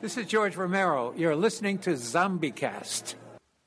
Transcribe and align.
This 0.00 0.16
is 0.16 0.24
George 0.24 0.56
Romero. 0.56 1.12
You're 1.14 1.36
listening 1.36 1.76
to 1.80 1.90
ZombieCast. 1.90 3.16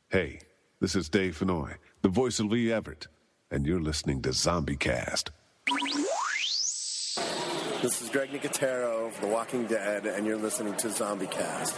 Hey, 0.09 0.39
this 0.79 0.95
is 0.95 1.07
Dave 1.07 1.37
Fennoy, 1.37 1.75
the 2.01 2.09
voice 2.09 2.39
of 2.39 2.47
Lee 2.47 2.73
Everett, 2.73 3.05
and 3.51 3.67
you're 3.67 3.79
listening 3.79 4.19
to 4.23 4.29
ZombieCast. 4.29 5.29
This 7.83 8.01
is 8.01 8.09
Greg 8.09 8.31
Nicotero 8.31 9.05
of 9.05 9.21
The 9.21 9.27
Walking 9.27 9.67
Dead, 9.67 10.07
and 10.07 10.25
you're 10.25 10.37
listening 10.37 10.73
to 10.77 10.87
ZombieCast. 10.87 11.77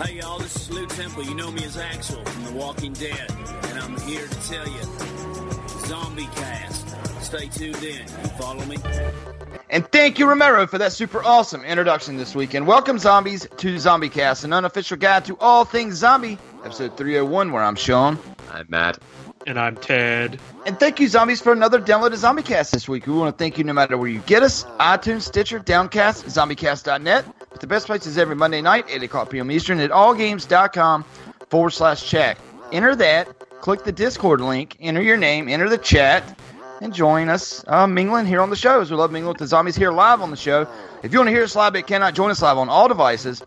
Hey 0.00 0.16
y'all, 0.16 0.38
this 0.38 0.56
is 0.56 0.70
Lew 0.70 0.86
Temple. 0.86 1.22
You 1.22 1.34
know 1.34 1.50
me 1.50 1.62
as 1.64 1.76
Axel 1.76 2.24
from 2.24 2.44
The 2.44 2.52
Walking 2.52 2.94
Dead, 2.94 3.30
and 3.64 3.78
I'm 3.78 4.00
here 4.00 4.26
to 4.26 4.48
tell 4.48 4.66
you, 4.66 4.82
Zombie 5.86 6.28
Cast. 6.34 6.96
Stay 7.22 7.48
tuned 7.48 7.84
in. 7.84 8.00
You 8.00 8.30
follow 8.38 8.64
me? 8.64 8.78
And 9.68 9.86
thank 9.92 10.18
you, 10.18 10.26
Romero, 10.26 10.66
for 10.66 10.78
that 10.78 10.92
super 10.92 11.22
awesome 11.22 11.62
introduction 11.62 12.16
this 12.16 12.34
weekend. 12.34 12.66
Welcome, 12.66 12.98
zombies, 12.98 13.46
to 13.58 13.78
Zombie 13.78 14.08
Cast, 14.08 14.44
an 14.44 14.54
unofficial 14.54 14.96
guide 14.96 15.26
to 15.26 15.36
all 15.40 15.66
things 15.66 15.96
zombie. 15.96 16.38
Episode 16.64 16.96
301, 16.96 17.52
where 17.52 17.62
I'm 17.62 17.76
Sean. 17.76 18.18
I'm 18.50 18.64
Matt. 18.70 18.98
And 19.50 19.58
I'm 19.58 19.74
Ted. 19.74 20.38
And 20.64 20.78
thank 20.78 21.00
you, 21.00 21.08
zombies, 21.08 21.42
for 21.42 21.52
another 21.52 21.80
download 21.80 22.12
of 22.12 22.20
ZombieCast 22.20 22.70
this 22.70 22.88
week. 22.88 23.08
We 23.08 23.14
want 23.14 23.36
to 23.36 23.36
thank 23.36 23.58
you 23.58 23.64
no 23.64 23.72
matter 23.72 23.98
where 23.98 24.08
you 24.08 24.20
get 24.20 24.44
us 24.44 24.62
iTunes, 24.78 25.22
Stitcher, 25.22 25.58
Downcast, 25.58 26.26
ZombieCast.net. 26.26 27.24
But 27.50 27.60
the 27.60 27.66
best 27.66 27.86
place 27.86 28.06
is 28.06 28.16
every 28.16 28.36
Monday 28.36 28.60
night, 28.60 28.84
8 28.88 29.02
o'clock 29.02 29.28
p.m. 29.28 29.50
Eastern, 29.50 29.80
at 29.80 29.90
allgames.com 29.90 31.02
forward 31.48 31.70
slash 31.70 32.08
chat. 32.08 32.38
Enter 32.70 32.94
that, 32.94 33.40
click 33.60 33.82
the 33.82 33.90
Discord 33.90 34.40
link, 34.40 34.76
enter 34.78 35.02
your 35.02 35.16
name, 35.16 35.48
enter 35.48 35.68
the 35.68 35.78
chat, 35.78 36.38
and 36.80 36.94
join 36.94 37.28
us 37.28 37.64
uh, 37.66 37.88
mingling 37.88 38.26
here 38.26 38.42
on 38.42 38.50
the 38.50 38.56
show. 38.56 38.80
As 38.80 38.88
we 38.88 38.96
love 38.96 39.10
mingling 39.10 39.32
with 39.32 39.38
the 39.38 39.48
zombies 39.48 39.74
here 39.74 39.90
live 39.90 40.20
on 40.20 40.30
the 40.30 40.36
show. 40.36 40.68
If 41.02 41.12
you 41.12 41.18
want 41.18 41.26
to 41.26 41.32
hear 41.32 41.42
us 41.42 41.56
live 41.56 41.72
but 41.72 41.88
cannot 41.88 42.14
join 42.14 42.30
us 42.30 42.40
live 42.40 42.56
on 42.56 42.68
all 42.68 42.86
devices, 42.86 43.42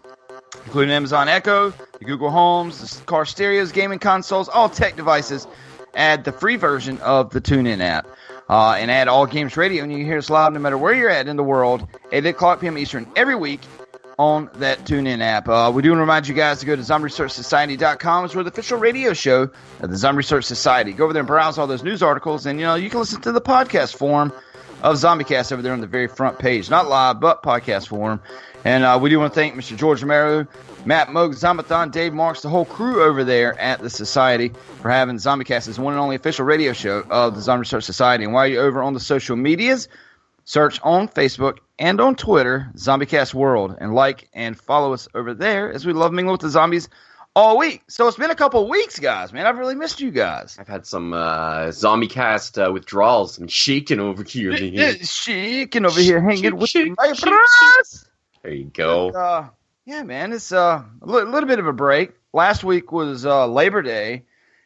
including 0.66 0.94
Amazon 0.94 1.30
Echo, 1.30 1.70
the 1.98 2.04
Google 2.04 2.30
Homes, 2.30 3.00
the 3.00 3.06
car 3.06 3.24
stereos, 3.24 3.72
gaming 3.72 4.00
consoles, 4.00 4.50
all 4.50 4.68
tech 4.68 4.98
devices, 4.98 5.48
add 5.94 6.24
the 6.24 6.32
free 6.32 6.56
version 6.56 7.00
of 7.00 7.30
the 7.32 7.42
TuneIn 7.42 7.82
app. 7.82 8.08
Uh, 8.50 8.76
and 8.78 8.92
add 8.92 9.08
All 9.08 9.26
Games 9.26 9.56
Radio, 9.56 9.84
and 9.84 9.92
you 9.92 10.00
can 10.00 10.06
hear 10.06 10.18
us 10.18 10.30
live 10.30 10.52
no 10.52 10.60
matter 10.60 10.78
where 10.78 10.94
you're 10.94 11.10
at 11.10 11.30
in 11.30 11.38
the 11.38 11.44
world, 11.44 11.88
8 12.12 12.26
o'clock 12.26 12.60
p.m. 12.60 12.78
Eastern 12.78 13.10
every 13.16 13.36
week 13.36 13.62
on 14.20 14.50
that 14.56 14.80
TuneIn 14.80 15.22
app. 15.22 15.48
Uh, 15.48 15.72
we 15.74 15.82
do 15.82 15.90
want 15.90 15.98
to 15.98 16.02
remind 16.02 16.28
you 16.28 16.34
guys 16.36 16.60
to 16.60 16.66
go 16.66 16.76
to 16.76 16.82
ZombieResearchSociety.com. 16.82 18.26
It's 18.26 18.36
where 18.36 18.44
the 18.44 18.52
official 18.52 18.78
radio 18.78 19.14
show 19.14 19.50
of 19.80 19.90
the 19.90 19.96
Zombie 19.96 20.18
Research 20.18 20.44
Society. 20.44 20.92
Go 20.92 21.06
over 21.06 21.14
there 21.14 21.22
and 21.22 21.28
browse 21.28 21.58
all 21.58 21.68
those 21.68 21.84
news 21.84 22.04
articles, 22.04 22.46
and 22.46 22.60
you 22.60 22.66
know 22.66 22.76
you 22.76 22.90
can 22.90 23.00
listen 23.00 23.22
to 23.22 23.32
the 23.32 23.42
podcast 23.42 23.96
form 23.96 24.34
of 24.82 24.98
ZombieCast 24.98 25.52
over 25.52 25.62
there 25.62 25.74
on 25.74 25.82
the 25.82 25.88
very 25.88 26.08
front 26.08 26.38
page. 26.38 26.70
Not 26.70 26.88
live, 26.88 27.20
but 27.20 27.42
podcast 27.44 27.88
form. 27.88 28.22
And 28.66 28.84
uh, 28.84 29.00
we 29.02 29.10
do 29.10 29.20
want 29.20 29.34
to 29.34 29.40
thank 29.40 29.56
Mr. 29.56 29.78
George 29.78 30.02
Romero, 30.02 30.46
Matt 30.86 31.08
Mogk, 31.08 31.34
Zombathon, 31.34 31.92
Dave 31.92 32.14
Marks, 32.14 32.42
the 32.42 32.50
whole 32.50 32.66
crew 32.66 33.04
over 33.04 33.24
there 33.24 33.58
at 33.60 33.80
the 33.80 33.90
Society 33.90 34.52
for 34.82 34.90
having 34.92 35.16
ZombieCast 35.16 35.70
as 35.70 35.80
one 35.80 35.94
and 35.94 36.02
only 36.02 36.18
official 36.18 36.46
radio 36.46 36.74
show 36.74 37.06
of 37.10 37.36
the 37.36 37.42
Zombie 37.42 37.62
Research 37.62 37.86
Society. 37.86 38.26
And 38.26 38.34
while 38.34 38.48
you're 38.48 38.66
over 38.66 38.84
on 38.84 38.94
the 38.94 39.00
social 39.00 39.38
medias, 39.38 39.88
search 40.44 40.82
on 40.84 41.08
Facebook 41.08 41.60
and 41.80 42.02
on 42.02 42.16
Twitter, 42.16 42.68
ZombieCast 42.76 43.34
World, 43.34 43.78
and 43.80 43.96
like 43.96 44.30
and 44.34 44.60
follow 44.60 44.92
us 44.94 45.08
over 45.16 45.34
there 45.34 45.72
as 45.72 45.86
we 45.86 45.94
love 45.94 46.12
mingling 46.12 46.34
with 46.34 46.42
the 46.42 46.50
zombies 46.50 46.90
all 47.34 47.58
week. 47.58 47.82
So 47.88 48.08
it's 48.10 48.18
been 48.18 48.32
a 48.32 48.36
couple 48.36 48.68
weeks, 48.68 49.00
guys. 49.00 49.32
Man, 49.32 49.46
I've 49.46 49.58
really 49.58 49.76
missed 49.76 50.02
you 50.02 50.12
guys. 50.12 50.58
I've 50.60 50.68
had 50.68 50.86
some 50.86 51.14
uh, 51.14 51.72
zombie 51.72 52.08
cast 52.08 52.60
uh, 52.60 52.70
withdrawals. 52.74 53.38
I'm 53.38 53.48
shaking 53.48 54.02
over 54.02 54.24
here. 54.24 54.52
shaking 55.02 55.86
over 55.86 56.02
here, 56.02 56.22
hanging 56.22 56.58
with 56.58 56.76
my. 56.76 57.14
There 58.44 58.54
you 58.54 58.66
go. 58.66 59.12
But, 59.12 59.18
uh, 59.18 59.50
yeah, 59.86 60.04
man, 60.04 60.32
it's 60.34 60.52
uh, 60.52 60.84
a 61.02 61.06
li- 61.06 61.24
little 61.24 61.48
bit 61.48 61.60
of 61.60 61.68
a 61.68 61.74
break. 61.74 62.12
Last 62.34 62.64
week 62.64 62.92
was 62.92 63.26
uh, 63.26 63.48
Labor 63.48 63.82
Day, 63.82 64.24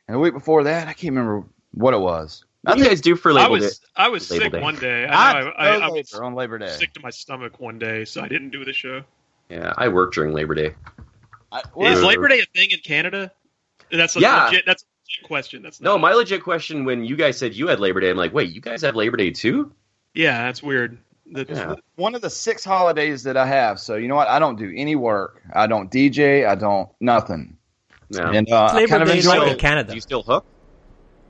and 0.08 0.16
the 0.16 0.20
week 0.20 0.34
before 0.34 0.64
that, 0.66 0.88
I 0.88 0.94
can't 0.94 1.16
remember 1.16 1.46
what 1.74 1.94
it 1.94 2.00
was. 2.00 2.44
What 2.62 2.78
do 2.78 2.84
you 2.84 2.90
guys 2.90 3.02
do 3.02 3.16
for 3.16 3.32
I 3.32 3.36
Labor 3.36 3.52
was 3.52 3.80
Day? 3.80 3.86
I 3.96 4.10
was 4.10 4.30
Labor 4.32 4.44
sick 4.46 4.52
Day? 4.54 4.62
one 4.62 4.76
day. 4.76 5.06
I 5.06 5.32
I 5.32 5.42
know 5.42 5.50
I, 5.50 5.68
I, 5.68 5.78
I 5.78 5.90
was 5.90 6.14
on 6.14 6.36
Labor 6.36 6.58
Day. 6.58 6.70
sick 6.70 6.94
to 6.94 7.00
my 7.02 7.10
stomach 7.12 7.60
one 7.60 7.80
day, 7.80 8.04
so 8.06 8.22
I 8.22 8.28
didn't 8.28 8.50
do 8.50 8.66
the 8.66 8.74
show. 8.74 9.04
Yeah, 9.50 9.74
I 9.78 9.88
work 9.88 10.14
during 10.14 10.34
Labor 10.34 10.56
Day. 10.56 10.76
I, 11.52 11.62
Is 11.80 12.04
Labor 12.04 12.28
Day 12.28 12.40
a 12.42 12.46
thing 12.46 12.72
in 12.72 12.80
Canada? 12.80 13.32
That's 13.92 14.18
a 14.18 14.20
Yeah. 14.20 14.46
legit. 14.46 14.66
That's 14.66 14.84
a 14.84 14.86
legit 15.06 15.28
question. 15.28 15.62
That's 15.62 15.80
No, 15.80 15.98
my 15.98 16.12
legit 16.14 16.44
question 16.44 16.84
when 16.84 17.06
you 17.06 17.16
guys 17.16 17.38
said 17.38 17.54
you 17.56 17.68
had 17.68 17.80
Labor 17.80 18.02
Day, 18.02 18.10
I'm 18.10 18.18
like, 18.18 18.34
wait, 18.34 18.52
you 18.52 18.60
guys 18.60 18.82
have 18.82 18.96
Labor 18.98 19.16
Day 19.16 19.32
too? 19.32 19.72
Yeah, 20.14 20.44
that's 20.46 20.62
weird. 20.62 20.98
That- 21.34 21.50
Yeah. 21.50 21.76
one 21.96 22.16
of 22.16 22.22
the 22.22 22.30
six 22.30 22.64
holidays 22.64 23.24
that 23.24 23.36
I 23.38 23.46
have. 23.46 23.80
So 23.80 23.96
you 23.96 24.08
know 24.08 24.16
what? 24.16 24.28
I 24.28 24.40
don't 24.40 24.58
do 24.58 24.72
any 24.76 24.96
work. 24.96 25.42
I 25.54 25.68
don't 25.68 25.92
DJ. 25.92 26.48
I 26.48 26.56
don't 26.56 26.90
nothing. 27.00 27.58
No. 28.10 28.24
And 28.32 28.50
uh, 28.52 28.66
I 28.72 28.76
Labor 28.76 28.88
kind 28.90 29.04
of 29.04 29.10
enjoy 29.10 29.30
like 29.40 29.48
it. 29.48 29.52
in 29.54 29.58
Canada. 29.60 29.90
Do 29.90 29.96
you 29.96 30.02
still 30.02 30.24
hook? 30.24 30.46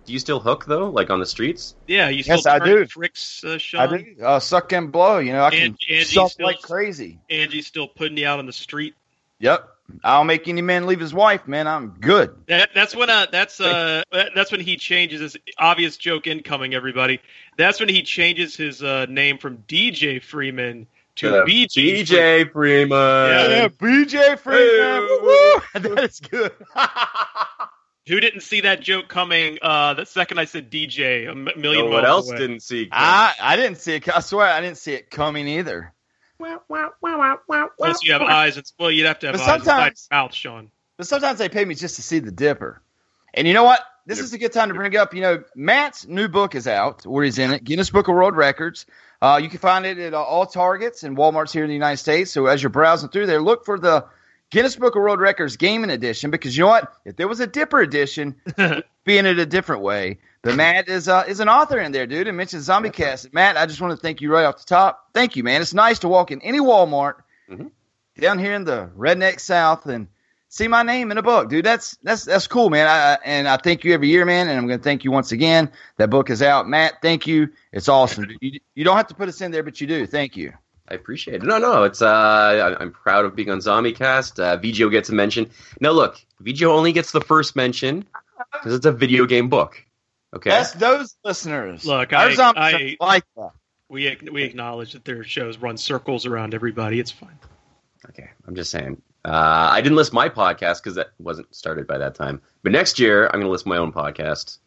Do 0.05 0.13
you 0.13 0.19
still 0.19 0.39
hook 0.39 0.65
though, 0.65 0.89
like 0.89 1.09
on 1.09 1.19
the 1.19 1.25
streets? 1.25 1.75
Yeah, 1.87 2.07
you 2.09 2.23
still 2.23 2.35
Yes, 2.37 2.45
I 2.45 2.59
do. 2.59 2.85
tricks, 2.85 3.43
uh, 3.43 3.57
I 3.77 3.87
do. 3.87 4.15
Uh, 4.23 4.39
suck 4.39 4.71
and 4.71 4.91
blow. 4.91 5.17
You 5.17 5.33
know, 5.33 5.43
I 5.43 5.49
can 5.49 5.59
And- 5.61 5.77
Angie's 5.89 6.13
suck 6.13 6.31
still- 6.31 6.45
like 6.45 6.61
crazy. 6.61 7.19
Angie's 7.29 7.67
still 7.67 7.87
putting 7.87 8.15
you 8.17 8.25
out 8.27 8.39
on 8.39 8.45
the 8.45 8.53
street. 8.53 8.93
Yep. 9.39 9.67
I'll 10.03 10.23
make 10.25 10.47
any 10.47 10.61
man 10.61 10.85
leave 10.85 10.99
his 10.99 11.13
wife, 11.13 11.47
man. 11.47 11.67
I'm 11.67 11.95
good. 11.99 12.35
That, 12.47 12.69
that's 12.75 12.95
when 12.95 13.09
uh, 13.09 13.27
that's 13.31 13.59
uh, 13.61 14.03
that's 14.11 14.51
when 14.51 14.61
he 14.61 14.75
changes 14.77 15.21
his 15.21 15.37
obvious 15.57 15.97
joke 15.97 16.27
incoming. 16.27 16.73
Everybody, 16.73 17.19
that's 17.57 17.79
when 17.79 17.89
he 17.89 18.03
changes 18.03 18.55
his 18.55 18.83
uh, 18.83 19.05
name 19.07 19.37
from 19.37 19.59
DJ 19.67 20.21
Freeman 20.21 20.87
to 21.15 21.41
Uh, 21.41 21.45
BG. 21.45 22.01
BJ 22.05 22.51
Freeman. 22.51 22.97
Yeah. 22.97 23.67
BJ 23.69 24.37
Freeman. 24.39 24.61
Hey. 24.61 24.99
Woo-woo. 24.99 25.61
That 25.95 26.03
is 26.09 26.19
good. 26.19 26.51
Who 28.07 28.21
didn't 28.21 28.41
see 28.41 28.61
that 28.61 28.79
joke 28.81 29.09
coming? 29.09 29.57
Uh, 29.61 29.93
the 29.95 30.05
second 30.05 30.39
I 30.39 30.45
said 30.45 30.71
DJ, 30.71 31.29
a 31.29 31.35
million 31.35 31.85
No, 31.85 31.91
miles 31.91 31.93
what 31.93 32.05
else 32.05 32.29
away. 32.29 32.37
didn't 32.39 32.61
see? 32.61 32.87
I 32.89 33.33
I 33.41 33.55
didn't 33.57 33.79
see 33.79 33.95
it. 33.95 34.07
I 34.15 34.21
swear 34.21 34.47
I 34.47 34.61
didn't 34.61 34.77
see 34.77 34.93
it 34.93 35.09
coming 35.09 35.45
either. 35.47 35.93
Unless 37.79 38.03
you 38.03 38.13
have 38.13 38.21
eyes, 38.21 38.57
and 38.57 38.65
well, 38.79 38.91
you'd 38.91 39.05
have 39.05 39.19
to 39.19 39.27
have 39.27 39.35
But 39.35 39.41
eyes 39.41 39.63
sometimes- 39.63 40.07
mouth, 40.11 40.33
Sean. 40.33 40.71
But 40.97 41.07
sometimes 41.07 41.37
they 41.39 41.49
pay 41.49 41.63
me 41.63 41.75
just 41.75 41.95
to 41.97 42.01
see 42.01 42.19
the 42.19 42.31
Dipper. 42.31 42.81
And 43.33 43.47
you 43.47 43.53
know 43.53 43.63
what? 43.63 43.81
This 44.07 44.19
is 44.19 44.33
a 44.33 44.37
good 44.37 44.51
time 44.53 44.69
to 44.69 44.73
bring 44.73 44.95
up. 44.95 45.13
You 45.13 45.21
know, 45.21 45.43
Matt's 45.55 46.07
new 46.07 46.27
book 46.27 46.55
is 46.55 46.67
out, 46.67 47.05
where 47.05 47.23
he's 47.23 47.37
in 47.37 47.51
it, 47.51 47.63
Guinness 47.63 47.89
Book 47.89 48.07
of 48.07 48.15
World 48.15 48.35
Records. 48.35 48.85
Uh, 49.21 49.39
you 49.41 49.49
can 49.49 49.59
find 49.59 49.85
it 49.85 49.97
at 49.97 50.13
uh, 50.13 50.21
all 50.21 50.45
Targets 50.45 51.03
and 51.03 51.17
WalMarts 51.17 51.51
here 51.51 51.63
in 51.63 51.67
the 51.67 51.73
United 51.73 51.97
States. 51.97 52.31
So 52.31 52.45
as 52.45 52.63
you're 52.63 52.69
browsing 52.69 53.09
through 53.09 53.25
there, 53.27 53.41
look 53.41 53.65
for 53.65 53.77
the 53.77 54.05
Guinness 54.49 54.75
Book 54.75 54.95
of 54.95 55.01
World 55.01 55.19
Records 55.19 55.57
Gaming 55.57 55.89
Edition 55.89 56.31
because 56.31 56.55
you 56.55 56.63
know 56.63 56.69
what? 56.69 56.93
If 57.05 57.15
there 57.17 57.27
was 57.27 57.39
a 57.39 57.47
Dipper 57.47 57.81
edition, 57.81 58.35
being 59.03 59.25
it 59.25 59.39
a 59.39 59.45
different 59.45 59.81
way. 59.81 60.19
But 60.41 60.55
Matt 60.55 60.87
is 60.87 61.09
uh, 61.09 61.25
is 61.27 61.39
an 61.41 61.49
author 61.49 61.79
in 61.79 61.91
there, 61.91 62.07
dude, 62.07 62.27
and 62.27 62.37
mentioned 62.37 62.63
Zombie 62.63 62.89
Cast. 62.89 63.33
Matt, 63.33 63.57
I 63.57 63.65
just 63.65 63.81
want 63.81 63.91
to 63.91 63.97
thank 64.01 64.21
you 64.21 64.31
right 64.31 64.45
off 64.45 64.59
the 64.59 64.65
top. 64.65 65.09
Thank 65.13 65.35
you, 65.35 65.43
man. 65.43 65.61
It's 65.61 65.73
nice 65.73 65.99
to 65.99 66.07
walk 66.07 66.31
in 66.31 66.41
any 66.41 66.59
Walmart 66.59 67.15
down 68.19 68.39
here 68.39 68.53
in 68.53 68.63
the 68.63 68.89
redneck 68.97 69.39
South 69.41 69.85
and 69.87 70.07
see 70.47 70.67
my 70.69 70.83
name 70.83 71.11
in 71.11 71.17
a 71.17 71.21
book, 71.23 71.49
dude. 71.49 71.65
That's 71.65 71.97
that's 72.03 72.23
that's 72.23 72.47
cool, 72.47 72.69
man. 72.69 72.87
I- 72.87 73.17
and 73.25 73.47
I 73.49 73.57
thank 73.57 73.83
you 73.83 73.93
every 73.93 74.07
year, 74.07 74.23
man. 74.23 74.47
And 74.47 74.57
I'm 74.57 74.67
going 74.67 74.79
to 74.79 74.83
thank 74.83 75.03
you 75.03 75.11
once 75.11 75.33
again. 75.33 75.71
That 75.97 76.09
book 76.09 76.29
is 76.29 76.41
out, 76.41 76.69
Matt. 76.69 77.01
Thank 77.01 77.27
you. 77.27 77.49
It's 77.73 77.89
awesome. 77.89 78.27
You, 78.39 78.59
you 78.75 78.83
don't 78.85 78.95
have 78.95 79.07
to 79.07 79.15
put 79.15 79.27
us 79.27 79.41
in 79.41 79.51
there, 79.51 79.63
but 79.63 79.81
you 79.81 79.87
do. 79.87 80.05
Thank 80.07 80.37
you. 80.37 80.53
I 80.89 80.93
appreciate 80.95 81.43
it. 81.43 81.43
No, 81.43 81.57
no, 81.57 81.83
it's 81.83 82.01
uh, 82.01 82.07
I- 82.07 82.81
I'm 82.81 82.91
proud 82.91 83.25
of 83.25 83.35
being 83.35 83.49
on 83.49 83.59
ZombieCast. 83.59 84.39
Uh, 84.41 84.57
VGO 84.57 84.89
gets 84.91 85.09
a 85.09 85.13
mention. 85.13 85.49
Now, 85.81 85.91
look, 85.91 86.19
VGO 86.43 86.67
only 86.69 86.91
gets 86.93 87.11
the 87.11 87.21
first 87.21 87.55
mention 87.55 88.05
because 88.53 88.73
it's 88.73 88.85
a 88.85 88.91
video 88.91 89.25
game 89.25 89.49
book. 89.49 89.83
Okay, 90.35 90.49
That's 90.49 90.71
those 90.73 91.15
listeners. 91.23 91.85
Look, 91.85 92.13
Our 92.13 92.27
I, 92.27 92.33
zombies 92.35 92.61
I 92.63 92.97
like 92.99 93.23
that. 93.37 93.51
we 93.89 94.17
we 94.31 94.43
acknowledge 94.43 94.93
that 94.93 95.05
their 95.05 95.23
shows 95.23 95.57
run 95.57 95.77
circles 95.77 96.25
around 96.25 96.53
everybody. 96.53 96.99
It's 96.99 97.11
fine. 97.11 97.37
okay. 98.09 98.29
I'm 98.47 98.55
just 98.55 98.69
saying. 98.71 99.01
Uh, 99.25 99.69
I 99.71 99.81
didn't 99.81 99.95
list 99.97 100.13
my 100.13 100.29
podcast 100.29 100.81
because 100.81 100.95
that 100.95 101.09
wasn't 101.19 101.53
started 101.53 101.85
by 101.87 101.97
that 101.97 102.15
time. 102.15 102.41
But 102.63 102.71
next 102.71 102.97
year, 102.99 103.25
I'm 103.25 103.33
going 103.33 103.43
to 103.45 103.49
list 103.49 103.65
my 103.65 103.77
own 103.77 103.91
podcast. 103.91 104.59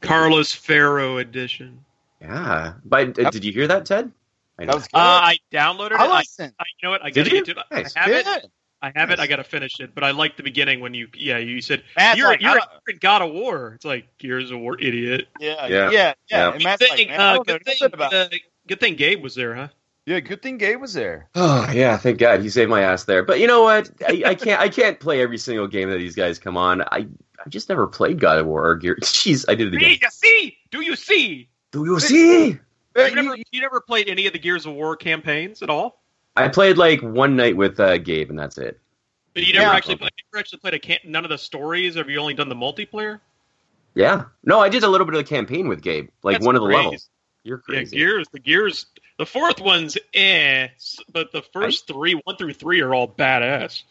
Carlos 0.00 0.52
Ferro 0.52 1.18
edition. 1.18 1.84
Yeah. 2.20 2.74
But 2.84 3.18
uh, 3.18 3.30
did 3.30 3.44
you 3.44 3.52
hear 3.52 3.66
that, 3.68 3.86
Ted? 3.86 4.12
I. 4.58 4.66
That 4.66 4.74
was 4.74 4.88
good. 4.88 4.98
Uh, 4.98 5.00
I 5.00 5.38
downloaded 5.52 5.92
it. 5.92 6.00
I 6.00 6.06
I, 6.06 6.18
listened. 6.18 6.52
I, 6.58 6.64
you 6.80 6.86
know 6.86 6.90
what? 6.90 7.04
I 7.04 7.10
Did 7.10 7.24
gotta 7.24 7.36
you? 7.36 7.44
get 7.44 7.54
to 7.54 7.60
it. 7.60 7.66
Nice. 7.70 7.96
I 7.96 8.00
have 8.00 8.26
it. 8.42 8.50
I 8.82 8.92
have 8.94 9.10
it. 9.10 9.18
I 9.18 9.26
gotta 9.26 9.44
finish 9.44 9.80
it. 9.80 9.94
But 9.94 10.04
I 10.04 10.10
like 10.10 10.36
the 10.36 10.42
beginning 10.42 10.80
when 10.80 10.94
you, 10.94 11.08
yeah, 11.14 11.38
you 11.38 11.60
said 11.60 11.82
Matt's 11.96 12.18
you're 12.18 12.28
like, 12.28 12.40
you're, 12.40 12.52
you're 12.52 12.62
in 12.88 12.98
God 13.00 13.22
of 13.22 13.32
War. 13.32 13.72
It's 13.74 13.84
like 13.84 14.18
Gears 14.18 14.50
of 14.50 14.60
War, 14.60 14.78
idiot. 14.78 15.28
Yeah, 15.40 15.66
Yeah. 15.66 15.90
yeah, 15.90 16.14
yeah. 16.30 16.52
Yeah. 16.52 16.58
Matt's 16.62 16.80
good 16.80 16.90
like, 16.90 16.98
thing, 16.98 17.10
I 17.10 17.16
uh, 17.16 17.34
don't 17.34 17.46
good 17.46 17.64
thing, 17.64 17.90
uh, 17.94 18.28
good 18.68 18.80
thing 18.80 18.96
Gabe 18.96 19.22
was 19.22 19.34
there, 19.34 19.54
huh? 19.54 19.68
Yeah, 20.04 20.20
good 20.20 20.40
thing 20.40 20.58
Gabe 20.58 20.80
was 20.80 20.92
there. 20.92 21.28
Oh 21.34 21.68
yeah, 21.74 21.96
thank 21.96 22.18
God 22.18 22.42
he 22.42 22.48
saved 22.48 22.70
my 22.70 22.82
ass 22.82 23.04
there. 23.04 23.24
But 23.24 23.40
you 23.40 23.46
know 23.46 23.62
what? 23.62 23.90
I, 24.06 24.22
I 24.26 24.34
can't 24.34 24.60
I 24.60 24.68
can't 24.68 25.00
play 25.00 25.20
every 25.20 25.38
single 25.38 25.66
game 25.66 25.90
that 25.90 25.98
these 25.98 26.14
guys 26.14 26.38
come 26.38 26.56
on. 26.56 26.82
I 26.82 27.08
I 27.44 27.48
just 27.48 27.68
never 27.68 27.86
played 27.86 28.20
God 28.20 28.38
of 28.38 28.46
War 28.46 28.66
or 28.68 28.76
Gear. 28.76 28.96
Jeez, 29.02 29.46
I 29.48 29.54
did 29.54 29.68
it 29.68 29.76
again. 29.76 29.88
See, 29.88 30.00
you 30.02 30.10
see? 30.10 30.58
Do 30.70 30.82
you 30.82 30.96
see? 30.96 31.48
Do 31.72 31.84
you 31.84 31.98
see? 31.98 32.58
You 32.96 33.14
never, 33.14 33.36
you 33.52 33.60
never 33.60 33.80
played 33.80 34.08
any 34.08 34.26
of 34.26 34.32
the 34.32 34.38
Gears 34.38 34.66
of 34.66 34.72
War 34.74 34.96
campaigns 34.96 35.62
at 35.62 35.70
all? 35.70 36.02
I 36.36 36.48
played 36.48 36.78
like 36.78 37.00
one 37.02 37.36
night 37.36 37.56
with 37.56 37.78
uh, 37.80 37.98
Gabe, 37.98 38.30
and 38.30 38.38
that's 38.38 38.58
it. 38.58 38.78
But 39.34 39.46
you 39.46 39.52
never 39.52 39.66
Yeah. 39.66 39.72
actually, 39.74 39.96
played, 39.96 40.12
you 40.16 40.24
never 40.32 40.40
actually 40.40 40.58
played 40.60 40.74
a 40.74 40.78
cam- 40.78 40.98
none 41.04 41.24
of 41.24 41.30
the 41.30 41.38
stories. 41.38 41.96
Or 41.96 42.00
have 42.00 42.10
you 42.10 42.18
only 42.18 42.34
done 42.34 42.48
the 42.48 42.54
multiplayer? 42.54 43.20
Yeah. 43.94 44.24
No, 44.44 44.60
I 44.60 44.68
did 44.68 44.82
a 44.82 44.88
little 44.88 45.06
bit 45.06 45.14
of 45.14 45.18
the 45.20 45.28
campaign 45.28 45.68
with 45.68 45.82
Gabe, 45.82 46.08
like 46.22 46.34
That's 46.36 46.46
one 46.46 46.56
of 46.56 46.62
the 46.62 46.68
crazy. 46.68 46.82
levels. 46.82 47.08
You're 47.42 47.62
Yeah, 47.68 47.74
crazy. 47.76 47.96
Gears. 47.96 48.26
The 48.32 48.40
Gears. 48.40 48.86
The 49.18 49.26
fourth 49.26 49.60
one's 49.60 49.96
eh, 50.12 50.68
s- 50.74 50.98
but 51.12 51.32
the 51.32 51.42
first 51.52 51.86
three, 51.86 52.20
one 52.24 52.36
through 52.36 52.52
three, 52.54 52.80
are 52.82 52.94
all 52.94 53.08
badass. 53.08 53.82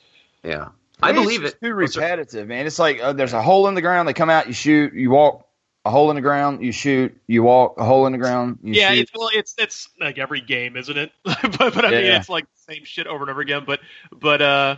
Yeah. 0.44 0.70
I 1.02 1.10
It's 1.12 1.20
believe 1.20 1.44
it's 1.44 1.54
it. 1.56 1.62
Too 1.62 1.74
repetitive, 1.74 2.48
man. 2.48 2.68
It's 2.68 2.80
like 2.80 3.02
uh, 3.02 3.14
there's 3.14 3.34
a 3.34 3.42
hole 3.42 3.68
in 3.68 3.74
the 3.76 3.82
ground. 3.82 4.08
They 4.08 4.14
come 4.14 4.30
out, 4.30 4.48
you 4.48 4.54
shoot, 4.54 4.94
you 4.94 5.10
walk. 5.10 5.45
A 5.86 5.92
hole 5.92 6.10
in 6.10 6.16
the 6.16 6.22
ground, 6.22 6.64
you 6.64 6.72
shoot. 6.72 7.16
You 7.28 7.44
walk. 7.44 7.76
A 7.78 7.84
hole 7.86 8.06
in 8.08 8.12
the 8.12 8.18
ground, 8.18 8.58
you 8.64 8.74
yeah, 8.74 8.90
shoot. 8.94 9.00
it's 9.02 9.12
well, 9.16 9.30
it's 9.34 9.54
it's 9.58 9.88
like 10.00 10.18
every 10.18 10.42
game, 10.42 10.76
isn't 10.78 10.98
it? 10.98 11.12
but 11.24 11.42
but 11.60 11.86
I 11.86 11.92
mean, 11.92 12.06
Yeah. 12.06 12.18
it's 12.18 12.28
like 12.30 12.46
the 12.46 12.74
same 12.74 12.84
shit 12.86 13.06
over 13.08 13.24
and 13.24 13.30
over 13.30 13.42
again. 13.42 13.64
But 13.68 13.82
but 14.12 14.42
uh, 14.42 14.76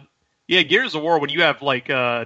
yeah, 0.47 0.63
Gears 0.63 0.95
of 0.95 1.01
War 1.03 1.19
when 1.19 1.29
you 1.29 1.41
have 1.43 1.61
like 1.61 1.89
uh 1.89 2.25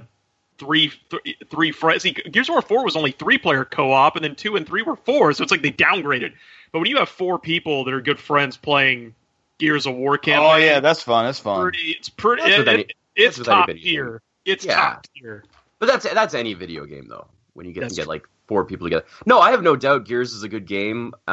three 0.58 0.92
th- 1.10 1.38
three 1.50 1.72
friends. 1.72 2.04
See, 2.04 2.12
Gears 2.12 2.50
of 2.50 2.54
War 2.54 2.62
four 2.64 2.84
was 2.84 2.96
only 2.96 3.12
three 3.12 3.38
player 3.38 3.66
co 3.66 3.92
op, 3.92 4.16
and 4.16 4.26
then 4.26 4.36
two 4.36 4.56
and 4.56 4.66
three 4.66 4.82
were 4.82 4.96
four. 4.96 5.32
So 5.34 5.44
it's 5.44 5.52
like 5.52 5.62
they 5.62 5.72
downgraded. 5.72 6.34
But 6.72 6.80
when 6.80 6.88
you 6.90 6.98
have 6.98 7.10
four 7.10 7.38
people 7.38 7.84
that 7.86 7.94
are 7.94 8.02
good 8.02 8.20
friends 8.20 8.58
playing 8.58 9.14
Gears 9.60 9.86
of 9.86 9.94
War 9.96 10.18
campaign, 10.18 10.50
oh 10.50 10.56
yeah, 10.56 10.80
that's 10.80 11.04
fun. 11.04 11.26
That's 11.26 11.40
fun. 11.40 11.62
pretty, 11.62 11.92
it's 11.92 12.10
pretty. 12.10 12.42
That's 12.42 12.62
it- 12.62 12.68
any- 12.68 12.82
it- 12.84 12.94
it's 13.16 13.38
top 13.38 13.70
anybody. 13.70 13.80
tier. 13.92 14.22
It's 14.46 14.66
Yeah. 14.66 14.76
top 14.76 15.06
tier. 15.16 15.44
But 15.78 15.86
that's 15.86 16.12
that's 16.12 16.34
any 16.34 16.56
video 16.56 16.86
game 16.86 17.08
though. 17.08 17.28
When 17.54 17.66
you 17.68 17.74
get 17.74 17.82
That's 17.82 17.96
to 17.96 18.02
get 18.02 18.08
like 18.08 18.26
four 18.48 18.66
people 18.66 18.86
together. 18.88 19.06
No, 19.26 19.40
I 19.40 19.52
have 19.52 19.62
no 19.64 19.76
doubt 19.76 20.06
Gears 20.06 20.34
is 20.34 20.44
a 20.44 20.50
good 20.50 20.66
game. 20.66 21.14
Uh, 21.28 21.32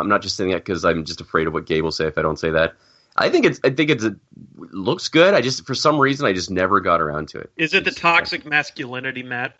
I'm 0.00 0.08
not 0.08 0.22
just 0.22 0.36
saying 0.36 0.50
that 0.50 0.64
because 0.64 0.84
I'm 0.84 1.04
just 1.04 1.20
afraid 1.20 1.46
of 1.46 1.52
what 1.52 1.66
Gabe 1.66 1.82
will 1.84 1.92
say 1.92 2.06
if 2.06 2.16
I 2.18 2.22
don't 2.22 2.38
say 2.38 2.50
that. 2.50 2.74
I 3.16 3.28
think 3.28 3.44
it's 3.44 3.60
I 3.64 3.70
think 3.70 3.90
it's 3.90 4.04
a, 4.04 4.14
looks 4.56 5.08
good. 5.08 5.34
I 5.34 5.40
just 5.40 5.66
for 5.66 5.74
some 5.74 5.98
reason 5.98 6.26
I 6.26 6.32
just 6.32 6.50
never 6.50 6.80
got 6.80 7.00
around 7.00 7.28
to 7.30 7.38
it. 7.40 7.50
Is 7.56 7.74
it 7.74 7.84
the 7.84 7.90
toxic 7.90 8.46
masculinity, 8.46 9.22
Matt? 9.22 9.56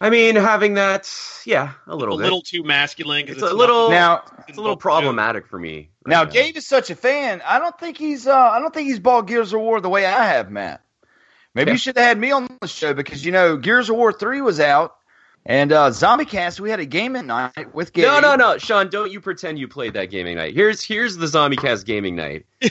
I 0.00 0.10
mean, 0.10 0.34
having 0.34 0.74
that, 0.74 1.08
yeah, 1.46 1.74
a 1.86 1.94
little 1.94 2.16
a 2.16 2.18
bit. 2.18 2.24
little 2.24 2.42
too 2.42 2.64
masculine. 2.64 3.28
it's, 3.28 3.40
a 3.40 3.54
little 3.54 3.88
Now, 3.88 4.24
it's 4.48 4.58
a 4.58 4.60
little 4.60 4.76
problematic 4.76 5.46
for 5.46 5.60
me. 5.60 5.90
right 6.04 6.10
now 6.10 6.24
Gabe 6.24 6.56
is 6.56 6.66
such 6.66 6.90
a 6.90 6.96
fan. 6.96 7.40
I 7.46 7.60
don't 7.60 7.78
think 7.78 7.96
he's. 7.98 8.26
Uh, 8.26 8.36
I 8.36 8.58
don't 8.58 8.74
think 8.74 8.88
he's 8.88 8.98
bought 8.98 9.22
Gears 9.28 9.52
of 9.52 9.60
War 9.60 9.80
the 9.80 9.88
way 9.88 10.04
I 10.04 10.24
have, 10.26 10.50
Matt. 10.50 10.82
Maybe 11.54 11.68
Yeah. 11.70 11.72
you 11.74 11.78
should 11.78 11.96
have 11.96 12.06
had 12.06 12.18
me 12.18 12.32
on 12.32 12.48
the 12.60 12.66
show 12.68 12.94
because 12.94 13.24
you 13.24 13.30
know 13.32 13.56
Gears 13.56 13.88
of 13.90 13.96
War 13.96 14.12
three 14.12 14.40
was 14.40 14.58
out, 14.60 14.96
and 15.46 15.72
uh, 15.72 15.90
Zombie 15.90 16.24
Cast 16.24 16.60
we 16.60 16.70
had 16.70 16.80
a 16.80 16.86
gaming 16.86 17.26
night 17.26 17.74
with 17.74 17.92
Gabe. 17.92 18.04
No, 18.04 18.20
no, 18.20 18.36
no, 18.36 18.58
Sean, 18.58 18.88
don't 18.90 19.10
you 19.10 19.20
pretend 19.20 19.58
you 19.58 19.68
played 19.68 19.94
that 19.94 20.10
gaming 20.10 20.36
night. 20.36 20.54
Here's 20.54 20.82
here's 20.82 21.16
the 21.16 21.26
ZombieCast 21.26 21.84
gaming 21.84 22.16
night. 22.16 22.46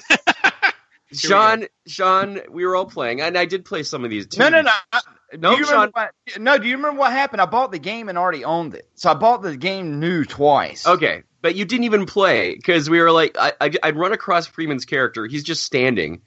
Sean, 1.14 1.66
Sean, 1.88 2.40
we 2.50 2.66
were 2.66 2.76
all 2.76 2.86
playing, 2.86 3.20
and 3.20 3.38
I 3.38 3.44
did 3.46 3.66
play 3.66 3.84
some 3.84 4.06
of 4.06 4.10
these. 4.10 4.28
No, 4.38 4.48
no, 4.50 4.62
no. 4.62 4.72
I- 4.94 5.02
No, 5.38 5.52
do 5.56 5.60
you 5.62 5.66
remember 5.66 5.92
what, 5.94 6.12
no, 6.42 6.58
do 6.58 6.68
you 6.68 6.76
remember 6.76 7.00
what 7.00 7.12
happened? 7.14 7.42
I 7.42 7.46
bought 7.46 7.72
the 7.72 7.80
game 7.80 8.10
and 8.10 8.18
already 8.18 8.44
owned 8.44 8.74
it. 8.76 8.90
So 8.96 9.10
I 9.12 9.14
bought 9.14 9.42
the 9.42 9.56
game 9.56 10.00
new 10.02 10.26
twice. 10.26 10.86
Okay, 10.86 11.24
but 11.42 11.56
you 11.56 11.64
didn't 11.64 11.86
even 11.86 12.06
play 12.06 12.54
because 12.56 12.90
we 12.90 13.00
were 13.00 13.12
like, 13.14 13.38
I, 13.40 13.54
I, 13.62 13.72
I'd 13.84 13.96
run 13.98 14.12
across 14.12 14.48
Freeman's 14.48 14.84
character. 14.86 15.26
He's 15.28 15.44
just 15.46 15.64
standing, 15.64 16.22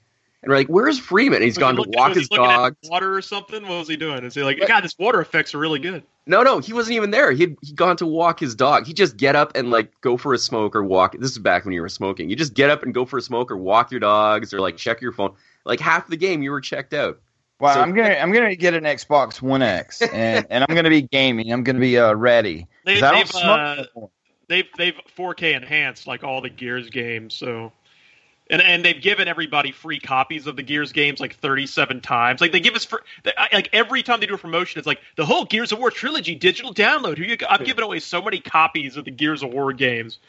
and 0.45 0.49
we're 0.51 0.57
like, 0.57 0.67
"Where's 0.67 0.97
Freeman?" 0.99 1.37
And 1.37 1.43
he's 1.45 1.55
Was 1.55 1.57
gone 1.59 1.75
he 1.77 1.83
to 1.83 1.89
walk 1.97 2.09
was 2.09 2.17
he 2.17 2.21
his 2.21 2.29
at 2.31 2.35
dog. 2.37 2.75
water 2.85 3.15
or 3.15 3.21
something. 3.21 3.63
What 3.63 3.79
was 3.79 3.87
he 3.89 3.97
doing? 3.97 4.23
Is 4.23 4.35
he 4.35 4.43
like, 4.43 4.59
God, 4.67 4.83
this 4.83 4.97
water 4.97 5.19
effects 5.19 5.53
are 5.53 5.57
really 5.59 5.79
good. 5.79 6.03
No, 6.27 6.41
no, 6.43 6.59
he 6.59 6.71
wasn't 6.73 6.95
even 6.95 7.11
there. 7.11 7.31
He'd 7.31 7.57
he 7.61 7.73
gone 7.73 7.97
to 7.97 8.05
walk 8.05 8.39
his 8.39 8.55
dog. 8.55 8.87
He'd 8.87 8.95
just 8.95 9.17
get 9.17 9.35
up 9.35 9.55
and 9.55 9.69
like 9.71 9.91
go 10.01 10.17
for 10.17 10.33
a 10.33 10.37
smoke 10.37 10.75
or 10.75 10.83
walk. 10.83 11.15
This 11.19 11.31
is 11.31 11.39
back 11.39 11.65
when 11.65 11.73
you 11.73 11.81
were 11.81 11.89
smoking. 11.89 12.29
You 12.29 12.35
just 12.35 12.53
get 12.53 12.69
up 12.69 12.83
and 12.83 12.93
go 12.93 13.05
for 13.05 13.17
a 13.17 13.21
smoke 13.21 13.51
or 13.51 13.57
walk 13.57 13.91
your 13.91 13.99
dogs 13.99 14.53
or 14.53 14.59
like 14.59 14.77
check 14.77 15.01
your 15.01 15.11
phone. 15.11 15.33
Like 15.65 15.79
half 15.79 16.07
the 16.07 16.17
game, 16.17 16.41
you 16.41 16.51
were 16.51 16.61
checked 16.61 16.93
out. 16.93 17.19
Well, 17.59 17.73
So- 17.73 17.81
I'm 17.81 17.93
gonna 17.95 18.15
I'm 18.15 18.31
gonna 18.31 18.55
get 18.55 18.73
an 18.73 18.83
Xbox 18.83 19.41
One 19.41 19.61
X 19.61 20.01
and, 20.13 20.45
and 20.49 20.65
I'm 20.67 20.75
gonna 20.75 20.89
be 20.89 21.01
gaming. 21.03 21.51
I'm 21.51 21.63
gonna 21.63 21.79
be 21.79 21.97
uh, 21.97 22.13
ready. 22.13 22.61
'Cause 22.61 22.67
They, 22.85 23.01
I 23.01 23.11
don't 23.11 23.19
they've, 23.19 23.29
smoke 23.29 23.43
uh, 23.97 24.07
they've 24.47 24.65
they've 24.77 24.95
4K 25.17 25.55
enhanced 25.55 26.05
like 26.07 26.23
all 26.23 26.41
the 26.41 26.49
Gears 26.49 26.89
games. 26.89 27.33
So, 27.33 27.71
and 28.49 28.61
and 28.61 28.85
they've 28.85 29.01
given 29.01 29.27
everybody 29.27 29.71
free 29.71 29.99
copies 29.99 30.47
of 30.47 30.55
the 30.55 30.63
Gears 30.63 30.91
games 30.91 31.19
like 31.19 31.35
37 31.35 32.01
times. 32.01 32.41
Like 32.41 32.51
they 32.51 32.59
give 32.59 32.75
us 32.75 32.85
for 32.85 33.03
like 33.53 33.69
every 33.73 34.03
time 34.03 34.19
they 34.19 34.25
do 34.25 34.35
a 34.35 34.37
promotion, 34.37 34.79
it's 34.79 34.87
like 34.87 35.01
the 35.15 35.25
whole 35.25 35.45
Gears 35.45 35.71
of 35.71 35.79
War 35.79 35.91
trilogy 35.91 36.35
digital 36.35 36.73
download. 36.73 37.17
Who 37.17 37.23
you? 37.23 37.37
I've 37.49 37.65
given 37.65 37.83
away 37.83 37.99
so 37.99 38.21
many 38.21 38.39
copies 38.39 38.97
of 38.97 39.05
the 39.05 39.11
Gears 39.11 39.43
of 39.43 39.51
War 39.51 39.73
games 39.73 40.19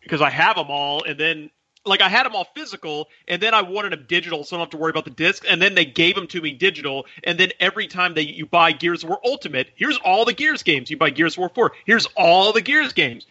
because 0.00 0.20
I 0.20 0.30
have 0.30 0.56
them 0.56 0.70
all, 0.70 1.04
and 1.04 1.18
then. 1.18 1.50
Like 1.86 2.02
I 2.02 2.08
had 2.10 2.26
them 2.26 2.34
all 2.34 2.46
physical, 2.54 3.08
and 3.28 3.40
then 3.40 3.54
I 3.54 3.62
wanted 3.62 3.92
them 3.92 4.04
digital, 4.06 4.44
so 4.44 4.56
I 4.56 4.58
don't 4.58 4.66
have 4.66 4.70
to 4.72 4.76
worry 4.76 4.90
about 4.90 5.06
the 5.06 5.10
disc. 5.10 5.44
And 5.48 5.62
then 5.62 5.74
they 5.74 5.86
gave 5.86 6.16
them 6.16 6.26
to 6.26 6.40
me 6.42 6.50
digital, 6.50 7.06
and 7.24 7.38
then 7.38 7.50
every 7.60 7.86
time 7.86 8.12
that 8.14 8.34
you 8.34 8.44
buy 8.44 8.72
Gears 8.72 9.04
of 9.04 9.08
War 9.08 9.20
Ultimate, 9.24 9.70
here's 9.74 9.96
all 9.98 10.26
the 10.26 10.34
Gears 10.34 10.62
games. 10.62 10.90
You 10.90 10.98
buy 10.98 11.08
Gears 11.08 11.34
of 11.34 11.38
War 11.38 11.48
Four, 11.48 11.72
here's 11.86 12.04
all 12.14 12.52
the 12.52 12.60
Gears 12.60 12.92
games 12.92 13.26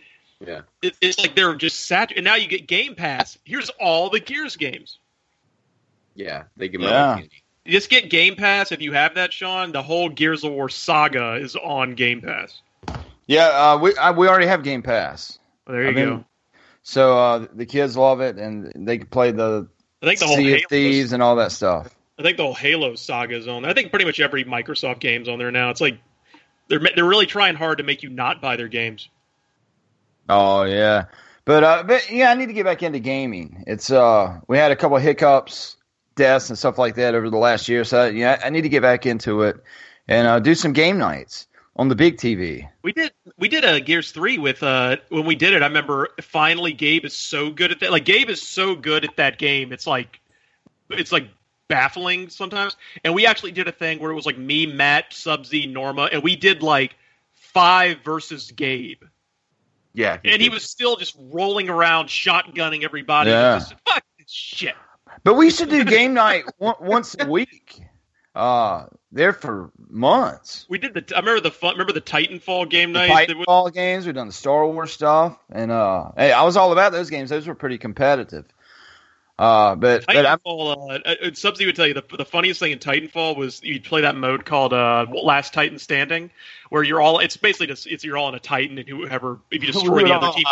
Yeah. 0.46 0.62
it, 0.84 0.96
it's 1.02 1.18
like 1.20 1.36
they're 1.36 1.56
just 1.56 1.86
saturated. 1.86 2.20
And 2.20 2.26
now 2.26 2.36
you 2.36 2.48
get 2.48 2.68
Game 2.68 2.96
Pass. 2.96 3.38
Here's 3.44 3.70
all 3.80 4.10
the 4.10 4.20
Gears 4.20 4.56
games. 4.56 5.00
Yeah, 6.16 6.44
they 6.58 6.68
give 6.70 6.82
Yeah. 6.82 7.18
him 7.18 7.30
You 7.66 7.72
just 7.72 7.90
get 7.90 8.10
Game 8.10 8.36
Pass 8.36 8.72
if 8.72 8.82
you 8.82 8.94
have 8.94 9.16
that, 9.16 9.34
Sean. 9.34 9.72
The 9.72 9.82
whole 9.84 10.10
Gears 10.10 10.44
of 10.44 10.52
War 10.52 10.70
saga 10.70 11.36
is 11.36 11.56
on 11.56 11.96
Game 11.96 12.22
Pass. 12.22 12.62
Yeah, 13.26 13.48
uh, 13.48 13.78
we 13.82 13.96
I, 13.98 14.12
we 14.12 14.28
already 14.28 14.48
have 14.48 14.64
Game 14.64 14.82
Pass. 14.84 15.38
Well, 15.66 15.74
there 15.74 15.84
you 15.84 15.90
I 15.90 15.94
mean, 15.94 16.06
go. 16.20 16.26
So 16.84 17.18
uh, 17.20 17.48
the 17.54 17.66
kids 17.66 17.98
love 17.98 18.22
it, 18.22 18.38
and 18.38 18.72
they 18.88 19.00
can 19.00 19.08
play 19.08 19.32
the 19.32 19.68
I 20.02 20.06
think 20.06 20.20
the 20.20 20.28
whole 20.28 20.38
Sea 20.38 20.50
Halo, 20.52 20.62
Thieves 20.70 21.12
and 21.12 21.22
all 21.22 21.36
that 21.38 21.52
stuff. 21.52 21.94
I 22.18 22.24
think 22.24 22.38
the 22.38 22.44
whole 22.44 22.54
Halo 22.54 22.96
saga 22.96 23.36
is 23.36 23.48
on. 23.48 23.64
there. 23.64 23.72
I 23.72 23.74
think 23.74 23.90
pretty 23.90 24.06
much 24.06 24.20
every 24.20 24.46
Microsoft 24.46 25.00
game's 25.00 25.28
on 25.28 25.38
there 25.40 25.52
now. 25.52 25.70
It's 25.72 25.82
like 25.82 26.00
They're 26.70 26.80
they're 26.96 27.04
really 27.06 27.26
trying 27.26 27.56
hard 27.56 27.80
to 27.80 27.84
make 27.84 28.02
you 28.04 28.10
not 28.10 28.42
buy 28.42 28.56
their 28.56 28.68
games. 28.70 29.10
Oh 30.30 30.64
yeah, 30.64 31.06
but 31.46 31.64
uh, 31.64 31.84
but 31.84 32.12
yeah, 32.12 32.32
I 32.32 32.36
need 32.36 32.48
to 32.48 32.54
get 32.54 32.66
back 32.66 32.84
into 32.84 33.00
gaming. 33.00 33.64
It's 33.68 33.92
uh, 33.92 34.40
we 34.48 34.58
had 34.58 34.72
a 34.72 34.76
couple 34.76 34.98
hiccups, 34.98 35.78
deaths, 36.16 36.50
and 36.50 36.58
stuff 36.58 36.78
like 36.78 36.96
that 36.96 37.16
over 37.16 37.30
the 37.30 37.38
last 37.38 37.70
year. 37.70 37.84
So 37.84 38.06
yeah, 38.08 38.40
I 38.44 38.50
need 38.50 38.64
to 38.64 38.70
get 38.70 38.82
back 38.82 39.06
into 39.06 39.44
it 39.44 39.64
and 40.08 40.28
uh, 40.28 40.40
do 40.40 40.56
some 40.56 40.74
game 40.74 40.98
nights 40.98 41.48
on 41.78 41.88
the 41.88 41.96
big 41.96 42.18
TV. 42.18 42.68
We 42.82 42.92
did 42.92 43.14
we 43.38 43.48
did 43.48 43.64
a 43.64 43.80
Gears 43.80 44.12
three 44.12 44.38
with 44.38 44.64
uh 44.64 44.98
when 45.10 45.26
we 45.26 45.36
did 45.36 45.54
it. 45.54 45.62
I 45.62 45.68
remember 45.68 46.10
finally 46.22 46.74
Gabe 46.74 47.06
is 47.06 47.16
so 47.16 47.50
good 47.50 47.72
at 47.72 47.80
that. 47.80 47.92
Like 47.92 48.06
Gabe 48.06 48.30
is 48.30 48.42
so 48.42 48.76
good 48.76 49.06
at 49.06 49.16
that 49.18 49.38
game. 49.38 49.72
It's 49.72 49.88
like 49.88 50.20
it's 50.90 51.12
like 51.12 51.30
baffling 51.68 52.30
sometimes. 52.30 52.76
And 53.04 53.14
we 53.14 53.26
actually 53.26 53.52
did 53.52 53.68
a 53.68 53.72
thing 53.72 54.00
where 54.00 54.12
it 54.12 54.16
was 54.16 54.26
like 54.26 54.38
me, 54.38 54.66
Matt, 54.66 55.12
Subsy, 55.12 55.72
Norma, 55.72 56.10
and 56.12 56.24
we 56.24 56.36
did 56.36 56.64
like 56.64 56.96
five 57.36 58.00
versus 58.04 58.52
Gabe. 58.52 59.04
Yeah, 59.98 60.20
and 60.24 60.40
he 60.40 60.50
was 60.50 60.62
still 60.64 60.96
just 60.96 61.16
rolling 61.20 61.70
around, 61.70 62.08
shotgunning 62.08 62.84
everybody. 62.84 63.32
Yeah. 63.32 63.58
Just, 63.58 63.74
Fuck 63.88 64.04
this 64.20 64.32
shit. 64.32 64.76
But 65.24 65.34
we 65.34 65.46
used 65.46 65.58
to 65.58 65.66
do 65.66 65.84
game 65.84 66.14
night 66.14 66.44
once 66.60 67.16
a 67.20 67.26
week. 67.28 67.82
Uh, 68.36 68.86
there 69.12 69.34
for 69.34 69.72
months. 69.90 70.68
We 70.70 70.78
did 70.78 70.94
the. 70.94 71.04
I 71.16 71.20
remember 71.20 71.42
the 71.42 71.50
fun. 71.50 71.72
Remember 71.74 71.94
the 71.94 72.02
Titanfall 72.02 72.70
game 72.70 72.94
The 72.94 73.08
night. 73.08 73.28
That 73.28 73.38
was- 73.38 73.48
Titanfall 73.48 73.74
games. 73.74 74.06
We've 74.06 74.14
done 74.14 74.28
the 74.28 74.34
Star 74.34 74.68
Wars 74.68 74.94
stuff, 74.94 75.36
and 75.52 75.72
uh, 75.72 76.12
hey, 76.16 76.32
I 76.32 76.44
was 76.44 76.58
all 76.58 76.72
about 76.72 76.92
those 76.92 77.10
games. 77.10 77.32
Those 77.32 77.48
were 77.48 77.56
pretty 77.56 77.80
competitive. 77.80 78.46
Uh, 79.40 79.76
but 79.76 80.06
but 80.08 80.16
Titanfall, 80.16 80.90
uh, 80.90 80.94
uh, 80.94 81.16
Subsy 81.32 81.68
would 81.68 81.76
tell 81.76 81.86
you 81.86 81.94
the, 81.94 82.04
the 82.18 82.26
funniest 82.26 82.60
thing 82.60 82.72
in 82.72 82.80
Titanfall 82.80 83.38
was 83.38 83.62
you'd 83.64 83.84
play 83.84 84.02
that 84.02 84.16
mode 84.16 84.46
called 84.46 84.74
uh, 84.74 85.06
Last 85.12 85.54
Titan 85.54 85.78
Standing, 85.78 86.32
where 86.70 86.82
you're 86.82 87.00
all 87.00 87.20
it's 87.20 87.38
basically 87.38 87.68
just 87.68 87.86
it's 87.86 88.04
you're 88.04 88.18
all 88.18 88.26
on 88.26 88.36
a 88.36 88.40
Titan 88.40 88.80
and 88.80 88.90
whoever 88.90 89.40
if 89.52 89.64
you 89.64 89.72
destroy 89.72 90.04
the 90.04 90.14
other 90.14 90.32
team. 90.32 90.46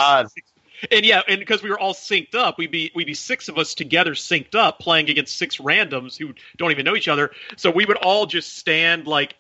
And 0.92 1.06
yeah, 1.06 1.22
and 1.28 1.40
because 1.40 1.64
we 1.64 1.70
were 1.70 1.80
all 1.80 1.94
synced 1.94 2.36
up, 2.36 2.60
we'd 2.60 2.70
be 2.70 2.92
we'd 2.94 3.08
be 3.08 3.16
six 3.16 3.48
of 3.48 3.58
us 3.58 3.74
together 3.74 4.12
synced 4.12 4.54
up 4.54 4.78
playing 4.80 5.10
against 5.10 5.36
six 5.36 5.58
randoms 5.58 6.18
who 6.18 6.34
don't 6.58 6.70
even 6.72 6.86
know 6.86 6.96
each 6.96 7.08
other. 7.08 7.32
So 7.56 7.72
we 7.72 7.86
would 7.86 7.98
all 7.98 8.28
just 8.28 8.58
stand 8.58 9.08
like 9.08 9.36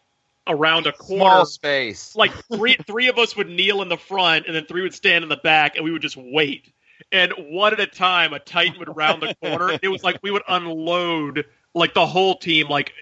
around 0.47 0.87
a 0.87 0.91
corner 0.91 1.23
small 1.23 1.45
space. 1.45 2.15
like 2.15 2.31
three 2.51 2.77
three 2.87 3.09
of 3.09 3.19
us 3.19 3.35
would 3.35 3.49
kneel 3.49 3.81
in 3.81 3.89
the 3.89 3.97
front 3.97 4.47
and 4.47 4.55
then 4.55 4.65
three 4.65 4.81
would 4.81 4.93
stand 4.93 5.23
in 5.23 5.29
the 5.29 5.37
back 5.37 5.75
and 5.75 5.83
we 5.83 5.91
would 5.91 6.01
just 6.01 6.17
wait 6.17 6.71
and 7.11 7.33
one 7.37 7.73
at 7.73 7.79
a 7.79 7.87
time 7.87 8.33
a 8.33 8.39
titan 8.39 8.79
would 8.79 8.95
round 8.95 9.21
the 9.21 9.35
corner. 9.35 9.77
It 9.81 9.87
was 9.87 10.03
like 10.03 10.19
we 10.21 10.31
would 10.31 10.43
unload 10.47 11.45
like 11.73 11.93
the 11.93 12.05
whole 12.05 12.35
team 12.37 12.67
like 12.67 12.93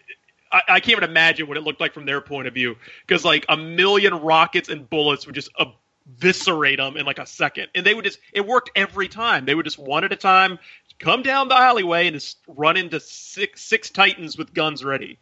I, 0.51 0.79
can't 0.79 0.97
even 0.97 1.03
imagine 1.03 1.47
what 1.47 1.57
it 1.57 1.61
looked 1.61 1.81
like 1.81 1.93
from 1.93 2.05
their 2.05 2.21
point 2.21 2.47
of 2.47 2.53
view 2.53 2.75
because 3.07 3.25
like 3.25 3.45
a 3.49 3.57
million 3.57 4.13
rockets 4.13 4.69
and 4.69 4.87
bullets 4.87 5.25
would 5.25 5.33
just 5.33 5.49
eviscerate 5.59 6.77
them 6.77 6.95
in 6.95 7.05
like 7.05 7.17
a 7.17 7.25
second. 7.25 7.69
And 7.73 7.85
they 7.85 7.93
would 7.93 8.05
just 8.05 8.19
it 8.33 8.45
worked 8.45 8.69
every 8.75 9.07
time. 9.07 9.45
They 9.45 9.55
would 9.55 9.65
just 9.65 9.79
one 9.79 10.03
at 10.03 10.11
a 10.11 10.15
time 10.15 10.59
come 10.99 11.23
down 11.23 11.47
the 11.47 11.55
alleyway 11.55 12.07
and 12.07 12.15
just 12.15 12.37
run 12.47 12.77
into 12.77 12.99
six 12.99 13.63
six 13.63 13.89
titans 13.89 14.37
with 14.37 14.53
guns 14.53 14.83
ready. 14.83 15.17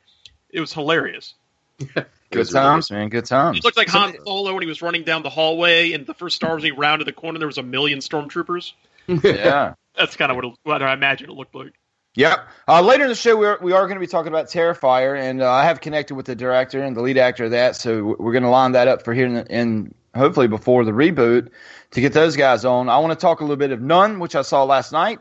It 0.50 0.59
was 0.59 0.73
hilarious 0.73 1.33
good 2.31 2.50
times, 2.50 2.91
man. 2.91 3.09
Good 3.09 3.25
times. 3.25 3.57
He 3.57 3.61
looked 3.61 3.77
like 3.77 3.89
Han 3.89 4.15
Solo 4.25 4.53
when 4.53 4.61
he 4.61 4.67
was 4.67 4.81
running 4.81 5.03
down 5.03 5.23
the 5.23 5.29
hallway, 5.29 5.93
and 5.93 6.05
the 6.05 6.13
first 6.13 6.35
Star 6.35 6.51
Wars, 6.51 6.63
he 6.63 6.71
rounded 6.71 7.07
the 7.07 7.13
corner, 7.13 7.39
there 7.39 7.47
was 7.47 7.57
a 7.57 7.63
million 7.63 8.00
stormtroopers. 8.00 8.73
yeah. 9.07 9.73
That's 9.97 10.15
kind 10.15 10.31
of 10.31 10.38
what, 10.38 10.45
it, 10.45 10.53
what 10.63 10.81
I 10.81 10.93
imagine 10.93 11.29
it 11.29 11.33
looked 11.33 11.53
like. 11.53 11.73
Yep. 12.15 12.47
Uh, 12.67 12.81
later 12.81 13.03
in 13.03 13.09
the 13.09 13.15
show, 13.15 13.38
we 13.38 13.45
are, 13.45 13.57
we 13.61 13.71
are 13.71 13.83
going 13.83 13.95
to 13.95 14.00
be 14.00 14.07
talking 14.07 14.29
about 14.29 14.47
Terrifier, 14.47 15.17
and 15.19 15.41
uh, 15.41 15.50
I 15.50 15.65
have 15.65 15.79
connected 15.79 16.15
with 16.15 16.25
the 16.25 16.35
director 16.35 16.81
and 16.81 16.95
the 16.95 17.01
lead 17.01 17.17
actor 17.17 17.45
of 17.45 17.51
that, 17.51 17.75
so 17.75 18.15
we're 18.19 18.33
going 18.33 18.43
to 18.43 18.50
line 18.50 18.73
that 18.73 18.88
up 18.88 19.03
for 19.03 19.13
here 19.13 19.27
in, 19.27 19.38
in 19.47 19.95
hopefully 20.13 20.47
before 20.47 20.83
the 20.83 20.91
reboot 20.91 21.50
to 21.91 22.01
get 22.01 22.13
those 22.13 22.35
guys 22.35 22.65
on. 22.65 22.89
I 22.89 22.97
want 23.00 23.17
to 23.17 23.21
talk 23.21 23.39
a 23.39 23.43
little 23.43 23.57
bit 23.57 23.71
of 23.71 23.81
Nun, 23.81 24.19
which 24.19 24.35
I 24.35 24.41
saw 24.41 24.63
last 24.63 24.91
night. 24.91 25.19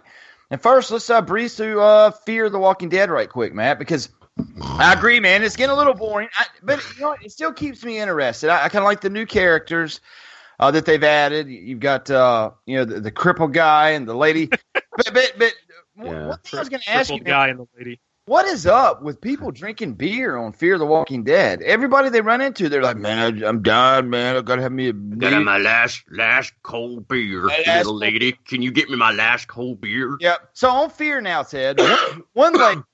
And 0.50 0.60
first, 0.60 0.90
let's 0.90 1.08
uh, 1.08 1.22
breeze 1.22 1.54
through 1.54 1.80
uh, 1.80 2.10
Fear 2.10 2.50
the 2.50 2.58
Walking 2.58 2.88
Dead 2.88 3.08
right 3.08 3.28
quick, 3.28 3.54
Matt, 3.54 3.78
because 3.78 4.08
I 4.62 4.92
agree, 4.94 5.20
man. 5.20 5.42
It's 5.42 5.56
getting 5.56 5.74
a 5.74 5.76
little 5.76 5.94
boring, 5.94 6.28
I, 6.36 6.46
but 6.62 6.80
you 6.96 7.02
know 7.02 7.16
it 7.22 7.30
still 7.30 7.52
keeps 7.52 7.84
me 7.84 7.98
interested. 7.98 8.50
I, 8.50 8.64
I 8.64 8.68
kind 8.68 8.82
of 8.82 8.86
like 8.86 9.00
the 9.00 9.10
new 9.10 9.26
characters 9.26 10.00
uh, 10.58 10.70
that 10.70 10.86
they've 10.86 11.02
added. 11.04 11.48
You've 11.48 11.80
got 11.80 12.10
uh, 12.10 12.50
you 12.66 12.76
know 12.76 12.84
the, 12.84 13.00
the 13.00 13.10
crippled 13.10 13.52
guy 13.52 13.90
and 13.90 14.08
the 14.08 14.14
lady, 14.14 14.46
but 14.74 14.84
but 15.12 15.32
but 15.38 15.52
Yeah. 15.96 16.26
one 16.28 16.38
thing 16.38 16.58
I 16.58 16.60
was 16.60 16.68
going 16.68 16.80
to 16.82 16.90
ask 16.90 17.10
you, 17.10 17.16
Crippled 17.16 17.28
man, 17.28 17.50
and 17.50 17.58
the 17.60 17.66
lady. 17.78 18.00
what 18.26 18.46
is 18.46 18.66
up 18.66 19.02
with 19.02 19.20
people 19.20 19.50
drinking 19.50 19.94
beer 19.94 20.36
on 20.36 20.52
Fear 20.52 20.78
the 20.78 20.86
Walking 20.86 21.24
Dead? 21.24 21.60
Everybody 21.62 22.08
they 22.08 22.20
run 22.22 22.40
into, 22.40 22.68
they're 22.68 22.82
like, 22.82 22.96
man, 22.96 23.42
I, 23.42 23.46
I'm 23.46 23.62
dying, 23.62 24.08
man. 24.08 24.36
I 24.36 24.40
gotta 24.40 24.62
have 24.62 24.72
me 24.72 24.88
a 24.88 24.92
Gotta 24.92 25.36
have 25.36 25.44
my 25.44 25.58
last 25.58 26.02
last 26.10 26.52
cold 26.62 27.06
beer, 27.08 27.44
Last 27.46 27.66
little 27.66 27.84
cold 27.92 28.00
lady. 28.00 28.32
Can 28.46 28.62
you 28.62 28.70
get 28.72 28.88
me 28.88 28.96
my 28.96 29.12
last 29.12 29.46
cold 29.48 29.80
beer? 29.80 30.16
Yep. 30.20 30.50
So 30.54 30.70
on 30.70 30.90
Fear 30.90 31.20
now, 31.20 31.42
Ted, 31.42 31.78
one- 31.78 32.22
one 32.32 32.54
lady 32.54 32.80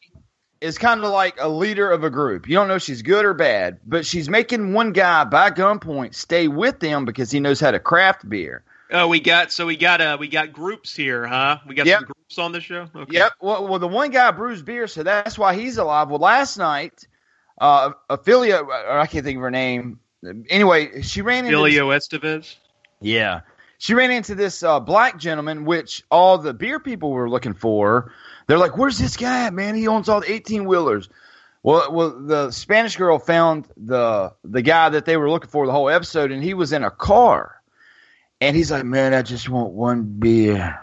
is 0.61 0.79
kind 0.79 1.03
of 1.05 1.11
like 1.11 1.37
a 1.39 1.49
leader 1.49 1.91
of 1.91 2.05
a 2.05 2.11
group. 2.11 2.49
You 2.49 2.55
don't 2.55 2.69
know 2.69 2.77
if 2.77 2.83
she's 2.83 3.03
good 3.03 3.25
or 3.25 3.35
bad, 3.35 3.79
but 3.87 4.07
she's 4.07 4.29
making 4.29 4.73
one 4.73 4.93
guy 4.93 5.25
by 5.25 5.51
gunpoint 5.51 6.15
stay 6.15 6.49
with 6.49 6.81
them 6.81 7.05
because 7.05 7.31
he 7.31 7.41
knows 7.41 7.61
how 7.61 7.71
to 7.71 7.79
craft 7.79 8.29
beer. 8.29 8.65
Oh, 8.91 9.09
we 9.09 9.19
got 9.19 9.51
so 9.51 9.67
we 9.67 9.77
got 9.77 10.01
uh 10.01 10.17
we 10.19 10.29
got 10.29 10.53
groups 10.53 10.95
here, 10.95 11.27
huh? 11.27 11.59
We 11.67 11.75
got 11.75 11.87
Yep. 11.87 11.99
some 11.99 12.07
groups 12.07 12.39
on 12.39 12.53
the 12.53 12.61
show. 12.61 12.89
Okay. 12.95 13.15
Yep. 13.15 13.33
Well, 13.41 13.67
well, 13.67 13.79
the 13.81 13.89
one 13.89 14.11
guy 14.11 14.31
brews 14.31 14.63
beer, 14.63 14.87
so 14.87 15.03
that's 15.03 15.37
why 15.37 15.55
he's 15.55 15.77
alive. 15.77 16.09
Well, 16.09 16.21
last 16.21 16.57
night, 16.57 17.07
uh, 17.61 17.91
Ophelia, 18.09 18.59
or 18.59 18.99
I 18.99 19.07
can't 19.07 19.25
think 19.25 19.37
of 19.37 19.43
her 19.43 19.51
name. 19.51 19.99
Anyway, 20.49 21.03
she 21.03 21.23
ran 21.23 21.47
into 21.47 21.59
Emilio 21.59 21.91
Estevez. 21.91 22.55
Yeah. 23.01 23.41
She 23.79 23.93
ran 23.95 24.11
into 24.11 24.35
this 24.35 24.63
uh, 24.63 24.81
black 24.81 25.19
gentleman, 25.19 25.65
which 25.65 26.03
all 26.11 26.39
the 26.39 26.55
beer 26.55 26.81
people 26.81 27.11
were 27.11 27.29
looking 27.29 27.55
for. 27.55 28.13
They're 28.47 28.59
like, 28.59 28.77
"Where's 28.77 28.99
this 28.99 29.17
guy, 29.17 29.47
at, 29.47 29.55
man? 29.55 29.75
He 29.75 29.89
owns 29.89 30.09
all 30.09 30.21
the 30.21 30.31
eighteen 30.31 30.65
wheelers." 30.65 31.09
Well, 31.63 31.93
well, 31.93 32.11
the 32.11 32.51
Spanish 32.53 32.97
girl 32.97 33.19
found 33.19 33.67
the 33.77 34.33
the 34.45 34.63
guy 34.63 34.89
that 34.91 35.05
they 35.05 35.17
were 35.17 35.31
looking 35.31 35.51
for 35.51 35.67
the 35.67 35.73
whole 35.73 35.89
episode, 35.91 36.31
and 36.31 36.43
he 36.43 36.55
was 36.55 36.73
in 36.73 36.85
a 36.85 36.91
car. 36.91 37.61
And 38.41 38.55
he's 38.55 38.71
like, 38.71 38.85
"Man, 38.85 39.15
I 39.15 39.23
just 39.23 39.49
want 39.49 39.73
one 39.73 40.03
beer. 40.05 40.79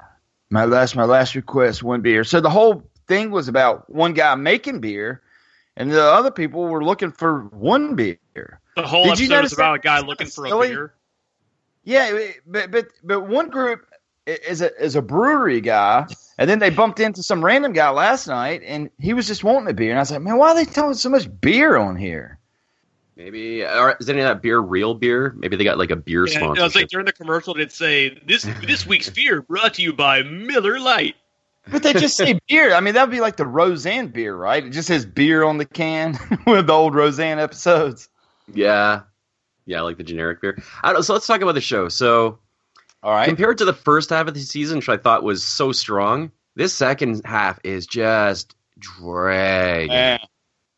My 0.49 0.65
last, 0.65 0.95
my 0.95 1.05
last 1.05 1.35
request, 1.35 1.83
one 1.83 2.01
beer." 2.01 2.23
So 2.23 2.41
the 2.41 2.49
whole 2.49 2.83
thing 3.07 3.31
was 3.31 3.47
about 3.47 3.89
one 3.89 4.13
guy 4.13 4.35
making 4.35 4.81
beer, 4.81 5.21
and 5.77 5.91
the 5.91 6.03
other 6.03 6.31
people 6.31 6.67
were 6.67 6.83
looking 6.83 7.11
for 7.11 7.43
one 7.51 7.95
beer. 7.95 8.19
The 8.75 8.87
whole 8.87 9.03
Did 9.03 9.31
episode 9.31 9.45
is 9.45 9.53
about 9.53 9.75
a 9.75 9.79
guy 9.79 10.01
looking 10.01 10.27
for 10.27 10.45
a 10.45 10.59
beer. 10.59 10.93
Yeah, 11.83 12.27
but 12.45 12.71
but 12.71 12.87
but 13.03 13.21
one 13.21 13.49
group 13.49 13.85
is 14.25 14.61
a 14.61 14.75
is 14.83 14.95
a 14.95 15.01
brewery 15.01 15.61
guy, 15.61 16.07
and 16.37 16.49
then 16.49 16.59
they 16.59 16.69
bumped 16.69 16.99
into 16.99 17.23
some 17.23 17.43
random 17.43 17.73
guy 17.73 17.89
last 17.89 18.27
night, 18.27 18.61
and 18.65 18.89
he 18.99 19.13
was 19.13 19.27
just 19.27 19.43
wanting 19.43 19.69
a 19.69 19.73
beer, 19.73 19.91
and 19.91 19.99
I 19.99 20.01
was 20.01 20.11
like, 20.11 20.21
man, 20.21 20.37
why 20.37 20.49
are 20.49 20.55
they 20.55 20.65
telling 20.65 20.95
so 20.95 21.09
much 21.09 21.27
beer 21.41 21.77
on 21.77 21.95
here? 21.95 22.39
Maybe 23.15 23.63
or 23.63 23.95
is 23.99 24.09
any 24.09 24.21
of 24.21 24.25
that 24.25 24.41
beer 24.41 24.59
real 24.59 24.95
beer? 24.95 25.35
Maybe 25.37 25.55
they 25.55 25.63
got 25.63 25.77
like 25.77 25.91
a 25.91 25.95
beer 25.95 26.27
Yeah, 26.27 26.45
I 26.45 26.63
was 26.63 26.75
like 26.75 26.87
during 26.87 27.05
the 27.05 27.13
commercial, 27.13 27.53
it'd 27.55 27.71
say 27.71 28.19
this 28.25 28.43
this 28.65 28.87
week's 28.87 29.09
beer 29.09 29.43
brought 29.43 29.75
to 29.75 29.83
you 29.83 29.93
by 29.93 30.23
Miller 30.23 30.79
Lite. 30.79 31.15
But 31.69 31.83
they 31.83 31.93
just 31.93 32.17
say 32.17 32.39
beer. 32.49 32.73
I 32.73 32.79
mean, 32.79 32.95
that 32.95 33.03
would 33.03 33.11
be 33.11 33.21
like 33.21 33.37
the 33.37 33.45
Roseanne 33.45 34.07
beer, 34.07 34.35
right? 34.35 34.65
It 34.65 34.71
just 34.71 34.87
says 34.87 35.05
beer 35.05 35.43
on 35.43 35.57
the 35.59 35.65
can 35.65 36.17
with 36.47 36.67
the 36.67 36.73
old 36.73 36.95
Roseanne 36.95 37.39
episodes. 37.39 38.09
yeah, 38.51 39.01
yeah, 39.65 39.81
like 39.81 39.97
the 39.97 40.03
generic 40.03 40.41
beer. 40.41 40.57
I 40.81 40.91
don't. 40.91 41.03
So 41.03 41.13
let's 41.13 41.27
talk 41.27 41.41
about 41.41 41.53
the 41.53 41.61
show. 41.61 41.89
So, 41.89 42.39
all 43.03 43.11
right, 43.11 43.27
compared 43.27 43.57
to 43.59 43.65
the 43.65 43.73
first 43.73 44.09
half 44.09 44.27
of 44.27 44.33
the 44.33 44.39
season, 44.39 44.77
which 44.77 44.89
I 44.89 44.97
thought 44.97 45.23
was 45.23 45.43
so 45.43 45.71
strong, 45.71 46.31
this 46.55 46.73
second 46.73 47.21
half 47.25 47.59
is 47.63 47.85
just 47.85 48.55
dragging. 48.79 49.91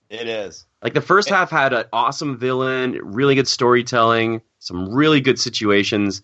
it 0.10 0.28
is. 0.28 0.66
Like 0.82 0.94
the 0.94 1.02
first 1.02 1.30
half 1.30 1.50
had 1.50 1.74
an 1.74 1.86
awesome 1.92 2.38
villain, 2.38 3.00
really 3.02 3.36
good 3.36 3.48
storytelling, 3.48 4.42
some 4.60 4.94
really 4.94 5.20
good 5.20 5.40
situations. 5.40 6.22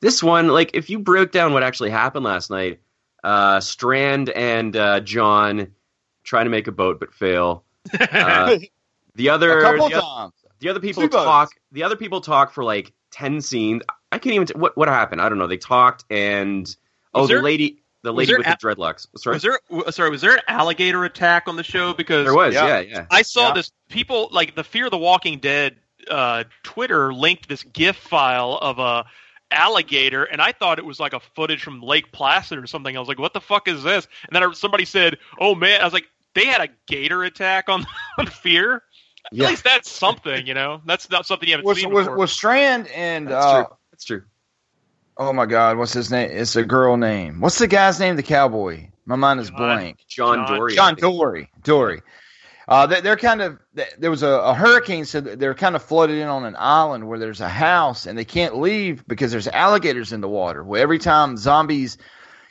This 0.00 0.22
one, 0.22 0.48
like 0.48 0.70
if 0.74 0.90
you 0.90 0.98
broke 0.98 1.30
down 1.32 1.52
what 1.52 1.62
actually 1.62 1.90
happened 1.90 2.24
last 2.24 2.50
night, 2.50 2.80
uh, 3.22 3.60
Strand 3.60 4.30
and 4.30 4.76
uh, 4.76 5.00
John 5.00 5.72
trying 6.24 6.44
to 6.46 6.50
make 6.50 6.66
a 6.66 6.72
boat 6.72 7.00
but 7.00 7.14
fail. 7.14 7.64
Uh, 7.98 8.58
the 9.14 9.30
other 9.30 9.58
a 9.58 9.62
couple 9.62 9.88
the, 9.88 10.32
the 10.58 10.68
other 10.68 10.80
people 10.80 11.02
Two 11.02 11.08
boats. 11.08 11.24
talk. 11.24 11.50
The 11.72 11.84
other 11.84 11.96
people 11.96 12.20
talk 12.20 12.52
for 12.52 12.64
like 12.64 12.92
ten 13.10 13.40
scenes. 13.40 13.82
I 14.12 14.18
can't 14.18 14.34
even. 14.34 14.46
T- 14.46 14.54
what 14.56 14.76
what 14.76 14.88
happened? 14.88 15.20
I 15.20 15.28
don't 15.28 15.38
know. 15.38 15.46
They 15.46 15.56
talked 15.56 16.04
and 16.10 16.74
oh, 17.14 17.22
Was 17.22 17.30
the 17.30 17.42
lady, 17.42 17.82
the 18.02 18.12
lady 18.12 18.36
with 18.36 18.46
a- 18.46 18.56
the 18.60 18.68
dreadlocks. 18.74 19.06
Sorry, 19.16 19.34
Was 19.34 19.42
there 19.42 19.58
sorry? 19.90 20.10
Was 20.10 20.20
there 20.20 20.34
an 20.34 20.42
alligator 20.48 21.04
attack 21.04 21.48
on 21.48 21.56
the 21.56 21.64
show? 21.64 21.92
Because 21.94 22.24
There 22.24 22.34
was, 22.34 22.54
yeah, 22.54 22.80
yeah. 22.80 23.06
I 23.10 23.22
saw 23.22 23.48
Yeah. 23.48 23.54
this. 23.54 23.72
People 23.88 24.28
like 24.32 24.54
the 24.54 24.64
Fear 24.64 24.86
of 24.86 24.90
the 24.92 24.98
Walking 24.98 25.38
Dead 25.38 25.76
uh, 26.10 26.44
Twitter 26.62 27.12
linked 27.12 27.48
this 27.48 27.62
GIF 27.64 27.96
file 27.96 28.58
of 28.60 28.78
a 28.78 29.04
alligator, 29.50 30.24
and 30.24 30.40
I 30.40 30.52
thought 30.52 30.78
it 30.78 30.84
was 30.84 30.98
like 31.00 31.12
a 31.12 31.20
footage 31.20 31.62
from 31.62 31.80
Lake 31.80 32.12
Placid 32.12 32.58
or 32.58 32.66
something. 32.66 32.96
I 32.96 33.00
was 33.00 33.08
like, 33.08 33.18
"What 33.18 33.32
the 33.34 33.40
fuck 33.40 33.68
is 33.68 33.82
this?" 33.82 34.06
And 34.28 34.34
then 34.34 34.42
I, 34.42 34.52
somebody 34.52 34.84
said, 34.84 35.18
"Oh 35.38 35.54
man," 35.54 35.80
I 35.80 35.84
was 35.84 35.92
like, 35.92 36.06
"They 36.34 36.46
had 36.46 36.60
a 36.60 36.68
gator 36.86 37.24
attack 37.24 37.68
on 37.68 37.86
on 38.18 38.26
Fear." 38.26 38.82
At 39.32 39.38
least 39.38 39.64
that's 39.64 39.90
something, 39.90 40.46
you 40.46 40.52
know. 40.52 40.82
That's 40.84 41.08
not 41.08 41.24
something 41.24 41.48
you 41.48 41.54
haven't 41.54 41.66
Was, 41.66 41.80
seen 41.80 41.90
was, 41.90 42.04
before. 42.04 42.18
was 42.18 42.30
Strand 42.32 42.88
and 42.88 43.26
That's 43.28 43.44
uh, 43.46 43.64
true. 43.64 43.76
That's 43.94 44.04
true. 44.06 44.22
oh 45.16 45.32
my 45.32 45.46
God, 45.46 45.76
what's 45.78 45.92
his 45.92 46.10
name? 46.10 46.28
It's 46.32 46.56
a 46.56 46.64
girl 46.64 46.96
name. 46.96 47.40
What's 47.40 47.60
the 47.60 47.68
guy's 47.68 48.00
name? 48.00 48.16
The 48.16 48.24
cowboy. 48.24 48.88
My 49.06 49.14
mind 49.14 49.38
is 49.38 49.52
blank. 49.52 50.00
John, 50.08 50.44
John- 50.48 50.58
Dorie. 50.58 50.74
John. 50.74 50.94
Dorie. 50.96 51.48
Dorie. 51.62 52.02
Uh, 52.66 52.86
they, 52.88 53.00
they're 53.02 53.16
kind 53.16 53.40
of 53.40 53.60
there 53.98 54.10
was 54.10 54.24
a, 54.24 54.30
a 54.30 54.52
hurricane, 54.52 55.04
so 55.04 55.20
they're 55.20 55.54
kind 55.54 55.76
of 55.76 55.82
flooded 55.84 56.16
in 56.18 56.26
on 56.26 56.44
an 56.44 56.56
island 56.58 57.06
where 57.06 57.20
there's 57.20 57.40
a 57.40 57.48
house, 57.48 58.06
and 58.06 58.18
they 58.18 58.24
can't 58.24 58.56
leave 58.58 59.06
because 59.06 59.30
there's 59.30 59.46
alligators 59.46 60.12
in 60.12 60.20
the 60.20 60.28
water. 60.28 60.64
Well, 60.64 60.82
every 60.82 60.98
time 60.98 61.36
zombies 61.36 61.96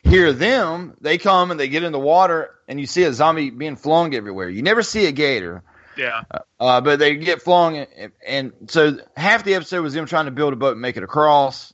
hear 0.04 0.32
them, 0.32 0.96
they 1.02 1.18
come 1.18 1.52
and 1.52 1.60
they 1.60 1.68
get 1.68 1.84
in 1.84 1.92
the 1.92 2.00
water, 2.00 2.52
and 2.70 2.80
you 2.80 2.86
see 2.86 3.04
a 3.04 3.12
zombie 3.12 3.50
being 3.50 3.76
flung 3.76 4.16
everywhere. 4.16 4.48
You 4.48 4.62
never 4.62 4.82
see 4.82 5.08
a 5.08 5.12
gator, 5.12 5.62
yeah. 5.98 6.24
uh, 6.60 6.82
but 6.82 7.00
they 7.00 7.16
get 7.16 7.42
flung, 7.42 7.78
and, 7.78 8.12
and 8.26 8.54
so 8.68 8.98
half 9.16 9.44
the 9.44 9.56
episode 9.56 9.82
was 9.82 9.94
them 9.94 10.06
trying 10.06 10.26
to 10.26 10.32
build 10.32 10.54
a 10.54 10.56
boat 10.56 10.74
and 10.74 10.82
make 10.82 10.98
it 10.98 11.04
across. 11.04 11.74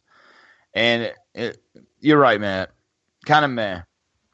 And 0.73 1.03
it, 1.03 1.15
it, 1.33 1.57
you're 1.99 2.19
right, 2.19 2.39
Matt. 2.39 2.71
Kind 3.25 3.45
of 3.45 3.51
meh. 3.51 3.81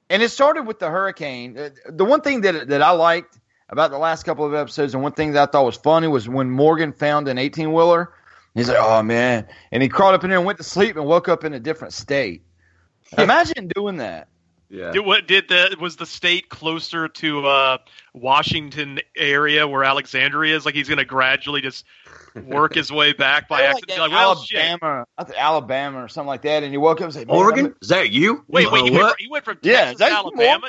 And 0.09 0.21
it 0.21 0.29
started 0.29 0.63
with 0.63 0.79
the 0.79 0.89
hurricane. 0.89 1.57
Uh, 1.57 1.69
The 1.89 2.05
one 2.05 2.21
thing 2.21 2.41
that 2.41 2.67
that 2.69 2.81
I 2.81 2.91
liked 2.91 3.39
about 3.69 3.91
the 3.91 3.97
last 3.97 4.23
couple 4.23 4.45
of 4.45 4.53
episodes, 4.53 4.93
and 4.93 5.01
one 5.01 5.13
thing 5.13 5.31
that 5.33 5.49
I 5.49 5.51
thought 5.51 5.65
was 5.65 5.77
funny 5.77 6.07
was 6.07 6.29
when 6.29 6.49
Morgan 6.49 6.93
found 6.93 7.27
an 7.27 7.37
18 7.37 7.73
wheeler. 7.73 8.13
He's 8.53 8.69
like, 8.69 8.77
"Oh 8.79 9.03
man!" 9.03 9.47
And 9.71 9.83
he 9.83 9.89
crawled 9.89 10.15
up 10.15 10.23
in 10.23 10.29
there 10.29 10.39
and 10.39 10.45
went 10.45 10.59
to 10.59 10.63
sleep 10.63 10.95
and 10.95 11.05
woke 11.05 11.27
up 11.27 11.43
in 11.43 11.53
a 11.53 11.59
different 11.59 11.93
state. 11.93 12.43
Imagine 13.17 13.67
doing 13.67 13.97
that. 13.97 14.27
Yeah. 14.75 14.91
Did, 14.91 15.05
what 15.05 15.27
did 15.27 15.47
the 15.47 15.77
was 15.79 15.95
the 15.95 16.05
state 16.05 16.49
closer 16.49 17.07
to 17.07 17.47
uh, 17.47 17.77
Washington 18.13 18.99
area 19.15 19.67
where 19.67 19.83
Alexandria 19.83 20.55
is? 20.55 20.65
Like 20.65 20.75
he's 20.75 20.87
going 20.89 20.97
to 20.97 21.05
gradually 21.05 21.61
just 21.61 21.85
work 22.43 22.75
his 22.75 22.91
way 22.91 23.13
back 23.13 23.47
by 23.47 23.61
accident. 23.63 23.87
that 23.87 23.95
Be 23.95 24.01
like, 24.01 24.11
well. 24.11 24.31
Alabama, 24.31 25.05
I 25.17 25.23
think 25.23 25.39
Alabama 25.39 26.03
or 26.03 26.07
something 26.09 26.27
like 26.27 26.41
that, 26.41 26.63
and 26.63 26.73
you 26.73 26.81
woke 26.81 26.99
up 26.99 27.05
and 27.05 27.13
say, 27.13 27.23
"Man, 27.25 27.35
Oregon? 27.35 27.75
Is 27.81 27.87
that 27.89 28.11
you? 28.11 28.43
Wait, 28.47 28.71
wait, 28.71 28.81
Uh, 28.81 28.85
he 28.85 28.91
went, 28.91 28.93
what? 29.03 29.09
from, 29.11 29.15
he 29.19 29.27
went 29.29 29.45
from 29.45 29.57
Yeah, 29.61 29.85
Texas 29.93 30.07
to 30.07 30.13
Alabama. 30.13 30.67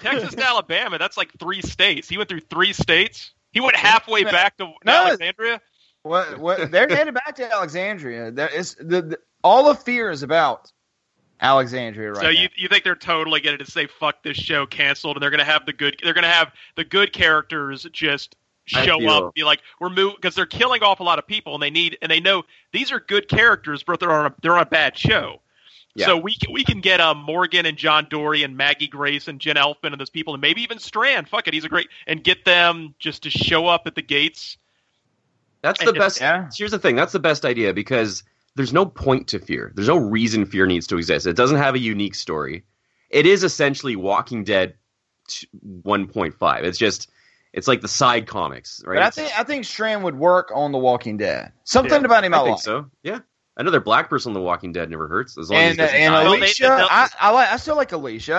Texas 0.00 0.34
to 0.34 0.44
Alabama. 0.44 0.98
That's 0.98 1.16
like 1.16 1.30
three 1.38 1.62
states. 1.62 2.08
He 2.08 2.16
went 2.16 2.28
through 2.28 2.40
three 2.40 2.72
states. 2.72 3.32
He 3.52 3.60
went 3.60 3.76
halfway 3.76 4.24
back 4.24 4.56
to 4.58 4.72
no. 4.84 4.92
Alexandria. 4.92 5.60
What? 6.02 6.38
What? 6.38 6.70
They're 6.70 6.88
headed 6.88 7.14
back 7.14 7.36
to 7.36 7.52
Alexandria. 7.52 8.30
There 8.30 8.48
is 8.48 8.74
the, 8.74 9.02
the 9.02 9.18
all 9.42 9.70
of 9.70 9.82
fear 9.82 10.10
is 10.10 10.22
about 10.22 10.70
Alexandria 11.40 12.10
right 12.12 12.16
so 12.20 12.22
now. 12.24 12.30
you 12.30 12.48
you 12.56 12.68
think 12.68 12.82
they're 12.84 12.94
totally 12.96 13.40
going 13.40 13.58
to 13.58 13.70
say 13.70 13.86
fuck 13.86 14.22
this 14.22 14.36
show 14.36 14.66
canceled 14.66 15.16
and 15.16 15.22
they're 15.22 15.30
going 15.30 15.38
to 15.38 15.44
have 15.44 15.66
the 15.66 15.72
good 15.72 15.96
they're 16.02 16.14
going 16.14 16.24
to 16.24 16.28
have 16.30 16.50
the 16.76 16.84
good 16.84 17.12
characters 17.12 17.86
just 17.92 18.36
show 18.64 19.06
up 19.08 19.22
and 19.24 19.34
be 19.34 19.44
like 19.44 19.60
we're 19.80 19.88
moving 19.90 20.16
because 20.16 20.34
they're 20.34 20.46
killing 20.46 20.82
off 20.82 20.98
a 21.00 21.02
lot 21.02 21.18
of 21.18 21.26
people 21.26 21.54
and 21.54 21.62
they 21.62 21.70
need 21.70 21.96
and 22.02 22.10
they 22.10 22.20
know 22.20 22.42
these 22.72 22.90
are 22.90 23.00
good 23.00 23.28
characters 23.28 23.82
but 23.82 24.00
they're 24.00 24.10
on 24.12 24.26
a, 24.26 24.34
they're 24.42 24.56
on 24.56 24.62
a 24.62 24.66
bad 24.66 24.96
show. 24.98 25.40
Yeah. 25.94 26.06
So 26.06 26.16
we 26.18 26.36
can, 26.36 26.52
we 26.52 26.62
can 26.62 26.82
get 26.82 27.00
um, 27.00 27.16
Morgan 27.22 27.64
and 27.64 27.78
John 27.78 28.06
Dorie 28.10 28.42
and 28.42 28.54
Maggie 28.54 28.86
Grace 28.86 29.28
and 29.28 29.40
Jen 29.40 29.56
Elfman 29.56 29.92
and 29.92 30.00
those 30.00 30.10
people 30.10 30.34
and 30.34 30.40
maybe 30.42 30.60
even 30.62 30.78
Strand. 30.78 31.26
Fuck 31.26 31.48
it, 31.48 31.54
he's 31.54 31.64
a 31.64 31.70
great 31.70 31.88
and 32.06 32.22
get 32.22 32.44
them 32.44 32.94
just 32.98 33.22
to 33.22 33.30
show 33.30 33.66
up 33.66 33.86
at 33.86 33.94
the 33.94 34.02
gates. 34.02 34.58
That's 35.62 35.80
And 35.80 35.88
the 35.88 35.92
just- 35.94 36.18
best. 36.18 36.20
yeah. 36.20 36.50
Here's 36.54 36.70
the 36.72 36.78
thing. 36.78 36.96
That's 36.96 37.12
the 37.12 37.18
best 37.18 37.46
idea 37.46 37.72
because 37.72 38.24
there's 38.56 38.72
no 38.72 38.84
point 38.86 39.28
to 39.28 39.38
fear. 39.38 39.72
There's 39.74 39.88
no 39.88 39.98
reason 39.98 40.46
fear 40.46 40.66
needs 40.66 40.86
to 40.88 40.96
exist. 40.98 41.26
It 41.26 41.36
doesn't 41.36 41.58
have 41.58 41.74
a 41.74 41.78
unique 41.78 42.14
story. 42.14 42.64
It 43.10 43.26
is 43.26 43.44
essentially 43.44 43.94
Walking 43.96 44.42
Dead 44.44 44.74
1.5. 45.84 46.62
It's 46.64 46.78
just 46.78 47.10
it's 47.52 47.68
like 47.68 47.80
the 47.80 47.88
side 47.88 48.26
comics, 48.26 48.82
right? 48.86 48.96
But 48.96 49.02
I 49.04 49.10
think 49.10 49.38
I 49.38 49.42
think 49.44 49.64
Strand 49.64 50.04
would 50.04 50.16
work 50.16 50.50
on 50.54 50.72
The 50.72 50.78
Walking 50.78 51.16
Dead. 51.16 51.52
Something 51.64 52.00
Yeah, 52.00 52.06
about 52.06 52.24
him 52.24 52.34
I, 52.34 52.38
I 52.38 52.42
think 52.44 52.56
like. 52.56 52.62
so. 52.64 52.90
Yeah. 53.02 53.20
Another 53.58 53.80
black 53.80 54.10
person 54.10 54.30
on 54.30 54.34
The 54.34 54.40
Walking 54.40 54.72
Dead 54.72 54.90
never 54.90 55.08
hurts 55.08 55.38
as 55.38 55.50
long 55.50 55.58
And 55.60 55.80
as 55.80 55.90
he 55.90 55.98
and 55.98 56.12
die. 56.12 56.24
Alicia, 56.24 56.86
I, 56.90 57.08
I 57.18 57.30
like. 57.30 57.50
I 57.50 57.56
still 57.56 57.76
like 57.76 57.92
Alicia. 57.92 58.34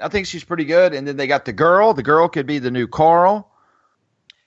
I, 0.00 0.06
I 0.06 0.08
think 0.08 0.26
she's 0.26 0.44
pretty 0.44 0.64
good. 0.64 0.94
And 0.94 1.06
then 1.06 1.16
they 1.18 1.26
got 1.26 1.44
the 1.44 1.52
girl. 1.52 1.92
The 1.92 2.02
girl 2.02 2.28
could 2.28 2.46
be 2.46 2.58
the 2.58 2.70
new 2.70 2.86
Carl. 2.86 3.50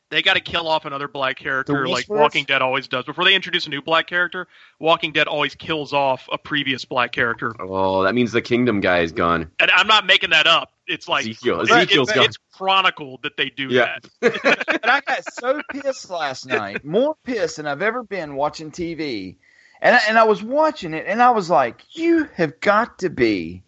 They 0.10 0.24
got 0.24 0.34
to 0.34 0.40
kill 0.40 0.68
off 0.68 0.86
another 0.86 1.08
black 1.08 1.38
character 1.38 1.88
like 1.88 2.10
Walking 2.10 2.46
Dead 2.46 2.64
always 2.64 2.88
does. 2.88 3.06
Before 3.06 3.26
they 3.26 3.36
introduce 3.36 3.68
a 3.68 3.70
new 3.70 3.82
black 3.82 4.08
character, 4.08 4.48
Walking 4.80 5.12
Dead 5.12 5.28
always 5.28 5.54
kills 5.54 5.94
off 5.94 6.28
a 6.32 6.38
previous 6.40 6.84
black 6.84 7.12
character. 7.12 7.54
Oh, 7.60 8.04
that 8.04 8.16
means 8.16 8.32
the 8.32 8.42
Kingdom 8.42 8.80
guy 8.82 9.02
is 9.02 9.12
gone. 9.12 9.52
And 9.60 9.70
I'm 9.70 9.86
not 9.86 10.08
making 10.08 10.32
that 10.32 10.48
up. 10.48 10.72
It's 10.88 11.08
like 11.08 11.28
Ezekiel. 11.28 11.62
it's, 11.62 11.72
Ezekiel's 11.72 12.10
it's, 12.10 12.16
gone. 12.16 12.26
it's 12.26 12.38
chronicled 12.54 13.22
that 13.22 13.38
they 13.38 13.52
do 13.52 13.68
Yeah. 13.68 13.98
that. 14.22 14.42
But 14.82 14.90
I 14.90 15.02
got 15.02 15.24
so 15.34 15.62
pissed 15.72 16.10
last 16.10 16.48
night, 16.48 16.84
more 16.84 17.16
pissed 17.24 17.58
than 17.58 17.68
I've 17.68 17.84
ever 17.84 18.02
been 18.02 18.34
watching 18.36 18.72
TV. 18.72 19.36
And 19.82 19.96
I, 19.96 20.00
and 20.10 20.18
I 20.18 20.24
was 20.24 20.42
watching 20.42 20.94
it, 20.96 21.06
and 21.08 21.22
I 21.22 21.30
was 21.32 21.50
like, 21.50 21.84
"You 21.92 22.24
have 22.36 22.60
got 22.60 23.00
to 23.00 23.10
be 23.10 23.64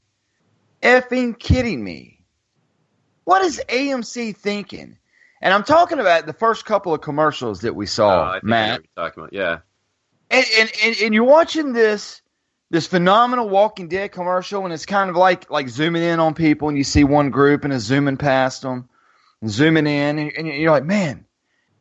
effing 0.81 1.37
kidding 1.37 1.81
me! 1.83 2.23
What 3.25 3.43
is 3.43 3.61
AMC 3.69 4.35
thinking?" 4.35 4.97
And 5.41 5.53
I'm 5.53 5.63
talking 5.63 5.99
about 5.99 6.25
the 6.25 6.33
first 6.33 6.65
couple 6.65 6.93
of 6.93 7.01
commercials 7.01 7.61
that 7.61 7.75
we 7.75 7.85
Oh, 7.85 7.87
saw, 7.87 8.29
I 8.29 8.33
think 8.35 8.43
Matt. 8.45 8.81
talking 8.95 9.23
about. 9.23 9.33
Yeah. 9.33 9.59
and, 10.29 10.45
and, 10.59 10.71
and, 10.83 10.95
and 11.01 11.13
you're 11.13 11.23
watching 11.23 11.73
this 11.73 12.21
this 12.69 12.87
phenomenal 12.87 13.49
Walking 13.49 13.89
Dead 13.89 14.11
commercial, 14.13 14.63
and 14.63 14.73
it's 14.73 14.85
kind 14.85 15.09
of 15.09 15.15
like 15.17 15.49
like 15.51 15.67
zooming 15.67 16.03
in 16.03 16.19
on 16.21 16.33
people, 16.33 16.69
and 16.69 16.77
you 16.77 16.83
see 16.85 17.03
one 17.03 17.29
group, 17.29 17.65
and 17.65 17.73
it's 17.73 17.83
zooming 17.83 18.15
past 18.17 18.61
them, 18.61 18.87
and 19.41 19.49
zooming 19.51 19.87
in, 19.87 20.19
and, 20.19 20.31
and 20.37 20.47
you're 20.47 20.71
like, 20.71 20.85
man, 20.85 21.25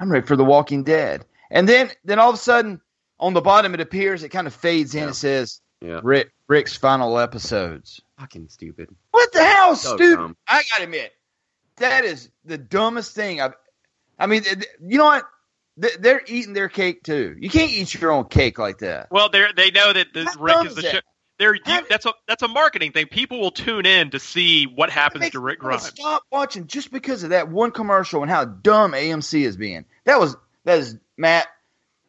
I'm 0.00 0.10
ready 0.10 0.26
for 0.26 0.34
The 0.36 0.44
Walking 0.44 0.82
Dead. 0.82 1.24
And 1.52 1.68
then 1.68 1.90
then 2.04 2.18
all 2.18 2.30
of 2.30 2.34
a 2.34 2.38
sudden, 2.38 2.80
on 3.20 3.34
the 3.34 3.40
bottom, 3.40 3.72
it 3.74 3.80
appears, 3.80 4.22
it 4.24 4.30
kind 4.30 4.46
of 4.48 4.54
fades 4.54 4.94
in. 4.94 5.02
Yeah. 5.04 5.08
It 5.10 5.14
says 5.14 5.60
Yeah. 5.80 6.00
Rick 6.02 6.32
Rick's 6.48 6.76
final 6.76 7.18
episodes. 7.20 8.00
Fucking 8.18 8.48
stupid. 8.48 8.88
What 9.12 9.32
the 9.32 9.44
hell, 9.44 9.76
So 9.76 9.94
stupid? 9.96 10.16
dumb. 10.16 10.36
I 10.48 10.62
gotta 10.72 10.84
admit, 10.84 11.12
that 11.80 12.04
is 12.04 12.30
the 12.44 12.56
dumbest 12.58 13.14
thing 13.14 13.40
I've. 13.40 13.54
I 14.18 14.26
mean, 14.26 14.42
th- 14.42 14.54
th- 14.56 14.68
you 14.86 14.98
know 14.98 15.04
what? 15.06 15.24
They're 15.76 16.22
eating 16.26 16.52
their 16.52 16.68
cake 16.68 17.02
too. 17.02 17.36
You 17.38 17.48
can't 17.48 17.70
eat 17.70 17.94
your 17.94 18.12
own 18.12 18.24
cake 18.26 18.58
like 18.58 18.78
that. 18.78 19.08
Well, 19.10 19.28
they 19.30 19.46
they 19.56 19.70
know 19.70 19.92
that 19.92 20.12
the, 20.12 20.24
How 20.24 20.32
Rick 20.38 20.56
is 20.66 20.70
is 20.70 20.76
the 20.76 20.82
that? 20.82 20.92
show. 20.92 21.00
They're 21.38 21.56
How- 21.64 21.82
that's 21.88 22.04
a 22.06 22.12
that's 22.28 22.42
a 22.42 22.48
marketing 22.48 22.92
thing. 22.92 23.06
People 23.06 23.40
will 23.40 23.50
tune 23.50 23.86
in 23.86 24.10
to 24.10 24.18
see 24.18 24.64
what 24.66 24.90
happens 24.90 25.30
to 25.30 25.40
Rick 25.40 25.60
Grimes. 25.60 25.84
Stop 25.86 26.24
watching 26.30 26.66
just 26.66 26.90
because 26.92 27.22
of 27.22 27.30
that 27.30 27.48
one 27.48 27.70
commercial 27.70 28.20
and 28.22 28.30
how 28.30 28.44
dumb 28.44 28.92
AMC 28.92 29.46
is 29.46 29.56
being. 29.56 29.86
That 30.04 30.20
was 30.20 30.36
that 30.64 30.78
is 30.80 30.96
Matt. 31.16 31.48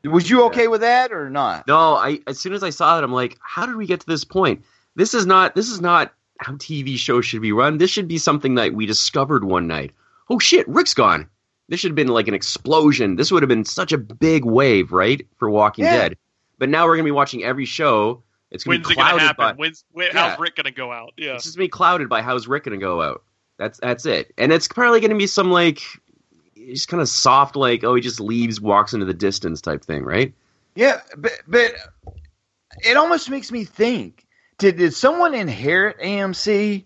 Was 0.03 0.29
you 0.29 0.45
okay 0.45 0.67
with 0.67 0.81
that 0.81 1.13
or 1.13 1.29
not? 1.29 1.65
No, 1.67 1.95
I 1.95 2.19
as 2.27 2.39
soon 2.39 2.51
as 2.53 2.63
I 2.63 2.71
saw 2.71 2.97
it, 2.97 3.03
I'm 3.05 3.13
like, 3.13 3.37
how 3.41 3.65
did 3.67 3.75
we 3.75 3.85
get 3.85 4.01
to 4.01 4.07
this 4.07 4.25
point? 4.25 4.65
This 4.95 5.13
is 5.13 5.25
not 5.25 5.55
this 5.55 5.69
is 5.69 5.79
not 5.79 6.11
how 6.41 6.53
TV 6.53 6.97
shows 6.97 7.25
should 7.25 7.41
be 7.41 7.51
run. 7.51 7.77
This 7.77 7.91
should 7.91 8.07
be 8.07 8.17
something 8.17 8.55
that 8.55 8.73
we 8.73 8.85
discovered 8.85 9.43
one 9.43 9.67
night. 9.67 9.91
Oh 10.29 10.39
shit, 10.39 10.67
Rick's 10.67 10.93
gone. 10.93 11.29
This 11.69 11.79
should 11.79 11.91
have 11.91 11.95
been 11.95 12.07
like 12.07 12.27
an 12.27 12.33
explosion. 12.33 13.15
This 13.15 13.31
would 13.31 13.43
have 13.43 13.47
been 13.47 13.63
such 13.65 13.91
a 13.93 13.97
big 13.97 14.43
wave, 14.43 14.91
right, 14.91 15.25
for 15.37 15.49
Walking 15.49 15.85
Yeah. 15.85 15.97
Dead. 15.97 16.17
But 16.57 16.69
now 16.69 16.85
we're 16.85 16.95
gonna 16.95 17.05
be 17.05 17.11
watching 17.11 17.43
every 17.43 17.65
show. 17.65 18.23
It's 18.49 18.63
gonna 18.63 18.77
When's 18.77 18.87
be 18.87 18.93
it 18.93 18.95
clouded 18.95 19.21
happen? 19.21 19.43
by 19.45 19.53
When's 19.53 19.85
when, 19.91 20.07
Yeah. 20.13 20.29
how's 20.31 20.39
Rick 20.39 20.55
gonna 20.55 20.71
go 20.71 20.91
out? 20.91 21.13
Yeah. 21.17 21.35
it's 21.35 21.43
just 21.45 21.55
gonna 21.55 21.65
be 21.65 21.69
clouded 21.69 22.09
by 22.09 22.21
how's 22.21 22.47
Rick 22.47 22.65
gonna 22.65 22.77
go 22.77 23.01
out. 23.01 23.23
That's 23.57 23.79
that's 23.79 24.05
it. 24.05 24.33
And 24.37 24.51
it's 24.51 24.67
probably 24.67 24.99
gonna 24.99 25.15
be 25.15 25.27
some 25.27 25.51
like 25.51 25.81
just 26.55 26.87
kind 26.87 27.01
of 27.01 27.07
soft, 27.09 27.55
like 27.55 27.83
oh 27.83 27.95
he 27.95 28.01
just 28.01 28.19
leaves, 28.19 28.59
walks 28.59 28.93
into 28.93 29.05
the 29.05 29.13
distance 29.13 29.61
type 29.61 29.83
thing, 29.83 30.03
right? 30.03 30.33
Yeah, 30.75 31.01
but 31.17 31.33
but 31.47 31.73
it 32.83 32.97
almost 32.97 33.29
makes 33.29 33.51
me 33.51 33.63
think: 33.65 34.25
Did 34.61 34.77
did 34.77 34.93
someone 34.93 35.33
inherit 35.33 35.99
AMC? 35.99 36.85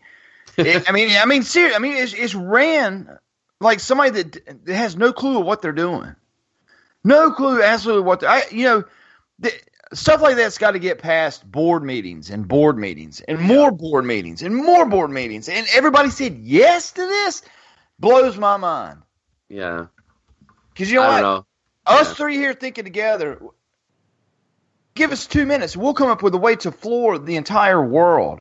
It- 0.58 0.90
I 0.90 0.94
mean, 0.94 1.12
I 1.18 1.26
mean, 1.26 1.44
seriously, 1.44 1.76
I 1.76 1.80
mean, 1.80 1.98
it's, 1.98 2.14
it's 2.14 2.34
ran 2.34 3.20
like 3.60 3.82
somebody 3.82 4.12
that, 4.24 4.66
that 4.66 4.76
has 4.76 4.96
no 4.96 5.12
clue 5.12 5.40
what 5.42 5.62
they're 5.62 5.74
doing, 5.74 6.16
no 7.04 7.32
clue 7.32 7.62
absolutely 7.62 8.04
what 8.04 8.24
I 8.24 8.44
you 8.52 8.64
know. 8.66 8.84
The, 9.40 9.52
Stuff 9.94 10.22
like 10.22 10.36
that's 10.36 10.58
got 10.58 10.72
to 10.72 10.80
get 10.80 11.00
past 11.00 11.50
board 11.50 11.84
meetings 11.84 12.32
and 12.32 12.48
board 12.48 12.78
meetings 12.78 13.22
and 13.22 13.40
more 13.40 13.72
board 13.72 14.06
meetings 14.06 14.42
and 14.42 14.56
more 14.56 14.86
board 14.86 15.12
meetings. 15.12 15.48
And 15.48 15.68
everybody 15.74 16.10
said 16.10 16.40
yes 16.40 16.92
to 16.94 17.02
this. 17.02 17.44
Blows 18.00 18.38
my 18.38 18.58
mind. 18.58 19.04
Yeah. 19.48 19.88
Because 20.74 20.90
you 20.90 20.98
know 20.98 21.04
I 21.04 21.08
what? 21.08 21.22
don't 21.22 21.22
know. 21.22 21.46
Us 21.86 22.10
Yeah. 22.10 22.14
three 22.14 22.36
here 22.38 22.54
thinking 22.54 22.84
together. 22.86 23.40
Give 24.96 25.12
us 25.12 25.28
two 25.28 25.46
minutes. 25.46 25.76
We'll 25.76 25.94
come 25.94 26.10
up 26.10 26.24
with 26.24 26.34
a 26.34 26.38
way 26.38 26.56
to 26.58 26.72
floor 26.72 27.20
the 27.20 27.36
entire 27.36 27.84
world 27.86 28.40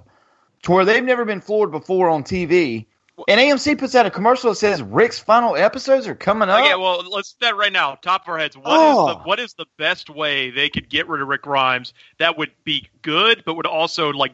to 0.62 0.70
where 0.72 0.84
they've 0.84 1.04
never 1.04 1.24
been 1.24 1.40
floored 1.40 1.70
before 1.72 2.08
on 2.08 2.22
TV. 2.24 2.86
And 3.28 3.40
AMC 3.40 3.78
puts 3.78 3.94
out 3.94 4.06
a 4.06 4.10
commercial 4.10 4.50
that 4.50 4.56
says 4.56 4.82
Rick's 4.82 5.18
final 5.20 5.56
episodes 5.56 6.06
are 6.08 6.14
coming 6.16 6.48
up. 6.48 6.60
Okay, 6.64 6.74
well, 6.74 7.02
let's 7.10 7.32
do 7.34 7.46
that 7.46 7.56
right 7.56 7.72
now. 7.72 7.96
Top 8.02 8.22
of 8.22 8.28
our 8.28 8.38
heads. 8.38 8.56
What 8.56 8.66
is 8.66 8.72
Oh. 8.72 9.06
the 9.08 9.14
what 9.20 9.38
is 9.38 9.54
the 9.54 9.66
best 9.78 10.10
way 10.10 10.50
they 10.50 10.68
could 10.68 10.88
get 10.88 11.08
rid 11.08 11.20
of 11.22 11.28
Rick 11.28 11.42
Grimes 11.42 11.92
that 12.18 12.36
would 12.38 12.50
be 12.64 12.88
good, 13.02 13.42
but 13.46 13.54
would 13.54 13.66
also 13.66 14.10
like 14.10 14.32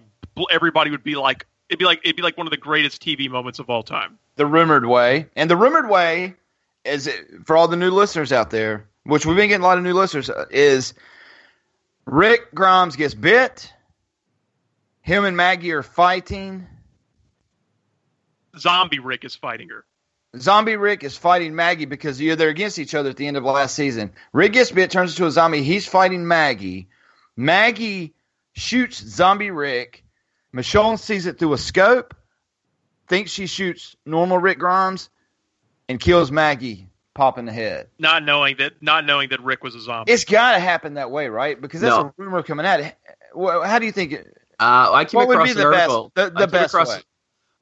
everybody 0.51 0.91
would 0.91 1.05
be 1.05 1.15
like 1.15 1.47
it'd 1.69 1.79
be 1.79 1.85
like 1.85 2.01
it'd 2.05 2.17
be 2.17 2.23
like 2.23 2.39
one 2.39 2.47
of 2.47 2.51
the 2.51 2.57
greatest 2.57 3.03
TV 3.03 3.29
moments 3.31 3.59
of 3.59 3.69
all 3.69 3.83
time. 3.83 4.19
the 4.37 4.47
rumored 4.47 4.87
way. 4.87 5.27
And 5.37 5.51
the 5.51 5.57
rumored 5.57 5.91
way, 5.91 6.35
is 6.87 7.07
it, 7.07 7.27
for 7.45 7.59
all 7.59 7.69
the 7.69 7.77
new 7.77 7.91
listeners 7.91 8.33
out 8.33 8.49
there, 8.51 8.87
which 9.05 9.27
we've 9.27 9.37
been 9.37 9.49
getting 9.49 9.63
a 9.63 9.67
lot 9.67 9.77
of 9.77 9.85
new 9.85 9.93
listeners, 9.93 10.31
is 10.51 10.95
Rick 12.11 12.53
Grimes 12.53 12.97
gets 12.97 13.15
bit. 13.15 13.73
Him 15.01 15.25
and 15.25 15.37
Maggie 15.37 15.71
are 15.71 15.85
fighting. 15.85 16.67
Zombie 18.59 18.99
Rick 18.99 19.25
is 19.25 19.37
fighting 19.37 19.69
her. 19.69 19.85
Zombie 20.37 20.75
Rick 20.75 21.05
is 21.05 21.17
fighting 21.17 21.55
Maggie 21.55 21.85
because 21.85 22.19
they're 22.19 22.49
against 22.49 22.81
each 22.81 22.97
other 22.97 23.11
at 23.11 23.17
the 23.17 23.29
end 23.29 23.37
of 23.37 23.45
last 23.45 23.77
season. 23.77 24.11
Rick 24.33 24.55
gets 24.55 24.73
bit, 24.73 24.91
turns 24.91 25.13
into 25.13 25.27
a 25.27 25.31
zombie. 25.31 25.63
He's 25.63 25.87
fighting 25.87 26.27
Maggie. 26.27 26.89
Maggie 27.37 28.15
shoots 28.55 28.99
Zombie 28.99 29.53
Rick. 29.53 30.05
Michonne 30.53 30.99
sees 30.99 31.27
it 31.27 31.39
through 31.39 31.53
a 31.53 31.59
scope, 31.59 32.17
thinks 33.07 33.31
she 33.31 33.47
shoots 33.47 33.95
normal 34.05 34.39
Rick 34.39 34.59
Grimes, 34.59 35.11
and 35.89 36.01
kills 36.01 36.33
Maggie, 36.33 36.89
pop 37.15 37.39
in 37.39 37.45
the 37.45 37.53
head. 37.53 37.89
Not 37.99 38.25
knowing 38.25 38.57
that, 38.59 38.75
not 38.81 39.05
knowing 39.05 39.31
that 39.31 39.43
Rick 39.43 39.63
was 39.65 39.75
a 39.75 39.81
zombie. 39.81 40.13
It's 40.13 40.25
got 40.25 40.53
to 40.53 40.59
happen 40.61 40.95
that 40.95 41.11
way, 41.11 41.29
right? 41.29 41.61
Because 41.61 41.81
that's 41.81 41.95
No. 41.97 42.01
a 42.07 42.13
rumor 42.17 42.43
coming 42.43 42.67
out. 42.67 42.81
Well, 43.35 43.63
How 43.65 43.79
do 43.79 43.87
you 43.87 43.93
think? 43.93 44.13
It, 44.13 44.37
Uh, 44.59 44.91
I 44.93 45.05
came 45.07 45.19
What 45.19 45.29
would 45.29 45.43
be 45.45 45.51
an 45.53 45.57
the 45.57 45.71
best- 45.71 45.91
the- 46.15 46.31
the 46.39 46.47
best 46.47 46.75
across- 46.75 46.89
way? 46.97 47.03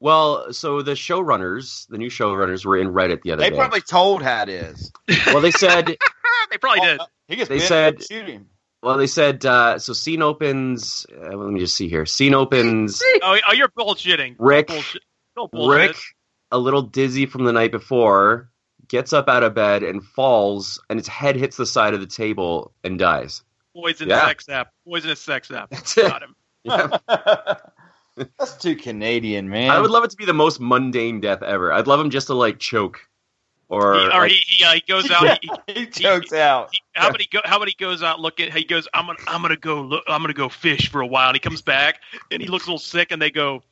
Well, 0.00 0.52
so 0.52 0.82
the 0.82 0.92
showrunners, 0.92 1.88
the 1.88 1.98
new 1.98 2.08
showrunners, 2.08 2.64
were 2.64 2.76
in 2.76 2.92
Reddit 2.92 3.22
the 3.22 3.32
other 3.32 3.40
they 3.42 3.50
day. 3.50 3.56
They 3.56 3.61
probably 3.61 3.80
told 3.80 4.22
how 4.22 4.42
it 4.42 4.48
is. 4.48 4.92
well, 5.26 5.40
they 5.40 5.50
said 5.50 5.87
they 6.50 6.58
probably 6.58 6.80
did. 6.82 7.00
He 7.26 7.37
gets 7.37 7.48
They 7.48 7.58
said- 7.58 8.02
shoot 8.04 8.26
him. 8.28 8.46
Well, 8.80 8.96
they 8.96 9.08
said 9.08 9.44
uh, 9.44 9.80
so. 9.80 9.92
Scene 9.92 10.22
opens. 10.22 11.04
Uh, 11.12 11.37
let 11.37 11.50
me 11.52 11.58
just 11.58 11.74
see 11.74 11.88
here. 11.88 12.06
Scene 12.06 12.32
opens. 12.32 13.02
Oh, 13.22 13.37
oh, 13.48 13.52
you're 13.52 13.68
bullshitting. 13.68 14.37
Rick- 14.38 14.68
Bullshit. 14.68 15.02
Bullshit. 15.34 15.88
Rick, 15.90 15.96
a 16.52 16.58
little 16.58 16.82
dizzy 16.82 17.26
from 17.26 17.42
the 17.44 17.52
night 17.52 17.72
before, 17.72 18.50
gets 18.88 19.12
up 19.12 19.29
out 19.29 19.42
of 19.42 19.55
bed 19.55 19.83
and 19.83 20.03
falls, 20.03 20.81
and 20.90 20.98
his 20.98 21.09
head 21.09 21.37
hits 21.37 21.57
the 21.57 21.66
side 21.66 21.94
of 21.94 22.01
the 22.01 22.07
table 22.07 22.72
and 22.85 22.98
dies. 22.98 23.42
Poison 23.74 24.09
Yeah. 24.09 24.27
sex 24.27 24.48
app. 24.48 24.72
Poisonous 24.87 25.20
sex 25.20 25.51
app. 25.51 25.70
That's 25.70 25.96
it. 25.98 26.09
Got 26.11 26.22
him. 26.22 26.35
That's 28.38 28.57
too 28.57 28.74
Canadian, 28.74 29.48
man. 29.48 29.70
I 29.70 29.79
would 29.81 29.90
love 29.90 30.03
it 30.05 30.11
to 30.11 30.16
be 30.16 30.24
the 30.24 30.33
most 30.35 30.61
mundane 30.61 31.20
death 31.20 31.42
ever. 31.42 31.72
I'd 31.72 31.87
love 31.87 32.01
him 32.01 32.11
just 32.11 32.27
to 32.29 32.35
like 32.35 32.59
choke, 32.59 32.98
or, 33.68 33.94
He, 33.94 34.01
or 34.07 34.09
like- 34.09 34.33
he, 34.33 34.38
he, 34.57 34.64
uh, 34.64 34.72
he 34.72 34.83
goes 34.88 35.09
out. 35.12 35.38
He, 35.68 35.72
he 35.72 35.87
chokes 35.87 36.33
out. 36.33 36.70
he, 36.72 36.81
how 36.94 37.09
about 37.11 37.20
he 37.20 37.29
go? 37.31 37.40
How 37.44 37.57
about 37.57 37.68
he 37.68 37.77
goes 37.79 38.03
out? 38.03 38.18
Look 38.18 38.40
at. 38.40 38.53
He 38.53 38.64
goes. 38.64 38.88
I'm 38.92 39.07
gonna. 39.07 39.18
I'm 39.29 39.40
gonna 39.42 39.57
go. 39.57 39.83
Look. 39.83 40.03
I'm 40.09 40.20
gonna 40.20 40.33
go 40.35 40.48
fish 40.48 40.90
for 40.90 41.01
a 41.01 41.07
while. 41.07 41.29
And 41.29 41.37
he 41.37 41.40
comes 41.40 41.62
back 41.62 42.01
and 42.33 42.42
he 42.42 42.48
looks 42.48 42.64
a 42.66 42.70
little 42.70 42.79
sick. 42.81 43.12
And 43.12 43.22
they 43.22 43.31
go, 43.31 43.62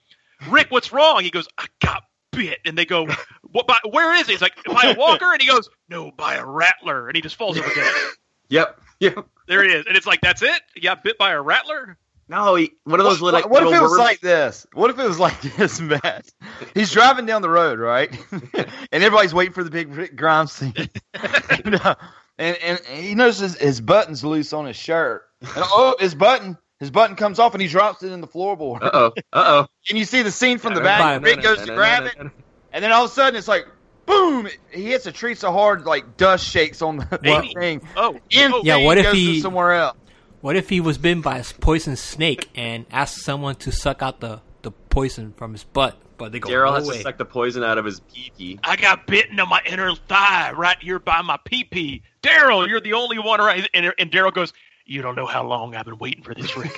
Rick, 0.49 0.69
what's 0.71 0.93
wrong? 0.93 1.25
He 1.25 1.31
goes, 1.31 1.49
I 1.59 1.67
got 1.81 2.05
bit. 2.31 2.61
And 2.65 2.79
they 2.79 2.85
go, 2.85 3.09
what? 3.53 3.67
By, 3.67 3.79
where 3.91 4.15
is 4.15 4.27
he? 4.27 4.33
He's 4.33 4.43
like, 4.43 4.55
by 4.65 4.95
a 4.95 4.95
walker. 4.99 5.33
And 5.33 5.41
he 5.41 5.49
goes, 5.49 5.69
no, 5.89 6.11
by 6.11 6.35
a 6.37 6.45
rattler. 6.45 7.09
And 7.09 7.17
he 7.17 7.23
just 7.23 7.37
falls 7.37 7.59
over 7.59 7.69
dead. 7.75 7.93
Yep, 8.49 8.81
yep. 9.01 9.27
There 9.49 9.65
he 9.65 9.71
is. 9.73 9.87
And 9.89 9.97
it's 9.97 10.07
like, 10.07 10.21
that's 10.21 10.41
it. 10.41 10.61
You 10.77 10.83
got 10.83 11.03
bit 11.03 11.19
by 11.19 11.33
a 11.33 11.43
rattler. 11.43 11.99
No, 12.29 12.55
he, 12.55 12.71
one 12.85 13.01
of 13.01 13.05
those 13.07 13.21
What, 13.21 13.35
little. 13.35 13.51
what 13.51 13.63
if 13.65 13.69
little 13.71 13.87
it 13.87 13.91
was 13.91 13.99
like 13.99 14.21
this? 14.21 14.67
What 14.73 14.91
if 14.91 14.99
it 15.01 15.05
was 15.05 15.19
like 15.19 15.41
this, 15.57 15.81
Matt? 15.81 16.29
He's 16.73 16.93
driving 16.93 17.27
down 17.27 17.43
the 17.43 17.49
road, 17.51 17.81
right? 17.81 18.09
and 18.33 19.03
everybody's 19.03 19.35
waiting 19.35 19.53
for 19.53 19.65
the 19.65 19.71
big 19.71 19.93
Rick 19.93 20.15
Grimes 20.15 20.53
scene. 20.53 20.75
and, 21.15 21.75
uh, 21.75 21.97
and, 22.39 22.57
and 22.63 22.79
he 22.87 23.17
notices 23.17 23.57
his 23.57 23.81
button's 23.81 24.25
loose 24.25 24.53
on 24.53 24.67
his 24.67 24.77
shirt. 24.77 25.25
And 25.41 25.51
oh, 25.57 25.97
his 25.99 26.15
button, 26.15 26.57
his 26.79 26.93
button 26.93 27.17
comes 27.17 27.41
off 27.41 27.53
and 27.55 27.61
he 27.63 27.67
drops 27.67 28.05
it 28.05 28.13
in 28.13 28.21
the 28.21 28.29
floorboard. 28.29 28.83
Uh 28.83 28.91
oh. 28.93 29.07
Uh 29.33 29.45
oh. 29.47 29.67
And 29.89 29.99
you 29.99 30.05
see 30.05 30.23
the 30.23 30.31
scene 30.31 30.59
from 30.59 30.75
the 30.75 30.83
back. 30.83 31.21
Rick 31.23 31.43
goes 31.43 31.63
to 31.65 31.75
grab 31.75 32.05
it, 32.05 32.31
and 32.77 32.85
then 32.85 32.93
all 32.93 33.07
of 33.07 33.11
a 33.11 33.15
sudden 33.15 33.37
it's 33.37 33.49
like, 33.49 33.67
boom! 34.07 34.47
He 34.71 34.85
hits 34.87 35.07
a 35.07 35.13
tree 35.13 35.35
so 35.35 35.51
hard, 35.51 35.85
like 35.85 36.17
dust 36.17 36.45
shakes 36.47 36.81
on 36.83 36.99
the 36.99 37.19
Maybe. 37.23 37.53
thing. 37.55 37.81
Oh, 37.97 38.13
In 38.31 38.53
oh, 38.53 38.61
Yeah, 38.63 38.77
what 38.77 38.99
if 38.99 39.05
goes 39.07 39.15
to 39.15 39.19
he- 39.19 39.41
somewhere 39.41 39.73
else? 39.73 39.97
What 40.43 40.55
if 40.55 40.69
he 40.69 40.81
was 40.81 40.97
bitten 40.99 41.23
by 41.23 41.39
a 41.39 41.45
poison 41.61 41.97
snake 41.97 42.49
and 42.55 42.87
asked 42.93 43.25
someone 43.25 43.57
to 43.57 43.73
suck 43.73 44.01
out 44.03 44.21
the, 44.21 44.43
the 44.63 44.71
poison 44.71 45.33
from 45.37 45.53
his 45.53 45.65
butt, 45.65 45.99
but 46.19 46.31
they 46.31 46.39
go 46.39 46.49
Daryl 46.49 46.67
no 46.67 46.75
has 46.75 46.87
way. 46.87 46.99
to 46.99 47.03
suck 47.03 47.19
the 47.19 47.25
poison 47.25 47.65
out 47.65 47.79
of 47.79 47.85
his 47.85 47.99
pee 48.01 48.31
pee. 48.39 48.61
I 48.63 48.77
got 48.77 49.07
bitten 49.09 49.41
on 49.41 49.49
my 49.49 49.61
inner 49.67 49.93
thigh 49.97 50.53
right 50.53 50.77
here 50.81 51.01
by 51.01 51.23
my 51.23 51.39
pee 51.45 51.65
pee. 51.65 52.03
Daryl, 52.23 52.69
you're 52.69 52.81
the 52.83 52.93
only 52.93 53.19
one 53.19 53.41
right. 53.41 53.69
And, 53.75 53.93
and 53.99 54.11
Daryl 54.13 54.33
goes, 54.33 54.53
You 54.85 55.03
don't 55.03 55.17
know 55.17 55.27
how 55.27 55.43
long 55.45 55.75
I've 55.75 55.85
been 55.87 55.99
waiting 55.99 56.23
for 56.23 56.35
this, 56.35 56.57
Rick. 56.57 56.71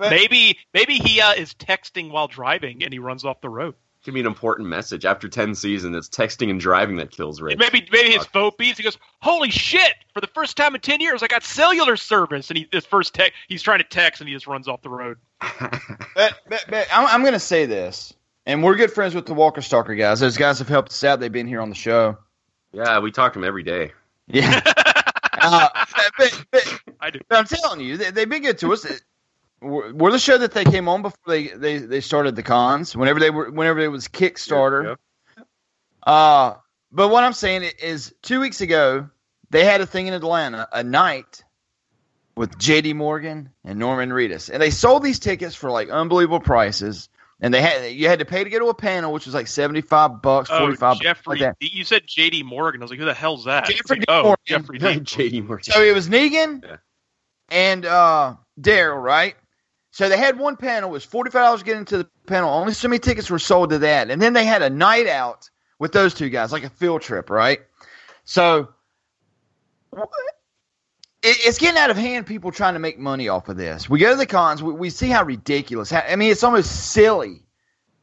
maybe 0.00 0.58
maybe 0.72 0.94
he 0.94 1.20
uh, 1.20 1.34
is 1.34 1.54
texting 1.54 2.10
while 2.10 2.28
driving 2.28 2.84
and 2.84 2.92
he 2.92 2.98
runs 2.98 3.24
off 3.24 3.40
the 3.40 3.48
road. 3.48 3.74
Give 4.04 4.14
me 4.14 4.20
an 4.20 4.26
important 4.26 4.68
message 4.68 5.04
after 5.04 5.28
ten 5.28 5.54
seasons. 5.56 5.96
It's 5.96 6.08
texting 6.08 6.48
and 6.48 6.60
driving 6.60 6.96
that 6.96 7.10
kills 7.10 7.40
Rick. 7.40 7.58
Maybe 7.58 7.86
maybe 7.90 8.12
his 8.12 8.24
phone 8.26 8.52
beeps. 8.52 8.76
He 8.76 8.84
goes, 8.84 8.98
"Holy 9.20 9.50
shit! 9.50 9.94
For 10.14 10.20
the 10.20 10.28
first 10.28 10.56
time 10.56 10.76
in 10.76 10.80
ten 10.80 11.00
years, 11.00 11.24
I 11.24 11.26
got 11.26 11.42
cellular 11.42 11.96
service." 11.96 12.48
And 12.48 12.58
he 12.58 12.68
his 12.70 12.86
first 12.86 13.14
text, 13.14 13.32
he's 13.48 13.62
trying 13.62 13.78
to 13.78 13.84
text, 13.84 14.20
and 14.20 14.28
he 14.28 14.34
just 14.34 14.46
runs 14.46 14.68
off 14.68 14.82
the 14.82 14.90
road. 14.90 15.18
But, 16.14 16.32
but, 16.48 16.64
but 16.70 16.88
I'm, 16.90 17.06
I'm 17.08 17.20
going 17.20 17.34
to 17.34 17.38
say 17.38 17.66
this, 17.66 18.14
and 18.46 18.62
we're 18.62 18.74
good 18.76 18.90
friends 18.90 19.14
with 19.14 19.26
the 19.26 19.34
Walker 19.34 19.60
Stalker 19.60 19.94
guys. 19.94 20.20
Those 20.20 20.38
guys 20.38 20.60
have 20.60 20.68
helped 20.68 20.88
us 20.88 21.04
out. 21.04 21.20
They've 21.20 21.30
been 21.30 21.46
here 21.46 21.60
on 21.60 21.68
the 21.68 21.74
show. 21.74 22.16
Yeah, 22.72 23.00
we 23.00 23.10
talk 23.10 23.34
to 23.34 23.38
them 23.38 23.46
every 23.46 23.62
day. 23.62 23.92
Yeah. 24.28 24.62
uh, 25.32 25.68
but, 26.16 26.44
but, 26.50 26.80
I 27.00 27.10
do. 27.10 27.20
but 27.28 27.38
I'm 27.38 27.44
telling 27.44 27.80
you, 27.80 27.98
they, 27.98 28.10
they've 28.12 28.28
been 28.28 28.40
good 28.40 28.56
to 28.58 28.72
us. 28.72 28.86
We're, 29.66 29.92
we're 29.92 30.10
the 30.12 30.18
show 30.18 30.38
that 30.38 30.52
they 30.52 30.64
came 30.64 30.88
on 30.88 31.02
before 31.02 31.18
they, 31.26 31.48
they, 31.48 31.78
they 31.78 32.00
started 32.00 32.36
the 32.36 32.42
cons. 32.42 32.96
Whenever 32.96 33.20
they 33.20 33.30
were, 33.30 33.50
whenever 33.50 33.80
it 33.80 33.88
was 33.88 34.08
Kickstarter. 34.08 34.96
Uh, 36.02 36.54
but 36.92 37.08
what 37.08 37.24
I'm 37.24 37.32
saying 37.32 37.70
is, 37.82 38.14
two 38.22 38.40
weeks 38.40 38.60
ago, 38.60 39.08
they 39.50 39.64
had 39.64 39.80
a 39.80 39.86
thing 39.86 40.06
in 40.06 40.14
Atlanta, 40.14 40.68
a 40.72 40.82
night 40.82 41.42
with 42.36 42.56
J.D. 42.58 42.92
Morgan 42.92 43.50
and 43.64 43.78
Norman 43.78 44.10
Reedus, 44.10 44.50
and 44.50 44.62
they 44.62 44.70
sold 44.70 45.02
these 45.02 45.18
tickets 45.18 45.54
for 45.54 45.70
like 45.70 45.88
unbelievable 45.88 46.40
prices. 46.40 47.08
And 47.38 47.52
they 47.52 47.60
had 47.60 47.92
you 47.92 48.08
had 48.08 48.20
to 48.20 48.24
pay 48.24 48.44
to 48.44 48.48
go 48.48 48.58
to 48.60 48.68
a 48.68 48.74
panel, 48.74 49.12
which 49.12 49.26
was 49.26 49.34
like 49.34 49.46
seventy 49.46 49.82
five 49.82 50.22
bucks, 50.22 50.48
Oh, 50.50 50.58
forty 50.58 50.76
five. 50.76 50.98
Jeffrey, 51.00 51.38
like 51.38 51.40
that. 51.40 51.56
you 51.60 51.84
said 51.84 52.04
J.D. 52.06 52.44
Morgan. 52.44 52.80
I 52.80 52.84
was 52.84 52.90
like, 52.90 52.98
"Who 52.98 53.04
the 53.04 53.12
hell's 53.12 53.44
that?" 53.44 53.66
Jeffrey 53.66 53.98
like, 53.98 54.00
D. 54.00 54.04
oh, 54.08 54.22
Morgan. 54.22 54.38
Jeffrey 54.46 54.78
D. 54.78 55.00
J.D. 55.00 55.40
Morgan. 55.42 55.64
So 55.64 55.82
it 55.82 55.94
was 55.94 56.08
Negan 56.08 56.78
and 57.50 57.84
uh, 57.84 58.36
Daryl, 58.58 59.02
right? 59.02 59.34
So 59.96 60.10
they 60.10 60.18
had 60.18 60.38
one 60.38 60.56
panel. 60.56 60.90
It 60.90 60.92
was 60.92 61.06
forty 61.06 61.30
five 61.30 61.44
dollars 61.44 61.60
to 61.60 61.64
get 61.64 61.78
into 61.78 61.96
the 61.96 62.06
panel. 62.26 62.50
Only 62.50 62.74
so 62.74 62.86
many 62.86 62.98
tickets 62.98 63.30
were 63.30 63.38
sold 63.38 63.70
to 63.70 63.78
that, 63.78 64.10
and 64.10 64.20
then 64.20 64.34
they 64.34 64.44
had 64.44 64.60
a 64.60 64.68
night 64.68 65.06
out 65.06 65.48
with 65.78 65.92
those 65.92 66.12
two 66.12 66.28
guys, 66.28 66.52
like 66.52 66.64
a 66.64 66.68
field 66.68 67.00
trip, 67.00 67.30
right? 67.30 67.60
So 68.26 68.74
it, 69.94 70.04
it's 71.22 71.56
getting 71.56 71.78
out 71.78 71.88
of 71.88 71.96
hand. 71.96 72.26
People 72.26 72.52
trying 72.52 72.74
to 72.74 72.78
make 72.78 72.98
money 72.98 73.30
off 73.30 73.48
of 73.48 73.56
this. 73.56 73.88
We 73.88 73.98
go 73.98 74.10
to 74.10 74.16
the 74.16 74.26
cons. 74.26 74.62
We, 74.62 74.74
we 74.74 74.90
see 74.90 75.08
how 75.08 75.24
ridiculous. 75.24 75.88
How, 75.88 76.00
I 76.00 76.16
mean, 76.16 76.30
it's 76.30 76.44
almost 76.44 76.90
silly 76.90 77.46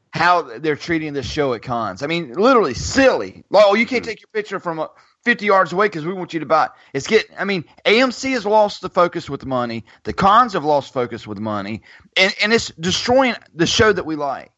how 0.09 0.57
they're 0.57 0.75
treating 0.75 1.13
this 1.13 1.29
show 1.29 1.53
at 1.53 1.61
cons. 1.61 2.01
I 2.01 2.07
mean, 2.07 2.33
literally 2.33 2.73
silly. 2.73 3.43
Like, 3.51 3.65
oh, 3.67 3.75
you 3.75 3.85
can't 3.85 4.03
take 4.03 4.19
your 4.19 4.29
picture 4.33 4.59
from 4.59 4.79
uh, 4.79 4.87
50 5.23 5.45
yards 5.45 5.73
away 5.73 5.87
because 5.87 6.05
we 6.05 6.13
want 6.13 6.33
you 6.33 6.41
to 6.41 6.45
buy. 6.45 6.69
It's 6.93 7.07
getting. 7.07 7.35
I 7.37 7.45
mean, 7.45 7.65
AMC 7.85 8.31
has 8.33 8.45
lost 8.45 8.81
the 8.81 8.89
focus 8.89 9.29
with 9.29 9.45
money. 9.45 9.85
The 10.03 10.13
cons 10.13 10.53
have 10.53 10.65
lost 10.65 10.93
focus 10.93 11.25
with 11.25 11.39
money, 11.39 11.81
and 12.17 12.33
and 12.41 12.53
it's 12.53 12.69
destroying 12.79 13.35
the 13.53 13.65
show 13.65 13.91
that 13.91 14.05
we 14.05 14.15
like. 14.15 14.51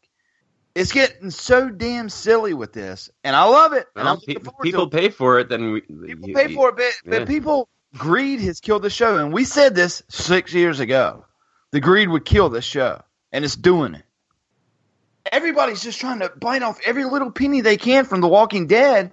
It's 0.74 0.92
getting 0.92 1.30
so 1.30 1.70
damn 1.70 2.10
silly 2.10 2.52
with 2.52 2.72
this, 2.72 3.08
and 3.24 3.34
I 3.34 3.44
love 3.44 3.72
it. 3.72 3.86
And 3.96 4.04
Well, 4.04 4.14
I'm 4.14 4.20
pe- 4.20 4.50
people 4.62 4.88
pay 4.88 5.08
for 5.08 5.38
it, 5.38 5.48
then 5.48 5.72
we 5.72 5.80
People 5.80 6.28
pay 6.34 6.54
for 6.54 6.68
it, 6.68 6.76
but, 6.76 6.84
Yeah. 6.84 7.18
but 7.20 7.28
people 7.28 7.68
greed 7.96 8.40
has 8.40 8.60
killed 8.60 8.82
the 8.82 8.90
show, 8.90 9.16
and 9.16 9.32
we 9.32 9.44
said 9.44 9.74
this 9.74 10.02
six 10.08 10.52
years 10.52 10.80
ago. 10.80 11.24
The 11.70 11.80
greed 11.80 12.10
would 12.10 12.24
kill 12.26 12.50
this 12.50 12.64
show, 12.64 13.00
and 13.32 13.42
it's 13.44 13.56
doing 13.56 13.94
it. 13.94 14.02
Everybody's 15.32 15.82
just 15.82 15.98
trying 15.98 16.20
to 16.20 16.30
bite 16.36 16.62
off 16.62 16.78
every 16.84 17.04
little 17.04 17.30
penny 17.30 17.60
they 17.60 17.76
can 17.76 18.04
from 18.04 18.20
The 18.20 18.28
Walking 18.28 18.66
Dead, 18.66 19.12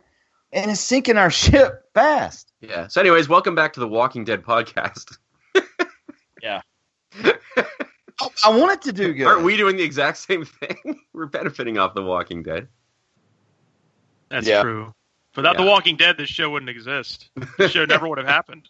and 0.53 0.71
it's 0.71 0.79
sinking 0.79 1.17
our 1.17 1.29
ship 1.31 1.83
fast. 1.93 2.51
Yeah. 2.61 2.87
So, 2.87 3.01
anyways, 3.01 3.27
welcome 3.27 3.55
back 3.55 3.73
to 3.73 3.79
the 3.79 3.87
Walking 3.87 4.23
Dead 4.23 4.43
podcast. 4.43 5.17
Yeah. 6.41 6.59
I, 7.23 8.27
I 8.43 8.49
wanted 8.49 8.81
to 8.81 8.91
do 8.91 9.13
good. 9.13 9.25
Aren't 9.25 9.43
we 9.45 9.55
doing 9.55 9.77
the 9.77 9.83
exact 9.83 10.17
same 10.17 10.43
thing? 10.43 10.99
We're 11.13 11.25
benefiting 11.27 11.77
off 11.77 11.93
the 11.93 12.01
Walking 12.03 12.43
Dead. 12.43 12.67
That's 14.29 14.45
Yeah. 14.45 14.61
true. 14.61 14.93
Without 15.37 15.55
The 15.55 15.63
Walking 15.63 15.95
Dead, 15.95 16.17
this 16.17 16.27
show 16.27 16.49
wouldn't 16.49 16.69
exist. 16.69 17.29
This 17.57 17.71
show 17.71 17.85
never 17.85 18.09
would 18.09 18.17
have 18.17 18.27
happened. 18.27 18.67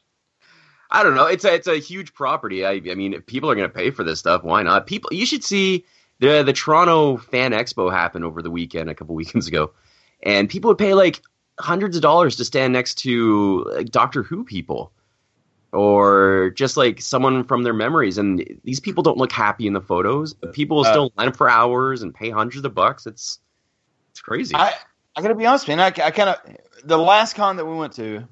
I 0.92 1.02
don't 1.02 1.16
know. 1.16 1.26
It's 1.26 1.44
a 1.46 1.54
it's 1.56 1.66
a 1.68 1.80
huge 1.80 2.14
property. 2.14 2.64
I 2.64 2.74
I 2.74 2.94
mean, 2.94 3.14
if 3.16 3.26
people 3.26 3.50
are 3.50 3.56
going 3.56 3.68
to 3.68 3.74
pay 3.76 3.90
for 3.90 4.04
this 4.04 4.20
stuff, 4.20 4.44
why 4.44 4.62
not? 4.62 4.86
People, 4.86 5.10
you 5.12 5.26
should 5.26 5.44
see 5.44 5.84
the 6.20 6.44
the 6.44 6.54
Toronto 6.54 7.18
Fan 7.18 7.54
Expo 7.54 7.92
happen 7.92 8.24
over 8.24 8.44
the 8.44 8.52
weekend 8.52 8.92
a 8.92 8.94
couple 8.94 9.16
weekends 9.16 9.48
ago, 9.48 9.72
and 10.22 10.48
people 10.48 10.68
would 10.70 10.78
pay 10.78 10.94
like 10.94 11.22
hundreds 11.60 11.96
of 11.96 12.02
dollars 12.02 12.36
to 12.38 12.46
stand 12.46 12.74
next 12.74 12.96
to 13.00 13.66
like 13.76 13.90
Doctor 13.90 14.24
Who 14.24 14.44
people, 14.44 14.92
or 15.72 16.52
just 16.56 16.78
like 16.78 17.02
someone 17.02 17.44
from 17.44 17.64
their 17.64 17.74
memories. 17.74 18.18
And 18.18 18.60
these 18.64 18.80
people 18.80 19.04
don't 19.04 19.18
look 19.18 19.32
happy 19.32 19.68
in 19.68 19.74
the 19.74 19.82
photos. 19.82 20.34
But 20.34 20.54
people 20.54 20.78
will 20.78 20.86
Uh, 20.86 20.92
still 20.92 21.14
line 21.16 21.28
up 21.28 21.36
for 21.36 21.50
hours 21.50 22.02
and 22.02 22.14
pay 22.14 22.30
hundreds 22.30 22.66
of 22.66 22.74
bucks. 22.74 23.06
It's 23.06 23.40
it's 24.12 24.22
crazy. 24.22 24.56
I 24.56 24.74
I 25.16 25.22
gotta 25.22 25.36
be 25.36 25.46
honest, 25.46 25.68
man. 25.68 25.80
I, 25.80 25.88
I 25.88 26.12
kind 26.12 26.30
of 26.30 26.38
the 26.84 26.98
last 26.98 27.36
con 27.36 27.58
that 27.58 27.66
we 27.66 27.76
went 27.76 27.94
to, 27.94 28.28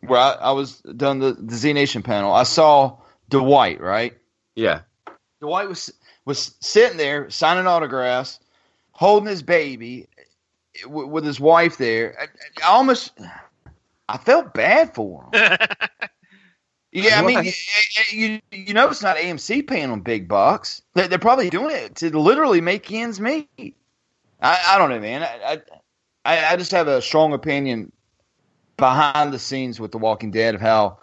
where 0.00 0.20
I, 0.20 0.32
I 0.32 0.50
was 0.50 0.80
done 0.80 1.18
the, 1.18 1.32
the 1.32 1.54
Z 1.54 1.72
Nation 1.72 2.02
panel. 2.02 2.32
I 2.32 2.42
saw 2.42 2.98
Dwight, 3.28 3.80
right? 3.80 4.16
Yeah. 4.56 4.80
Dwight 5.40 5.68
was 5.68 5.92
was 6.24 6.54
sitting 6.60 6.96
there 6.96 7.30
signing 7.30 7.66
autographs, 7.66 8.40
holding 8.92 9.28
his 9.28 9.42
baby 9.42 10.08
w- 10.82 11.08
with 11.08 11.24
his 11.24 11.40
wife 11.40 11.76
there. 11.76 12.16
I, 12.20 12.64
I 12.64 12.68
almost, 12.68 13.12
I 14.08 14.18
felt 14.18 14.54
bad 14.54 14.94
for 14.94 15.24
him. 15.24 15.30
yeah, 16.92 17.20
I 17.20 17.22
mean, 17.22 17.44
you, 17.44 17.52
you, 18.10 18.40
you 18.50 18.74
know, 18.74 18.88
it's 18.88 19.02
not 19.02 19.16
AMC 19.16 19.66
paying 19.66 19.90
them 19.90 20.00
big 20.00 20.28
bucks. 20.28 20.82
They're, 20.94 21.08
they're 21.08 21.18
probably 21.18 21.50
doing 21.50 21.74
it 21.74 21.96
to 21.96 22.18
literally 22.18 22.60
make 22.60 22.90
ends 22.92 23.20
meet. 23.20 23.76
I, 24.40 24.58
I 24.68 24.78
don't 24.78 24.90
know, 24.90 25.00
man. 25.00 25.22
I, 25.22 25.62
I 26.24 26.52
I 26.52 26.56
just 26.56 26.72
have 26.72 26.88
a 26.88 27.02
strong 27.02 27.32
opinion 27.32 27.92
behind 28.76 29.32
the 29.32 29.38
scenes 29.38 29.78
with 29.78 29.92
The 29.92 29.98
Walking 29.98 30.30
Dead 30.30 30.54
of 30.54 30.60
how 30.60 30.98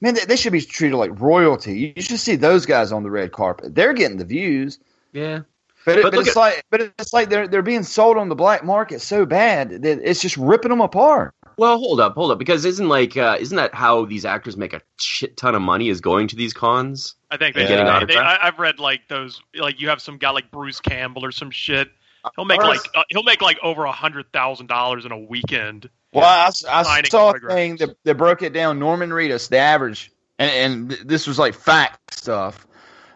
man, 0.00 0.14
they, 0.14 0.24
they, 0.24 0.36
should 0.36 0.52
be 0.52 0.60
treated 0.60 0.96
like 0.96 1.18
royalty. 1.18 1.92
You 1.96 2.02
should 2.02 2.18
see 2.18 2.36
those 2.36 2.66
guys 2.66 2.92
on 2.92 3.02
the 3.02 3.10
red 3.10 3.32
carpet. 3.32 3.74
They're 3.74 3.92
getting 3.92 4.18
the 4.18 4.24
views. 4.24 4.78
Yeah. 5.12 5.40
But, 5.84 5.98
it, 5.98 6.02
but, 6.02 6.12
but 6.12 6.20
it's 6.20 6.36
at, 6.36 6.40
like, 6.40 6.64
but 6.70 6.80
it's 6.80 7.12
like 7.12 7.28
they're 7.28 7.48
they're 7.48 7.62
being 7.62 7.82
sold 7.82 8.16
on 8.16 8.28
the 8.28 8.36
black 8.36 8.64
market 8.64 9.00
so 9.00 9.26
bad 9.26 9.82
that 9.82 10.00
it's 10.08 10.20
just 10.20 10.36
ripping 10.36 10.70
them 10.70 10.80
apart. 10.80 11.34
Well, 11.58 11.78
hold 11.78 12.00
up, 12.00 12.14
hold 12.14 12.30
up, 12.30 12.38
because 12.38 12.64
isn't 12.64 12.88
like 12.88 13.16
uh, 13.16 13.36
isn't 13.40 13.56
that 13.56 13.74
how 13.74 14.04
these 14.04 14.24
actors 14.24 14.56
make 14.56 14.72
a 14.72 14.80
shit 14.98 15.36
ton 15.36 15.54
of 15.54 15.62
money? 15.62 15.88
Is 15.88 16.00
going 16.00 16.28
to 16.28 16.36
these 16.36 16.52
cons? 16.52 17.16
I 17.30 17.36
think 17.36 17.56
they, 17.56 17.66
getting 17.66 17.84
they, 18.06 18.14
they 18.14 18.20
I, 18.20 18.44
have 18.44 18.58
read 18.58 18.78
like 18.78 19.08
those, 19.08 19.40
like 19.54 19.80
you 19.80 19.88
have 19.88 20.00
some 20.00 20.18
guy 20.18 20.30
like 20.30 20.50
Bruce 20.50 20.80
Campbell 20.80 21.24
or 21.24 21.32
some 21.32 21.50
shit. 21.50 21.90
He'll 22.36 22.44
make 22.44 22.62
like 22.62 22.80
uh, 22.94 23.02
he'll 23.08 23.24
make 23.24 23.42
like 23.42 23.58
over 23.62 23.84
a 23.84 23.92
hundred 23.92 24.32
thousand 24.32 24.68
dollars 24.68 25.04
in 25.04 25.12
a 25.12 25.18
weekend. 25.18 25.90
Well, 26.12 26.24
I, 26.24 26.50
I 26.68 27.02
saw 27.04 27.32
a 27.32 27.40
thing 27.40 27.76
that, 27.76 27.96
that 28.04 28.14
broke 28.16 28.42
it 28.42 28.52
down. 28.52 28.78
Norman 28.78 29.10
Reedus, 29.10 29.48
the 29.48 29.58
average, 29.58 30.12
and, 30.38 30.90
and 30.90 31.08
this 31.08 31.26
was 31.26 31.38
like 31.38 31.54
fact 31.54 32.14
stuff. 32.14 32.66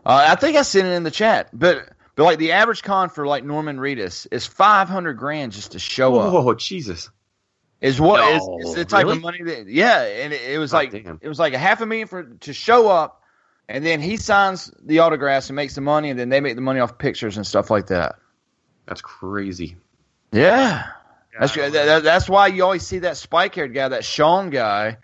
Uh, 0.05 0.27
I 0.29 0.35
think 0.35 0.57
I 0.57 0.63
sent 0.63 0.89
it 0.89 0.93
in 0.93 1.05
the 1.05 1.11
chat, 1.11 1.51
but 1.53 1.89
but 2.17 2.25
like 2.25 2.39
the 2.39 2.53
average 2.53 2.83
con 2.83 3.11
for 3.11 3.27
like 3.27 3.45
Norman 3.45 3.77
Reedus 3.77 4.27
is 4.31 4.47
five 4.47 4.89
hundred 4.89 5.15
grand 5.15 5.53
just 5.53 5.73
to 5.73 5.79
show 5.79 6.19
up. 6.19 6.33
Oh 6.33 6.55
Jesus! 6.55 7.11
Is 7.81 8.01
what 8.01 8.21
no, 8.21 8.59
is, 8.59 8.69
is 8.69 8.75
the 8.75 8.85
type 8.87 9.05
really? 9.05 9.19
of 9.19 9.23
money 9.23 9.43
that 9.43 9.69
yeah, 9.69 10.01
and 10.01 10.33
it, 10.33 10.41
it 10.51 10.59
was 10.59 10.73
oh, 10.73 10.79
like 10.79 10.91
damn. 10.91 11.21
it 11.21 11.29
was 11.29 11.39
like 11.39 11.53
a 11.53 11.59
half 11.59 11.81
a 11.83 11.87
million 11.87 12.09
for 12.09 12.25
to 12.25 12.53
show 12.55 12.89
up, 12.89 13.23
and 13.69 13.85
then 13.85 14.01
he 14.01 14.17
signs 14.17 14.73
the 14.83 15.01
autographs 15.01 15.51
and 15.51 15.57
makes 15.57 15.75
the 15.75 15.83
money, 15.83 16.09
and 16.09 16.19
then 16.19 16.31
they 16.31 16.41
make 16.41 16.57
the 16.57 16.63
money 16.63 16.81
off 16.81 16.97
pictures 16.97 17.37
and 17.37 17.47
stuff 17.47 17.71
like 17.71 17.89
that. 17.89 18.17
That's 18.87 19.03
crazy. 19.03 19.77
Yeah, 20.33 20.87
that's 21.39 21.55
that, 21.55 22.03
that's 22.03 22.31
why 22.31 22.47
you 22.47 22.65
always 22.65 22.87
see 22.87 23.01
that 23.01 23.19
spike 23.19 23.55
haired 23.55 23.75
guy, 23.75 23.89
that 23.89 24.07
Sean 24.07 24.49
guy, 24.49 24.97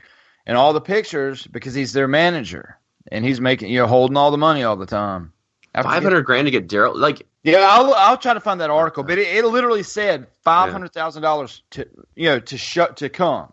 in 0.46 0.56
all 0.56 0.72
the 0.72 0.80
pictures 0.80 1.46
because 1.46 1.74
he's 1.74 1.92
their 1.92 2.08
manager 2.08 2.78
and 3.10 3.22
he's 3.22 3.40
making 3.40 3.70
you 3.70 3.80
know 3.80 3.86
holding 3.86 4.16
all 4.16 4.30
the 4.30 4.38
money 4.38 4.62
all 4.62 4.76
the 4.76 4.86
time. 4.86 5.32
Five 5.74 6.02
hundred 6.02 6.22
grand 6.22 6.46
to 6.46 6.50
get 6.50 6.68
Daryl 6.68 6.94
like 6.94 7.26
yeah, 7.44 7.66
I'll 7.68 7.94
I'll 7.94 8.18
try 8.18 8.34
to 8.34 8.40
find 8.40 8.60
that 8.60 8.70
article, 8.70 9.04
but 9.04 9.18
it, 9.18 9.26
it 9.26 9.44
literally 9.46 9.82
said 9.82 10.26
five 10.42 10.70
hundred 10.70 10.92
thousand 10.92 11.22
dollars 11.22 11.62
to 11.70 11.88
you 12.14 12.28
know 12.28 12.40
to 12.40 12.58
shut 12.58 12.98
to 12.98 13.08
come. 13.08 13.52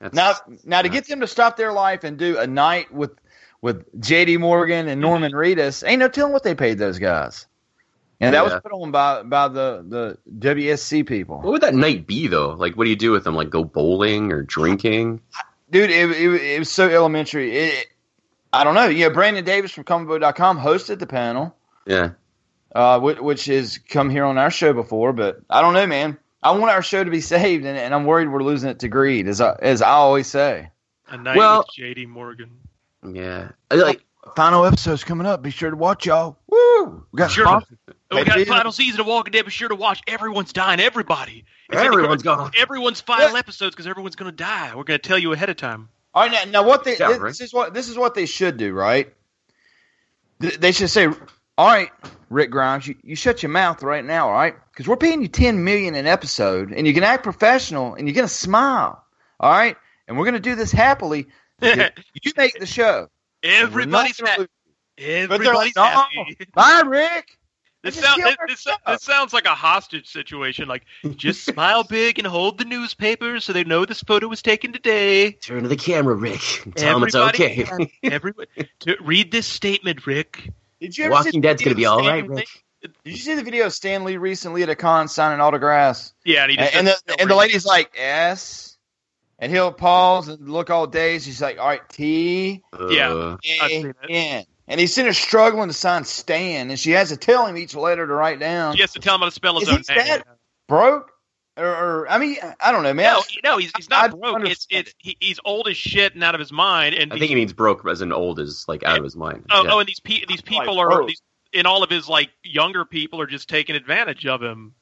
That's, 0.00 0.14
now 0.14 0.34
now 0.64 0.82
to 0.82 0.88
get 0.88 1.06
them 1.06 1.20
to 1.20 1.26
stop 1.26 1.56
their 1.56 1.72
life 1.72 2.02
and 2.04 2.18
do 2.18 2.38
a 2.38 2.46
night 2.46 2.92
with 2.92 3.12
with 3.62 3.84
J.D. 4.00 4.38
Morgan 4.38 4.88
and 4.88 5.00
Norman 5.00 5.32
Reedus, 5.32 5.86
ain't 5.86 6.00
no 6.00 6.08
telling 6.08 6.32
what 6.32 6.42
they 6.42 6.54
paid 6.54 6.78
those 6.78 6.98
guys. 6.98 7.46
And 8.18 8.34
that 8.34 8.44
yeah. 8.44 8.54
was 8.54 8.62
put 8.62 8.72
on 8.72 8.90
by 8.90 9.22
by 9.22 9.48
the 9.48 9.84
the 9.86 10.18
WSC 10.38 11.06
people. 11.06 11.36
What 11.40 11.52
would 11.52 11.62
that 11.62 11.74
night 11.74 12.06
be 12.06 12.26
though? 12.26 12.50
Like, 12.50 12.76
what 12.76 12.84
do 12.84 12.90
you 12.90 12.96
do 12.96 13.12
with 13.12 13.24
them? 13.24 13.34
Like, 13.34 13.48
go 13.48 13.64
bowling 13.64 14.32
or 14.32 14.42
drinking? 14.42 15.20
Dude, 15.70 15.90
it, 15.90 16.10
it, 16.10 16.42
it 16.42 16.58
was 16.58 16.70
so 16.70 16.88
elementary. 16.88 17.56
It, 17.56 17.86
I 18.52 18.64
don't 18.64 18.74
know. 18.74 18.88
Yeah, 18.88 19.08
Brandon 19.10 19.44
Davis 19.44 19.70
from 19.70 19.84
ComicBook.com 19.84 20.58
hosted 20.58 20.98
the 20.98 21.06
panel. 21.06 21.56
Yeah. 21.86 22.10
Uh, 22.74 23.00
which, 23.00 23.18
which 23.18 23.44
has 23.46 23.78
come 23.78 24.10
here 24.10 24.24
on 24.24 24.38
our 24.38 24.50
show 24.50 24.72
before, 24.72 25.12
but 25.12 25.40
I 25.50 25.60
don't 25.60 25.74
know, 25.74 25.86
man. 25.86 26.18
I 26.42 26.52
want 26.52 26.70
our 26.70 26.82
show 26.82 27.02
to 27.02 27.10
be 27.10 27.20
saved, 27.20 27.64
and, 27.64 27.76
and 27.76 27.94
I'm 27.94 28.04
worried 28.04 28.30
we're 28.30 28.42
losing 28.42 28.70
it 28.70 28.78
to 28.80 28.88
greed, 28.88 29.28
as 29.28 29.40
I, 29.40 29.56
as 29.60 29.82
I 29.82 29.90
always 29.90 30.26
say. 30.26 30.70
A 31.08 31.16
night 31.16 31.36
well, 31.36 31.58
with 31.58 31.66
J.D. 31.74 32.06
Morgan. 32.06 32.50
Yeah, 33.12 33.50
like 33.70 34.02
final 34.36 34.64
episode's 34.64 35.04
coming 35.04 35.26
up. 35.26 35.42
Be 35.42 35.50
sure 35.50 35.70
to 35.70 35.76
watch 35.76 36.06
y'all. 36.06 36.38
Woo! 36.46 37.04
We 37.12 37.18
got 37.18 37.30
sure. 37.30 37.62
We 38.10 38.24
got 38.24 38.38
the 38.38 38.44
final 38.44 38.72
season 38.72 39.00
of 39.00 39.06
Walking 39.06 39.32
Dead. 39.32 39.44
Be 39.44 39.50
sure 39.50 39.68
to 39.68 39.74
watch. 39.74 40.02
Everyone's 40.06 40.52
dying. 40.52 40.80
Everybody. 40.80 41.44
It's 41.70 41.80
everyone's 41.80 42.22
gone. 42.22 42.50
Everyone's 42.56 43.00
final 43.00 43.36
episodes 43.36 43.74
because 43.74 43.86
everyone's 43.86 44.16
going 44.16 44.30
to 44.30 44.36
die. 44.36 44.74
We're 44.74 44.84
going 44.84 45.00
to 45.00 45.08
tell 45.08 45.18
you 45.18 45.32
ahead 45.32 45.50
of 45.50 45.56
time. 45.56 45.88
All 46.12 46.26
right, 46.26 46.32
now, 46.46 46.62
now 46.62 46.68
what 46.68 46.84
they 46.84 46.96
yeah, 46.96 47.08
this, 47.08 47.18
right? 47.18 47.28
this, 47.28 47.40
is 47.40 47.52
what 47.52 47.72
this 47.72 47.88
is 47.88 47.96
what 47.96 48.14
they 48.14 48.26
should 48.26 48.56
do, 48.56 48.72
right? 48.72 49.12
They 50.38 50.72
should 50.72 50.90
say, 50.90 51.08
"All 51.60 51.66
right, 51.66 51.90
Rick 52.30 52.50
Grimes, 52.50 52.86
you, 52.86 52.94
you 53.02 53.14
shut 53.14 53.42
your 53.42 53.50
mouth 53.50 53.82
right 53.82 54.02
now, 54.02 54.28
all 54.28 54.32
right? 54.32 54.54
Because 54.72 54.88
we're 54.88 54.96
paying 54.96 55.20
you 55.20 55.28
ten 55.28 55.62
million 55.62 55.94
an 55.94 56.06
episode, 56.06 56.72
and 56.72 56.86
you 56.86 56.94
can 56.94 57.02
act 57.02 57.22
professional, 57.22 57.96
and 57.96 58.08
you're 58.08 58.14
going 58.14 58.26
to 58.26 58.32
smile, 58.32 59.04
all 59.38 59.50
right? 59.50 59.76
And 60.08 60.16
we're 60.16 60.24
going 60.24 60.34
to 60.34 60.40
do 60.40 60.54
this 60.54 60.72
happily. 60.72 61.26
you 61.62 62.32
make 62.34 62.58
the 62.58 62.64
show. 62.64 63.08
Everybody's 63.42 64.18
happy. 64.18 64.46
Everybody's 64.96 65.76
like, 65.76 65.92
happy. 65.92 66.38
Bye, 66.54 66.82
Rick. 66.86 67.36
This, 67.82 67.96
sound, 67.98 68.22
this, 68.22 68.36
this, 68.48 68.66
this, 68.86 69.02
sounds 69.02 69.34
like 69.34 69.44
a 69.44 69.54
hostage 69.54 70.06
situation. 70.06 70.66
Like, 70.66 70.86
just 71.16 71.44
smile 71.44 71.84
big 71.84 72.18
and 72.18 72.26
hold 72.26 72.56
the 72.56 72.64
newspaper 72.64 73.38
so 73.38 73.52
they 73.52 73.64
know 73.64 73.84
this 73.84 74.00
photo 74.00 74.28
was 74.28 74.40
taken 74.40 74.72
today. 74.72 75.32
Turn 75.32 75.64
to 75.64 75.68
the 75.68 75.76
camera, 75.76 76.14
Rick. 76.14 76.40
Tell 76.74 77.02
Everybody, 77.02 77.38
them 77.38 77.62
it's 77.62 77.70
okay. 77.70 77.90
everyone, 78.02 78.46
to 78.80 78.96
read 79.02 79.30
this 79.30 79.46
statement, 79.46 80.06
Rick. 80.06 80.50
Did 80.80 80.96
you 80.96 81.04
ever 81.04 81.12
Walking 81.12 81.40
Dead's 81.40 81.62
going 81.62 81.74
to 81.74 81.76
be 81.76 81.86
all 81.86 82.00
right, 82.00 82.26
Rick. 82.26 82.48
Did 82.82 82.94
you 83.04 83.16
see 83.16 83.34
the 83.34 83.42
video 83.42 83.66
of 83.66 83.74
Stan 83.74 84.04
Lee 84.04 84.16
recently 84.16 84.62
at 84.62 84.70
a 84.70 84.74
con 84.74 85.08
signing 85.08 85.40
autographs? 85.40 86.14
Yeah, 86.24 86.44
and, 86.44 86.58
and, 86.58 86.74
and 86.74 86.86
the, 86.86 87.20
and 87.20 87.30
the 87.30 87.34
lady's 87.34 87.66
like, 87.66 87.92
yes. 87.94 88.78
And 89.38 89.52
he'll 89.52 89.72
pause 89.72 90.28
and 90.28 90.48
look 90.48 90.70
all 90.70 90.86
dazed. 90.86 91.26
He's 91.26 91.42
like, 91.42 91.58
all 91.58 91.66
right, 91.66 91.86
T. 91.90 92.62
Yeah. 92.90 93.36
N. 94.08 94.44
And 94.68 94.80
he's 94.80 94.94
sitting 94.94 95.06
there 95.06 95.12
struggling 95.12 95.68
to 95.68 95.74
sign 95.74 96.04
Stan, 96.04 96.70
and 96.70 96.78
she 96.78 96.92
has 96.92 97.08
to 97.08 97.16
tell 97.16 97.46
him 97.46 97.56
each 97.56 97.74
letter 97.74 98.06
to 98.06 98.12
write 98.14 98.38
down. 98.38 98.76
She 98.76 98.82
has 98.82 98.92
to 98.92 99.00
tell 99.00 99.16
him 99.16 99.20
how 99.20 99.26
to 99.26 99.32
spell 99.32 99.58
his 99.58 99.68
Is 99.68 99.74
own 99.74 99.96
name. 99.96 100.06
That 100.06 100.24
broke? 100.68 101.10
Or, 101.60 101.66
or, 101.66 102.10
I 102.10 102.18
mean, 102.18 102.36
I 102.60 102.72
don't 102.72 102.82
know, 102.82 102.94
man. 102.94 103.14
No, 103.14 103.22
no, 103.44 103.58
he's, 103.58 103.70
he's 103.76 103.90
not 103.90 104.04
I, 104.04 104.08
broke. 104.16 104.48
It's, 104.48 104.66
it's 104.70 104.94
he, 104.98 105.16
he's 105.20 105.38
old 105.44 105.68
as 105.68 105.76
shit 105.76 106.14
and 106.14 106.24
out 106.24 106.34
of 106.34 106.38
his 106.38 106.52
mind. 106.52 106.94
And 106.94 107.12
I 107.12 107.18
think 107.18 107.28
he 107.28 107.34
means 107.34 107.52
broke 107.52 107.86
as 107.86 108.00
in 108.00 108.12
old 108.12 108.40
as 108.40 108.64
like 108.66 108.82
out 108.84 108.98
of 108.98 109.04
his 109.04 109.16
mind. 109.16 109.44
Oh, 109.50 109.64
yeah. 109.64 109.70
oh, 109.72 109.78
and 109.78 109.88
these 109.88 110.00
pe- 110.00 110.24
these 110.26 110.40
people 110.40 110.76
like, 110.76 110.86
are 110.86 111.06
these, 111.06 111.20
in 111.52 111.66
all 111.66 111.82
of 111.82 111.90
his 111.90 112.08
like 112.08 112.30
younger 112.42 112.84
people 112.84 113.20
are 113.20 113.26
just 113.26 113.48
taking 113.48 113.76
advantage 113.76 114.26
of 114.26 114.42
him. 114.42 114.74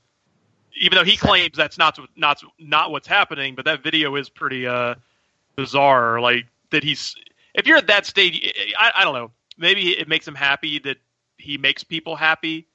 Even 0.81 0.97
though 0.97 1.05
he 1.05 1.17
claims 1.17 1.57
that's 1.57 1.79
not 1.79 1.99
not 2.17 2.43
not 2.59 2.93
what's 2.93 3.09
happening, 3.09 3.55
but 3.55 3.65
that 3.65 3.83
video 3.83 4.15
is 4.15 4.29
pretty 4.29 4.67
uh 4.67 4.95
bizarre. 5.57 6.21
Like 6.21 6.47
that 6.71 6.85
he's 6.85 7.17
if 7.55 7.67
you're 7.67 7.79
at 7.79 7.89
that 7.89 8.07
stage, 8.07 8.53
I, 8.79 8.93
I 8.97 9.05
don't 9.05 9.15
know 9.15 9.33
maybe 9.59 9.91
it 9.99 10.09
makes 10.09 10.27
him 10.27 10.35
happy 10.35 10.79
that 10.79 10.97
he 11.37 11.59
makes 11.59 11.85
people 11.85 12.17
happy. 12.17 12.68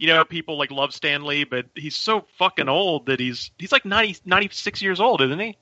You 0.00 0.06
know, 0.06 0.24
people 0.24 0.56
like 0.56 0.70
love 0.70 0.94
Stan 0.94 1.24
Lee, 1.24 1.44
but 1.44 1.66
he's 1.74 1.94
so 1.94 2.24
fucking 2.38 2.70
old 2.70 3.04
that 3.06 3.20
he's 3.20 3.50
he's 3.58 3.70
like 3.70 3.84
90, 3.84 4.20
96 4.24 4.80
years 4.80 4.98
old, 4.98 5.20
isn't 5.20 5.38
he? 5.38 5.56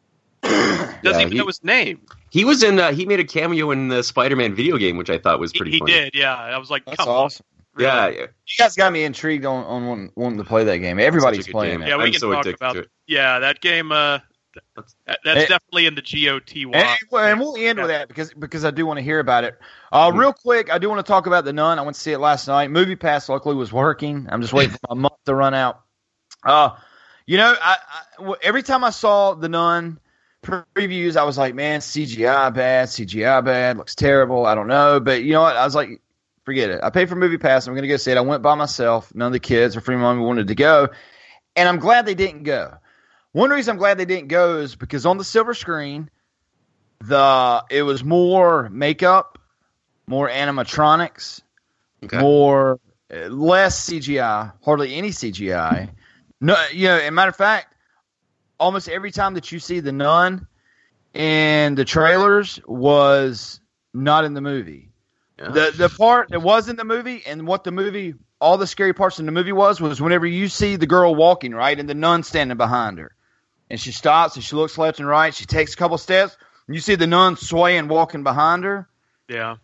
Doesn't 0.42 1.00
yeah, 1.02 1.20
even 1.20 1.32
he, 1.32 1.38
know 1.38 1.46
his 1.46 1.64
name. 1.64 2.00
He 2.30 2.44
was 2.44 2.62
in. 2.62 2.78
Uh, 2.78 2.92
he 2.92 3.04
made 3.04 3.18
a 3.18 3.24
cameo 3.24 3.72
in 3.72 3.88
the 3.88 4.04
Spider-Man 4.04 4.54
video 4.54 4.78
game, 4.78 4.96
which 4.96 5.10
I 5.10 5.18
thought 5.18 5.40
was 5.40 5.52
pretty. 5.52 5.72
He, 5.72 5.78
he 5.78 5.84
did, 5.84 6.14
yeah. 6.14 6.36
I 6.36 6.56
was 6.58 6.70
like, 6.70 6.84
that's 6.84 7.00
awesome. 7.00 7.44
Really? 7.74 7.90
Yeah, 7.90 8.08
yeah, 8.08 8.20
you 8.20 8.54
guys 8.58 8.76
got 8.76 8.92
me 8.92 9.04
intrigued 9.04 9.44
on, 9.44 9.64
on 9.64 9.86
wanting, 9.86 10.12
wanting 10.14 10.38
to 10.38 10.44
play 10.44 10.64
that 10.64 10.78
game. 10.78 11.00
Everybody's 11.00 11.48
playing 11.48 11.80
game. 11.80 11.82
it. 11.82 11.88
Yeah, 11.88 11.96
we 11.96 12.04
I'm 12.04 12.12
can 12.12 12.20
so 12.20 12.32
talk 12.32 12.46
about. 12.46 12.76
It. 12.76 12.88
Yeah, 13.06 13.40
that 13.40 13.60
game. 13.60 13.90
Uh, 13.90 14.20
that's, 14.76 14.94
that's 15.24 15.48
definitely 15.48 15.86
in 15.86 15.94
the 15.94 16.02
GOTY. 16.02 16.64
And, 16.72 16.98
and 17.12 17.40
we'll 17.40 17.56
end 17.56 17.78
with 17.78 17.88
that 17.88 18.08
because 18.08 18.32
because 18.34 18.64
I 18.64 18.70
do 18.70 18.86
want 18.86 18.98
to 18.98 19.02
hear 19.02 19.20
about 19.20 19.44
it. 19.44 19.58
Uh, 19.92 20.10
hmm. 20.10 20.18
real 20.18 20.32
quick, 20.32 20.72
I 20.72 20.78
do 20.78 20.88
want 20.88 21.04
to 21.04 21.08
talk 21.08 21.26
about 21.26 21.44
the 21.44 21.52
Nun. 21.52 21.78
I 21.78 21.82
went 21.82 21.94
to 21.94 22.00
see 22.00 22.12
it 22.12 22.18
last 22.18 22.48
night. 22.48 22.70
Movie 22.70 22.96
Pass 22.96 23.28
luckily 23.28 23.54
was 23.54 23.72
working. 23.72 24.26
I'm 24.30 24.40
just 24.40 24.52
waiting 24.52 24.72
for 24.72 24.94
my 24.94 24.94
month 25.02 25.24
to 25.26 25.34
run 25.34 25.54
out. 25.54 25.82
Uh, 26.44 26.70
you 27.26 27.36
know, 27.36 27.54
I, 27.60 27.76
I, 28.18 28.34
every 28.42 28.62
time 28.62 28.82
I 28.82 28.90
saw 28.90 29.34
the 29.34 29.48
Nun 29.48 30.00
previews, 30.42 31.16
I 31.16 31.24
was 31.24 31.38
like, 31.38 31.54
man, 31.54 31.80
CGI 31.80 32.52
bad, 32.52 32.88
CGI 32.88 33.44
bad, 33.44 33.76
looks 33.76 33.94
terrible. 33.94 34.46
I 34.46 34.54
don't 34.54 34.68
know, 34.68 35.00
but 35.00 35.22
you 35.22 35.32
know 35.32 35.42
what? 35.42 35.56
I 35.56 35.64
was 35.64 35.74
like, 35.74 36.00
forget 36.44 36.70
it. 36.70 36.80
I 36.82 36.90
paid 36.90 37.08
for 37.08 37.16
Movie 37.16 37.38
Pass. 37.38 37.66
I'm 37.66 37.74
going 37.74 37.82
to 37.82 37.88
go 37.88 37.98
see 37.98 38.10
it. 38.10 38.16
I 38.16 38.22
went 38.22 38.42
by 38.42 38.54
myself. 38.54 39.14
None 39.14 39.26
of 39.26 39.32
the 39.32 39.40
kids 39.40 39.76
or 39.76 39.80
free 39.80 39.96
mommy 39.96 40.22
wanted 40.22 40.48
to 40.48 40.54
go, 40.54 40.88
and 41.54 41.68
I'm 41.68 41.78
glad 41.78 42.06
they 42.06 42.14
didn't 42.14 42.44
go 42.44 42.79
one 43.32 43.50
reason 43.50 43.72
I'm 43.72 43.78
glad 43.78 43.98
they 43.98 44.04
didn't 44.04 44.28
go 44.28 44.58
is 44.58 44.74
because 44.74 45.06
on 45.06 45.18
the 45.18 45.24
silver 45.24 45.54
screen, 45.54 46.10
the 47.00 47.64
it 47.70 47.82
was 47.82 48.04
more 48.04 48.68
makeup, 48.70 49.38
more 50.06 50.28
animatronics, 50.28 51.40
okay. 52.04 52.18
more 52.18 52.80
uh, 53.12 53.28
less 53.28 53.88
CGI, 53.88 54.52
hardly 54.64 54.94
any 54.94 55.10
CGI. 55.10 55.90
No, 56.40 56.56
you 56.72 56.88
know, 56.88 56.98
a 56.98 57.10
matter 57.10 57.30
of 57.30 57.36
fact, 57.36 57.74
almost 58.58 58.88
every 58.88 59.10
time 59.10 59.34
that 59.34 59.52
you 59.52 59.58
see 59.58 59.80
the 59.80 59.92
nun 59.92 60.46
in 61.14 61.74
the 61.74 61.84
trailers 61.84 62.60
was 62.66 63.60
not 63.92 64.24
in 64.24 64.34
the 64.34 64.40
movie. 64.40 64.88
The 65.38 65.72
the 65.74 65.88
part 65.88 66.28
that 66.30 66.40
was 66.40 66.68
in 66.68 66.76
the 66.76 66.84
movie 66.84 67.22
and 67.26 67.46
what 67.46 67.64
the 67.64 67.70
movie 67.70 68.14
all 68.42 68.58
the 68.58 68.66
scary 68.66 68.92
parts 68.92 69.18
in 69.18 69.26
the 69.26 69.32
movie 69.32 69.52
was 69.52 69.80
was 69.80 70.00
whenever 70.00 70.26
you 70.26 70.48
see 70.48 70.76
the 70.76 70.86
girl 70.86 71.14
walking 71.14 71.52
right 71.52 71.78
and 71.78 71.88
the 71.88 71.94
nun 71.94 72.22
standing 72.22 72.58
behind 72.58 72.98
her, 72.98 73.14
and 73.70 73.80
she 73.80 73.92
stops 73.92 74.34
and 74.34 74.44
she 74.44 74.56
looks 74.56 74.76
left 74.76 74.98
and 74.98 75.08
right. 75.08 75.34
She 75.34 75.46
takes 75.46 75.72
a 75.74 75.76
couple 75.76 75.96
steps 75.96 76.36
and 76.66 76.74
you 76.74 76.80
see 76.80 76.96
the 76.96 77.06
nun 77.06 77.36
swaying 77.36 77.88
walking 77.88 78.22
behind 78.22 78.64
her. 78.64 78.88
Yeah. 79.28 79.56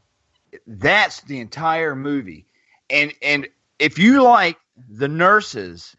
That's 0.67 1.21
the 1.23 1.41
entire 1.41 1.95
movie, 1.95 2.47
and 2.89 3.13
and 3.21 3.49
if 3.79 3.99
you 3.99 4.23
like 4.23 4.57
the 4.89 5.09
nurses 5.09 5.95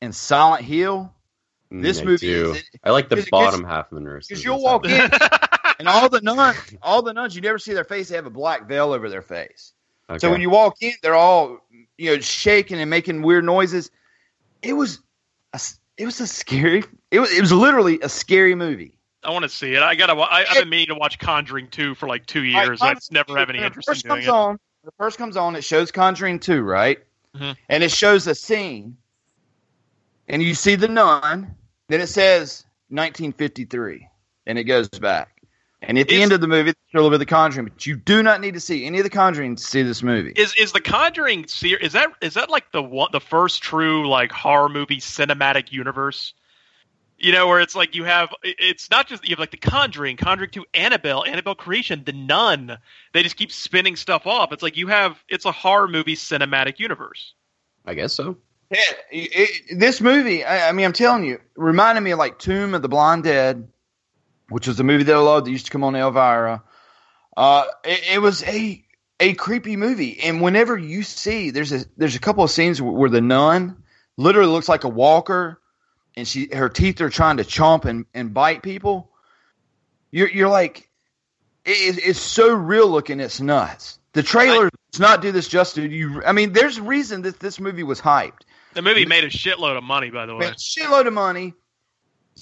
in 0.00 0.12
Silent 0.12 0.64
Hill, 0.64 1.12
this 1.70 1.98
Mm, 1.98 2.02
I 2.02 2.04
movie 2.06 2.26
do. 2.26 2.52
is 2.52 2.62
I 2.82 2.90
like 2.90 3.08
the 3.10 3.26
bottom 3.30 3.62
half 3.64 3.92
of 3.92 3.96
the 3.96 4.00
nurses 4.00 4.28
because 4.28 4.44
you'll 4.44 4.62
walk 4.62 4.86
in 4.86 5.10
and 5.78 5.88
all 5.88 6.08
the 6.08 6.20
nuns, 6.22 6.56
all 6.82 7.02
the 7.02 7.12
nuns, 7.12 7.34
you 7.34 7.42
never 7.42 7.58
see 7.58 7.74
their 7.74 7.84
face. 7.84 8.08
They 8.08 8.16
have 8.16 8.26
a 8.26 8.30
black 8.30 8.66
veil 8.66 8.92
over 8.92 9.10
their 9.10 9.22
face. 9.22 9.72
So 10.18 10.30
when 10.30 10.40
you 10.40 10.50
walk 10.50 10.76
in, 10.80 10.92
they're 11.02 11.14
all 11.14 11.58
you 11.98 12.14
know 12.14 12.20
shaking 12.20 12.80
and 12.80 12.88
making 12.90 13.22
weird 13.22 13.44
noises. 13.44 13.90
It 14.62 14.72
was, 14.72 14.96
a, 14.96 14.98
it 16.00 16.06
was 16.06 16.20
a 16.20 16.26
scary. 16.26 16.82
It 17.10 17.20
was 17.20 17.30
it 17.30 17.40
was 17.40 17.52
literally 17.52 17.98
a 18.02 18.08
scary 18.08 18.54
movie. 18.54 18.94
I 19.22 19.30
want 19.30 19.42
to 19.42 19.48
see 19.50 19.74
it. 19.74 19.82
I 19.82 19.94
gotta. 19.94 20.14
I, 20.14 20.46
I've 20.48 20.60
been 20.60 20.68
meaning 20.70 20.88
to 20.88 20.94
watch 20.94 21.18
Conjuring 21.18 21.68
two 21.68 21.94
for 21.94 22.08
like 22.08 22.24
two 22.24 22.42
years. 22.42 22.80
I 22.80 22.94
just 22.94 23.12
never 23.12 23.36
have 23.36 23.50
any 23.50 23.58
When 23.58 23.64
it 23.64 23.66
interest 23.66 23.88
in 23.88 23.92
first 23.94 24.04
doing 24.04 24.14
comes 24.16 24.26
it. 24.26 24.30
on, 24.30 24.48
when 24.80 24.88
it 24.88 24.94
first 24.96 25.18
comes 25.18 25.36
on, 25.36 25.56
it 25.56 25.62
shows 25.62 25.90
Conjuring 25.92 26.38
two, 26.38 26.62
right? 26.62 26.98
Mhm. 27.36 27.54
And 27.68 27.84
it 27.84 27.90
shows 27.90 28.26
a 28.26 28.34
scene, 28.34 28.96
and 30.28 30.42
you 30.42 30.54
see 30.54 30.74
the 30.74 30.88
nun. 30.88 31.54
Then 31.88 32.00
it 32.00 32.06
says 32.06 32.64
1953, 32.88 34.08
and 34.46 34.58
it 34.58 34.64
goes 34.64 34.88
back. 34.88 35.39
And 35.82 35.98
at 35.98 36.08
the 36.08 36.20
end 36.20 36.32
of 36.32 36.40
the 36.42 36.46
movie, 36.46 36.70
it's 36.70 36.78
a 36.92 36.96
little 36.98 37.08
bit 37.10 37.14
of 37.14 37.20
the 37.20 37.26
Conjuring, 37.26 37.66
but 37.68 37.86
you 37.86 37.96
do 37.96 38.22
not 38.22 38.40
need 38.42 38.52
to 38.54 38.60
see 38.60 38.84
any 38.84 38.98
of 38.98 39.04
the 39.04 39.10
Conjuring 39.10 39.56
to 39.56 39.62
see 39.62 39.82
this 39.82 40.02
movie. 40.02 40.32
Is 40.36 40.54
is 40.56 40.72
the 40.72 40.80
Conjuring 40.80 41.46
series? 41.46 41.86
Is 41.86 41.92
that 41.94 42.10
is 42.20 42.34
that 42.34 42.50
like 42.50 42.70
the 42.72 42.82
one 42.82 43.08
the 43.12 43.20
first 43.20 43.62
true 43.62 44.06
like 44.08 44.30
horror 44.30 44.68
movie 44.68 44.98
cinematic 44.98 45.72
universe? 45.72 46.34
You 47.16 47.32
know, 47.32 47.48
where 47.48 47.60
it's 47.60 47.74
like 47.74 47.94
you 47.94 48.04
have 48.04 48.28
it's 48.42 48.90
not 48.90 49.06
just 49.06 49.24
you 49.24 49.30
have 49.30 49.38
like 49.38 49.50
the 49.50 49.56
Conjuring, 49.56 50.16
Conjuring 50.18 50.50
Two, 50.50 50.64
Annabelle, 50.74 51.24
Annabelle 51.24 51.54
Creation, 51.54 52.02
The 52.04 52.12
Nun. 52.12 52.76
They 53.14 53.22
just 53.22 53.36
keep 53.36 53.50
spinning 53.52 53.96
stuff 53.96 54.26
off. 54.26 54.52
It's 54.52 54.62
like 54.62 54.76
you 54.76 54.86
have 54.88 55.22
it's 55.28 55.44
a 55.46 55.52
horror 55.52 55.88
movie 55.88 56.16
cinematic 56.16 56.78
universe. 56.78 57.34
I 57.86 57.94
guess 57.94 58.12
so. 58.12 58.36
Yeah, 58.70 58.78
it, 59.10 59.30
it- 59.70 59.78
this 59.80 60.00
movie, 60.00 60.44
I, 60.44 60.68
I 60.68 60.72
mean, 60.72 60.84
I'm 60.86 60.92
telling 60.92 61.24
you, 61.24 61.40
reminded 61.56 62.02
me 62.02 62.10
of 62.12 62.18
like 62.18 62.38
Tomb 62.38 62.74
of 62.74 62.82
the 62.82 62.88
Blind 62.88 63.24
Dead, 63.24 63.66
which 64.50 64.66
was 64.66 64.78
a 64.78 64.84
movie 64.84 65.04
that 65.04 65.14
I 65.14 65.18
loved 65.18 65.46
that 65.46 65.50
used 65.50 65.66
to 65.66 65.72
come 65.72 65.84
on 65.84 65.96
Elvira. 65.96 66.62
Uh, 67.36 67.64
it, 67.84 68.14
it 68.14 68.18
was 68.18 68.42
a 68.42 68.84
a 69.18 69.34
creepy 69.34 69.76
movie, 69.76 70.20
and 70.20 70.42
whenever 70.42 70.76
you 70.76 71.02
see 71.02 71.50
there's 71.50 71.72
a 71.72 71.84
there's 71.96 72.16
a 72.16 72.20
couple 72.20 72.44
of 72.44 72.50
scenes 72.50 72.82
where, 72.82 72.92
where 72.92 73.10
the 73.10 73.20
nun 73.20 73.82
literally 74.16 74.50
looks 74.50 74.68
like 74.68 74.84
a 74.84 74.88
walker, 74.88 75.60
and 76.16 76.26
she 76.26 76.48
her 76.52 76.68
teeth 76.68 77.00
are 77.00 77.10
trying 77.10 77.38
to 77.38 77.44
chomp 77.44 77.84
and, 77.84 78.06
and 78.12 78.34
bite 78.34 78.62
people. 78.62 79.10
You're 80.10 80.28
you're 80.28 80.48
like, 80.48 80.90
it, 81.64 81.98
it's 82.04 82.20
so 82.20 82.52
real 82.52 82.88
looking, 82.88 83.20
it's 83.20 83.40
nuts. 83.40 83.98
The 84.12 84.22
trailer 84.22 84.68
does 84.90 85.00
not 85.00 85.22
do 85.22 85.30
this 85.30 85.46
justice. 85.46 85.88
You, 85.90 86.22
I 86.24 86.32
mean, 86.32 86.52
there's 86.52 86.78
a 86.78 86.82
reason 86.82 87.22
that 87.22 87.38
this 87.38 87.60
movie 87.60 87.84
was 87.84 88.00
hyped. 88.00 88.40
The 88.74 88.82
movie 88.82 89.06
made 89.06 89.24
a 89.24 89.28
shitload 89.28 89.76
of 89.76 89.84
money, 89.84 90.10
by 90.10 90.26
the 90.26 90.34
way. 90.34 90.46
Man, 90.46 90.54
shitload 90.54 91.06
of 91.06 91.12
money. 91.12 91.54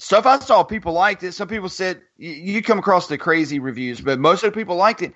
Stuff 0.01 0.27
I 0.27 0.39
saw, 0.39 0.63
people 0.63 0.93
liked 0.93 1.25
it. 1.25 1.33
Some 1.33 1.49
people 1.49 1.69
said 1.69 2.01
you, 2.17 2.31
you 2.31 2.63
come 2.63 2.79
across 2.79 3.09
the 3.09 3.19
crazy 3.19 3.59
reviews, 3.59 4.01
but 4.01 4.21
most 4.21 4.45
of 4.45 4.53
the 4.53 4.57
people 4.57 4.77
liked 4.77 5.03
it. 5.03 5.13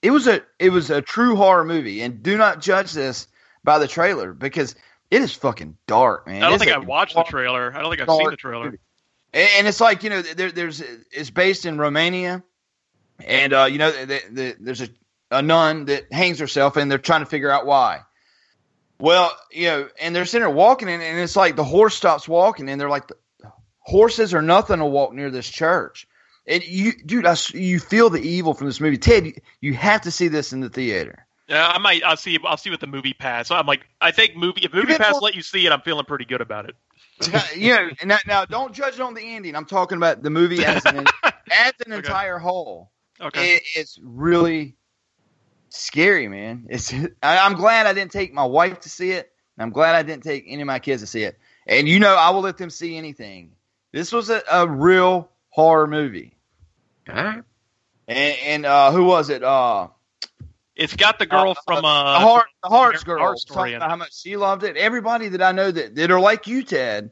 It 0.00 0.10
was 0.10 0.26
a 0.26 0.42
it 0.58 0.70
was 0.70 0.90
a 0.90 1.02
true 1.02 1.36
horror 1.36 1.64
movie, 1.64 2.00
and 2.00 2.22
do 2.22 2.38
not 2.38 2.60
judge 2.62 2.92
this 2.92 3.28
by 3.62 3.78
the 3.78 3.86
trailer 3.86 4.32
because 4.32 4.74
it 5.10 5.20
is 5.20 5.34
fucking 5.34 5.76
dark, 5.86 6.26
man. 6.26 6.42
I 6.42 6.46
don't 6.46 6.54
It's 6.54 6.64
think 6.64 6.74
I've 6.74 6.86
watched 6.86 7.14
the 7.14 7.24
trailer. 7.24 7.74
I 7.76 7.82
don't 7.82 7.90
think 7.94 8.00
I've 8.08 8.16
seen 8.16 8.30
the 8.30 8.36
trailer. 8.36 8.64
movie. 8.64 8.78
And 9.34 9.66
it's 9.66 9.80
like 9.80 10.02
you 10.02 10.10
know, 10.10 10.22
there, 10.22 10.50
there's 10.50 10.82
it's 11.10 11.30
based 11.30 11.66
in 11.66 11.78
Romania, 11.78 12.42
and 13.24 13.52
uh, 13.52 13.64
you 13.70 13.78
know, 13.78 13.90
the, 13.92 14.22
the, 14.30 14.56
there's 14.58 14.80
a, 14.80 14.88
a 15.30 15.42
nun 15.42 15.84
that 15.86 16.10
hangs 16.10 16.38
herself, 16.38 16.76
and 16.76 16.90
they're 16.90 16.98
trying 16.98 17.20
to 17.20 17.26
figure 17.26 17.50
out 17.50 17.66
why. 17.66 18.00
Well, 18.98 19.30
you 19.50 19.66
know, 19.66 19.88
and 20.00 20.14
they're 20.16 20.24
sitting 20.24 20.46
there 20.46 20.54
walking, 20.54 20.88
and, 20.88 21.02
and 21.02 21.18
it's 21.18 21.36
like 21.36 21.56
the 21.56 21.64
horse 21.64 21.94
stops 21.94 22.28
walking, 22.28 22.68
and 22.68 22.80
they're 22.80 22.88
like, 22.90 23.10
horses 23.82 24.34
are 24.34 24.42
nothing 24.42 24.78
to 24.78 24.86
walk 24.86 25.12
near 25.12 25.30
this 25.30 25.48
church. 25.48 26.06
And 26.46 26.64
you, 26.64 26.92
dude, 26.92 27.26
I 27.26 27.36
you 27.54 27.78
feel 27.78 28.10
the 28.10 28.20
evil 28.20 28.54
from 28.54 28.66
this 28.66 28.80
movie. 28.80 28.98
Ted, 28.98 29.26
you, 29.26 29.32
you 29.60 29.74
have 29.74 30.02
to 30.02 30.10
see 30.10 30.28
this 30.28 30.52
in 30.52 30.60
the 30.60 30.68
theater. 30.68 31.26
Yeah, 31.48 31.68
I 31.68 31.78
might. 31.78 32.02
I'll 32.02 32.16
see. 32.16 32.38
I'll 32.44 32.56
see 32.56 32.70
what 32.70 32.80
the 32.80 32.86
movie 32.86 33.12
pass. 33.12 33.50
I'm 33.50 33.66
like, 33.66 33.86
I 34.00 34.10
think 34.10 34.36
movie. 34.36 34.62
If 34.62 34.72
movie 34.72 34.94
pass 34.94 35.20
let 35.20 35.34
you 35.34 35.42
see 35.42 35.66
it, 35.66 35.72
I'm 35.72 35.82
feeling 35.82 36.04
pretty 36.04 36.24
good 36.24 36.40
about 36.40 36.68
it. 36.68 36.76
you 37.56 37.74
know, 37.74 37.90
and 38.00 38.08
now, 38.08 38.18
now 38.26 38.44
don't 38.44 38.72
judge 38.74 38.94
it 38.94 39.00
on 39.00 39.14
the 39.14 39.20
ending. 39.20 39.54
I'm 39.54 39.66
talking 39.66 39.98
about 39.98 40.22
the 40.22 40.30
movie 40.30 40.64
as 40.64 40.84
an 40.86 41.04
as 41.24 41.72
an 41.84 41.92
entire 41.92 42.38
whole. 42.38 42.90
Okay. 43.20 43.56
It, 43.56 43.62
it's 43.76 43.98
really 44.02 44.76
scary, 45.68 46.28
man. 46.28 46.66
It's 46.70 46.92
I, 47.22 47.38
I'm 47.38 47.54
glad 47.54 47.86
I 47.86 47.92
didn't 47.92 48.12
take 48.12 48.32
my 48.32 48.44
wife 48.44 48.80
to 48.80 48.88
see 48.88 49.12
it. 49.12 49.30
I'm 49.58 49.70
glad 49.70 49.94
I 49.94 50.02
didn't 50.02 50.24
take 50.24 50.44
any 50.48 50.62
of 50.62 50.66
my 50.66 50.78
kids 50.78 51.02
to 51.02 51.06
see 51.06 51.22
it. 51.22 51.38
And 51.66 51.86
you 51.86 52.00
know, 52.00 52.16
I 52.16 52.30
will 52.30 52.40
let 52.40 52.56
them 52.56 52.70
see 52.70 52.96
anything. 52.96 53.52
This 53.92 54.12
was 54.12 54.30
a, 54.30 54.42
a 54.50 54.66
real 54.66 55.30
horror 55.50 55.86
movie. 55.86 56.34
And, 57.06 57.44
and 58.08 58.66
uh, 58.66 58.90
who 58.92 59.04
was 59.04 59.30
it? 59.30 59.42
Uh, 59.42 59.88
It's 60.74 60.96
got 60.96 61.18
the 61.18 61.26
girl 61.26 61.54
from 61.66 61.84
uh, 61.84 62.18
the 62.18 62.18
heart, 62.26 62.46
the 62.62 62.68
hearts 62.68 63.04
girl. 63.04 63.18
Horror 63.18 63.32
was 63.32 63.42
Story 63.42 63.56
talking 63.56 63.74
about 63.76 63.90
how 63.90 63.96
much 63.96 64.18
she 64.20 64.36
loved 64.36 64.64
it. 64.64 64.76
Everybody 64.76 65.28
that 65.28 65.42
I 65.42 65.52
know 65.52 65.70
that, 65.70 65.94
that 65.94 66.10
are 66.10 66.20
like 66.20 66.46
you, 66.46 66.62
Ted, 66.62 67.10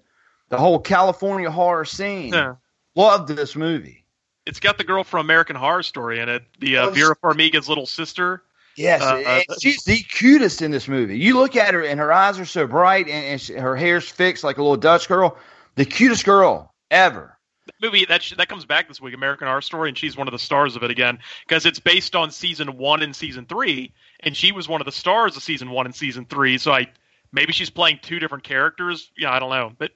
the 0.48 0.56
whole 0.58 0.78
California 0.78 1.50
horror 1.50 1.84
scene, 1.84 2.32
Yeah. 2.32 2.54
loved 2.94 3.28
this 3.28 3.54
movie. 3.54 4.04
It's 4.46 4.58
got 4.60 4.78
the 4.78 4.84
girl 4.84 5.04
from 5.04 5.20
American 5.20 5.54
Horror 5.56 5.82
Story 5.82 6.18
in 6.18 6.28
it. 6.28 6.42
The 6.58 6.78
uh, 6.78 6.90
Vera 6.90 7.14
Farmiga's 7.14 7.68
little 7.68 7.86
sister. 7.86 8.42
Yes, 8.74 9.02
Uh, 9.02 9.16
and 9.16 9.44
she's 9.60 9.84
the 9.84 9.98
cutest 10.02 10.62
in 10.62 10.70
this 10.70 10.88
movie. 10.88 11.18
You 11.18 11.38
look 11.38 11.56
at 11.56 11.74
her, 11.74 11.82
and 11.84 12.00
her 12.00 12.12
eyes 12.12 12.38
are 12.40 12.46
so 12.46 12.66
bright, 12.66 13.06
and, 13.06 13.26
and 13.26 13.40
she, 13.40 13.52
her 13.54 13.76
hair's 13.76 14.08
fixed 14.08 14.42
like 14.42 14.56
a 14.56 14.62
little 14.62 14.76
Dutch 14.78 15.06
girl. 15.08 15.36
The 15.74 15.84
cutest 15.84 16.24
girl 16.24 16.69
ever. 16.90 17.36
movie 17.82 18.04
that 18.06 18.22
sh- 18.22 18.34
that 18.36 18.48
comes 18.48 18.64
back 18.64 18.88
this 18.88 19.00
week, 19.00 19.14
American 19.14 19.46
Horror 19.46 19.60
Story, 19.60 19.88
and 19.88 19.96
she's 19.98 20.16
one 20.16 20.28
of 20.28 20.32
the 20.32 20.38
stars 20.38 20.76
of 20.76 20.82
it 20.82 20.90
again 20.90 21.18
because 21.46 21.66
it's 21.66 21.78
based 21.78 22.16
on 22.16 22.30
season 22.30 22.76
one 22.76 23.02
and 23.02 23.14
season 23.14 23.46
three, 23.46 23.92
and 24.20 24.36
she 24.36 24.52
was 24.52 24.68
one 24.68 24.80
of 24.80 24.84
the 24.84 24.92
stars 24.92 25.36
of 25.36 25.42
season 25.42 25.70
one 25.70 25.86
and 25.86 25.94
season 25.94 26.24
three. 26.26 26.58
So 26.58 26.72
I 26.72 26.88
maybe 27.32 27.52
she's 27.52 27.70
playing 27.70 28.00
two 28.02 28.18
different 28.18 28.44
characters. 28.44 29.10
Yeah, 29.16 29.30
I 29.32 29.38
don't 29.38 29.50
know, 29.50 29.72
but 29.78 29.92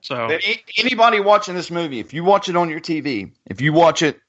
so 0.00 0.28
But 0.28 0.44
a- 0.44 0.64
anybody 0.78 1.20
watching 1.20 1.54
this 1.54 1.70
movie, 1.70 2.00
if 2.00 2.12
you 2.12 2.24
watch 2.24 2.48
it 2.48 2.56
on 2.56 2.68
your 2.68 2.80
TV, 2.80 3.32
if 3.46 3.60
you 3.60 3.72
watch 3.72 4.02
it 4.02 4.20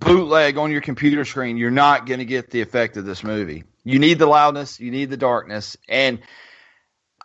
bootleg 0.00 0.56
on 0.58 0.70
your 0.70 0.80
computer 0.80 1.24
screen, 1.24 1.56
you're 1.56 1.70
not 1.70 2.06
going 2.06 2.18
to 2.20 2.24
get 2.24 2.50
the 2.50 2.60
effect 2.60 2.96
of 2.96 3.04
this 3.04 3.22
movie. 3.22 3.64
You 3.84 3.98
need 3.98 4.18
the 4.18 4.26
loudness, 4.26 4.80
you 4.80 4.90
need 4.90 5.10
the 5.10 5.16
darkness, 5.16 5.76
and 5.88 6.20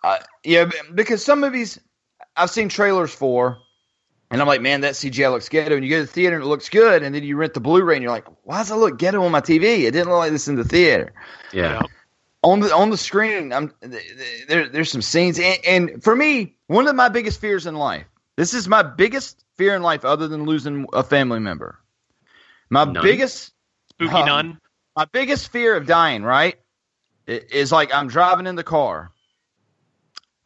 uh, 0.04 0.20
yeah, 0.44 0.70
because 0.94 1.26
some 1.26 1.42
movies 1.42 1.80
I've 2.36 2.50
seen 2.50 2.70
trailers 2.70 3.14
for, 3.14 3.58
and 4.32 4.42
I'm 4.42 4.48
like, 4.48 4.62
man, 4.62 4.82
that 4.82 4.94
CGI 4.96 5.32
looks 5.32 5.50
ghetto. 5.50 5.76
And 5.76 5.84
you 5.84 5.90
go 5.90 5.98
to 5.98 6.06
the 6.06 6.12
theater 6.12 6.36
and 6.36 6.44
it 6.44 6.48
looks 6.48 6.70
good, 6.70 7.04
and 7.04 7.14
then 7.16 7.24
you 7.24 7.38
rent 7.38 7.54
the 7.54 7.60
Blu-ray 7.60 7.96
and 7.96 8.04
you're 8.04 8.12
like, 8.12 8.28
why 8.44 8.58
does 8.60 8.72
it 8.72 8.76
look 8.76 8.98
ghetto 8.98 9.24
on 9.24 9.32
my 9.32 9.42
TV? 9.42 9.84
It 9.84 9.92
didn't 9.92 10.10
look 10.10 10.18
like 10.20 10.32
this 10.32 10.48
in 10.48 10.56
the 10.56 10.64
theater 10.66 11.14
Yeah. 11.54 11.82
on 12.44 12.60
the 12.60 12.74
on 12.74 12.90
the 12.90 12.98
screen, 12.98 13.54
I'm 13.54 13.72
there. 13.82 14.68
There's 14.70 14.92
some 14.92 15.02
scenes, 15.02 15.40
and, 15.40 15.60
and 15.66 16.04
for 16.04 16.16
me, 16.16 16.56
one 16.68 16.88
of 16.88 16.96
my 16.96 17.10
biggest 17.10 17.40
fears 17.40 17.66
in 17.66 17.76
life. 17.76 18.06
This 18.36 18.54
is 18.54 18.68
my 18.68 18.84
biggest 18.84 19.44
fear 19.58 19.76
in 19.76 19.82
life, 19.82 20.04
other 20.04 20.28
than 20.28 20.44
losing 20.44 20.88
a 20.92 21.04
family 21.04 21.40
member. 21.40 21.80
My 22.70 22.84
None? 22.84 23.02
biggest 23.04 23.54
spooky 23.92 24.14
um, 24.14 24.26
nun. 24.26 24.58
My 24.96 25.06
biggest 25.06 25.50
fear 25.52 25.76
of 25.76 25.86
dying, 25.88 26.24
right, 26.24 26.56
is 27.28 27.72
like 27.72 27.94
I'm 27.94 28.08
driving 28.08 28.46
in 28.48 28.56
the 28.56 28.64
car. 28.64 29.12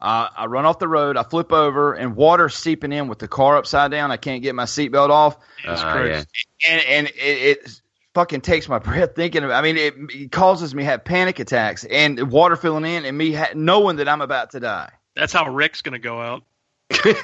Uh, 0.00 0.28
I 0.34 0.46
run 0.46 0.64
off 0.64 0.78
the 0.78 0.88
road. 0.88 1.16
I 1.16 1.22
flip 1.24 1.52
over, 1.52 1.92
and 1.94 2.16
water's 2.16 2.54
seeping 2.54 2.90
in 2.92 3.08
with 3.08 3.18
the 3.18 3.28
car 3.28 3.56
upside 3.56 3.90
down. 3.90 4.10
I 4.10 4.16
can't 4.16 4.42
get 4.42 4.54
my 4.54 4.64
seatbelt 4.64 5.10
off. 5.10 5.36
Uh, 5.66 6.04
yeah. 6.06 6.24
and 6.68 6.82
and 6.86 7.06
it, 7.08 7.58
it 7.66 7.80
fucking 8.14 8.40
takes 8.40 8.68
my 8.68 8.78
breath 8.80 9.14
thinking 9.14 9.44
of. 9.44 9.50
I 9.50 9.60
mean, 9.60 9.76
it, 9.76 9.94
it 10.10 10.32
causes 10.32 10.74
me 10.74 10.82
to 10.82 10.86
have 10.88 11.04
panic 11.04 11.38
attacks 11.38 11.84
and 11.84 12.30
water 12.30 12.56
filling 12.56 12.86
in, 12.86 13.04
and 13.04 13.16
me 13.18 13.32
ha- 13.32 13.50
knowing 13.54 13.96
that 13.96 14.08
I'm 14.08 14.22
about 14.22 14.50
to 14.52 14.60
die. 14.60 14.90
That's 15.16 15.32
how 15.32 15.50
Rick's 15.50 15.82
gonna 15.82 15.98
go 15.98 16.20
out. 16.20 16.42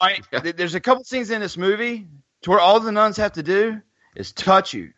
Right? 0.00 0.22
Th- 0.42 0.54
There's 0.54 0.74
a 0.74 0.80
couple 0.80 1.04
scenes 1.04 1.30
in 1.30 1.40
this 1.40 1.56
movie 1.56 2.06
to 2.42 2.50
where 2.50 2.60
all 2.60 2.80
the 2.80 2.92
nuns 2.92 3.16
have 3.16 3.32
to 3.32 3.42
do 3.42 3.80
is 4.14 4.30
touch 4.32 4.74
you, 4.74 4.90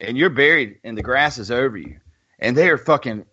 and 0.00 0.18
you're 0.18 0.30
buried, 0.30 0.80
and 0.82 0.98
the 0.98 1.02
grass 1.02 1.38
is 1.38 1.50
over 1.52 1.76
you, 1.76 2.00
and 2.40 2.56
they 2.56 2.68
are 2.68 2.76
fucking 2.78 3.24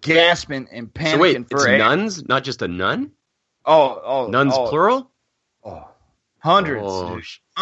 gasping 0.00 0.68
and 0.72 0.92
panicking 0.92 1.10
So 1.12 1.18
wait, 1.18 1.48
for 1.50 1.56
it's 1.58 1.66
air. 1.66 1.78
nuns, 1.78 2.28
not 2.28 2.44
just 2.44 2.62
a 2.62 2.68
nun. 2.68 3.12
Oh, 3.64 4.00
oh, 4.04 4.26
Nuns 4.28 4.54
oh, 4.56 4.68
plural. 4.68 5.10
Oh, 5.64 5.88
Hundreds. 6.38 6.82
Oh, 6.86 7.14
dude. 7.16 7.24
sh- 7.24 7.38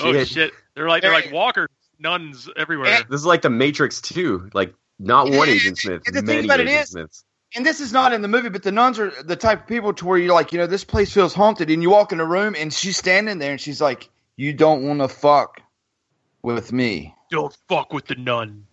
Oh 0.00 0.12
Shit. 0.12 0.28
shit! 0.28 0.52
They're 0.74 0.88
like 0.88 1.02
they're 1.02 1.12
like 1.12 1.32
walkers, 1.32 1.68
nuns 1.98 2.48
everywhere. 2.56 3.02
This 3.10 3.20
is 3.20 3.26
like 3.26 3.42
the 3.42 3.50
Matrix 3.50 4.00
too. 4.00 4.48
Like, 4.54 4.72
not 4.98 5.30
one 5.30 5.48
Agent 5.48 5.78
Smith, 5.78 6.02
and 6.06 6.14
the 6.14 6.20
thing 6.20 6.26
many 6.26 6.44
about 6.46 6.60
Agent 6.60 6.82
is- 6.82 6.88
Smiths. 6.90 7.24
and 7.56 7.66
this 7.66 7.80
is 7.80 7.92
not 7.92 8.12
in 8.12 8.22
the 8.22 8.28
movie, 8.28 8.48
but 8.50 8.62
the 8.62 8.72
nuns 8.72 8.98
are 8.98 9.10
the 9.24 9.36
type 9.36 9.62
of 9.62 9.66
people 9.66 9.92
to 9.94 10.06
where 10.06 10.16
you're 10.16 10.32
like, 10.32 10.52
you 10.52 10.58
know, 10.58 10.66
this 10.66 10.84
place 10.84 11.12
feels 11.12 11.34
haunted, 11.34 11.70
and 11.70 11.82
you 11.82 11.90
walk 11.90 12.12
in 12.12 12.20
a 12.20 12.24
room 12.24 12.54
and 12.58 12.72
she's 12.72 12.96
standing 12.96 13.38
there 13.38 13.50
and 13.52 13.60
she's 13.60 13.80
like, 13.80 14.08
you 14.36 14.52
don't 14.52 14.82
want 14.86 15.00
to 15.00 15.08
fuck 15.08 15.60
with 16.42 16.72
me. 16.72 17.14
Don't 17.30 17.56
fuck 17.68 17.92
with 17.92 18.06
the 18.06 18.14
nun. 18.14 18.64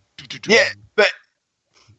Yeah, 0.46 0.64
but 0.94 1.10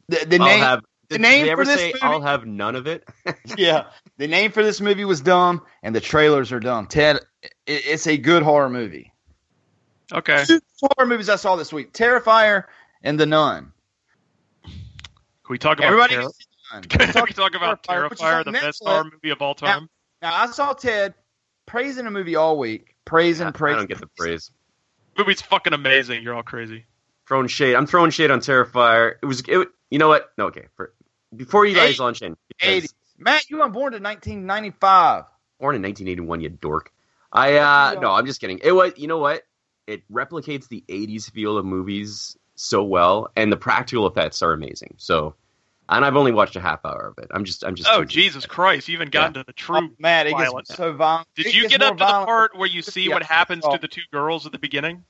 the, 0.08 0.26
the 0.26 0.38
I'll 0.40 0.46
name, 0.48 0.60
have. 0.60 0.82
the 1.10 1.16
Did, 1.16 1.22
name 1.22 1.46
did 1.46 1.56
for 1.56 1.66
this 1.66 1.80
say 1.80 1.88
movie, 1.88 2.00
I'll 2.02 2.22
have 2.22 2.46
none 2.46 2.76
of 2.76 2.88
it? 2.88 3.08
yeah, 3.58 3.86
the 4.18 4.28
name 4.28 4.52
for 4.52 4.64
this 4.64 4.82
movie 4.82 5.06
was 5.06 5.22
dumb, 5.22 5.62
and 5.84 5.96
the 5.96 6.02
trailers 6.02 6.52
are 6.52 6.60
dumb. 6.60 6.88
Ted, 6.88 7.18
it, 7.42 7.52
it's 7.66 8.08
a 8.08 8.18
good 8.18 8.44
horror 8.44 8.70
movie. 8.70 9.14
Okay. 10.12 10.44
Two 10.46 10.60
horror 10.82 11.08
movies 11.08 11.30
I 11.30 11.36
saw 11.38 11.56
this 11.56 11.72
week: 11.74 11.94
Terrifier 11.94 12.66
and 13.04 13.20
The 13.20 13.26
Nun. 13.26 13.72
Can 14.64 14.72
we 15.50 15.58
talk 15.58 15.78
about 15.78 15.88
Everybody, 15.88 16.14
Terra- 16.16 16.24
gets 16.26 16.38
The 16.38 16.76
Nun. 16.76 16.84
Can 17.14 17.24
we 17.28 17.34
talk 17.34 17.56
about 17.56 17.84
Terrifier, 17.84 18.10
which 18.10 18.20
is 18.20 18.26
Terrifier, 18.26 18.48
on 18.48 18.54
the 18.54 18.60
best 18.60 18.82
horror 18.84 19.04
movie 19.06 19.30
of 19.30 19.42
all 19.42 19.56
time? 19.56 19.90
Now 20.22 20.34
I 20.36 20.48
saw 20.48 20.74
Ted 20.74 21.14
praising 21.66 22.08
a 22.08 22.12
movie 22.12 22.36
all 22.36 22.58
week, 22.58 22.96
praising, 23.06 23.48
I 23.48 23.52
praising. 23.52 23.80
don't 23.80 23.90
get 23.90 24.00
the 24.00 24.08
praise. 24.18 24.52
movie's 25.18 25.42
fucking 25.42 25.74
amazing. 25.74 26.24
You're 26.24 26.34
all 26.34 26.44
crazy. 26.44 26.86
Throwing 27.28 27.48
shade. 27.48 27.76
I'm 27.76 27.88
throwing 27.88 28.12
shade 28.12 28.32
on 28.32 28.40
Terrifier. 28.40 29.16
It 29.22 29.26
was. 29.26 29.42
It, 29.48 29.68
you 29.94 30.00
know 30.00 30.08
what? 30.08 30.32
No, 30.40 30.46
okay. 30.48 30.66
For, 30.76 30.92
before 31.36 31.66
you 31.68 31.76
guys 31.76 31.92
Eight- 31.92 32.00
launch 32.00 32.22
in, 32.24 32.36
because 32.48 32.84
80s. 32.86 32.94
Matt, 33.20 33.50
you 33.50 33.58
were 33.58 33.70
born 33.70 33.94
in 33.94 34.02
1995. 34.04 35.26
born 35.60 35.76
in 35.76 35.82
1981, 35.84 36.42
you 36.42 36.50
dork. 36.50 36.92
I 37.32 37.58
uh 37.58 38.00
no, 38.00 38.12
I'm 38.12 38.26
just 38.26 38.42
kidding. 38.42 38.60
It 38.64 38.72
was. 38.72 38.94
You 38.98 39.08
know 39.08 39.20
what? 39.20 39.44
It 39.88 40.02
replicates 40.12 40.68
the 40.68 40.84
80s 40.90 41.32
feel 41.32 41.58
of 41.58 41.66
movies 41.66 42.38
so 42.56 42.84
well, 42.84 43.32
and 43.36 43.52
the 43.52 43.58
practical 43.58 44.08
effects 44.08 44.42
are 44.42 44.52
amazing. 44.54 44.96
So, 44.98 45.36
and 45.90 46.06
I've 46.06 46.16
only 46.16 46.32
watched 46.32 46.56
a 46.56 46.60
half 46.62 46.86
hour 46.86 47.14
of 47.16 47.24
it. 47.24 47.30
I'm 47.34 47.44
just. 47.46 47.64
I'm 47.66 47.76
just. 47.76 47.90
Oh 47.92 48.04
Jesus 48.06 48.46
Christ! 48.46 48.88
You 48.88 48.94
even 48.96 49.10
gotten 49.10 49.34
to 49.36 49.44
the 49.46 49.54
true 49.54 49.78
Oh, 49.78 49.90
Matt, 50.00 50.28
it 50.28 50.32
violence. 50.32 50.70
gets 50.70 50.78
so 50.78 50.94
violent. 50.94 51.28
Did 51.36 51.48
It 51.48 51.56
you 51.56 51.68
get 51.70 51.82
up 51.84 51.98
to 51.98 52.04
the 52.04 52.06
part 52.06 52.58
where 52.58 52.68
you 52.68 52.82
see 52.82 53.04
Yeah, 53.08 53.14
what 53.16 53.24
happens 53.24 53.64
oh. 53.66 53.74
to 53.76 53.82
the 53.82 53.88
two 53.88 54.02
girls 54.12 54.46
at 54.48 54.52
the 54.52 54.60
beginning? 54.60 55.04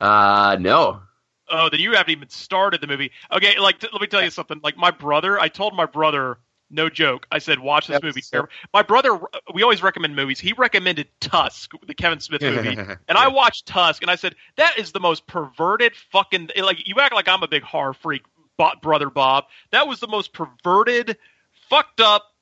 Uh 0.00 0.56
no. 0.60 1.00
Oh, 1.50 1.68
then 1.70 1.80
you 1.80 1.92
haven't 1.92 2.10
even 2.10 2.28
started 2.28 2.80
the 2.80 2.86
movie. 2.86 3.10
Okay, 3.32 3.58
like 3.58 3.78
t- 3.80 3.88
let 3.92 4.00
me 4.00 4.06
tell 4.06 4.22
you 4.22 4.30
something. 4.30 4.60
Like 4.62 4.76
my 4.76 4.90
brother, 4.90 5.38
I 5.38 5.48
told 5.48 5.74
my 5.74 5.86
brother, 5.86 6.38
no 6.70 6.88
joke. 6.90 7.26
I 7.32 7.38
said, 7.38 7.58
watch 7.58 7.86
this 7.86 7.94
Yep, 7.94 8.02
movie. 8.02 8.22
My 8.74 8.82
brother, 8.82 9.14
uh, 9.14 9.38
we 9.54 9.62
always 9.62 9.82
recommend 9.82 10.14
movies. 10.14 10.38
He 10.38 10.52
recommended 10.52 11.08
Tusk, 11.20 11.72
the 11.86 11.94
Kevin 11.94 12.20
Smith 12.20 12.42
movie, 12.50 12.76
and 12.76 13.18
I 13.18 13.28
watched 13.28 13.66
Tusk, 13.66 14.02
and 14.02 14.10
I 14.10 14.16
said 14.16 14.34
that 14.56 14.78
is 14.78 14.92
the 14.92 15.00
most 15.00 15.26
perverted 15.26 15.94
fucking. 16.12 16.50
Like 16.56 16.86
you 16.86 16.96
act 17.00 17.14
like 17.14 17.28
I'm 17.28 17.42
a 17.42 17.48
big 17.48 17.62
horror 17.62 17.94
freak, 17.94 18.22
brother 18.82 19.10
Bob. 19.10 19.44
That 19.70 19.86
was 19.88 20.00
the 20.00 20.08
most 20.08 20.32
perverted, 20.32 21.16
fucked 21.70 22.00
up, 22.00 22.34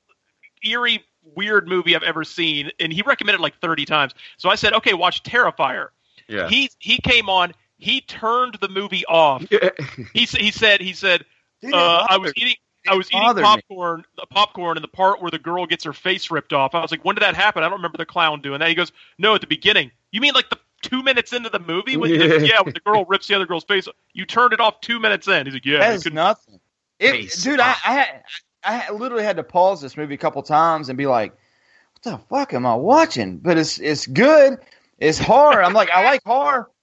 eerie, 0.63 1.03
weird 1.35 1.67
movie 1.67 1.95
I've 1.95 2.03
ever 2.03 2.23
seen, 2.23 2.71
and 2.79 2.91
he 2.91 3.01
recommended 3.01 3.39
it 3.39 3.43
like 3.43 3.59
30 3.59 3.85
times. 3.85 4.13
So 4.37 4.49
I 4.49 4.55
said, 4.55 4.73
okay, 4.73 4.93
watch 4.93 5.23
Terrifier. 5.23 5.89
Yeah. 6.27 6.49
He 6.49 6.69
he 6.79 6.99
came 6.99 7.29
on. 7.29 7.53
He 7.77 8.01
turned 8.01 8.55
the 8.61 8.69
movie 8.69 9.05
off. 9.05 9.43
he 10.13 10.23
s- 10.23 10.31
he 10.35 10.51
said 10.51 10.81
he 10.81 10.93
said 10.93 11.25
uh, 11.63 12.05
I 12.09 12.17
was 12.17 12.33
eating 12.35 12.55
I 12.87 12.95
was 12.95 13.07
eating 13.09 13.19
bother 13.21 13.41
me. 13.41 13.45
popcorn 13.47 14.05
the 14.15 14.25
popcorn 14.27 14.77
and 14.77 14.83
the 14.83 14.87
part 14.87 15.21
where 15.21 15.29
the 15.31 15.39
girl 15.39 15.65
gets 15.65 15.83
her 15.83 15.93
face 15.93 16.31
ripped 16.31 16.53
off. 16.53 16.73
I 16.75 16.81
was 16.81 16.91
like, 16.91 17.03
when 17.05 17.15
did 17.15 17.21
that 17.23 17.35
happen? 17.35 17.63
I 17.63 17.69
don't 17.69 17.79
remember 17.79 17.97
the 17.97 18.05
clown 18.05 18.41
doing 18.41 18.59
that. 18.59 18.69
He 18.69 18.75
goes, 18.75 18.91
no, 19.17 19.35
at 19.35 19.41
the 19.41 19.47
beginning. 19.47 19.91
You 20.11 20.21
mean 20.21 20.33
like 20.33 20.49
the 20.49 20.57
two 20.81 21.03
minutes 21.03 21.33
into 21.33 21.49
the 21.49 21.59
movie 21.59 21.97
when 21.97 22.11
Yeah. 22.11 22.27
the, 22.39 22.47
yeah 22.47 22.61
when 22.61 22.73
the 22.73 22.79
girl 22.79 23.03
rips 23.05 23.27
the 23.27 23.35
other 23.35 23.45
girl's 23.45 23.65
face? 23.65 23.87
You 24.13 24.25
turned 24.25 24.53
it 24.53 24.59
off 24.59 24.79
two 24.81 24.99
minutes 24.99 25.27
in. 25.27 25.45
He's 25.45 25.53
like, 25.53 25.65
yeah, 25.65 25.79
That 25.79 25.89
I 25.89 25.93
is 25.93 26.03
couldn't- 26.03 26.15
nothing. 26.15 26.59
It, 26.99 27.31
dude, 27.43 27.59
I. 27.59 27.75
I 27.85 27.93
had 27.93 28.23
I 28.63 28.91
literally 28.91 29.23
had 29.23 29.35
to 29.37 29.43
pause 29.43 29.81
this 29.81 29.95
movie 29.95 30.15
a 30.15 30.17
couple 30.17 30.41
times 30.41 30.89
and 30.89 30.97
be 30.97 31.05
like, 31.05 31.31
"What 31.31 32.01
the 32.03 32.17
fuck 32.27 32.53
am 32.55 32.65
I 32.65 32.73
watching?" 32.73 33.37
But 33.37 33.57
it's 33.59 33.77
it's 33.79 34.07
good. 34.07 34.57
It's 34.97 35.19
horror. 35.19 35.61
I'm 35.63 35.73
like, 35.73 35.91
I 35.91 36.03
like 36.03 36.21
horror, 36.25 36.67
but 36.67 36.73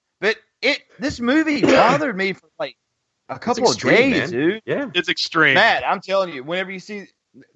it 0.65 0.81
this 0.99 1.19
movie 1.19 1.61
bothered 1.63 2.17
me 2.17 2.33
for 2.33 2.49
like 2.59 2.75
a 3.29 3.39
couple 3.39 3.69
of 3.69 3.77
days, 3.79 4.19
man. 4.19 4.29
dude. 4.29 4.61
Yeah. 4.65 4.89
it's 4.93 5.09
extreme. 5.09 5.55
Matt, 5.55 5.83
I'm 5.87 6.01
telling 6.01 6.33
you, 6.33 6.43
whenever 6.43 6.71
you 6.71 6.79
see 6.79 7.05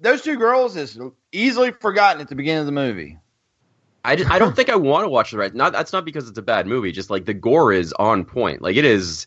those 0.00 0.22
two 0.22 0.36
girls, 0.36 0.76
is 0.76 0.98
easily 1.32 1.70
forgotten 1.72 2.20
at 2.20 2.28
the 2.28 2.34
beginning 2.34 2.60
of 2.60 2.66
the 2.66 2.72
movie. 2.72 3.18
I, 4.04 4.16
just- 4.16 4.30
I 4.30 4.38
don't 4.38 4.56
think 4.56 4.70
I 4.70 4.76
want 4.76 5.04
to 5.04 5.08
watch 5.10 5.30
the 5.30 5.38
rest. 5.38 5.54
Not 5.54 5.72
that's 5.72 5.92
not 5.92 6.04
because 6.04 6.28
it's 6.28 6.38
a 6.38 6.42
bad 6.42 6.66
movie. 6.66 6.90
Just 6.92 7.10
like 7.10 7.24
the 7.26 7.34
gore 7.34 7.72
is 7.72 7.92
on 7.94 8.24
point. 8.24 8.62
Like 8.62 8.76
it 8.76 8.84
is. 8.84 9.26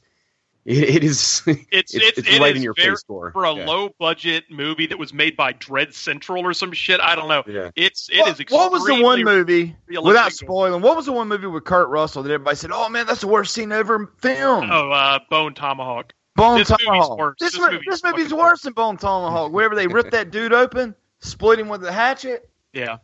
It, 0.66 0.78
it 0.98 1.04
is. 1.04 1.42
It's 1.48 1.94
it's, 1.94 2.18
it's 2.20 2.28
it 2.28 2.40
right 2.40 2.52
is 2.52 2.58
in 2.58 2.64
your 2.64 2.74
very- 2.74 2.92
face 2.92 3.04
gore 3.04 3.32
for 3.32 3.44
a 3.44 3.54
Yeah. 3.54 3.66
low 3.66 3.90
budget 4.00 4.46
movie 4.50 4.88
that 4.88 4.98
was 4.98 5.14
made 5.14 5.36
by 5.36 5.52
Dread 5.54 5.94
Central 5.94 6.46
or 6.46 6.54
some 6.54 6.72
shit. 6.72 7.00
I 7.02 7.16
don't 7.16 7.28
know. 7.28 7.44
Yeah. 7.48 7.72
It's 7.76 8.10
it 8.10 8.20
what, 8.22 8.40
is 8.40 8.46
what 8.52 8.72
was 8.72 8.86
the 8.86 9.02
one 9.04 9.24
movie 9.24 9.76
realistic. 9.88 10.06
without 10.08 10.32
spoiling? 10.32 10.82
What 10.82 10.96
was 10.96 11.06
the 11.06 11.12
one 11.12 11.28
movie 11.28 11.48
with 11.48 11.64
Kurt 11.66 11.90
Russell 11.90 12.24
that 12.24 12.32
everybody 12.32 12.56
said, 12.56 12.72
"Oh 12.74 12.88
man, 12.90 13.06
that's 13.08 13.22
the 13.22 13.28
worst 13.28 13.54
scene 13.54 13.72
ever 13.72 14.12
filmed"? 14.20 14.70
Oh, 14.72 14.90
uh, 14.92 15.20
Bone 15.30 15.54
Tomahawk. 15.54 16.14
Bone 16.36 16.58
This 16.60 16.70
movie's 16.70 16.86
Tomahawk. 16.86 17.18
worse. 17.20 17.36
This, 17.40 17.52
This 17.52 17.62
movie's 17.62 17.80
this 17.88 18.04
movie's 18.04 18.24
fucking 18.30 18.38
worse 18.38 18.62
than 18.62 18.74
Bone 18.74 18.98
Tomahawk. 18.98 19.52
Wherever 19.52 19.76
they 19.76 19.88
rip 19.88 20.12
that 20.12 20.32
dude 20.32 20.54
open, 20.54 20.96
split 21.20 21.60
him 21.60 21.68
with 21.68 21.84
a 21.84 21.92
hatchet, 21.92 22.50
Yeah. 22.72 22.98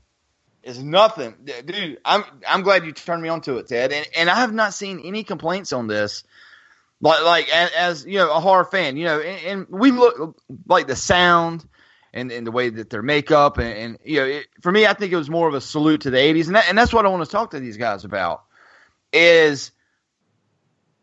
is 0.64 0.82
nothing, 0.82 1.36
dude. 1.66 2.00
I'm 2.06 2.24
I'm 2.48 2.62
glad 2.64 2.86
you 2.86 2.92
turned 2.94 3.22
me 3.22 3.30
onto 3.30 3.58
it, 3.58 3.68
Ted. 3.68 3.92
And 3.92 4.08
and 4.16 4.30
I 4.30 4.36
have 4.36 4.54
not 4.54 4.74
seen 4.74 5.02
any 5.04 5.24
complaints 5.24 5.74
on 5.74 5.88
this. 5.88 6.24
Like 7.02 7.24
like 7.24 7.50
as, 7.50 7.72
as 7.72 8.06
you 8.06 8.18
know, 8.18 8.32
a 8.32 8.40
horror 8.40 8.66
fan, 8.66 8.98
you 8.98 9.06
know, 9.06 9.20
and, 9.20 9.46
and 9.46 9.68
we 9.70 9.92
look 9.92 10.42
like 10.68 10.88
the 10.88 10.96
sound. 10.96 11.66
And, 12.12 12.32
and 12.32 12.48
the 12.48 12.52
way 12.52 12.70
that 12.70 12.90
their 12.90 13.04
makeup 13.04 13.60
and, 13.60 13.72
and 13.72 13.98
you 14.04 14.20
know 14.20 14.26
it, 14.26 14.48
for 14.64 14.72
me 14.72 14.88
I 14.88 14.94
think 14.94 15.14
it 15.14 15.16
was 15.16 15.30
more 15.30 15.48
of 15.48 15.54
a 15.54 15.62
salute 15.62 16.02
to 16.02 16.10
the 16.10 16.18
80s 16.18 16.48
and 16.48 16.56
that, 16.56 16.66
and 16.68 16.76
that's 16.76 16.92
what 16.92 17.06
I 17.06 17.10
want 17.10 17.24
to 17.24 17.30
talk 17.30 17.52
to 17.52 17.60
these 17.60 17.78
guys 17.78 18.04
about 18.04 18.42
is 19.14 19.70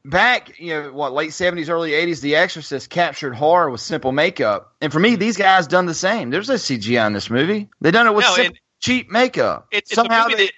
back, 0.04 0.58
you 0.58 0.74
know, 0.74 0.92
what 0.92 1.12
late 1.12 1.32
seventies, 1.32 1.68
early 1.68 1.94
eighties, 1.94 2.20
The 2.20 2.36
Exorcist 2.36 2.90
captured 2.90 3.34
horror 3.34 3.70
with 3.70 3.80
simple 3.80 4.12
makeup, 4.12 4.74
and 4.80 4.92
for 4.92 5.00
me, 5.00 5.16
these 5.16 5.36
guys 5.36 5.66
done 5.66 5.86
the 5.86 5.94
same. 5.94 6.30
There's 6.30 6.48
no 6.48 6.54
CGI 6.54 7.06
in 7.06 7.12
this 7.12 7.30
movie. 7.30 7.68
They 7.80 7.90
done 7.90 8.06
it 8.06 8.14
with 8.14 8.24
No, 8.24 8.34
simple, 8.34 8.58
cheap 8.80 9.10
makeup. 9.10 9.68
It- 9.70 9.88
somehow 9.88 10.28
they 10.28 10.46
that- 10.46 10.52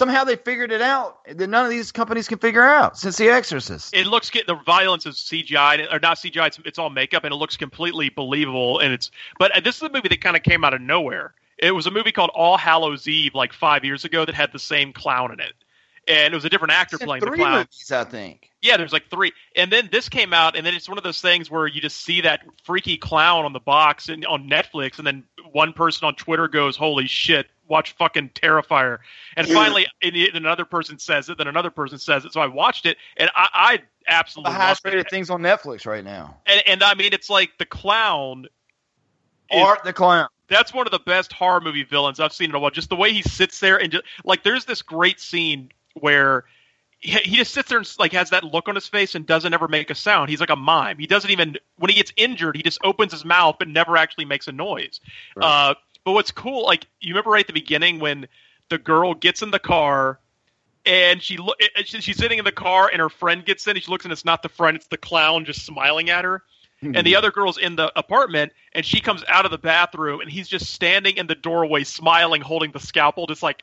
somehow 0.00 0.24
they 0.24 0.34
figured 0.36 0.72
it 0.72 0.80
out 0.80 1.18
that 1.26 1.46
none 1.46 1.62
of 1.62 1.70
these 1.70 1.92
companies 1.92 2.26
can 2.26 2.38
figure 2.38 2.64
out 2.64 2.96
since 2.96 3.18
The 3.18 3.28
Exorcist. 3.28 3.94
It 3.94 4.06
looks 4.06 4.30
the 4.30 4.54
violence 4.64 5.04
is 5.04 5.16
CGI 5.16 5.92
or 5.92 6.00
not 6.00 6.16
CGI. 6.16 6.46
It's, 6.46 6.58
it's 6.64 6.78
all 6.78 6.88
makeup 6.88 7.24
and 7.24 7.34
it 7.34 7.36
looks 7.36 7.58
completely 7.58 8.08
believable. 8.08 8.78
And 8.78 8.94
it's 8.94 9.10
but 9.38 9.54
uh, 9.54 9.60
this 9.60 9.76
is 9.76 9.82
a 9.82 9.90
movie 9.90 10.08
that 10.08 10.22
kind 10.22 10.36
of 10.38 10.42
came 10.42 10.64
out 10.64 10.72
of 10.72 10.80
nowhere. 10.80 11.34
It 11.58 11.72
was 11.72 11.86
a 11.86 11.90
movie 11.90 12.12
called 12.12 12.30
All 12.34 12.56
Hallows 12.56 13.06
Eve 13.06 13.34
like 13.34 13.52
five 13.52 13.84
years 13.84 14.06
ago 14.06 14.24
that 14.24 14.34
had 14.34 14.52
the 14.52 14.58
same 14.58 14.94
clown 14.94 15.32
in 15.34 15.40
it, 15.40 15.52
and 16.08 16.32
it 16.32 16.34
was 16.34 16.46
a 16.46 16.48
different 16.48 16.72
actor 16.72 16.96
It's 16.96 17.02
in 17.02 17.06
playing 17.06 17.22
the 17.22 17.30
clown. 17.32 17.58
movies, 17.58 17.92
I 17.92 18.04
think. 18.04 18.48
Yeah, 18.62 18.78
there's 18.78 18.94
like 18.94 19.10
three, 19.10 19.32
and 19.54 19.70
then 19.70 19.90
this 19.92 20.08
came 20.08 20.32
out, 20.32 20.56
and 20.56 20.64
then 20.64 20.74
it's 20.74 20.88
one 20.88 20.96
of 20.96 21.04
those 21.04 21.20
things 21.20 21.50
where 21.50 21.66
you 21.66 21.82
just 21.82 21.98
see 22.00 22.22
that 22.22 22.40
freaky 22.64 22.96
clown 22.96 23.44
on 23.44 23.52
the 23.52 23.60
box 23.60 24.08
and 24.08 24.24
on 24.24 24.48
Netflix, 24.48 24.96
and 24.96 25.06
then 25.06 25.24
one 25.52 25.74
person 25.74 26.06
on 26.06 26.14
Twitter 26.14 26.48
goes, 26.48 26.76
"Holy 26.78 27.06
shit, 27.06 27.46
watch 27.70 27.92
fucking 27.92 28.30
Terrifier," 28.34 28.98
and 29.36 29.48
finally, 29.48 29.86
and 30.02 30.14
another 30.36 30.66
person 30.66 30.98
says 30.98 31.30
it, 31.30 31.38
then 31.38 31.46
another 31.48 31.70
person 31.70 31.98
says 31.98 32.26
it, 32.26 32.34
so 32.34 32.40
I 32.42 32.46
watched 32.48 32.84
it, 32.84 32.98
and 33.16 33.30
I, 33.34 33.48
I 33.54 33.76
The 33.78 34.12
absolutely 34.12 34.52
highest 34.52 34.84
loved 34.84 34.94
it. 34.94 34.98
rated 34.98 35.10
things 35.10 35.30
on 35.30 35.40
Netflix 35.40 35.86
right 35.86 36.04
now. 36.04 36.36
And, 36.44 36.62
and 36.66 36.82
I 36.82 36.94
mean, 36.94 37.14
it's 37.14 37.30
like 37.30 37.56
the 37.58 37.64
clown. 37.66 38.46
Art 39.52 39.82
the 39.84 39.92
Clown. 39.92 40.28
that's 40.48 40.72
one 40.72 40.86
of 40.86 40.92
the 40.92 41.00
best 41.00 41.32
horror 41.32 41.60
movie 41.60 41.82
villains 41.82 42.20
I've 42.20 42.32
seen 42.32 42.50
in 42.50 42.54
a 42.54 42.60
while. 42.60 42.70
Just 42.70 42.88
the 42.88 42.96
way 42.96 43.12
he 43.12 43.22
sits 43.22 43.58
there 43.60 43.76
and 43.80 43.90
just 43.90 44.04
like 44.24 44.44
there's 44.44 44.64
this 44.64 44.82
great 44.82 45.18
scene 45.20 45.72
where 45.94 46.44
he, 47.00 47.12
he 47.18 47.36
just 47.36 47.52
sits 47.52 47.68
there 47.68 47.78
and 47.78 47.94
like 47.98 48.12
has 48.12 48.30
that 48.30 48.44
look 48.44 48.68
on 48.68 48.76
his 48.76 48.86
face 48.86 49.16
and 49.16 49.26
doesn't 49.26 49.52
ever 49.52 49.66
make 49.66 49.90
a 49.90 49.94
sound. 49.96 50.30
He's 50.30 50.38
like 50.38 50.50
a 50.50 50.56
mime. 50.56 50.98
He 50.98 51.08
doesn't 51.08 51.30
even 51.32 51.56
when 51.78 51.88
he 51.90 51.96
gets 51.96 52.12
injured, 52.16 52.56
he 52.56 52.62
just 52.62 52.78
opens 52.84 53.10
his 53.10 53.24
mouth 53.24 53.56
but 53.58 53.66
never 53.66 53.96
actually 53.96 54.24
makes 54.26 54.46
a 54.46 54.52
noise. 54.52 55.00
Uh, 55.40 55.74
but 56.04 56.12
what's 56.12 56.30
cool, 56.30 56.64
like 56.64 56.86
you 57.00 57.14
remember 57.14 57.30
right 57.30 57.40
at 57.40 57.46
the 57.46 57.52
beginning 57.52 57.98
when 57.98 58.26
the 58.68 58.78
girl 58.78 59.14
gets 59.14 59.42
in 59.42 59.50
the 59.50 59.58
car 59.58 60.18
and 60.86 61.22
she 61.22 61.36
look 61.36 61.56
eh, 61.60 61.66
eh, 61.76 61.82
she's 61.84 62.16
sitting 62.16 62.38
in 62.38 62.44
the 62.44 62.52
car 62.52 62.88
and 62.90 63.00
her 63.00 63.10
friend 63.10 63.44
gets 63.44 63.66
in 63.66 63.76
and 63.76 63.84
she 63.84 63.90
looks 63.90 64.04
and 64.04 64.12
it's 64.12 64.24
not 64.24 64.42
the 64.42 64.48
friend, 64.48 64.76
it's 64.76 64.86
the 64.86 64.96
clown 64.96 65.44
just 65.44 65.64
smiling 65.64 66.10
at 66.10 66.24
her 66.24 66.42
hmm. 66.80 66.94
and 66.94 67.06
the 67.06 67.16
other 67.16 67.30
girl's 67.30 67.58
in 67.58 67.76
the 67.76 67.92
apartment 67.98 68.52
and 68.72 68.86
she 68.86 69.00
comes 69.00 69.22
out 69.28 69.44
of 69.44 69.50
the 69.50 69.58
bathroom 69.58 70.20
and 70.20 70.30
he's 70.30 70.48
just 70.48 70.72
standing 70.72 71.16
in 71.16 71.26
the 71.26 71.34
doorway 71.34 71.84
smiling 71.84 72.40
holding 72.40 72.70
the 72.72 72.80
scalpel 72.80 73.26
just 73.26 73.42
like 73.42 73.62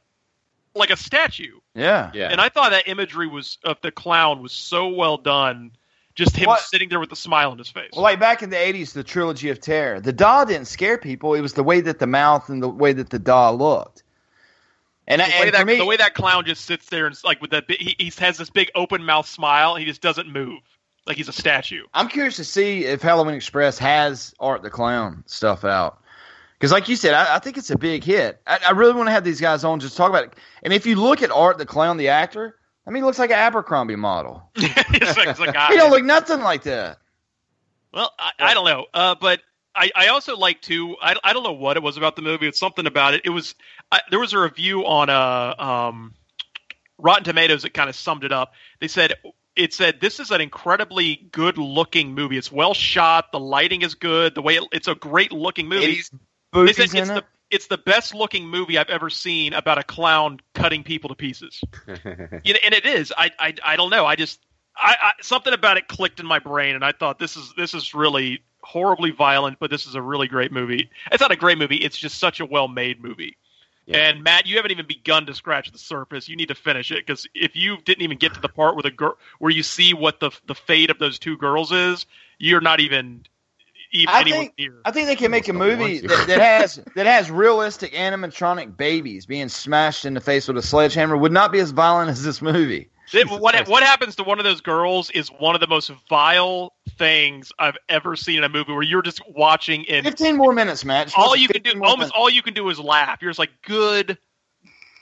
like 0.75 0.91
a 0.91 0.97
statue 0.97 1.57
Yeah. 1.73 2.11
Yeah. 2.13 2.29
and 2.29 2.39
i 2.39 2.49
thought 2.49 2.69
that 2.69 2.88
imagery 2.88 3.27
was 3.27 3.57
of 3.63 3.81
the 3.81 3.91
clown 3.91 4.43
was 4.43 4.51
so 4.51 4.89
well 4.89 5.17
done 5.17 5.71
just 6.18 6.36
him 6.36 6.47
What- 6.47 6.59
sitting 6.61 6.89
there 6.89 6.99
with 6.99 7.11
a 7.11 7.15
smile 7.15 7.51
on 7.51 7.57
his 7.57 7.70
face 7.70 7.91
Well, 7.93 8.01
like 8.01 8.20
back 8.20 8.43
in 8.43 8.49
the 8.49 8.57
'80s, 8.57 8.91
the 8.91 9.03
trilogy 9.03 9.49
of 9.49 9.61
terror, 9.61 10.01
the 10.01 10.11
doll 10.11 10.45
didn't 10.45 10.68
scare 10.68 10.97
people. 10.97 11.34
It 11.36 11.41
was 11.41 11.53
the 11.53 11.63
way 11.63 11.80
that 11.82 11.99
the 11.99 12.07
mouth 12.07 12.49
and 12.49 12.61
the 12.61 12.68
way 12.68 12.91
that 12.93 13.09
the 13.09 13.20
doll 13.20 13.57
looked. 13.57 14.03
And, 15.09 15.22
the 15.22 15.26
way 15.39 15.49
that 15.51 15.65
me, 15.65 15.78
the 15.78 15.86
way 15.86 15.95
that 15.95 16.15
clown 16.15 16.43
just 16.43 16.65
sits 16.65 16.88
there 16.88 17.05
and 17.05 17.18
like 17.24 17.41
with 17.41 17.51
that 17.51 17.63
he, 17.70 17.95
he 17.97 18.11
has 18.18 18.38
this 18.38 18.49
big 18.49 18.70
open 18.76 19.05
mouth 19.05 19.26
smile. 19.26 19.76
He 19.76 19.86
just 19.86 20.01
doesn't 20.01 20.28
move 20.28 20.59
like 21.05 21.15
he's 21.15 21.30
a 21.30 21.34
statue. 21.34 21.86
I'm 21.93 22.09
curious 22.09 22.36
to 22.36 22.43
see 22.43 22.84
if 22.84 23.01
Halloween 23.01 23.36
Express 23.36 23.78
has 23.78 24.34
Art 24.39 24.63
the 24.63 24.70
Clown 24.70 25.24
stuff 25.26 25.63
out. 25.63 26.01
Because, 26.59 26.72
like 26.72 26.89
you 26.89 26.95
said, 26.95 27.13
I, 27.13 27.36
I 27.36 27.39
think 27.39 27.57
it's 27.57 27.70
a 27.70 27.78
big 27.78 28.03
hit. 28.03 28.41
I, 28.47 28.59
I 28.68 28.72
really 28.72 28.93
want 28.93 29.07
to 29.07 29.11
have 29.11 29.24
these 29.24 29.39
guys 29.39 29.63
on 29.63 29.80
just 29.80 29.95
talk 29.95 30.09
about 30.09 30.24
it. 30.24 30.34
And 30.63 30.74
if 30.74 30.86
you 30.86 30.95
look 30.95 31.22
at 31.22 31.32
Art 31.32 31.57
the 31.59 31.65
Clown, 31.65 31.97
the 31.97 32.09
actor, 32.09 32.55
I 32.88 32.89
mean, 32.89 33.03
he 33.03 33.05
looks 33.05 33.19
like 33.19 33.31
an 33.31 33.38
Abercrombie 33.38 33.97
model. 33.97 34.49
it's 34.55 35.17
like, 35.17 35.27
it's 35.27 35.39
like 35.39 35.55
ah, 35.57 35.67
He 35.69 35.75
don't 35.75 35.91
look 35.91 36.05
nothing 36.05 36.39
like 36.39 36.63
that. 36.63 36.99
Well, 37.93 38.11
I, 38.17 38.31
I 38.39 38.53
don't 38.53 38.65
know, 38.65 38.85
uh, 38.93 39.15
but 39.19 39.41
I, 39.75 39.91
I 39.95 40.07
also 40.07 40.38
like 40.38 40.61
to. 40.63 40.95
I, 41.01 41.15
I 41.23 41.33
don't 41.33 41.43
know 41.43 41.53
what 41.53 41.77
it 41.77 41.83
was 41.83 41.97
about 41.97 42.15
the 42.15 42.21
movie. 42.21 42.47
It's 42.47 42.59
something 42.59 42.85
about 42.85 43.13
it. 43.13 43.21
It 43.25 43.29
was 43.29 43.55
I, 43.91 44.01
there 44.09 44.19
was 44.19 44.33
a 44.33 44.39
review 44.39 44.85
on 44.85 45.09
uh, 45.09 45.55
um, 45.57 46.13
Rotten 46.97 47.23
Tomatoes 47.23 47.63
that 47.63 47.73
kind 47.73 47.89
of 47.89 47.95
summed 47.95 48.23
it 48.23 48.31
up. 48.31 48.53
They 48.79 48.88
said 48.88 49.13
it 49.55 49.73
said 49.73 49.99
this 49.99 50.19
is 50.19 50.31
an 50.31 50.41
incredibly 50.41 51.27
good 51.31 51.57
looking 51.57 52.13
movie. 52.13 52.38
It's 52.38 52.51
well 52.51 52.73
shot. 52.73 53.31
The 53.31 53.39
lighting 53.39 53.81
is 53.81 53.95
good. 53.95 54.35
The 54.35 54.41
way 54.41 54.55
it, 54.55 54.63
it's 54.71 54.88
a 54.88 54.95
great 54.95 55.31
looking 55.31 55.67
movie. 55.67 56.01
They 56.53 56.73
said 56.73 56.93
in 56.93 56.97
it's 56.97 57.09
it. 57.09 57.13
the 57.15 57.23
it's 57.49 57.67
the 57.67 57.77
best 57.77 58.13
looking 58.13 58.47
movie 58.47 58.77
I've 58.77 58.89
ever 58.89 59.09
seen 59.09 59.53
about 59.53 59.77
a 59.77 59.83
clown 59.83 60.39
cutting 60.53 60.83
people 60.83 61.09
to 61.09 61.15
pieces. 61.15 61.61
And 61.87 62.73
it 62.73 62.85
is. 62.85 63.13
I, 63.17 63.31
I 63.39 63.53
I 63.63 63.75
don't 63.75 63.89
know. 63.89 64.05
I 64.05 64.15
just 64.15 64.39
I, 64.75 64.95
I 65.01 65.11
something 65.21 65.53
about 65.53 65.77
it 65.77 65.87
clicked 65.87 66.19
in 66.19 66.25
my 66.25 66.39
brain, 66.39 66.75
and 66.75 66.83
I 66.83 66.91
thought 66.91 67.19
this 67.19 67.35
is 67.37 67.53
this 67.57 67.73
is 67.73 67.93
really 67.93 68.43
horribly 68.61 69.11
violent, 69.11 69.59
but 69.59 69.69
this 69.69 69.85
is 69.85 69.95
a 69.95 70.01
really 70.01 70.27
great 70.27 70.51
movie. 70.51 70.89
It's 71.11 71.21
not 71.21 71.31
a 71.31 71.35
great 71.35 71.57
movie. 71.57 71.77
It's 71.77 71.97
just 71.97 72.19
such 72.19 72.39
a 72.39 72.45
well 72.45 72.67
made 72.67 73.01
movie. 73.01 73.37
And 73.89 74.21
Matt, 74.21 74.47
you 74.47 74.57
haven't 74.57 74.71
even 74.71 74.85
begun 74.85 75.25
to 75.27 75.33
scratch 75.33 75.71
the 75.71 75.77
surface. 75.77 76.27
You 76.27 76.35
need 76.35 76.49
to 76.49 76.55
finish 76.55 76.91
it 76.91 77.05
because 77.05 77.25
if 77.33 77.55
you 77.55 77.77
didn't 77.85 78.01
even 78.01 78.17
get 78.17 78.33
to 78.33 78.41
the 78.41 78.49
part 78.49 78.75
where 78.75 78.83
the 78.83 78.91
girl 78.91 79.17
where 79.39 79.51
you 79.51 79.63
see 79.63 79.93
what 79.93 80.19
the 80.19 80.31
the 80.45 80.55
fate 80.55 80.89
of 80.89 80.99
those 80.99 81.19
two 81.19 81.37
girls 81.37 81.71
is, 81.71 82.05
you're 82.37 82.61
not 82.61 82.81
even 82.81 83.23
even 83.91 84.13
I 84.13 84.21
anywhere 84.21 84.39
think, 84.41 84.53
near. 84.57 84.81
I 84.85 84.91
think 84.91 85.07
they 85.07 85.15
can 85.15 85.31
make 85.31 85.47
a 85.47 85.53
movie 85.53 85.99
that, 85.99 86.27
that 86.27 86.39
has 86.39 86.75
that 86.95 87.05
has 87.05 87.31
realistic 87.31 87.93
animatronic 87.93 88.77
babies 88.77 89.25
being 89.25 89.49
smashed 89.49 90.05
in 90.05 90.13
the 90.13 90.21
face 90.21 90.47
with 90.47 90.57
a 90.57 90.61
sledgehammer. 90.61 91.15
Would 91.17 91.31
not 91.31 91.51
be 91.51 91.59
as 91.59 91.71
violent 91.71 92.09
as 92.09 92.23
this 92.23 92.41
movie. 92.41 92.89
It- 93.13 93.29
what 93.29 93.67
what 93.69 93.83
happens 93.83 94.17
to 94.17 94.23
one 94.23 94.38
of 94.38 94.43
those 94.43 94.59
girls 94.61 95.09
is 95.11 95.29
one 95.29 95.55
of 95.55 95.61
the 95.61 95.67
most 95.67 95.91
vile 96.09 96.73
things 96.97 97.51
I've 97.57 97.77
ever 97.88 98.15
seen 98.17 98.39
in 98.39 98.43
a 98.43 98.49
movie 98.49 98.73
where 98.73 98.83
you're 98.83 99.01
just 99.01 99.21
watching 99.29 99.85
and 99.89 100.05
Fifteen 100.05 100.35
more 100.35 100.51
minutes, 100.51 100.83
Matt. 100.83 101.13
All 101.15 101.35
you 101.35 101.47
can 101.47 101.61
do 101.61 101.71
almost 101.83 101.97
minutes. 101.99 102.11
all 102.13 102.29
you 102.29 102.41
can 102.41 102.53
do 102.53 102.69
is 102.69 102.79
laugh. 102.79 103.19
You're 103.21 103.31
just 103.31 103.39
like 103.39 103.51
good 103.65 104.17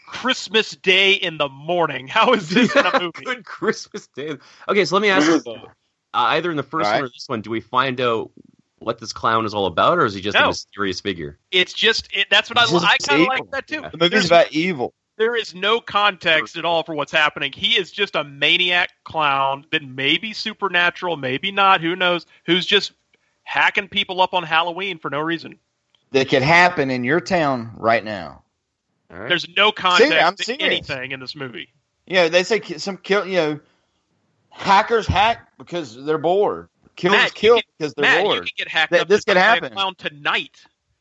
Christmas 0.06 0.72
Day 0.76 1.14
in 1.14 1.38
the 1.38 1.50
morning. 1.50 2.08
How 2.10 2.34
is 2.34 2.50
this 2.50 2.76
in 2.76 2.86
a 2.86 3.00
movie? 3.00 3.26
Good 3.26 3.44
Christmas 3.44 4.08
Day. 4.16 4.38
Okay, 4.70 4.86
so 4.86 4.96
let 4.96 5.02
me 5.02 5.10
ask 5.10 5.28
you: 5.28 5.42
uh, 5.56 5.68
either 6.14 6.52
in 6.52 6.58
the 6.58 6.64
first 6.64 6.88
All 6.88 6.94
one 6.94 7.04
or 7.06 7.10
this 7.10 7.26
one, 7.28 7.42
do 7.42 7.50
we 7.50 7.60
find 7.60 8.00
out 8.00 8.30
what 8.86 9.00
this 9.00 9.12
clown 9.12 9.46
is 9.46 9.54
all 9.56 9.66
about, 9.66 9.98
or 9.98 10.06
is 10.06 10.14
he 10.14 10.22
just 10.22 10.38
a 10.38 10.46
mysterious 10.46 11.02
figure? 11.02 11.40
It's 11.50 11.74
just 11.74 12.08
it, 12.14 12.28
that's 12.30 12.52
what 12.52 12.60
I 12.60 12.64
It's 12.64 12.84
I 12.84 12.98
kind 12.98 13.22
of 13.24 13.28
like 13.28 13.50
that 13.52 13.68
too. 13.68 13.82
The 13.82 13.98
movie's 13.98 14.10
There's- 14.12 14.26
about 14.28 14.52
evil. 14.52 14.94
there 15.18 15.36
is 15.36 15.56
no 15.56 15.80
context 15.82 16.56
at 16.56 16.66
all 16.66 16.84
for 16.84 16.94
what's 16.94 17.12
happening. 17.12 17.52
He 17.52 17.80
is 17.80 17.90
just 17.90 18.16
a 18.16 18.24
maniac 18.24 18.92
clown 19.04 19.66
that 19.72 19.82
may 19.84 20.18
be 20.18 20.34
supernatural, 20.34 21.18
maybe 21.18 21.52
not. 21.52 21.82
Who 21.82 21.96
knows? 21.96 22.28
Who's 22.46 22.66
just 22.66 22.92
hacking 23.44 23.88
people 23.88 24.22
up 24.22 24.36
on 24.36 24.44
Halloween 24.44 25.00
for 25.00 25.10
no 25.10 25.20
reason. 25.20 25.58
That 26.12 26.30
could 26.30 26.44
happen 26.44 26.92
in 26.92 27.04
your 27.04 27.20
town 27.20 27.72
right 27.78 28.04
now. 28.04 28.44
There's 29.10 29.48
no 29.58 29.72
context 29.72 30.14
I'm 30.14 30.36
to 30.36 30.62
anything 30.62 31.12
in 31.12 31.20
this 31.20 31.36
movie. 31.36 31.70
You 32.06 32.16
know, 32.16 32.30
they 32.30 32.44
say 32.44 32.62
some 32.62 32.98
kill. 32.98 33.26
You 33.26 33.36
know, 33.36 33.60
hackers 34.50 35.08
hack 35.08 35.48
because 35.58 36.04
they're 36.06 36.18
bored. 36.18 36.70
Killers 36.96 37.18
Matt, 37.18 37.34
kill 37.34 37.56
you 37.58 37.62
could- 37.62 37.72
because 37.78 37.94
they're 37.96 38.04
Matt, 38.04 38.18
you 38.20 38.24
bored. 38.24 38.40
could 38.44 38.56
get 38.58 38.68
hacked 38.68 38.92
That- 38.92 39.02
up 39.02 39.08
this 39.08 39.24
to 39.26 39.32
could 39.32 39.38
happen. 39.38 39.74
clown 39.74 39.96
tonight. 39.98 40.58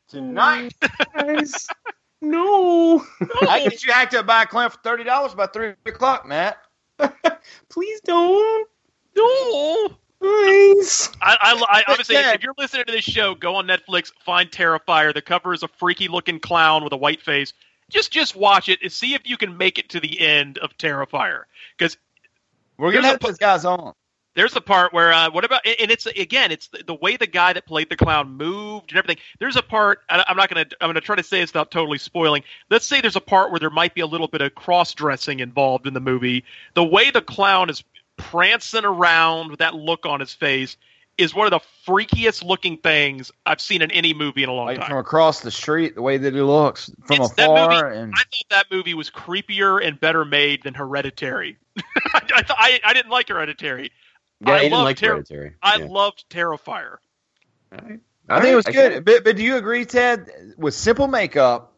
Tonight. 0.09 0.73
no. 2.21 3.05
I 3.41 3.61
get 3.63 3.83
you 3.83 3.91
hacked 3.91 4.13
up 4.13 4.25
by 4.25 4.43
a 4.43 4.45
clown 4.45 4.69
for 4.69 4.77
thirty 4.83 5.03
dollars 5.03 5.33
by 5.35 5.47
three 5.47 5.73
o'clock, 5.85 6.25
Matt. 6.27 6.57
Please 7.69 8.01
don't. 8.01 8.69
No. 9.15 9.89
Please. 10.19 11.09
I, 11.21 11.37
I, 11.39 11.65
I 11.69 11.83
obviously, 11.87 12.15
Ted. 12.15 12.35
if 12.35 12.43
you're 12.43 12.53
listening 12.57 12.85
to 12.85 12.91
this 12.91 13.03
show, 13.03 13.35
go 13.35 13.55
on 13.55 13.67
Netflix, 13.67 14.11
find 14.25 14.49
Terrifier. 14.49 15.13
The 15.13 15.21
cover 15.21 15.53
is 15.53 15.61
a 15.61 15.67
freaky 15.67 16.07
looking 16.07 16.39
clown 16.39 16.83
with 16.83 16.93
a 16.93 16.97
white 16.97 17.21
face. 17.21 17.53
Just, 17.89 18.11
just 18.11 18.35
watch 18.35 18.67
it 18.69 18.79
and 18.81 18.91
see 18.91 19.13
if 19.13 19.21
you 19.25 19.37
can 19.37 19.57
make 19.57 19.77
it 19.77 19.89
to 19.89 19.99
the 19.99 20.19
end 20.19 20.57
of 20.59 20.75
Terrifier. 20.77 21.43
Because 21.77 21.97
We're 22.77 22.91
gonna 22.91 23.03
There's 23.03 23.11
have 23.13 23.21
a- 23.23 23.27
those 23.27 23.37
guys 23.37 23.65
on. 23.65 23.93
There's 24.35 24.53
the 24.53 24.61
part 24.61 24.91
where 24.93 25.13
uh, 25.13 25.31
what 25.31 25.45
about 25.45 25.65
and 25.65 25.89
it's 25.89 26.05
again 26.05 26.51
it's 26.51 26.67
the, 26.67 26.83
the 26.85 26.93
way 26.93 27.15
the 27.17 27.25
guy 27.27 27.53
that 27.53 27.65
played 27.65 27.89
the 27.89 27.95
clown 27.95 28.31
moved 28.35 28.91
and 28.91 28.97
everything. 28.97 29.21
There's 29.39 29.55
a 29.55 29.61
part 29.61 30.01
I- 30.09 30.25
I'm 30.27 30.35
not 30.37 30.49
gonna 30.49 30.65
I'm 30.81 30.89
gonna 30.89 31.01
try 31.01 31.15
to 31.15 31.23
say 31.23 31.41
it's 31.41 31.53
not 31.53 31.71
totally 31.71 31.97
spoiling. 31.97 32.43
Let's 32.69 32.85
say 32.85 32.99
there's 33.01 33.15
a 33.15 33.21
part 33.21 33.51
where 33.51 33.59
there 33.59 33.69
might 33.69 33.93
be 33.95 34.01
a 34.01 34.05
little 34.07 34.27
bit 34.27 34.41
of 34.41 34.53
cross 34.55 34.93
dressing 34.93 35.39
involved 35.39 35.87
in 35.87 35.93
the 35.93 35.99
movie. 36.01 36.43
The 36.73 36.83
way 36.83 37.11
the 37.11 37.21
clown 37.21 37.69
is 37.69 37.83
prancing 38.17 38.85
around 38.85 39.49
with 39.51 39.59
that 39.59 39.73
look 39.75 40.05
on 40.05 40.19
his 40.19 40.33
face 40.33 40.77
is 41.17 41.33
one 41.33 41.47
of 41.47 41.51
the 41.51 41.65
freakiest 41.89 42.43
looking 42.43 42.75
things 42.77 43.31
I've 43.45 43.61
seen 43.61 43.81
in 43.81 43.89
any 43.91 44.13
movie 44.13 44.43
in 44.43 44.49
a 44.49 44.53
long 44.53 44.65
Like 44.65 44.79
time. 44.79 44.89
from 44.89 44.97
across 44.97 45.39
the 45.39 45.51
street, 45.51 45.95
the 45.95 46.01
way 46.01 46.17
that 46.17 46.33
he 46.33 46.41
looks 46.41 46.91
from 47.05 47.15
It's- 47.15 47.31
afar, 47.31 47.69
movie- 47.89 47.97
and 47.99 48.13
I 48.13 48.19
thought 48.19 48.49
that 48.49 48.65
movie 48.69 48.93
was 48.93 49.09
creepier 49.09 49.81
and 49.85 49.97
better 49.97 50.25
made 50.25 50.63
than 50.63 50.73
Hereditary. 50.73 51.55
I, 52.13 52.43
I, 52.49 52.79
I 52.83 52.93
didn't 52.93 53.11
like 53.11 53.29
Hereditary. 53.29 53.91
Yeah, 54.41 54.53
I 54.53 54.57
I 54.57 54.63
didn't 54.63 54.83
like 54.83 54.97
Ter- 54.97 55.07
Hereditary. 55.07 55.55
I 55.61 55.77
Yeah. 55.77 55.87
loved 55.87 56.25
Terrifier. 56.29 56.97
I 58.27 58.41
think 58.41 58.53
it 58.53 58.55
was 58.55 58.65
good. 58.65 59.05
But, 59.05 59.23
but 59.23 59.35
do 59.35 59.43
you 59.43 59.57
agree, 59.57 59.85
Ted? 59.85 60.29
With 60.57 60.73
simple 60.73 61.07
makeup, 61.07 61.73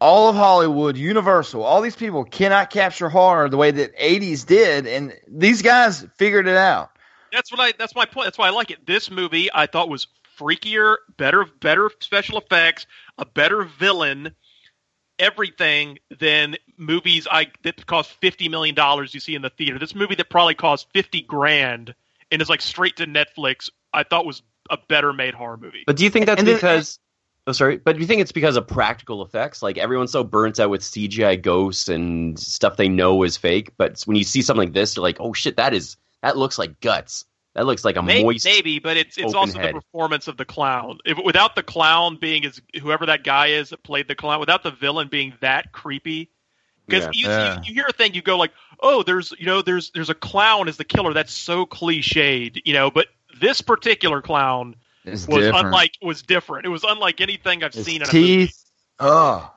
all 0.00 0.28
of 0.28 0.36
Hollywood, 0.36 0.96
Universal, 0.96 1.62
all 1.62 1.80
these 1.80 1.96
people 1.96 2.24
cannot 2.24 2.70
capture 2.70 3.08
horror 3.08 3.48
the 3.48 3.56
way 3.56 3.70
that 3.70 3.96
'80s 3.96 4.46
did, 4.46 4.86
and 4.86 5.14
these 5.28 5.62
guys 5.62 6.06
figured 6.16 6.46
it 6.46 6.56
out. 6.56 6.90
That's 7.32 7.50
what 7.50 7.60
I. 7.60 7.72
That's 7.78 7.94
my 7.94 8.04
point. 8.04 8.26
That's 8.26 8.38
why 8.38 8.48
I 8.48 8.50
like 8.50 8.70
it. 8.70 8.86
This 8.86 9.10
movie 9.10 9.48
I 9.52 9.66
thought 9.66 9.88
was 9.88 10.08
freakier, 10.38 10.96
better, 11.16 11.46
better 11.60 11.90
special 12.00 12.38
effects, 12.38 12.86
a 13.18 13.24
better 13.24 13.64
villain, 13.64 14.32
everything 15.18 15.98
than 16.18 16.56
movies 16.76 17.26
I 17.30 17.48
that 17.62 17.86
cost 17.86 18.10
fifty 18.20 18.48
million 18.48 18.74
dollars 18.74 19.14
you 19.14 19.20
see 19.20 19.34
in 19.34 19.42
the 19.42 19.50
theater. 19.50 19.78
This 19.78 19.94
movie 19.94 20.14
that 20.16 20.28
probably 20.30 20.54
cost 20.54 20.88
fifty 20.92 21.22
grand 21.22 21.94
and 22.30 22.42
is 22.42 22.48
like 22.48 22.60
straight 22.60 22.96
to 22.96 23.06
Netflix. 23.06 23.70
I 23.92 24.02
thought 24.02 24.26
was 24.26 24.42
a 24.70 24.78
better 24.88 25.12
made 25.12 25.34
horror 25.34 25.56
movie. 25.56 25.84
But 25.86 25.96
do 25.96 26.04
you 26.04 26.10
think 26.10 26.26
that's 26.26 26.40
And 26.40 26.48
then- 26.48 26.56
because? 26.56 26.98
Oh, 27.48 27.52
sorry. 27.52 27.76
But 27.76 27.94
do 27.94 28.00
you 28.00 28.08
think 28.08 28.20
it's 28.20 28.32
because 28.32 28.56
of 28.56 28.66
practical 28.66 29.22
effects? 29.22 29.62
Like 29.62 29.78
everyone's 29.78 30.10
so 30.10 30.24
burnt 30.24 30.58
out 30.58 30.68
with 30.68 30.80
CGI 30.82 31.40
ghosts 31.40 31.88
and 31.88 32.36
stuff 32.36 32.76
they 32.76 32.88
know 32.88 33.22
is 33.22 33.36
fake. 33.36 33.70
But 33.78 34.02
when 34.04 34.16
you 34.16 34.24
see 34.24 34.42
something 34.42 34.66
like 34.66 34.74
this, 34.74 34.96
you're 34.96 35.04
like, 35.04 35.18
oh 35.20 35.32
shit, 35.32 35.56
that 35.58 35.72
is 35.72 35.96
that 36.22 36.36
looks 36.36 36.58
like 36.58 36.80
guts. 36.80 37.24
That 37.56 37.64
looks 37.64 37.86
like 37.86 37.96
a 37.96 38.02
Maybe, 38.02 38.22
moist. 38.22 38.44
maybe, 38.44 38.78
but 38.78 38.98
it's 38.98 39.16
it's 39.16 39.32
also 39.32 39.58
head. 39.58 39.70
the 39.74 39.80
performance 39.80 40.28
of 40.28 40.36
the 40.36 40.44
clown. 40.44 40.98
If, 41.06 41.16
without 41.24 41.56
the 41.56 41.62
clown 41.62 42.16
being 42.16 42.44
as 42.44 42.60
whoever 42.82 43.06
that 43.06 43.24
guy 43.24 43.46
is 43.46 43.70
that 43.70 43.82
played 43.82 44.08
the 44.08 44.14
clown, 44.14 44.40
without 44.40 44.62
the 44.62 44.70
villain 44.70 45.08
being 45.08 45.32
that 45.40 45.72
creepy, 45.72 46.28
because 46.86 47.04
Yeah. 47.04 47.10
you, 47.14 47.28
Yeah. 47.28 47.54
you 47.56 47.60
you 47.68 47.72
hear 47.74 47.86
a 47.88 47.92
thing, 47.94 48.12
you 48.12 48.20
go 48.20 48.36
like, 48.36 48.52
oh, 48.80 49.02
there's 49.02 49.32
you 49.38 49.46
know 49.46 49.62
there's 49.62 49.90
there's 49.92 50.10
a 50.10 50.14
clown 50.14 50.68
as 50.68 50.76
the 50.76 50.84
killer. 50.84 51.14
That's 51.14 51.32
so 51.32 51.64
cliched, 51.64 52.60
you 52.66 52.74
know. 52.74 52.90
But 52.90 53.06
this 53.40 53.62
particular 53.62 54.20
clown 54.20 54.76
It's 55.06 55.26
was 55.26 55.38
different. 55.44 55.64
unlike 55.68 55.92
was 56.02 56.20
different. 56.20 56.66
It 56.66 56.68
was 56.68 56.84
unlike 56.86 57.22
anything 57.22 57.64
I've 57.64 57.72
His 57.72 57.86
seen 57.86 58.02
in 58.02 58.08
a 58.08 58.12
movie. 58.12 58.46
teeth. 58.48 58.64
Oh, 59.00 59.50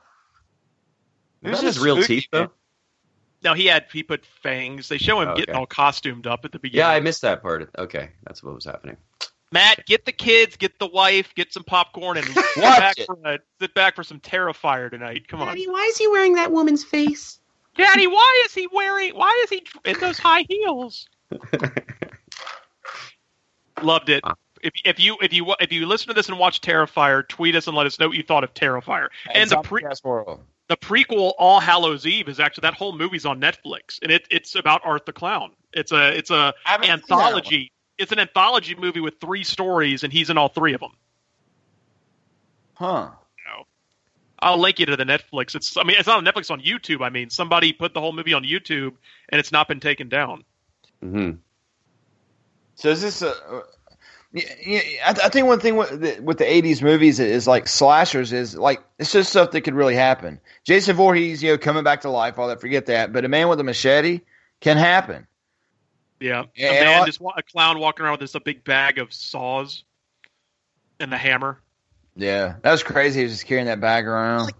Is 1.42 1.60
that 1.60 1.66
his 1.66 1.78
real 1.78 2.02
teeth 2.02 2.28
though? 2.32 2.50
Now 3.42 3.54
he 3.54 3.66
had 3.66 3.86
he 3.92 4.02
put 4.02 4.24
fangs. 4.24 4.88
They 4.88 4.98
show 4.98 5.20
him 5.20 5.28
oh, 5.28 5.32
Okay. 5.32 5.40
getting 5.40 5.54
all 5.54 5.66
costumed 5.66 6.26
up 6.26 6.44
at 6.44 6.52
the 6.52 6.58
beginning. 6.58 6.86
Yeah, 6.86 6.90
I 6.90 7.00
missed 7.00 7.22
that 7.22 7.42
part. 7.42 7.70
Okay, 7.78 8.10
that's 8.24 8.42
what 8.42 8.54
was 8.54 8.64
happening. 8.64 8.96
Matt, 9.52 9.84
get 9.86 10.04
the 10.04 10.12
kids, 10.12 10.56
get 10.56 10.78
the 10.78 10.86
wife, 10.86 11.34
get 11.34 11.52
some 11.52 11.64
popcorn, 11.64 12.18
and 12.18 12.26
sit 12.54 12.62
back 12.62 12.96
for 13.04 13.18
a, 13.24 13.38
sit 13.60 13.74
back 13.74 13.96
for 13.96 14.04
some 14.04 14.20
Terrifier 14.20 14.90
tonight. 14.90 15.26
Come 15.26 15.40
on, 15.40 15.48
Daddy. 15.48 15.66
why 15.66 15.84
is 15.90 15.98
he 15.98 16.06
wearing 16.06 16.34
that 16.34 16.52
woman's 16.52 16.84
face? 16.84 17.40
Daddy. 17.76 18.06
Why 18.06 18.42
is 18.46 18.54
he 18.54 18.68
wearing? 18.72 19.14
Why 19.14 19.40
is 19.44 19.50
he 19.50 19.64
in 19.84 19.98
those 20.00 20.18
high 20.18 20.44
heels? 20.48 21.08
Loved 23.82 24.10
it. 24.10 24.22
If, 24.62 24.72
if 24.84 25.00
you 25.00 25.16
if 25.22 25.32
you 25.32 25.54
if 25.58 25.72
you 25.72 25.86
listen 25.86 26.08
to 26.08 26.14
this 26.14 26.28
and 26.28 26.38
watch 26.38 26.60
Terrifier, 26.60 27.26
tweet 27.26 27.54
us 27.56 27.66
and 27.66 27.76
let 27.76 27.86
us 27.86 27.98
know 27.98 28.08
what 28.08 28.16
you 28.16 28.22
thought 28.22 28.44
of 28.44 28.52
Terrifier. 28.54 29.08
And 29.32 29.48
the 29.48 29.62
pre- 29.62 29.84
World. 30.04 30.40
The 30.70 30.76
prequel 30.76 31.32
All 31.36 31.58
Hallows 31.58 32.06
Eve 32.06 32.28
is 32.28 32.38
actually 32.38 32.62
that 32.62 32.74
whole 32.74 32.96
movie's 32.96 33.26
on 33.26 33.40
Netflix, 33.40 33.98
and 34.02 34.12
it, 34.12 34.24
it's 34.30 34.54
about 34.54 34.80
Art 34.84 35.04
the 35.04 35.12
Clown. 35.12 35.50
It's 35.72 35.90
a 35.90 36.16
it's 36.16 36.30
a 36.30 36.54
I 36.64 36.70
haven't 36.70 36.86
seen 36.86 36.90
that 36.90 37.02
anthology. 37.02 37.72
It's 37.98 38.12
an 38.12 38.20
anthology 38.20 38.76
movie 38.76 39.00
with 39.00 39.14
three 39.20 39.42
stories, 39.42 40.04
and 40.04 40.12
he's 40.12 40.30
in 40.30 40.38
all 40.38 40.48
three 40.48 40.72
of 40.72 40.80
them. 40.80 40.92
Huh. 42.74 43.10
I'll 44.42 44.58
link 44.58 44.78
you 44.78 44.86
to 44.86 44.96
the 44.96 45.04
Netflix. 45.04 45.54
It's 45.54 45.76
I 45.76 45.82
mean 45.82 45.96
it's 45.98 46.06
not 46.06 46.18
on 46.18 46.24
Netflix 46.24 46.50
on 46.52 46.60
YouTube. 46.60 47.04
I 47.04 47.10
mean 47.10 47.30
somebody 47.30 47.72
put 47.72 47.92
the 47.92 48.00
whole 48.00 48.12
movie 48.12 48.32
on 48.32 48.44
YouTube 48.44 48.94
and 49.28 49.38
it's 49.38 49.52
not 49.52 49.68
been 49.68 49.80
taken 49.80 50.08
down. 50.08 50.44
Mm-hmm. 51.04 51.32
So 52.76 52.88
is 52.88 53.02
this 53.02 53.20
a? 53.20 53.34
Yeah, 54.32 54.80
I, 55.04 55.10
I 55.24 55.28
think 55.28 55.46
one 55.48 55.58
thing 55.58 55.76
with 55.76 56.00
the, 56.00 56.20
with 56.20 56.38
the 56.38 56.44
'80s 56.44 56.82
movies 56.82 57.18
is 57.18 57.48
like 57.48 57.66
slashers 57.66 58.32
is 58.32 58.56
like 58.56 58.80
it's 58.98 59.12
just 59.12 59.30
stuff 59.30 59.50
that 59.50 59.62
could 59.62 59.74
really 59.74 59.96
happen. 59.96 60.40
Jason 60.64 60.94
Voorhees, 60.94 61.42
you 61.42 61.50
know, 61.50 61.58
coming 61.58 61.82
back 61.82 62.02
to 62.02 62.10
life, 62.10 62.38
all 62.38 62.48
that. 62.48 62.60
Forget 62.60 62.86
that. 62.86 63.12
But 63.12 63.24
a 63.24 63.28
man 63.28 63.48
with 63.48 63.58
a 63.58 63.64
machete 63.64 64.20
can 64.60 64.76
happen. 64.76 65.26
Yeah, 66.20 66.44
Yeah, 66.54 66.70
a 66.70 66.84
man 66.84 67.06
just 67.06 67.20
a 67.20 67.42
clown 67.42 67.78
walking 67.80 68.04
around 68.04 68.12
with 68.12 68.20
this 68.20 68.34
a 68.34 68.40
big 68.40 68.62
bag 68.62 68.98
of 68.98 69.12
saws 69.12 69.84
and 71.00 71.10
the 71.10 71.18
hammer. 71.18 71.60
Yeah, 72.16 72.54
that 72.62 72.70
was 72.72 72.82
crazy. 72.82 73.20
He 73.20 73.24
was 73.24 73.32
just 73.32 73.46
carrying 73.46 73.66
that 73.66 73.80
bag 73.80 74.06
around. 74.06 74.52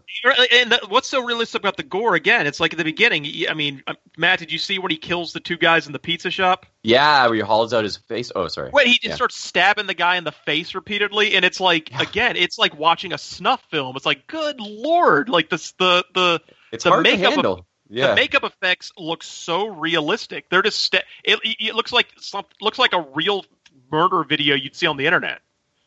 And 0.53 0.73
the, 0.73 0.81
what's 0.89 1.09
so 1.09 1.25
realistic 1.25 1.61
about 1.61 1.77
the 1.77 1.83
gore? 1.83 2.15
Again, 2.15 2.47
it's 2.47 2.61
like 2.61 2.73
at 2.73 2.79
the 2.79 2.85
beginning. 2.85 3.27
I 3.49 3.55
mean, 3.55 3.83
uh, 3.87 3.95
Matt, 4.17 4.39
did 4.39 4.53
you 4.53 4.59
see 4.59 4.79
when 4.79 4.91
he 4.91 4.97
kills 4.97 5.33
the 5.33 5.41
two 5.41 5.57
guys 5.57 5.87
in 5.87 5.93
the 5.93 5.99
pizza 5.99 6.31
shop? 6.31 6.67
Yeah, 6.83 7.27
where 7.27 7.35
he 7.35 7.41
hauls 7.41 7.75
out 7.75 7.85
his 7.85 7.97
face. 7.97 8.31
Oh, 8.35 8.49
sorry. 8.49 8.71
Wait, 8.73 8.87
he 8.87 8.95
just 8.95 9.05
Yeah. 9.05 9.15
starts 9.15 9.37
stabbing 9.37 9.87
the 9.87 9.95
guy 9.95 10.17
in 10.17 10.25
the 10.25 10.33
face 10.33 10.75
repeatedly, 10.75 11.35
and 11.35 11.45
it's 11.45 11.61
like 11.61 11.91
again, 11.99 12.37
it's 12.37 12.59
like 12.59 12.79
watching 12.79 13.13
a 13.13 13.19
snuff 13.19 13.63
film. 13.71 13.97
It's 13.97 14.07
like, 14.07 14.27
good 14.27 14.61
lord, 14.61 15.29
like 15.29 15.51
this 15.51 15.73
the 15.73 16.05
the 16.15 16.41
It's 16.73 16.85
the 16.85 16.91
hard 16.91 17.05
to 17.05 17.11
makeup 17.13 17.33
handle. 17.33 17.53
Of, 17.55 17.65
Yeah. 17.89 18.09
The 18.09 18.15
makeup 18.17 18.45
effects 18.45 18.93
look 18.97 19.23
so 19.23 19.67
realistic. 19.67 20.49
They're 20.51 20.63
just 20.63 20.81
sta- 20.81 21.03
it, 21.25 21.39
it 21.45 21.75
looks 21.75 21.93
like 21.93 22.09
some 22.19 22.45
looks 22.61 22.79
like 22.79 22.93
a 22.93 23.05
real 23.15 23.45
murder 23.91 24.23
video 24.25 24.55
you'd 24.55 24.77
see 24.77 24.87
on 24.87 24.97
the 24.97 25.07
internet. 25.07 25.41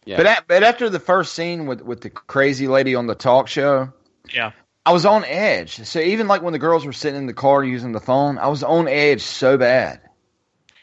Yeah. 0.06 0.18
But 0.18 0.26
at, 0.26 0.48
but 0.48 0.64
after 0.64 0.90
the 0.90 1.00
first 1.00 1.34
scene 1.34 1.66
with 1.66 1.82
with 1.82 2.02
the 2.02 2.10
crazy 2.10 2.68
lady 2.68 2.96
on 2.96 3.08
the 3.08 3.16
talk 3.16 3.48
show, 3.48 3.92
Yeah. 4.34 4.52
I 4.86 4.92
was 4.92 5.06
on 5.06 5.24
edge. 5.26 5.86
So 5.86 6.00
even 6.00 6.28
like 6.28 6.42
when 6.42 6.54
the 6.54 6.60
girls 6.60 6.86
were 6.86 6.94
sitting 6.94 7.18
in 7.18 7.28
the 7.28 7.34
car 7.34 7.64
using 7.64 7.94
the 7.94 8.02
phone, 8.02 8.38
I 8.38 8.48
was 8.48 8.64
on 8.64 8.88
edge 8.88 9.22
so 9.22 9.58
bad. 9.58 10.02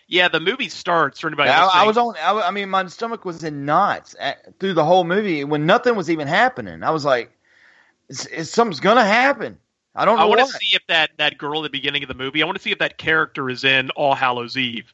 Yeah, 0.09 0.27
the 0.27 0.41
movie 0.41 0.68
starts 0.68 1.21
for 1.21 1.29
anybody. 1.29 1.51
I, 1.51 1.66
I 1.66 1.87
was 1.87 1.97
on. 1.97 2.16
I, 2.16 2.33
I 2.33 2.51
mean, 2.51 2.68
my 2.68 2.85
stomach 2.87 3.25
was 3.25 3.45
in 3.45 3.64
knots 3.64 4.16
at, 4.18 4.59
through 4.59 4.75
the 4.75 4.85
whole 4.85 5.05
movie 5.05 5.45
when 5.45 5.66
nothing 5.66 5.95
was 5.95 6.11
even 6.11 6.27
happening. 6.27 6.83
I 6.83 6.91
was 6.91 7.05
like, 7.05 7.31
it's, 8.09 8.27
it's, 8.27 8.51
"Something's 8.51 8.81
gonna 8.81 9.05
happen." 9.05 9.57
I 9.95 10.05
don't 10.05 10.16
know 10.16 10.25
I 10.25 10.27
want 10.27 10.41
to 10.41 10.47
see 10.47 10.75
if 10.75 10.83
that 10.89 11.11
that 11.18 11.39
girl 11.39 11.61
at 11.61 11.62
the 11.64 11.79
beginning 11.79 12.03
of 12.03 12.09
the 12.09 12.14
movie. 12.14 12.43
I 12.43 12.47
want 12.47 12.59
to 12.59 12.62
see 12.62 12.73
if 12.73 12.79
that 12.81 12.99
character 12.99 13.49
is 13.49 13.62
in 13.62 13.91
All 13.91 14.16
Hallows 14.16 14.57
Eve. 14.57 14.93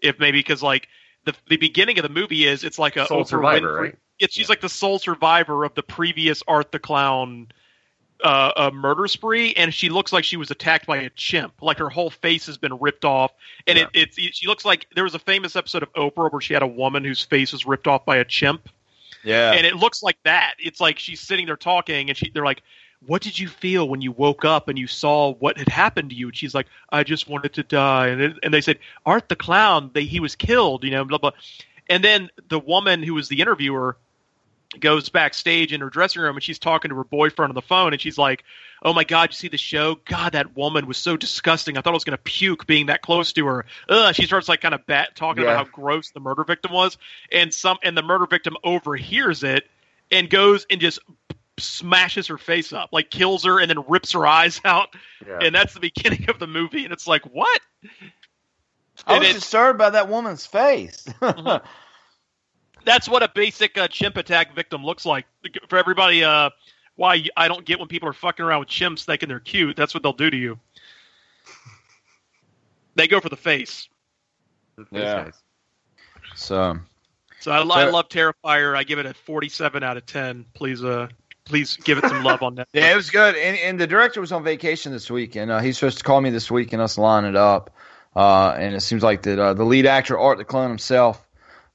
If 0.00 0.18
maybe 0.18 0.40
because 0.40 0.62
like 0.62 0.88
the 1.24 1.34
the 1.48 1.56
beginning 1.56 1.98
of 1.98 2.02
the 2.02 2.08
movie 2.08 2.46
is 2.46 2.64
it's 2.64 2.78
like 2.78 2.96
a 2.96 3.06
Sole 3.06 3.24
Oprah 3.24 3.28
survivor, 3.28 3.66
Winfrey- 3.68 3.80
right? 3.80 3.98
It's 4.18 4.34
she's 4.34 4.48
like 4.48 4.60
the 4.60 4.68
sole 4.68 4.98
survivor 4.98 5.64
of 5.64 5.74
the 5.74 5.82
previous 5.82 6.42
Art 6.48 6.72
the 6.72 6.80
Clown 6.80 7.46
uh, 8.24 8.50
uh, 8.56 8.70
murder 8.74 9.06
spree, 9.06 9.54
and 9.54 9.72
she 9.72 9.88
looks 9.88 10.12
like 10.12 10.24
she 10.24 10.36
was 10.36 10.50
attacked 10.50 10.86
by 10.86 10.96
a 10.96 11.10
chimp. 11.10 11.62
Like 11.62 11.78
her 11.78 11.88
whole 11.88 12.10
face 12.10 12.46
has 12.46 12.58
been 12.58 12.76
ripped 12.80 13.04
off, 13.04 13.32
and 13.68 13.78
it, 13.78 13.88
it's 13.94 14.16
she 14.16 14.48
looks 14.48 14.64
like 14.64 14.88
there 14.96 15.04
was 15.04 15.14
a 15.14 15.20
famous 15.20 15.54
episode 15.54 15.84
of 15.84 15.92
Oprah 15.92 16.32
where 16.32 16.40
she 16.40 16.52
had 16.52 16.64
a 16.64 16.66
woman 16.66 17.04
whose 17.04 17.22
face 17.22 17.52
was 17.52 17.64
ripped 17.64 17.86
off 17.86 18.04
by 18.04 18.16
a 18.16 18.24
chimp 18.24 18.68
yeah, 19.24 19.52
and 19.52 19.66
it 19.66 19.76
looks 19.76 20.02
like 20.02 20.16
that. 20.24 20.54
It's 20.58 20.80
like 20.80 20.98
she's 20.98 21.20
sitting 21.20 21.46
there 21.46 21.56
talking, 21.56 22.08
and 22.08 22.16
she 22.16 22.30
they're 22.30 22.44
like, 22.44 22.62
"What 23.06 23.22
did 23.22 23.38
you 23.38 23.48
feel 23.48 23.88
when 23.88 24.00
you 24.00 24.12
woke 24.12 24.44
up 24.44 24.68
and 24.68 24.78
you 24.78 24.86
saw 24.86 25.32
what 25.34 25.56
had 25.58 25.68
happened 25.68 26.10
to 26.10 26.16
you?" 26.16 26.28
And 26.28 26.36
she's 26.36 26.54
like, 26.54 26.66
"I 26.90 27.04
just 27.04 27.28
wanted 27.28 27.54
to 27.54 27.62
die." 27.62 28.08
And 28.08 28.20
it, 28.20 28.36
and 28.42 28.52
they 28.52 28.60
said, 28.60 28.78
"Art 29.06 29.28
the 29.28 29.36
clown, 29.36 29.90
they, 29.94 30.04
he 30.04 30.20
was 30.20 30.36
killed," 30.36 30.84
you 30.84 30.90
know, 30.90 31.04
blah 31.04 31.18
blah. 31.18 31.30
And 31.88 32.04
then 32.04 32.30
the 32.48 32.58
woman 32.58 33.02
who 33.02 33.14
was 33.14 33.28
the 33.28 33.40
interviewer 33.40 33.96
goes 34.80 35.08
backstage 35.08 35.72
in 35.72 35.80
her 35.80 35.88
dressing 35.88 36.20
room 36.20 36.36
and 36.36 36.42
she's 36.42 36.58
talking 36.58 36.90
to 36.90 36.94
her 36.94 37.04
boyfriend 37.04 37.50
on 37.50 37.54
the 37.54 37.62
phone 37.62 37.94
and 37.94 38.02
she's 38.02 38.18
like, 38.18 38.44
"Oh 38.82 38.92
my 38.92 39.04
god, 39.04 39.30
you 39.30 39.34
see 39.34 39.48
the 39.48 39.56
show? 39.56 39.94
God, 40.04 40.32
that 40.32 40.54
woman 40.56 40.86
was 40.86 40.98
so 40.98 41.16
disgusting. 41.16 41.78
I 41.78 41.80
thought 41.80 41.92
I 41.92 41.94
was 41.94 42.04
going 42.04 42.18
to 42.18 42.22
puke 42.22 42.66
being 42.66 42.86
that 42.86 43.00
close 43.00 43.32
to 43.32 43.46
her." 43.46 43.64
Ugh. 43.88 44.14
She 44.14 44.26
starts 44.26 44.48
like 44.48 44.60
kind 44.60 44.74
of 44.74 44.84
bat 44.86 45.16
talking 45.16 45.42
Yeah. 45.42 45.52
about 45.52 45.66
how 45.66 45.72
gross 45.72 46.10
the 46.10 46.20
murder 46.20 46.44
victim 46.44 46.72
was, 46.72 46.98
and 47.32 47.54
some 47.54 47.78
and 47.82 47.96
the 47.96 48.02
murder 48.02 48.26
victim 48.26 48.56
overhears 48.62 49.42
it 49.42 49.66
and 50.10 50.28
goes 50.28 50.66
and 50.68 50.80
just 50.80 50.98
smashes 51.58 52.26
her 52.28 52.38
face 52.38 52.72
up, 52.72 52.90
like 52.92 53.10
kills 53.10 53.44
her 53.44 53.60
and 53.60 53.68
then 53.70 53.84
rips 53.88 54.12
her 54.12 54.26
eyes 54.26 54.60
out. 54.64 54.88
Yeah. 55.26 55.38
And 55.42 55.54
that's 55.54 55.74
the 55.74 55.80
beginning 55.80 56.28
of 56.28 56.38
the 56.38 56.46
movie 56.46 56.84
and 56.84 56.92
it's 56.92 57.06
like, 57.06 57.22
"What?" 57.32 57.60
I 59.06 59.14
and 59.14 59.20
was 59.20 59.30
it- 59.30 59.34
disturbed 59.34 59.78
by 59.78 59.90
that 59.90 60.08
woman's 60.08 60.46
face. 60.46 61.06
that's 62.84 63.08
what 63.08 63.22
a 63.22 63.30
basic 63.34 63.76
uh, 63.78 63.88
chimp 63.88 64.16
attack 64.16 64.54
victim 64.54 64.84
looks 64.84 65.04
like. 65.06 65.26
For 65.68 65.78
everybody, 65.78 66.24
uh, 66.24 66.50
why 66.96 67.24
I 67.36 67.48
don't 67.48 67.64
get 67.64 67.78
when 67.78 67.88
people 67.88 68.08
are 68.08 68.12
fucking 68.14 68.44
around 68.44 68.60
with 68.60 68.68
chimps 68.68 69.04
thinking 69.04 69.28
they're 69.28 69.40
cute. 69.40 69.76
That's 69.76 69.94
what 69.94 70.02
they'll 70.02 70.12
do 70.12 70.30
to 70.30 70.36
you. 70.36 70.58
They 72.96 73.06
go 73.06 73.20
for 73.20 73.28
the 73.28 73.36
face. 73.36 73.88
yeah. 74.90 75.30
So 76.34 76.78
So 77.40 77.52
I, 77.52 77.58
I 77.58 77.90
love 77.90 78.08
Terrifier. 78.08 78.76
I 78.76 78.82
give 78.82 78.98
it 78.98 79.06
a 79.06 79.14
47 79.14 79.82
out 79.84 79.96
of 79.96 80.06
10. 80.06 80.44
Please, 80.54 80.82
uh, 80.82 81.08
please 81.48 81.76
give 81.76 81.98
it 81.98 82.08
some 82.08 82.22
love 82.22 82.42
on 82.42 82.54
that. 82.56 82.68
Yeah, 82.72 82.92
it 82.92 82.96
was 82.96 83.10
good. 83.10 83.34
And, 83.34 83.58
and 83.58 83.80
the 83.80 83.86
director 83.86 84.20
was 84.20 84.32
on 84.32 84.44
vacation 84.44 84.92
this 84.92 85.10
week, 85.10 85.36
and 85.36 85.50
uh, 85.50 85.60
he's 85.60 85.78
supposed 85.78 85.98
to 85.98 86.04
call 86.04 86.20
me 86.20 86.30
this 86.30 86.50
week 86.50 86.72
and 86.72 86.82
us 86.82 86.98
line 86.98 87.24
it 87.24 87.36
up. 87.36 87.70
Uh, 88.14 88.50
and 88.50 88.74
it 88.74 88.80
seems 88.80 89.02
like 89.02 89.22
that 89.22 89.38
uh, 89.38 89.54
the 89.54 89.64
lead 89.64 89.86
actor, 89.86 90.18
Art 90.18 90.38
the 90.38 90.44
Clown 90.44 90.68
himself, 90.68 91.24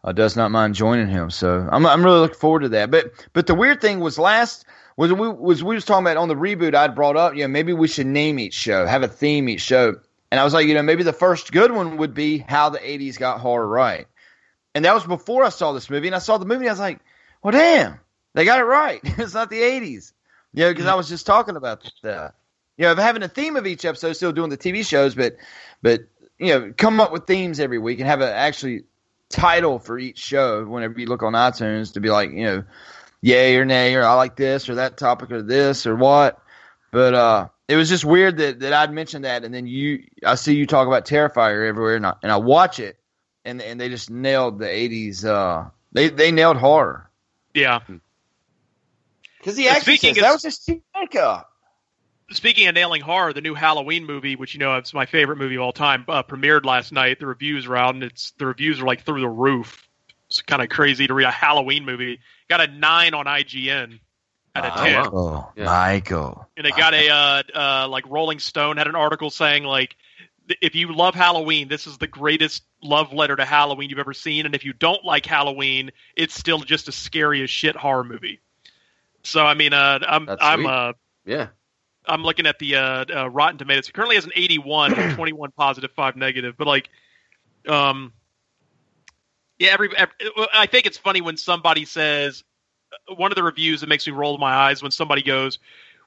uh, 0.03 0.11
does 0.11 0.35
not 0.35 0.51
mind 0.51 0.75
joining 0.75 1.07
him. 1.07 1.29
So 1.29 1.67
I'm 1.71 1.85
I'm 1.85 2.03
really 2.03 2.19
looking 2.19 2.37
forward 2.37 2.61
to 2.61 2.69
that. 2.69 2.91
But 2.91 3.13
but 3.33 3.47
the 3.47 3.55
weird 3.55 3.81
thing 3.81 3.99
was 3.99 4.19
last 4.19 4.65
was 4.97 5.13
we 5.13 5.29
was 5.29 5.63
we 5.63 5.75
was 5.75 5.85
talking 5.85 6.03
about 6.03 6.17
on 6.17 6.27
the 6.27 6.35
reboot 6.35 6.75
I'd 6.75 6.95
brought 6.95 7.15
up. 7.15 7.35
You 7.35 7.43
know, 7.43 7.47
maybe 7.47 7.73
we 7.73 7.87
should 7.87 8.07
name 8.07 8.39
each 8.39 8.53
show, 8.53 8.85
have 8.85 9.03
a 9.03 9.07
theme 9.07 9.47
each 9.49 9.61
show. 9.61 9.95
And 10.31 10.39
I 10.39 10.43
was 10.43 10.53
like, 10.53 10.67
you 10.67 10.73
know, 10.73 10.81
maybe 10.81 11.03
the 11.03 11.13
first 11.13 11.51
good 11.51 11.71
one 11.71 11.97
would 11.97 12.13
be 12.13 12.39
how 12.39 12.69
the 12.69 12.79
'80s 12.79 13.17
got 13.17 13.39
horror 13.39 13.67
right. 13.67 14.07
And 14.75 14.85
that 14.85 14.95
was 14.95 15.05
before 15.05 15.43
I 15.43 15.49
saw 15.49 15.71
this 15.71 15.89
movie. 15.89 16.07
And 16.07 16.15
I 16.15 16.19
saw 16.19 16.39
the 16.39 16.45
movie, 16.45 16.65
and 16.65 16.69
I 16.69 16.73
was 16.73 16.79
like, 16.79 16.99
well, 17.43 17.51
damn, 17.51 17.99
they 18.33 18.45
got 18.45 18.59
it 18.59 18.63
right. 18.63 18.99
it's 19.03 19.33
not 19.33 19.49
the 19.49 19.61
'80s. 19.61 20.13
Yeah, 20.53 20.69
because 20.69 20.85
I 20.85 20.95
was 20.95 21.09
just 21.09 21.25
talking 21.25 21.55
about 21.55 21.89
that. 22.03 22.35
You 22.77 22.85
know, 22.85 22.95
having 22.95 23.23
a 23.23 23.27
theme 23.27 23.55
of 23.55 23.67
each 23.67 23.85
episode, 23.85 24.13
still 24.13 24.31
doing 24.31 24.49
the 24.49 24.57
TV 24.57 24.85
shows, 24.85 25.15
but 25.15 25.35
but 25.81 26.01
you 26.39 26.47
know, 26.47 26.73
come 26.75 26.99
up 26.99 27.11
with 27.11 27.25
themes 27.25 27.59
every 27.59 27.79
week 27.79 27.99
and 27.99 28.07
have 28.07 28.21
a 28.21 28.33
actually 28.33 28.83
title 29.29 29.79
for 29.79 29.97
each 29.97 30.17
show. 30.17 30.65
Whenever 30.65 30.99
you 30.99 31.07
look 31.07 31.23
on 31.23 31.33
iTunes, 31.33 31.93
to 31.93 31.99
be 31.99 32.09
like, 32.09 32.31
you 32.31 32.43
know, 32.43 32.63
yay 33.21 33.55
or 33.57 33.65
nay, 33.65 33.95
or 33.95 34.03
I 34.03 34.13
like 34.13 34.35
this 34.35 34.69
or 34.69 34.75
that 34.75 34.97
topic 34.97 35.31
or 35.31 35.41
this 35.41 35.85
or 35.87 35.95
what. 35.95 36.39
But 36.91 37.13
uh, 37.15 37.47
it 37.67 37.75
was 37.75 37.89
just 37.89 38.05
weird 38.05 38.37
that, 38.37 38.59
that 38.59 38.73
I'd 38.73 38.91
mentioned 38.91 39.25
that, 39.25 39.43
and 39.43 39.53
then 39.53 39.65
you, 39.65 40.03
I 40.23 40.35
see 40.35 40.55
you 40.55 40.67
talk 40.67 40.87
about 40.87 41.05
Terrifier 41.05 41.67
everywhere, 41.67 41.95
and 41.95 42.05
I, 42.05 42.13
and 42.21 42.31
I 42.31 42.37
watch 42.37 42.79
it, 42.79 42.99
and 43.45 43.61
and 43.61 43.79
they 43.79 43.89
just 43.89 44.11
nailed 44.11 44.59
the 44.59 44.65
'80s. 44.65 45.25
Uh, 45.25 45.69
they 45.91 46.09
they 46.09 46.31
nailed 46.31 46.57
horror 46.57 47.09
Yeah. 47.53 47.79
Because 49.43 49.57
the 49.57 49.67
And 49.67 49.77
Exorcist 49.77 50.01
speaking 50.01 50.21
that 50.21 50.29
of- 50.29 50.35
was 50.35 50.41
just 50.43 50.65
cheap 50.65 50.83
makeup. 50.95 51.49
Speaking 52.31 52.67
of 52.67 52.73
nailing 52.73 53.01
horror, 53.01 53.33
the 53.33 53.41
new 53.41 53.53
Halloween 53.53 54.05
movie, 54.05 54.35
which 54.37 54.53
you 54.53 54.59
know 54.59 54.77
is 54.77 54.93
my 54.93 55.05
favorite 55.05 55.37
movie 55.37 55.55
of 55.55 55.61
all 55.61 55.73
time, 55.73 56.05
uh, 56.07 56.23
premiered 56.23 56.65
last 56.65 56.91
night. 56.93 57.19
The 57.19 57.27
reviews 57.27 57.65
are 57.67 57.75
out, 57.75 57.93
and 57.93 58.03
it's 58.03 58.31
the 58.39 58.45
reviews 58.47 58.79
are 58.81 58.85
like 58.85 59.03
through 59.05 59.19
the 59.21 59.29
roof. 59.29 59.87
It's 60.27 60.41
kind 60.41 60.61
of 60.61 60.69
crazy 60.69 61.05
to 61.05 61.13
read 61.13 61.25
a 61.27 61.31
Halloween 61.31 61.83
movie. 61.85 62.19
Got 62.49 62.61
a 62.61 62.67
nine 62.67 63.13
on 63.13 63.25
IGN 63.25 63.99
out 64.55 64.65
of 64.65 64.73
ten. 64.83 65.01
Michael, 65.01 65.53
Michael. 65.57 66.49
and 66.55 66.65
they 66.65 66.71
got 66.71 66.93
a 66.93 67.09
uh, 67.09 67.43
uh, 67.53 67.87
like 67.89 68.05
Rolling 68.09 68.39
Stone 68.39 68.77
had 68.77 68.87
an 68.87 68.95
article 68.95 69.29
saying 69.29 69.63
like 69.65 69.95
if 70.61 70.75
you 70.75 70.93
love 70.95 71.13
Halloween, 71.15 71.67
this 71.67 71.87
is 71.87 71.97
the 71.97 72.07
greatest 72.07 72.63
love 72.81 73.13
letter 73.13 73.35
to 73.35 73.45
Halloween 73.45 73.89
you've 73.89 73.99
ever 73.99 74.13
seen, 74.13 74.45
and 74.45 74.55
if 74.55 74.63
you 74.65 74.73
don't 74.73 75.03
like 75.05 75.25
Halloween, 75.25 75.91
it's 76.15 76.33
still 76.33 76.59
just 76.59 76.87
a 76.87 76.91
scary 76.93 77.43
as 77.43 77.49
shit 77.49 77.75
horror 77.75 78.03
movie. 78.05 78.39
So 79.23 79.45
I 79.45 79.53
mean, 79.53 79.73
uh, 79.73 79.99
I'm 80.07 80.25
That's 80.25 80.43
I'm 80.43 80.65
uh, 80.65 80.93
Yeah. 81.25 81.47
I'm 82.05 82.23
looking 82.23 82.45
at 82.45 82.59
the 82.59 82.75
uh, 82.75 83.05
uh, 83.15 83.29
Rotten 83.29 83.57
Tomatoes. 83.57 83.87
It 83.87 83.93
currently 83.93 84.15
has 84.15 84.25
an 84.25 84.33
81, 84.35 84.91
21 85.15 85.51
positive, 85.51 85.91
five 85.91 86.15
negative. 86.15 86.55
But 86.57 86.67
like, 86.67 86.89
um, 87.67 88.11
yeah, 89.57 89.71
every, 89.71 89.89
every 89.95 90.13
I 90.53 90.65
think 90.65 90.85
it's 90.85 90.97
funny 90.97 91.21
when 91.21 91.37
somebody 91.37 91.85
says 91.85 92.43
uh, 93.09 93.15
one 93.15 93.31
of 93.31 93.35
the 93.35 93.43
reviews 93.43 93.81
that 93.81 93.87
makes 93.87 94.05
me 94.05 94.13
roll 94.13 94.37
my 94.37 94.53
eyes 94.53 94.81
when 94.81 94.91
somebody 94.91 95.21
goes, 95.21 95.59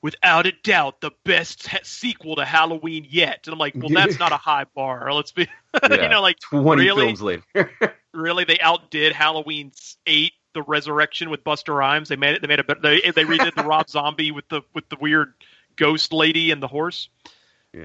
"Without 0.02 0.46
a 0.46 0.52
doubt, 0.62 1.00
the 1.00 1.12
best 1.24 1.66
ha- 1.66 1.78
sequel 1.82 2.36
to 2.36 2.44
Halloween 2.44 3.06
yet," 3.08 3.46
and 3.46 3.54
I'm 3.54 3.58
like, 3.58 3.74
"Well, 3.74 3.88
that's 3.88 4.18
not 4.18 4.32
a 4.32 4.36
high 4.36 4.64
bar. 4.74 5.12
Let's 5.14 5.32
be, 5.32 5.48
you 5.90 6.08
know, 6.08 6.20
like 6.20 6.38
20 6.40 6.82
really, 6.82 7.06
films 7.06 7.22
later. 7.22 7.70
really, 8.12 8.44
they 8.44 8.58
outdid 8.60 9.12
Halloween 9.12 9.72
eight." 10.06 10.32
The 10.56 10.62
Resurrection 10.62 11.30
with 11.30 11.44
Busta 11.44 11.72
Rhymes. 11.76 12.08
They 12.08 12.16
made 12.16 12.34
it. 12.34 12.42
They 12.42 12.48
made 12.48 12.60
a. 12.60 12.64
They 12.82 13.00
they 13.12 13.24
redid 13.24 13.54
the 13.54 13.62
Rob 13.62 13.88
Zombie 13.88 14.32
with 14.32 14.48
the 14.48 14.62
with 14.74 14.88
the 14.88 14.96
weird 15.00 15.34
ghost 15.76 16.12
lady 16.12 16.50
and 16.50 16.62
the 16.62 16.66
horse. 16.66 17.08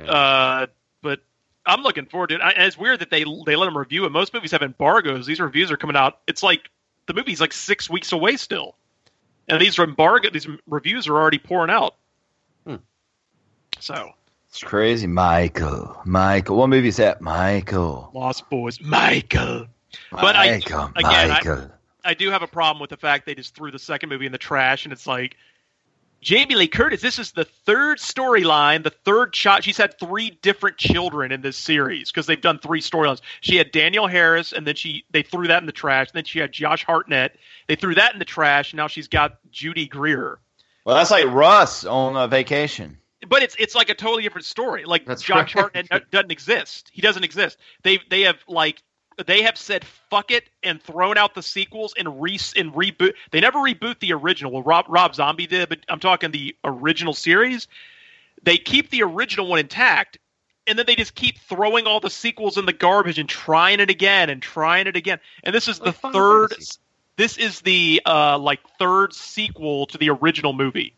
Uh, 0.07 0.67
but 1.01 1.19
I'm 1.65 1.81
looking 1.81 2.05
forward 2.05 2.29
to 2.29 2.35
it. 2.35 2.41
I, 2.41 2.51
it's 2.51 2.77
weird 2.77 2.99
that 2.99 3.09
they 3.11 3.23
they 3.45 3.55
let 3.55 3.65
them 3.65 3.77
review 3.77 4.05
it. 4.05 4.11
Most 4.11 4.33
movies 4.33 4.51
have 4.51 4.61
embargoes. 4.61 5.25
These 5.25 5.39
reviews 5.41 5.69
are 5.69 5.77
coming 5.77 5.97
out. 5.97 6.19
It's 6.27 6.41
like 6.41 6.69
the 7.07 7.13
movie's 7.13 7.41
like 7.41 7.51
six 7.53 7.89
weeks 7.89 8.11
away 8.13 8.37
still, 8.37 8.75
and 9.47 9.59
these 9.61 9.77
embargo, 9.77 10.29
these 10.29 10.47
reviews 10.65 11.07
are 11.09 11.15
already 11.17 11.39
pouring 11.39 11.69
out. 11.69 11.95
Hmm. 12.65 12.75
So 13.79 14.13
It's 14.49 14.63
crazy. 14.63 15.07
Michael. 15.07 15.99
Michael. 16.05 16.55
What 16.55 16.69
movie 16.69 16.87
is 16.87 16.97
that? 16.97 17.21
Michael. 17.21 18.11
Lost 18.13 18.49
Boys, 18.49 18.79
Michael. 18.79 19.67
But 20.09 20.37
I 20.37 20.51
Michael. 20.51 20.91
again, 20.95 21.29
Michael. 21.29 21.63
I 21.63 21.69
do 22.13 22.29
have 22.29 22.41
a 22.41 22.47
problem 22.47 22.81
with 22.81 22.89
the 22.89 22.97
fact 22.97 23.25
they 23.25 23.35
just 23.35 23.55
threw 23.55 23.71
the 23.71 23.79
second 23.79 24.09
movie 24.09 24.25
in 24.25 24.31
the 24.31 24.37
trash, 24.37 24.85
and 24.85 24.93
it's 24.93 25.07
like 25.07 25.37
Jamie 26.21 26.53
Lee 26.53 26.67
Curtis. 26.67 27.01
This 27.01 27.17
is 27.17 27.31
the 27.31 27.45
third 27.45 27.97
storyline, 27.97 28.83
the 28.83 28.91
third 28.91 29.35
shot. 29.35 29.63
She's 29.63 29.77
had 29.77 29.99
three 29.99 30.37
different 30.41 30.77
children 30.77 31.31
in 31.31 31.41
this 31.41 31.57
series 31.57 32.11
because 32.11 32.27
they've 32.27 32.39
done 32.39 32.59
three 32.59 32.79
storylines. 32.79 33.21
She 33.41 33.55
had 33.55 33.71
Danielle 33.71 34.07
Harris, 34.07 34.53
and 34.53 34.65
then 34.65 34.75
she 34.75 35.03
they 35.09 35.23
threw 35.23 35.47
that 35.47 35.63
in 35.63 35.65
the 35.65 35.71
trash. 35.71 36.09
And 36.09 36.13
then 36.13 36.23
she 36.23 36.39
had 36.39 36.51
Josh 36.51 36.85
Hartnett. 36.85 37.37
They 37.67 37.75
threw 37.75 37.95
that 37.95 38.13
in 38.13 38.19
the 38.19 38.25
trash. 38.25 38.71
And 38.71 38.77
now 38.77 38.87
she's 38.87 39.07
got 39.07 39.39
Judy 39.51 39.87
Greer. 39.87 40.39
Well, 40.85 40.95
that's 40.95 41.11
like 41.11 41.25
Russ 41.25 41.85
on 41.85 42.15
a 42.15 42.27
vacation. 42.27 42.99
But 43.27 43.41
it's 43.41 43.55
it's 43.57 43.73
like 43.73 43.89
a 43.89 43.95
totally 43.95 44.23
different 44.23 44.45
story. 44.45 44.85
Like 44.85 45.05
That's 45.05 45.23
Josh 45.23 45.55
right. 45.55 45.71
Hartnett 45.73 46.11
doesn't 46.11 46.31
exist. 46.31 46.89
He 46.93 47.01
doesn't 47.01 47.23
exist. 47.23 47.57
They 47.83 47.99
they 48.09 48.21
have 48.21 48.37
like 48.47 48.81
they 49.23 49.43
have 49.43 49.57
said 49.57 49.83
fuck 50.09 50.31
it 50.31 50.49
and 50.63 50.81
thrown 50.81 51.17
out 51.17 51.35
the 51.35 51.43
sequels 51.43 51.93
and 51.97 52.21
re 52.21 52.39
and 52.55 52.73
reboot. 52.73 53.13
They 53.31 53.41
never 53.41 53.59
reboot 53.59 53.99
the 53.99 54.13
original. 54.13 54.51
Well, 54.51 54.63
Rob 54.63 54.85
Rob 54.89 55.15
Zombie 55.15 55.47
did, 55.47 55.69
but 55.69 55.79
I'm 55.89 55.99
talking 55.99 56.31
the 56.31 56.55
original 56.63 57.13
series. 57.13 57.67
They 58.43 58.57
keep 58.57 58.89
the 58.89 59.03
original 59.03 59.47
one 59.47 59.59
intact, 59.59 60.17
and 60.67 60.77
then 60.77 60.85
they 60.85 60.95
just 60.95 61.15
keep 61.15 61.39
throwing 61.39 61.87
all 61.87 61.99
the 61.99 62.09
sequels 62.09 62.57
in 62.57 62.65
the 62.65 62.73
garbage 62.73 63.19
and 63.19 63.29
trying 63.29 63.79
it 63.79 63.89
again 63.89 64.29
and 64.29 64.41
trying 64.41 64.87
it 64.87 64.95
again. 64.95 65.19
And 65.43 65.53
this 65.53 65.67
is 65.67 65.79
the 65.79 65.91
third. 65.91 66.53
This 67.17 67.37
is 67.37 67.61
the 67.61 68.01
uh, 68.05 68.37
like 68.39 68.59
third 68.79 69.13
sequel 69.13 69.85
to 69.87 69.97
the 69.97 70.09
original 70.09 70.53
movie 70.53 70.95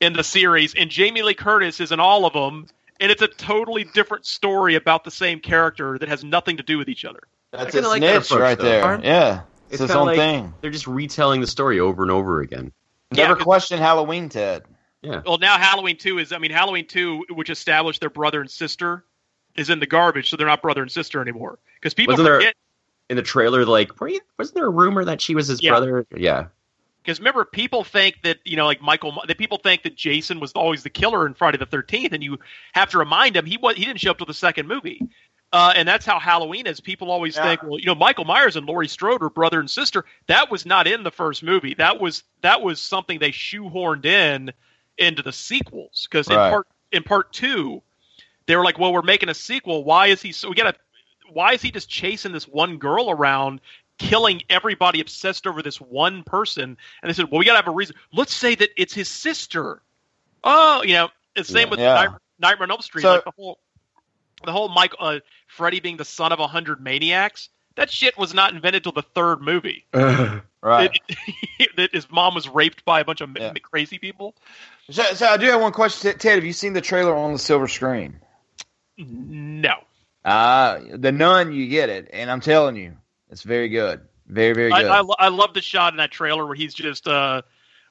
in 0.00 0.12
the 0.12 0.24
series, 0.24 0.74
and 0.74 0.90
Jamie 0.90 1.22
Lee 1.22 1.34
Curtis 1.34 1.80
is 1.80 1.90
in 1.90 1.98
all 1.98 2.26
of 2.26 2.32
them, 2.32 2.68
and 3.00 3.10
it's 3.10 3.22
a 3.22 3.28
totally 3.28 3.84
different 3.84 4.26
story 4.26 4.74
about 4.74 5.04
the 5.04 5.10
same 5.10 5.40
character 5.40 5.98
that 5.98 6.08
has 6.08 6.24
nothing 6.24 6.56
to 6.58 6.62
do 6.62 6.78
with 6.78 6.88
each 6.88 7.04
other. 7.04 7.20
That's 7.52 7.66
I 7.66 7.70
kinda 7.70 7.88
a 7.88 7.90
like 7.90 8.00
that 8.02 8.24
snitch 8.24 8.30
approach, 8.30 8.40
right 8.40 8.58
though. 8.58 8.64
there. 8.64 9.00
Yeah. 9.02 9.40
It's, 9.70 9.80
his 9.80 9.90
own 9.90 10.06
like 10.06 10.16
thing. 10.16 10.54
They're 10.60 10.70
just 10.70 10.86
retelling 10.86 11.40
the 11.40 11.46
story 11.46 11.80
over 11.80 12.02
and 12.02 12.10
over 12.10 12.40
again. 12.40 12.72
Never 13.12 13.36
question 13.36 13.78
Halloween, 13.78 14.28
Ted. 14.28 14.64
Yeah. 15.02 15.22
Well, 15.26 15.38
now 15.38 15.58
Halloween 15.58 15.96
two 15.96 16.18
is. 16.18 16.32
I 16.32 16.38
mean, 16.38 16.50
Halloween 16.50 16.86
two, 16.86 17.24
which 17.30 17.50
established 17.50 18.00
their 18.00 18.10
brother 18.10 18.40
and 18.40 18.50
sister, 18.50 19.04
is 19.56 19.70
in 19.70 19.78
the 19.78 19.86
garbage, 19.86 20.30
so 20.30 20.36
they're 20.36 20.46
not 20.46 20.62
brother 20.62 20.82
and 20.82 20.90
sister 20.90 21.20
anymore. 21.20 21.58
Because 21.74 21.92
people 21.94 22.12
Wasn't 22.12 22.24
there 22.26 22.36
forget. 22.36 22.54
in 23.10 23.16
the 23.16 23.22
trailer 23.22 23.64
like 23.64 24.00
were 24.00 24.08
you, 24.08 24.20
wasn't 24.38 24.56
there 24.56 24.66
a 24.66 24.70
rumor 24.70 25.04
that 25.04 25.20
she 25.20 25.34
was 25.34 25.48
his 25.48 25.62
Yeah. 25.62 25.70
brother? 25.70 26.06
Yeah. 26.16 26.46
Because 27.04 27.18
remember, 27.18 27.44
people 27.44 27.84
think 27.84 28.22
that 28.22 28.38
you 28.44 28.56
know, 28.56 28.64
like 28.64 28.80
Michael, 28.80 29.22
that 29.28 29.36
people 29.36 29.58
think 29.58 29.82
that 29.82 29.94
Jason 29.94 30.40
was 30.40 30.52
always 30.52 30.82
the 30.82 30.90
killer 30.90 31.26
in 31.26 31.34
Friday 31.34 31.58
the 31.58 31.66
Thirteenth, 31.66 32.12
and 32.12 32.22
you 32.22 32.38
have 32.72 32.90
to 32.90 32.98
remind 32.98 33.36
them 33.36 33.44
he 33.44 33.58
was 33.58 33.76
he 33.76 33.84
didn't 33.84 34.00
show 34.00 34.12
up 34.12 34.18
till 34.18 34.26
the 34.26 34.32
second 34.32 34.66
movie, 34.66 35.00
uh, 35.52 35.72
and 35.76 35.86
that's 35.86 36.06
how 36.06 36.18
Halloween 36.18 36.66
is. 36.66 36.80
People 36.80 37.10
always 37.10 37.36
think, 37.36 37.62
well, 37.62 37.78
you 37.78 37.86
know, 37.86 37.94
Michael 37.94 38.24
Myers 38.24 38.56
and 38.56 38.66
Laurie 38.66 38.88
Strode 38.88 39.20
were 39.20 39.30
brother 39.30 39.60
and 39.60 39.70
sister. 39.70 40.04
That 40.26 40.50
was 40.50 40.66
not 40.66 40.86
in 40.86 41.02
the 41.04 41.12
first 41.12 41.42
movie. 41.42 41.74
That 41.74 42.00
was 42.00 42.24
that 42.40 42.62
was 42.62 42.80
something 42.80 43.18
they 43.18 43.30
shoehorned 43.30 44.04
in 44.04 44.52
into 44.98 45.22
the 45.22 45.32
sequels. 45.32 46.08
Because 46.10 46.26
in 46.28 46.34
part 46.34 46.66
in 46.90 47.02
part 47.02 47.32
two, 47.32 47.82
they 48.46 48.56
were 48.56 48.64
like, 48.64 48.78
well, 48.78 48.92
we're 48.92 49.02
making 49.02 49.28
a 49.28 49.34
sequel. 49.34 49.84
Why 49.84 50.08
is 50.08 50.20
he 50.20 50.32
so? 50.32 50.48
We 50.48 50.54
gotta. 50.56 50.74
Why 51.32 51.52
is 51.52 51.62
he 51.62 51.70
just 51.70 51.88
chasing 51.88 52.32
this 52.32 52.48
one 52.48 52.78
girl 52.78 53.10
around? 53.10 53.60
Killing 53.98 54.42
everybody 54.50 55.00
obsessed 55.00 55.46
over 55.46 55.62
this 55.62 55.80
one 55.80 56.22
person. 56.24 56.76
And 57.02 57.08
they 57.08 57.12
said, 57.12 57.30
well, 57.30 57.38
we 57.38 57.44
got 57.44 57.52
to 57.52 57.58
have 57.58 57.68
a 57.68 57.70
reason. 57.70 57.96
Let's 58.12 58.34
say 58.34 58.54
that 58.54 58.70
it's 58.76 58.92
his 58.94 59.08
sister. 59.08 59.82
Oh, 60.42 60.82
you 60.82 60.94
know, 60.94 61.08
it's 61.36 61.48
the 61.48 61.54
same 61.54 61.70
with 61.70 61.78
Yeah. 61.80 61.94
Night, 61.94 62.08
Nightmare 62.38 62.64
on 62.64 62.70
Elm 62.72 62.80
Street. 62.82 63.02
So- 63.02 63.14
like 63.14 63.24
the 63.24 63.32
whole, 63.36 63.58
the 64.44 64.52
whole 64.52 64.68
Mike, 64.68 64.94
uh, 64.98 65.20
Freddy 65.46 65.80
being 65.80 65.96
the 65.96 66.04
son 66.04 66.32
of 66.32 66.40
a 66.40 66.46
hundred 66.46 66.80
maniacs. 66.80 67.48
That 67.76 67.90
shit 67.90 68.16
was 68.16 68.34
not 68.34 68.54
invented 68.54 68.84
till 68.84 68.92
the 68.92 69.02
third 69.02 69.40
movie. 69.40 69.86
Right. 70.64 70.98
that 71.76 71.90
his 71.92 72.10
mom 72.10 72.34
was 72.34 72.48
raped 72.48 72.86
by 72.86 73.00
a 73.00 73.04
bunch 73.04 73.20
of 73.20 73.36
m- 73.36 73.54
crazy 73.60 73.98
people. 73.98 74.34
So, 74.90 75.02
so 75.12 75.26
I 75.26 75.36
do 75.36 75.44
have 75.50 75.60
one 75.60 75.72
question, 75.72 76.16
Ted. 76.16 76.36
Have 76.36 76.44
you 76.46 76.54
seen 76.54 76.72
the 76.72 76.80
trailer 76.80 77.14
on 77.14 77.34
the 77.34 77.38
silver 77.38 77.68
screen? 77.68 78.18
No. 78.96 79.74
Uh, 80.24 80.80
the 80.90 81.12
nun, 81.12 81.52
you 81.52 81.68
get 81.68 81.90
it, 81.90 82.08
and 82.14 82.30
I'm 82.30 82.40
telling 82.40 82.76
you, 82.76 82.96
it's 83.34 83.42
very 83.42 83.68
good, 83.68 84.00
very 84.28 84.54
very 84.54 84.70
I, 84.72 84.82
good. 84.82 84.90
I, 84.90 85.00
lo- 85.00 85.16
I 85.18 85.28
love 85.28 85.52
the 85.54 85.60
shot 85.60 85.92
in 85.92 85.96
that 85.98 86.10
trailer 86.12 86.46
where 86.46 86.54
he's 86.54 86.72
just 86.72 87.08
uh, 87.08 87.42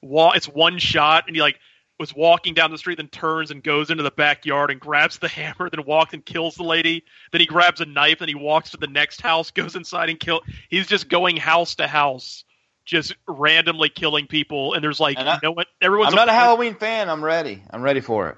wa- 0.02 0.32
It's 0.32 0.48
one 0.48 0.80
shot, 0.80 1.26
and 1.28 1.36
he 1.36 1.42
like 1.42 1.60
was 2.00 2.16
walking 2.16 2.54
down 2.54 2.72
the 2.72 2.78
street, 2.78 2.96
then 2.98 3.08
turns 3.10 3.52
and 3.52 3.62
goes 3.62 3.90
into 3.92 4.04
the 4.04 4.10
backyard 4.12 4.72
and 4.72 4.80
grabs 4.80 5.20
the 5.20 5.28
hammer, 5.40 5.70
then 5.70 5.84
walks 5.86 6.14
and 6.14 6.26
kills 6.26 6.56
the 6.56 6.64
lady. 6.64 7.04
Then 7.32 7.42
he 7.42 7.46
grabs 7.48 7.82
a 7.82 7.86
knife, 7.86 8.22
and 8.22 8.30
he 8.30 8.36
walks 8.36 8.72
to 8.72 8.78
the 8.78 8.88
next 8.88 9.20
house, 9.22 9.52
goes 9.62 9.76
inside 9.76 10.10
and 10.10 10.20
kill. 10.20 10.42
He's 10.70 10.88
just 10.88 11.10
going 11.10 11.36
house 11.38 11.76
to 11.76 11.88
house, 11.88 12.46
just 12.86 13.14
randomly 13.28 13.90
killing 13.90 14.28
people. 14.28 14.74
And 14.74 14.84
there's 14.84 15.00
like 15.02 15.18
And 15.20 15.28
I- 15.30 15.40
no 15.44 15.52
one. 15.52 15.66
Everyone's 15.82 16.14
I'm 16.14 16.16
not 16.16 16.30
a 16.30 16.32
afraid- 16.32 16.40
Halloween 16.44 16.76
fan. 16.76 17.10
I'm 17.10 17.24
ready. 17.24 17.62
I'm 17.70 17.82
ready 17.82 18.00
for 18.00 18.30
it. 18.30 18.38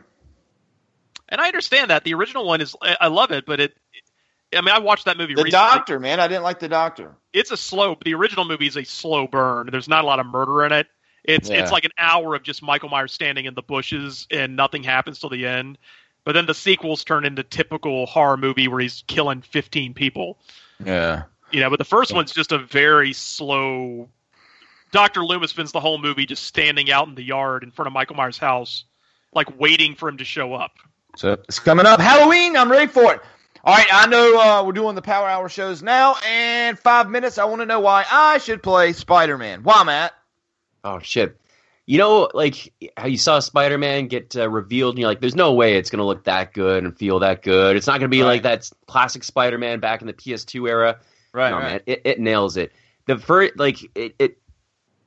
and 1.30 1.40
I 1.40 1.48
understand 1.48 1.92
that 1.92 2.04
the 2.04 2.14
original 2.16 2.46
one 2.48 2.62
is. 2.62 2.76
I 2.82 2.98
I 3.02 3.08
love 3.08 3.32
it, 3.32 3.46
but 3.46 3.60
it. 3.60 3.74
I 4.56 4.62
mean, 4.62 4.74
I 4.74 4.80
watched 4.80 5.06
that 5.06 5.18
movie. 5.18 5.34
The 5.36 5.44
recently. 5.44 5.52
Doctor, 5.76 6.00
man, 6.00 6.20
I 6.20 6.28
didn't 6.28 6.44
like 6.44 6.60
the 6.60 6.68
Doctor. 6.70 7.16
it's 7.34 7.52
a 7.52 7.58
slow. 7.58 7.98
The 8.04 8.14
original 8.14 8.46
movie 8.46 8.68
is 8.68 8.78
a 8.78 8.84
slow 8.84 9.28
burn. 9.28 9.70
There's 9.72 9.88
not 9.90 10.04
a 10.04 10.08
lot 10.08 10.20
of 10.20 10.26
murder 10.26 10.66
in 10.66 10.72
it. 10.72 10.88
It's 11.24 11.50
Yeah. 11.50 11.62
it's 11.62 11.72
like 11.72 11.86
an 11.86 11.92
hour 11.98 12.36
of 12.36 12.44
just 12.44 12.62
Michael 12.62 12.90
Myers 12.90 13.12
standing 13.12 13.46
in 13.46 13.56
the 13.56 13.62
bushes 13.64 14.28
and 14.32 14.56
nothing 14.56 14.84
happens 14.84 15.20
till 15.20 15.30
the 15.30 15.46
end. 15.48 15.78
But 16.24 16.34
then 16.34 16.46
the 16.46 16.54
sequels 16.54 17.04
turn 17.04 17.26
into 17.26 17.44
typical 17.44 18.06
horror 18.06 18.38
movie 18.38 18.68
where 18.68 18.80
he's 18.80 19.04
killing 19.08 19.42
15 19.42 19.94
people. 19.94 20.40
Yeah. 20.84 21.24
You 21.52 21.62
know, 21.62 21.70
but 21.70 21.78
the 21.80 21.86
first 21.86 22.14
one's 22.14 22.32
just 22.32 22.52
a 22.52 22.58
very 22.58 23.14
slow. 23.14 24.10
Doctor 24.92 25.24
Loomis 25.26 25.52
spends 25.52 25.72
the 25.72 25.80
whole 25.80 25.98
movie 25.98 26.26
just 26.26 26.44
standing 26.44 26.92
out 26.92 27.08
in 27.08 27.16
the 27.16 27.24
yard 27.24 27.64
in 27.64 27.72
front 27.72 27.88
of 27.88 27.94
Michael 27.94 28.16
Myers' 28.16 28.38
house, 28.38 28.86
like 29.34 29.60
waiting 29.60 29.96
for 29.96 30.08
him 30.10 30.18
to 30.18 30.26
show 30.26 30.54
up. 30.54 30.72
So 31.18 31.34
it's 31.34 31.60
coming 31.60 31.86
up. 31.86 32.00
Halloween. 32.00 32.56
I'm 32.58 32.72
ready 32.72 32.88
for 32.88 33.14
it. 33.16 33.22
All 33.66 33.74
right, 33.74 33.88
I 33.92 34.06
know 34.06 34.40
uh, 34.40 34.64
we're 34.64 34.74
doing 34.74 34.94
the 34.94 35.02
Power 35.02 35.28
Hour 35.28 35.50
shows 35.50 35.82
now, 35.82 36.18
and 36.28 36.78
five 36.78 37.10
minutes. 37.10 37.40
I 37.40 37.46
want 37.46 37.62
to 37.62 37.66
know 37.66 37.80
why 37.80 38.06
I 38.12 38.38
should 38.38 38.62
play 38.62 38.94
Spider 38.94 39.40
Man. 39.40 39.64
Why, 39.64 39.84
Matt? 39.84 40.14
Oh 40.84 41.00
shit. 41.00 41.40
You 41.88 41.98
know, 41.98 42.30
like 42.36 42.72
how 42.96 43.08
you 43.08 43.18
saw 43.18 43.40
Spider 43.40 43.80
Man 43.80 44.08
get 44.08 44.36
uh, 44.36 44.48
revealed, 44.50 44.94
and 44.94 45.00
you're 45.00 45.10
like, 45.10 45.20
"There's 45.20 45.36
no 45.36 45.54
way 45.54 45.78
it's 45.78 45.90
gonna 45.90 46.06
look 46.06 46.26
that 46.26 46.54
good 46.54 46.84
and 46.84 46.96
feel 46.96 47.18
that 47.20 47.42
good. 47.42 47.76
It's 47.76 47.88
not 47.88 48.00
gonna 48.00 48.10
be 48.10 48.22
Right. 48.22 48.28
like 48.28 48.44
that 48.44 48.70
classic 48.86 49.24
Spider 49.24 49.58
Man 49.58 49.80
back 49.80 50.02
in 50.02 50.08
the 50.08 50.14
PS2 50.14 50.70
era." 50.70 51.00
Right, 51.34 51.50
no, 51.50 51.58
right. 51.58 51.64
man, 51.72 51.80
it, 51.88 52.02
it 52.06 52.20
nails 52.20 52.58
it. 52.58 52.72
The 53.08 53.18
first, 53.18 53.58
like 53.58 53.80
it, 53.96 54.16
it, 54.20 54.38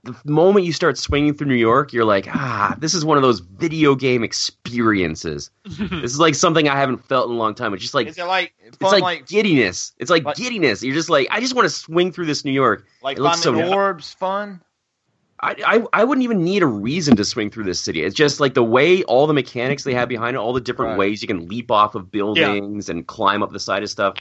the 0.04 0.14
moment 0.24 0.64
you 0.64 0.72
start 0.72 0.96
swinging 0.96 1.34
through 1.34 1.48
New 1.48 1.54
York, 1.54 1.92
you're 1.92 2.04
like, 2.04 2.26
"Ah, 2.28 2.76
this 2.78 2.94
is 2.94 3.04
one 3.04 3.16
of 3.16 3.22
those 3.22 3.40
video 3.40 3.94
game 3.94 4.22
experiences. 4.24 5.50
this 5.66 6.12
is 6.12 6.18
like 6.20 6.34
something 6.34 6.68
I 6.68 6.76
haven't 6.76 7.04
felt 7.04 7.28
in 7.28 7.34
a 7.34 7.38
long 7.38 7.54
time. 7.54 7.74
It's 7.74 7.82
just 7.82 7.94
like 7.94 8.06
Is 8.06 8.18
it 8.18 8.24
like 8.24 8.54
it's 8.64 8.76
fun, 8.76 8.92
like, 8.92 9.02
like 9.02 9.26
giddiness. 9.26 9.92
It's 9.98 10.10
like, 10.10 10.24
giddiness. 10.36 10.82
You're 10.82 10.94
just 10.94 11.10
like, 11.10 11.28
I 11.30 11.40
just 11.40 11.54
want 11.54 11.66
to 11.66 11.70
swing 11.70 12.12
through 12.12 12.26
this 12.26 12.44
New 12.44 12.52
York. 12.52 12.86
like 13.02 13.18
it 13.18 13.20
looks 13.22 13.40
so 13.42 13.72
orbs? 13.72 14.14
Fun. 14.14 14.60
I, 15.40 15.54
I 15.64 16.00
I 16.00 16.04
wouldn't 16.04 16.24
even 16.24 16.42
need 16.42 16.62
a 16.62 16.66
reason 16.66 17.14
to 17.16 17.24
swing 17.24 17.48
through 17.50 17.64
this 17.64 17.80
city. 17.80 18.02
It's 18.02 18.14
just 18.16 18.40
like 18.40 18.54
the 18.54 18.64
way 18.64 19.04
all 19.04 19.26
the 19.28 19.34
mechanics 19.34 19.84
they 19.84 19.94
have 19.94 20.08
behind 20.08 20.34
it, 20.36 20.40
all 20.40 20.52
the 20.52 20.60
different 20.60 20.90
Right. 20.90 20.98
ways 20.98 21.22
you 21.22 21.28
can 21.28 21.46
leap 21.48 21.70
off 21.70 21.94
of 21.94 22.10
buildings 22.10 22.88
and 22.88 23.06
climb 23.06 23.42
up 23.44 23.52
the 23.52 23.60
side 23.60 23.84
of 23.84 23.90
stuff. 23.90 24.14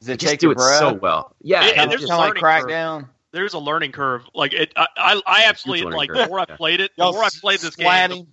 Does 0.00 0.10
it 0.10 0.20
just 0.20 0.30
take 0.30 0.40
do 0.40 0.48
your 0.48 0.56
it 0.56 0.60
so 0.78 0.92
well. 0.92 1.34
Yeah, 1.40 1.64
And- 1.64 1.78
and 1.78 1.90
there's 1.90 2.02
just- 2.02 2.12
a 2.12 2.16
Kind 2.16 2.36
of 2.36 2.42
like. 2.42 2.64
Crackdown. 2.64 3.08
There's 3.32 3.54
a 3.54 3.58
learning 3.58 3.92
curve. 3.92 4.24
Like 4.34 4.52
it, 4.52 4.72
I, 4.76 4.86
I, 4.96 5.20
I 5.26 5.44
absolutely 5.44 5.92
like 5.94 6.08
curve, 6.08 6.18
the 6.18 6.28
more 6.28 6.40
I 6.40 6.44
played 6.46 6.80
it, 6.80 6.92
the 6.96 7.04
Y'all 7.04 7.12
more 7.12 7.24
I 7.24 7.28
played 7.40 7.60
this 7.60 7.76
game, 7.76 7.86
splatting. 7.86 8.26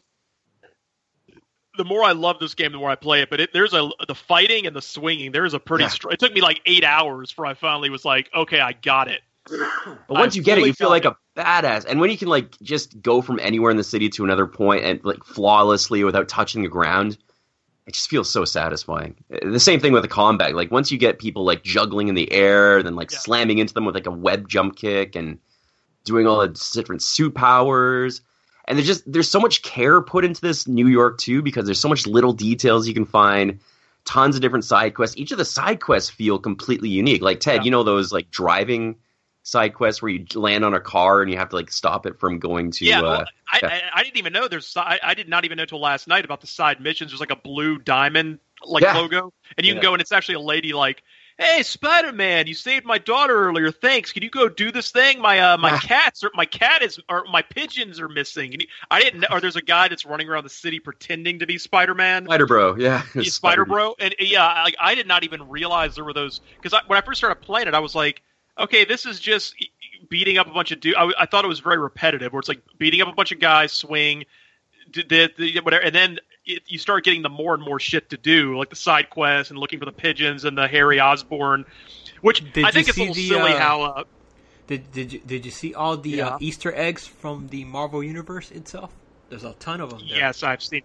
the 1.78 1.84
more 1.84 2.04
I 2.04 2.14
love 2.14 2.40
this 2.40 2.54
game, 2.54 2.72
the 2.72 2.78
more 2.78 2.90
I 2.90 2.96
play 2.96 3.22
it. 3.22 3.30
But 3.30 3.42
it, 3.42 3.54
there's 3.54 3.74
a 3.74 3.90
the 4.08 4.16
fighting 4.16 4.66
and 4.68 4.76
the 4.76 4.82
swinging. 4.82 5.32
There's 5.32 5.54
a 5.54 5.60
pretty. 5.60 5.84
Yeah. 5.84 5.90
Str- 5.90 6.12
it 6.12 6.20
took 6.20 6.34
me 6.34 6.42
like 6.42 6.62
eight 6.66 6.84
hours 6.84 7.32
before 7.32 7.46
I 7.46 7.54
finally 7.54 7.90
was 7.90 8.06
like, 8.06 8.30
okay, 8.34 8.60
I 8.60 8.74
got 8.74 9.10
it. 9.10 9.22
But 9.48 10.10
once 10.10 10.36
I 10.36 10.38
you 10.38 10.44
get 10.44 10.58
it, 10.58 10.66
you 10.66 10.74
feel 10.74 10.90
got 10.90 10.92
like 10.92 11.06
a 11.06 11.18
badass. 11.38 11.86
And 11.86 12.00
when 12.00 12.10
you 12.10 12.18
can 12.18 12.30
like 12.30 12.58
just 12.62 13.02
go 13.02 13.22
from 13.22 13.40
anywhere 13.40 13.70
in 13.72 13.78
the 13.78 13.84
city 13.84 14.10
to 14.10 14.24
another 14.24 14.48
point 14.48 14.84
and 14.84 15.04
like 15.04 15.24
flawlessly 15.24 16.04
without 16.04 16.28
touching 16.28 16.64
the 16.64 16.70
ground, 16.70 17.18
it 17.88 17.94
just 17.94 18.10
feels 18.10 18.30
so 18.30 18.46
satisfying. 18.46 19.16
Uh, 19.34 19.50
The 19.52 19.60
same 19.60 19.80
thing 19.80 19.94
with 19.94 20.02
the 20.04 20.08
combat. 20.10 20.56
Like 20.56 20.72
once 20.72 20.92
you 20.92 20.98
get 20.98 21.20
people 21.20 21.44
like 21.46 21.64
juggling 21.64 22.08
in 22.08 22.16
the 22.16 22.32
air, 22.32 22.82
then 22.84 22.96
like 22.96 23.12
Yeah. 23.12 23.20
slamming 23.20 23.60
into 23.60 23.74
them 23.74 23.86
with 23.86 23.96
like 23.96 24.08
a 24.08 24.12
web 24.12 24.48
jump 24.50 24.76
kick 24.76 25.16
and 25.16 25.38
doing 26.04 26.28
all 26.28 26.40
the 26.40 26.70
different 26.74 27.02
suit 27.02 27.36
powers. 27.36 28.22
And 28.68 28.78
there's 28.78 28.88
just 28.88 29.12
there's 29.12 29.30
so 29.30 29.40
much 29.40 29.62
care 29.62 30.02
put 30.02 30.26
into 30.26 30.42
this 30.42 30.68
New 30.68 30.88
York 30.88 31.20
too 31.20 31.42
because 31.42 31.66
there's 31.66 31.80
so 31.80 31.90
much 31.90 32.08
little 32.08 32.34
details 32.34 32.88
you 32.88 32.94
can 32.94 33.06
find. 33.06 33.60
Tons 34.06 34.36
of 34.36 34.42
different 34.42 34.66
side 34.66 34.94
quests. 34.94 35.18
Each 35.18 35.32
of 35.32 35.40
the 35.40 35.46
side 35.46 35.82
quests 35.82 36.12
feel 36.12 36.38
completely 36.38 36.90
unique. 36.90 37.22
Like 37.24 37.40
Ted, 37.40 37.58
Yeah. 37.58 37.64
you 37.64 37.72
know 37.72 37.82
those 37.84 38.12
like 38.12 38.30
driving 38.30 38.96
side 39.46 39.76
quest 39.76 40.02
where 40.02 40.10
you 40.10 40.26
land 40.34 40.66
on 40.66 40.74
a 40.74 40.80
car 40.80 41.22
and 41.22 41.30
you 41.32 41.38
have 41.38 41.50
to 41.50 41.56
like 41.56 41.72
stop 41.72 42.08
it 42.08 42.20
from 42.20 42.40
going 42.40 42.72
to. 42.72 42.84
yeah, 42.84 43.00
uh, 43.00 43.04
well, 43.04 43.26
I, 43.48 43.60
yeah. 43.62 43.70
I, 43.70 43.82
I 44.00 44.04
didn't 44.04 44.18
even 44.18 44.34
know 44.34 44.48
there's. 44.48 44.76
I, 44.76 45.00
I 45.02 45.14
did 45.14 45.30
not 45.30 45.46
even 45.46 45.58
know 45.58 45.62
until 45.62 45.80
last 45.80 46.08
night 46.08 46.26
about 46.26 46.42
the 46.42 46.48
side 46.48 46.82
missions. 46.82 47.12
There's 47.12 47.20
like 47.20 47.32
a 47.32 47.36
blue 47.36 47.78
diamond 47.78 48.40
like 48.66 48.82
Yeah. 48.84 48.98
logo, 48.98 49.32
and 49.58 49.66
you 49.66 49.74
can 49.74 49.82
go 49.84 49.94
and 49.94 50.02
it's 50.02 50.12
actually 50.12 50.36
a 50.36 50.40
lady 50.40 50.74
like, 50.74 51.04
"Hey, 51.38 51.62
Spider 51.62 52.12
Man, 52.12 52.48
you 52.48 52.56
saved 52.56 52.86
my 52.88 52.98
daughter 52.98 53.36
earlier. 53.36 53.70
Thanks. 53.70 54.12
Can 54.12 54.24
you 54.24 54.32
go 54.32 54.50
do 54.50 54.72
this 54.72 54.90
thing? 54.90 55.22
My 55.22 55.38
uh, 55.40 55.58
my 55.58 55.78
cats 55.78 56.24
or 56.24 56.32
my 56.34 56.46
cat 56.46 56.82
is 56.82 57.00
or 57.08 57.26
my 57.32 57.44
pigeons 57.44 58.00
are 58.00 58.10
missing." 58.10 58.52
And 58.54 58.62
he, 58.64 58.68
I 58.90 59.00
didn't 59.00 59.20
know. 59.20 59.28
Or 59.30 59.40
there's 59.42 59.58
a 59.58 59.62
guy 59.62 59.90
that's 59.90 60.08
running 60.08 60.28
around 60.28 60.46
the 60.46 60.50
city 60.50 60.80
pretending 60.80 61.38
to 61.40 61.46
be 61.46 61.60
Spider 61.60 61.94
Man. 61.94 62.26
Spider 62.26 62.48
Bro, 62.48 62.78
yeah, 62.78 63.04
Yeah, 63.14 63.22
Spider 63.30 63.66
Bro, 63.66 63.96
and 64.00 64.16
yeah, 64.18 64.64
like 64.64 64.76
I 64.80 64.96
did 64.96 65.08
not 65.08 65.24
even 65.24 65.48
realize 65.50 65.94
there 65.94 66.04
were 66.06 66.14
those 66.14 66.42
because 66.60 66.74
I, 66.74 66.82
when 66.88 66.98
I 66.98 67.02
first 67.02 67.20
started 67.20 67.42
playing 67.42 67.68
it, 67.68 67.76
I 67.76 67.80
was 67.80 67.94
like, 67.94 68.24
okay, 68.60 68.86
this 68.86 69.06
is 69.06 69.20
just 69.20 69.56
beating 70.10 70.38
up 70.38 70.48
a 70.48 70.52
bunch 70.52 70.72
of 70.72 70.80
dudes. 70.80 70.98
I, 71.00 71.12
I 71.20 71.26
thought 71.26 71.46
it 71.46 71.48
was 71.48 71.60
very 71.60 71.78
repetitive, 71.78 72.34
where 72.34 72.40
it's 72.40 72.50
like 72.50 72.62
beating 72.78 73.02
up 73.02 73.08
a 73.08 73.14
bunch 73.14 73.32
of 73.32 73.40
guys, 73.40 73.72
swing, 73.72 74.26
the, 74.94 75.32
the, 75.38 75.60
whatever, 75.62 75.84
and 75.84 75.96
then 75.96 76.20
it, 76.46 76.62
you 76.68 76.78
start 76.78 77.04
getting 77.04 77.22
the 77.22 77.30
more 77.30 77.54
and 77.54 77.64
more 77.64 77.80
shit 77.80 78.10
to 78.12 78.18
do, 78.18 78.58
like 78.58 78.70
the 78.70 78.76
side 78.76 79.10
quests 79.10 79.50
and 79.52 79.60
looking 79.60 79.80
for 79.80 79.86
the 79.86 79.92
pigeons 79.92 80.46
and 80.46 80.58
the 80.58 80.68
Harry 80.68 81.00
Osborn, 81.00 81.66
which 82.22 82.42
Did 82.54 82.66
I 82.66 82.72
think 82.72 82.88
it's 82.88 82.98
a 82.98 83.02
little 83.02 83.16
the, 83.16 83.28
silly 83.28 83.54
uh, 83.54 83.60
how. 83.60 83.82
Uh, 83.82 84.04
Did 84.68 84.92
did 84.92 85.14
you 85.14 85.20
did 85.20 85.46
you 85.46 85.52
see 85.52 85.74
all 85.74 85.98
the 85.98 86.10
Yeah. 86.10 86.28
uh, 86.28 86.38
Easter 86.40 86.74
eggs 86.76 87.06
from 87.06 87.48
the 87.50 87.66
Marvel 87.66 88.04
universe 88.04 88.52
itself? 88.52 88.92
There's 89.30 89.44
a 89.44 89.54
ton 89.54 89.82
of 89.82 89.90
them. 89.90 90.02
There. 90.08 90.18
Yes, 90.18 90.44
I've 90.44 90.62
seen. 90.62 90.82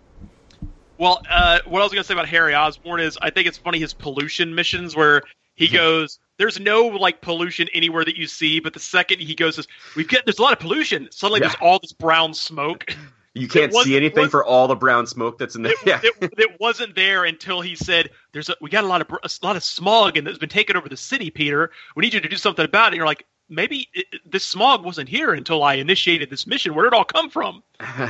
Well, 0.98 1.22
uh, 1.30 1.60
what 1.66 1.80
I 1.80 1.84
was 1.84 1.92
going 1.92 2.02
to 2.02 2.06
say 2.06 2.12
about 2.14 2.28
Harry 2.28 2.54
Osborn 2.54 3.00
is 3.00 3.18
I 3.22 3.30
think 3.30 3.46
it's 3.46 3.56
funny 3.58 3.78
his 3.78 3.92
pollution 3.94 4.54
missions 4.54 4.94
where 4.96 5.22
he 5.66 5.68
goes. 5.68 6.18
There's 6.38 6.58
no 6.58 6.86
like 6.86 7.20
pollution 7.20 7.68
anywhere 7.74 8.04
that 8.04 8.16
you 8.16 8.26
see, 8.26 8.61
but 8.61 8.72
the 8.72 8.80
second 8.80 9.20
he 9.20 9.34
goes, 9.34 9.66
"We've 9.94 10.08
got 10.08 10.24
there's 10.24 10.38
a 10.38 10.42
lot 10.42 10.52
of 10.54 10.58
pollution." 10.58 11.08
Suddenly, 11.12 11.40
Yeah. 11.40 11.48
there's 11.48 11.58
all 11.61 11.78
this 11.78 11.92
brown 11.92 12.32
smoke. 12.34 12.94
You 13.34 13.46
can't 13.46 13.72
see 13.72 13.96
anything 13.96 14.28
for 14.28 14.44
all 14.44 14.66
the 14.66 14.74
brown 14.74 15.06
smoke 15.06 15.38
that's 15.38 15.54
in 15.54 15.62
there. 15.62 15.74
Yeah. 15.86 16.00
it, 16.02 16.14
it 16.36 16.58
wasn't 16.58 16.96
there 16.96 17.24
until 17.24 17.61
he 17.61 17.76
said, 17.76 18.11
"There's 18.32 18.48
a, 18.48 18.56
we 18.61 18.70
got 18.70 18.84
a 18.84 18.86
lot 18.88 19.00
of 19.02 19.08
a 19.11 19.28
lot 19.46 19.54
of 19.56 19.62
smog 19.62 20.16
and 20.16 20.26
that's 20.26 20.38
been 20.38 20.48
taking 20.48 20.76
over 20.76 20.88
the 20.88 20.96
city, 20.96 21.30
Peter. 21.30 21.70
We 21.94 22.00
need 22.00 22.14
you 22.14 22.20
to 22.20 22.28
do 22.28 22.36
something 22.36 22.64
about 22.64 22.86
it." 22.86 22.88
And 22.88 22.96
you're 22.96 23.06
like, 23.06 23.26
maybe 23.48 23.88
it, 23.94 24.06
it- 24.11 24.20
this 24.32 24.44
smog 24.44 24.84
wasn't 24.84 25.08
here 25.08 25.32
until 25.34 25.62
I 25.62 25.74
initiated 25.74 26.30
this 26.30 26.46
mission. 26.46 26.74
Where 26.74 26.84
did 26.86 26.94
it 26.94 26.96
all 26.96 27.04
come 27.04 27.28
from? 27.30 27.62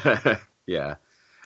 yeah. 0.67 0.95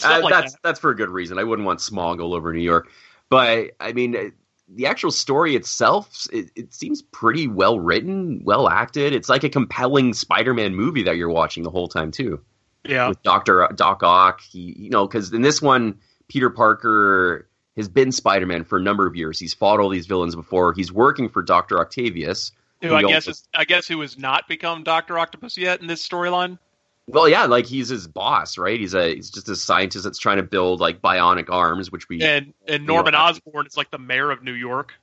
Uh, 0.05 0.21
like 0.23 0.33
that's 0.33 0.57
that's 0.63 0.79
for 0.81 0.91
a 0.91 0.97
good 0.97 1.09
reason. 1.09 1.39
I 1.39 1.45
wouldn't 1.45 1.65
want 1.67 1.81
smog 1.81 2.21
all 2.21 2.35
over 2.35 2.53
New 2.53 2.61
York, 2.63 2.89
but 3.29 3.71
I 3.81 3.93
mean, 3.93 4.33
the 4.69 4.87
actual 4.87 5.11
story 5.11 5.57
itself, 5.57 6.27
it, 6.33 6.51
it 6.57 6.75
seems 6.75 7.03
pretty 7.03 7.47
well 7.47 7.79
written, 7.79 8.41
well 8.45 8.69
acted. 8.69 9.13
It's 9.13 9.29
like 9.29 9.45
a 9.45 9.49
compelling 9.51 10.15
Spider-Man 10.15 10.75
movie 10.75 11.03
that 11.05 11.17
you're 11.17 11.31
watching 11.31 11.63
the 11.63 11.71
whole 11.71 11.89
time 11.89 12.11
too. 12.11 12.41
Yeah. 12.87 13.09
with 13.09 13.23
Doctor 13.23 13.63
uh, 13.63 13.69
Doc 13.69 14.03
Ock, 14.03 14.41
he, 14.43 14.75
you 14.79 14.91
know, 14.91 15.07
because 15.07 15.33
in 15.33 15.43
this 15.43 15.63
one, 15.63 16.01
Peter 16.29 16.51
Parker 16.51 17.49
has 17.77 17.89
been 17.89 18.13
Spider-Man 18.13 18.65
for 18.65 18.79
a 18.79 18.83
number 18.83 19.07
of 19.07 19.17
years. 19.17 19.39
He's 19.39 19.55
fought 19.55 19.81
all 19.81 19.89
these 19.89 20.07
villains 20.07 20.37
before. 20.37 20.73
He's 20.75 20.93
working 20.93 21.29
for 21.29 21.43
Doctor 21.43 21.81
Octavius. 21.81 22.53
Who 22.83 22.89
who 22.89 22.95
I 22.97 23.03
guess 23.03 23.27
also- 23.27 23.31
is 23.31 23.49
I 23.55 23.65
guess 23.65 23.89
who 23.89 24.01
has 24.03 24.19
not 24.19 24.49
become 24.49 24.83
Doctor 24.83 25.19
Octopus 25.19 25.57
yet 25.57 25.81
in 25.81 25.87
this 25.87 26.07
storyline. 26.07 26.59
Well, 27.07 27.29
yeah, 27.29 27.45
like 27.45 27.67
he's 27.67 27.89
his 27.89 28.07
boss, 28.07 28.57
right? 28.57 28.81
He's 28.81 28.95
a 28.95 29.15
he's 29.15 29.31
just 29.31 29.49
a 29.49 29.57
scientist 29.57 30.05
that's 30.05 30.19
trying 30.19 30.39
to 30.39 30.43
build 30.43 30.81
like 30.81 31.03
bionic 31.03 31.51
arms, 31.51 31.91
which 31.93 32.09
we 32.09 32.23
And 32.23 32.55
and 32.67 32.87
Norman 32.87 33.13
don't 33.13 33.21
Osborn 33.21 33.67
is 33.67 33.77
like 33.77 33.91
the 33.91 33.99
mayor 33.99 34.31
of 34.31 34.43
New 34.43 34.55
York. 34.55 34.95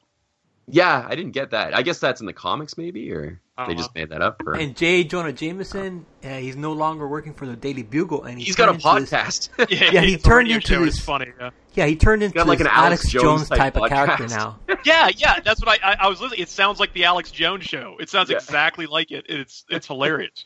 Yeah, 0.67 1.05
I 1.07 1.15
didn't 1.15 1.31
get 1.31 1.51
that. 1.51 1.75
I 1.75 1.81
guess 1.81 1.99
that's 1.99 2.21
in 2.21 2.27
the 2.27 2.33
comics, 2.33 2.77
maybe, 2.77 3.11
or 3.11 3.39
they 3.67 3.75
just 3.75 3.93
made 3.93 4.09
that 4.09 4.21
up. 4.21 4.41
Or... 4.45 4.53
And 4.53 4.75
J. 4.75 5.03
Jonah 5.03 5.33
Jameson, 5.33 6.05
uh, 6.23 6.29
he's 6.37 6.55
no 6.55 6.71
longer 6.71 7.07
working 7.07 7.33
for 7.33 7.45
the 7.45 7.55
Daily 7.55 7.83
Bugle, 7.83 8.23
and 8.23 8.37
he 8.37 8.45
He's 8.45 8.55
got 8.55 8.73
a 8.73 8.79
turned 8.79 8.99
into 8.99 9.11
this- 9.11 9.49
podcast. 9.49 9.69
yeah, 9.93 10.01
he 10.01 10.17
turned 10.17 10.45
radio 10.45 10.55
into 10.55 10.67
show 10.67 10.85
this. 10.85 10.95
is 10.95 11.03
funny. 11.03 11.27
Yeah. 11.39 11.49
Yeah, 11.73 11.85
he 11.87 11.95
turned 11.95 12.23
into 12.23 12.35
got 12.35 12.47
like 12.47 12.59
an 12.61 12.67
Alex, 12.67 13.03
Alex 13.03 13.09
Jones, 13.09 13.23
Jones 13.23 13.49
type, 13.49 13.73
type 13.73 13.77
of 13.77 13.89
character 13.89 14.27
now. 14.29 14.59
yeah, 14.85 15.09
yeah, 15.15 15.39
that's 15.39 15.61
what 15.61 15.79
I, 15.83 15.91
I 15.91 15.97
I 16.01 16.07
was 16.07 16.21
listening. 16.21 16.41
It 16.41 16.49
sounds 16.49 16.79
like 16.79 16.93
the 16.93 17.05
Alex 17.05 17.31
Jones 17.31 17.65
show. 17.65 17.97
It 17.99 18.09
sounds 18.09 18.29
exactly 18.29 18.85
like 18.85 19.11
it. 19.11 19.25
It's 19.29 19.65
it's 19.69 19.87
hilarious. 19.87 20.45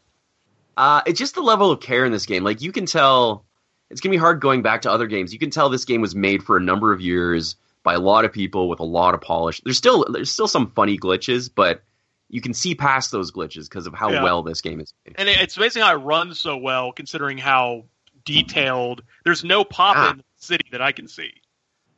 Uh, 0.78 1.02
it's 1.06 1.20
just 1.20 1.36
the 1.36 1.42
level 1.42 1.72
of 1.72 1.80
care 1.80 2.06
in 2.06 2.12
this 2.12 2.26
game. 2.26 2.44
Like 2.44 2.62
you 2.62 2.72
can 2.72 2.86
tell, 2.86 3.46
it's 3.90 4.02
gonna 4.02 4.12
be 4.12 4.18
hard 4.18 4.42
going 4.42 4.62
back 4.62 4.82
to 4.84 4.92
other 4.92 5.08
games. 5.08 5.32
You 5.34 5.40
can 5.40 5.50
tell 5.50 5.70
this 5.70 5.86
game 5.86 6.02
was 6.02 6.16
made 6.16 6.44
for 6.44 6.58
a 6.58 6.62
number 6.62 6.92
of 6.94 7.00
years 7.02 7.56
by 7.84 7.94
a 7.94 8.00
lot 8.00 8.26
of 8.26 8.34
people 8.34 8.68
with 8.68 8.80
a 8.80 8.84
lot 8.86 9.14
of 9.14 9.22
polish. 9.22 9.62
There's 9.64 9.78
still 9.78 10.06
there's 10.12 10.32
still 10.32 10.48
some 10.48 10.72
funny 10.72 10.98
glitches, 10.98 11.50
but 11.54 11.84
you 12.30 12.42
can 12.42 12.54
see 12.54 12.74
past 12.76 13.12
those 13.12 13.32
glitches 13.32 13.70
because 13.70 13.86
of 13.88 13.94
how 13.94 14.10
Yeah. 14.12 14.24
well 14.24 14.42
this 14.42 14.60
game 14.62 14.80
is 14.82 14.94
made. 15.06 15.16
And 15.18 15.30
it's 15.30 15.56
amazing 15.58 15.84
how 15.84 15.94
it 15.94 16.00
runs 16.00 16.40
so 16.40 16.58
well, 16.58 16.92
considering 16.92 17.38
how 17.38 17.86
detailed. 18.26 19.04
There's 19.24 19.44
no 19.44 19.64
pop 19.64 19.96
Ah. 19.96 20.12
in 20.12 20.18
the 20.18 20.24
city 20.38 20.66
that 20.72 20.82
I 20.82 20.92
can 20.92 21.08
see. 21.08 21.32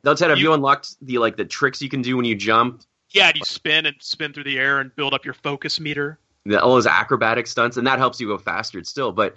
Now, 0.04 0.14
Ted, 0.14 0.30
have 0.30 0.38
you, 0.38 0.52
unlocked 0.52 0.94
the 1.04 1.18
like 1.18 1.36
the 1.36 1.44
tricks 1.44 1.82
you 1.82 1.88
can 1.88 2.02
do 2.02 2.16
when 2.16 2.24
you 2.26 2.34
jump? 2.36 2.82
Yeah, 3.10 3.32
do 3.32 3.38
you 3.38 3.44
spin 3.44 3.86
and 3.86 3.96
spin 4.00 4.32
through 4.34 4.44
the 4.44 4.58
air 4.58 4.78
and 4.80 4.94
build 4.94 5.14
up 5.14 5.24
your 5.24 5.34
focus 5.34 5.80
meter. 5.80 6.18
The, 6.48 6.60
all 6.62 6.74
those 6.74 6.86
acrobatic 6.86 7.46
stunts, 7.46 7.76
and 7.76 7.86
that 7.86 7.98
helps 7.98 8.20
you 8.20 8.26
go 8.28 8.38
faster 8.38 8.82
still. 8.84 9.12
But 9.12 9.36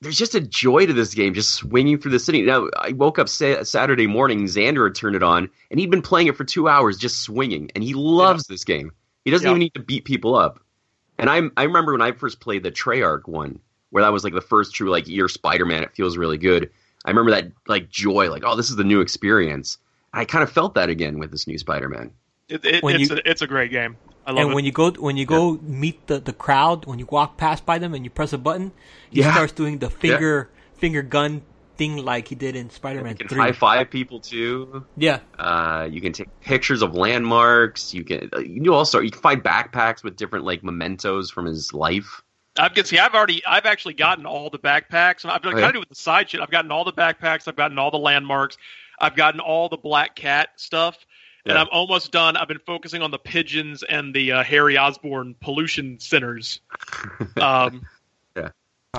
there's 0.00 0.16
just 0.18 0.34
a 0.34 0.40
joy 0.40 0.86
to 0.86 0.92
this 0.92 1.12
game, 1.14 1.34
just 1.34 1.54
swinging 1.54 1.98
through 1.98 2.12
the 2.12 2.18
city. 2.20 2.42
Now, 2.42 2.68
I 2.78 2.92
woke 2.92 3.18
up 3.18 3.28
sa- 3.28 3.62
Saturday 3.64 4.06
morning, 4.06 4.44
Xander 4.44 4.86
had 4.86 4.94
turned 4.94 5.16
it 5.16 5.22
on, 5.22 5.48
and 5.70 5.80
he'd 5.80 5.90
been 5.90 6.02
playing 6.02 6.28
it 6.28 6.36
for 6.36 6.44
two 6.44 6.68
hours, 6.68 6.96
just 6.96 7.22
swinging, 7.22 7.70
and 7.74 7.82
he 7.82 7.94
loves 7.94 8.46
this 8.46 8.64
game. 8.64 8.92
He 9.24 9.30
doesn't 9.30 9.44
Yeah. 9.46 9.50
even 9.50 9.60
need 9.60 9.74
to 9.74 9.80
beat 9.80 10.04
people 10.04 10.34
up. 10.36 10.60
And 11.18 11.28
I 11.28 11.42
I 11.56 11.64
remember 11.64 11.92
when 11.92 12.00
I 12.02 12.12
first 12.12 12.38
played 12.40 12.62
the 12.62 12.70
Treyarch 12.70 13.26
one, 13.26 13.58
where 13.90 14.02
that 14.04 14.12
was 14.12 14.22
like 14.22 14.34
the 14.34 14.40
first 14.40 14.74
true 14.74 14.88
like 14.90 15.08
you're 15.08 15.28
Spider-Man. 15.28 15.82
It 15.82 15.92
feels 15.94 16.16
really 16.16 16.38
good. 16.38 16.70
I 17.04 17.10
remember 17.10 17.32
that 17.32 17.50
like 17.66 17.88
joy, 17.90 18.30
like 18.30 18.44
oh, 18.46 18.54
this 18.54 18.70
is 18.70 18.76
the 18.76 18.84
new 18.84 19.00
experience. 19.00 19.78
I 20.14 20.24
kind 20.24 20.42
of 20.44 20.50
felt 20.50 20.74
that 20.74 20.88
again 20.90 21.18
with 21.18 21.30
this 21.32 21.46
new 21.48 21.58
Spider-Man. 21.58 22.12
It, 22.48 22.64
it, 22.64 22.80
it's 22.84 23.10
you- 23.10 23.16
a, 23.16 23.20
it's 23.28 23.42
a 23.42 23.46
great 23.48 23.70
game. 23.72 23.96
I 24.28 24.32
love 24.32 24.42
and 24.42 24.50
it. 24.50 24.54
when 24.54 24.64
you 24.66 24.72
go 24.72 24.90
when 24.92 25.16
you 25.16 25.24
go 25.26 25.58
meet 25.62 26.06
the, 26.06 26.20
the 26.20 26.32
crowd, 26.34 26.84
when 26.86 26.98
you 26.98 27.06
walk 27.10 27.36
past 27.38 27.64
by 27.64 27.78
them 27.78 27.94
and 27.94 28.04
you 28.04 28.10
press 28.10 28.32
a 28.32 28.38
button, 28.38 28.72
he 29.10 29.20
Yeah. 29.20 29.32
starts 29.32 29.52
doing 29.52 29.78
the 29.78 29.88
finger 29.90 30.50
finger 30.76 31.02
gun 31.02 31.42
thing 31.78 31.96
like 31.96 32.28
he 32.28 32.34
did 32.34 32.54
in 32.56 32.68
Spider 32.70 33.02
Man 33.02 33.12
You 33.12 33.18
can 33.18 33.28
Three. 33.28 33.38
high 33.38 33.52
five 33.52 33.88
people 33.90 34.20
too. 34.20 34.84
Yeah. 34.96 35.20
Uh, 35.38 35.88
you 35.90 36.00
can 36.00 36.12
take 36.12 36.28
pictures 36.40 36.82
of 36.82 36.94
landmarks. 36.94 37.94
You 37.94 38.04
can 38.04 38.28
uh, 38.36 38.40
you 38.40 38.54
can 38.54 38.62
do 38.64 38.74
all 38.74 38.84
sorts. 38.84 39.04
You 39.06 39.10
can 39.10 39.20
find 39.22 39.42
backpacks 39.42 40.04
with 40.04 40.16
different 40.16 40.44
like 40.44 40.62
mementos 40.62 41.30
from 41.30 41.46
his 41.46 41.72
life. 41.72 42.22
I've 42.58 42.74
get 42.74 42.86
see. 42.88 42.98
I've 42.98 43.14
already. 43.14 43.42
I've 43.46 43.66
actually 43.66 43.94
gotten 43.94 44.26
all 44.26 44.50
the 44.50 44.58
backpacks, 44.58 45.22
and 45.22 45.30
I've 45.32 45.40
been 45.42 45.50
Oh, 45.52 45.54
kind 45.54 45.60
yeah? 45.62 45.68
of 45.68 45.72
doing 45.74 45.86
the 45.88 45.94
side 45.94 46.28
shit. 46.28 46.40
I've 46.40 46.50
gotten 46.50 46.72
all 46.72 46.84
the 46.84 46.92
backpacks. 46.92 47.46
I've 47.48 47.54
gotten 47.56 47.78
all 47.78 47.90
the 47.92 47.98
landmarks. 47.98 48.58
I've 49.00 49.14
gotten 49.14 49.38
all 49.38 49.68
the 49.68 49.76
black 49.76 50.16
cat 50.16 50.48
stuff, 50.56 50.96
and 51.48 51.58
I'm 51.58 51.68
almost 51.72 52.12
done. 52.12 52.36
I've 52.36 52.48
been 52.48 52.60
focusing 52.66 53.02
on 53.02 53.10
the 53.10 53.18
pigeons 53.18 53.82
and 53.82 54.14
the 54.14 54.32
uh, 54.32 54.42
Harry 54.44 54.76
Osborn 54.78 55.34
pollution 55.40 55.98
centers. 56.00 56.60
Um, 57.40 57.86
Yeah. 58.36 58.50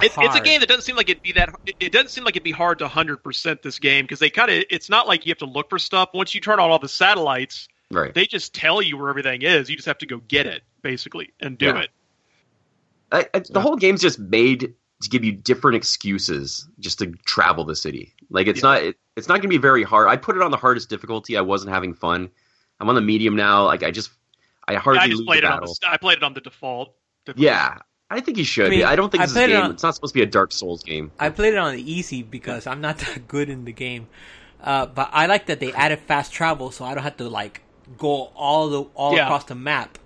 it, 0.01 0.11
it's 0.17 0.35
a 0.35 0.41
game 0.41 0.59
that 0.61 0.67
doesn't 0.69 0.83
seem 0.83 0.95
like 0.95 1.09
it'd 1.09 1.23
be 1.23 1.33
that. 1.33 1.49
It, 1.65 1.75
it 1.79 1.91
doesn't 1.91 2.09
seem 2.09 2.23
like 2.23 2.35
it'd 2.35 2.43
be 2.43 2.51
hard 2.51 2.79
to 2.79 2.87
hundred 2.87 3.17
percent 3.23 3.61
this 3.61 3.79
game 3.79 4.05
because 4.05 4.19
they 4.19 4.29
kind 4.29 4.49
of. 4.51 4.63
It's 4.69 4.89
not 4.89 5.07
like 5.07 5.25
you 5.25 5.31
have 5.31 5.37
to 5.39 5.45
look 5.45 5.69
for 5.69 5.79
stuff. 5.79 6.09
Once 6.13 6.33
you 6.35 6.41
turn 6.41 6.59
on 6.59 6.69
all 6.69 6.79
the 6.79 6.89
satellites, 6.89 7.67
Right. 7.91 8.13
they 8.13 8.25
just 8.27 8.53
tell 8.53 8.81
you 8.81 8.97
where 8.97 9.09
everything 9.09 9.41
is. 9.41 9.69
You 9.69 9.75
just 9.75 9.87
have 9.87 9.97
to 9.99 10.05
go 10.05 10.17
get 10.27 10.45
it 10.45 10.61
basically 10.81 11.33
and 11.39 11.57
do 11.57 11.65
Yeah. 11.67 11.79
it. 11.79 11.89
I, 13.11 13.27
I, 13.33 13.39
the 13.49 13.59
whole 13.61 13.75
game's 13.75 14.01
just 14.01 14.19
made 14.19 14.75
to 15.01 15.09
give 15.09 15.23
you 15.23 15.31
different 15.31 15.75
excuses 15.77 16.67
just 16.79 16.99
to 16.99 17.07
travel 17.25 17.63
the 17.63 17.75
city. 17.75 18.13
Like 18.29 18.47
it's 18.47 18.61
not 18.61 18.83
it, 18.83 18.95
it's 19.15 19.27
not 19.27 19.35
going 19.35 19.43
to 19.43 19.47
be 19.49 19.57
very 19.57 19.83
hard. 19.83 20.07
I 20.07 20.17
put 20.17 20.35
it 20.35 20.41
on 20.41 20.51
the 20.51 20.57
hardest 20.57 20.89
difficulty. 20.89 21.37
I 21.37 21.41
wasn't 21.41 21.71
having 21.71 21.93
fun. 21.93 22.29
I'm 22.79 22.89
on 22.89 22.95
the 22.95 23.01
medium 23.01 23.35
now. 23.35 23.65
Like 23.65 23.83
I 23.83 23.91
just 23.91 24.11
I 24.67 24.75
hardly 24.75 24.99
I 25.01 25.07
just 25.07 25.19
lose 25.19 25.25
played 25.27 25.43
a 25.43 25.47
it 25.47 25.53
on 25.53 25.61
the. 25.61 25.79
I 25.87 25.97
played 25.97 26.17
it 26.17 26.23
on 26.23 26.33
the 26.33 26.41
default. 26.41 26.93
difficulty. 27.25 27.45
yeah, 27.45 27.77
I 28.09 28.19
think 28.19 28.37
you 28.37 28.43
should. 28.43 28.67
I 28.67 28.69
mean, 28.69 28.79
be. 28.79 28.83
I 28.85 28.95
don't 28.95 29.09
think 29.11 29.21
I 29.21 29.25
this 29.25 29.31
is 29.31 29.35
a 29.37 29.39
played 29.39 29.49
it 29.49 29.53
game. 29.53 29.63
on- 29.63 29.71
It's 29.71 29.83
not 29.83 29.95
supposed 29.95 30.13
to 30.13 30.17
be 30.19 30.23
a 30.23 30.27
Dark 30.27 30.51
Souls 30.51 30.83
game. 30.83 31.11
I 31.19 31.29
played 31.29 31.53
it 31.53 31.57
on 31.57 31.75
the 31.75 31.91
easy 31.91 32.21
because 32.23 32.67
I'm 32.67 32.81
not 32.81 32.97
that 32.99 33.27
good 33.27 33.49
in 33.49 33.65
the 33.65 33.73
game. 33.73 34.07
Uh, 34.61 34.85
but 34.85 35.09
I 35.13 35.25
like 35.27 35.45
that 35.45 35.59
they 35.61 35.71
added 35.73 35.99
fast 35.99 36.33
travel, 36.33 36.71
so 36.71 36.83
I 36.85 36.93
don't 36.93 37.03
have 37.03 37.17
to 37.17 37.29
like 37.29 37.61
go 37.97 38.31
all 38.35 38.69
the 38.69 38.81
all 38.93 39.15
Yeah. 39.15 39.23
across 39.25 39.45
the 39.45 39.55
map. 39.55 39.97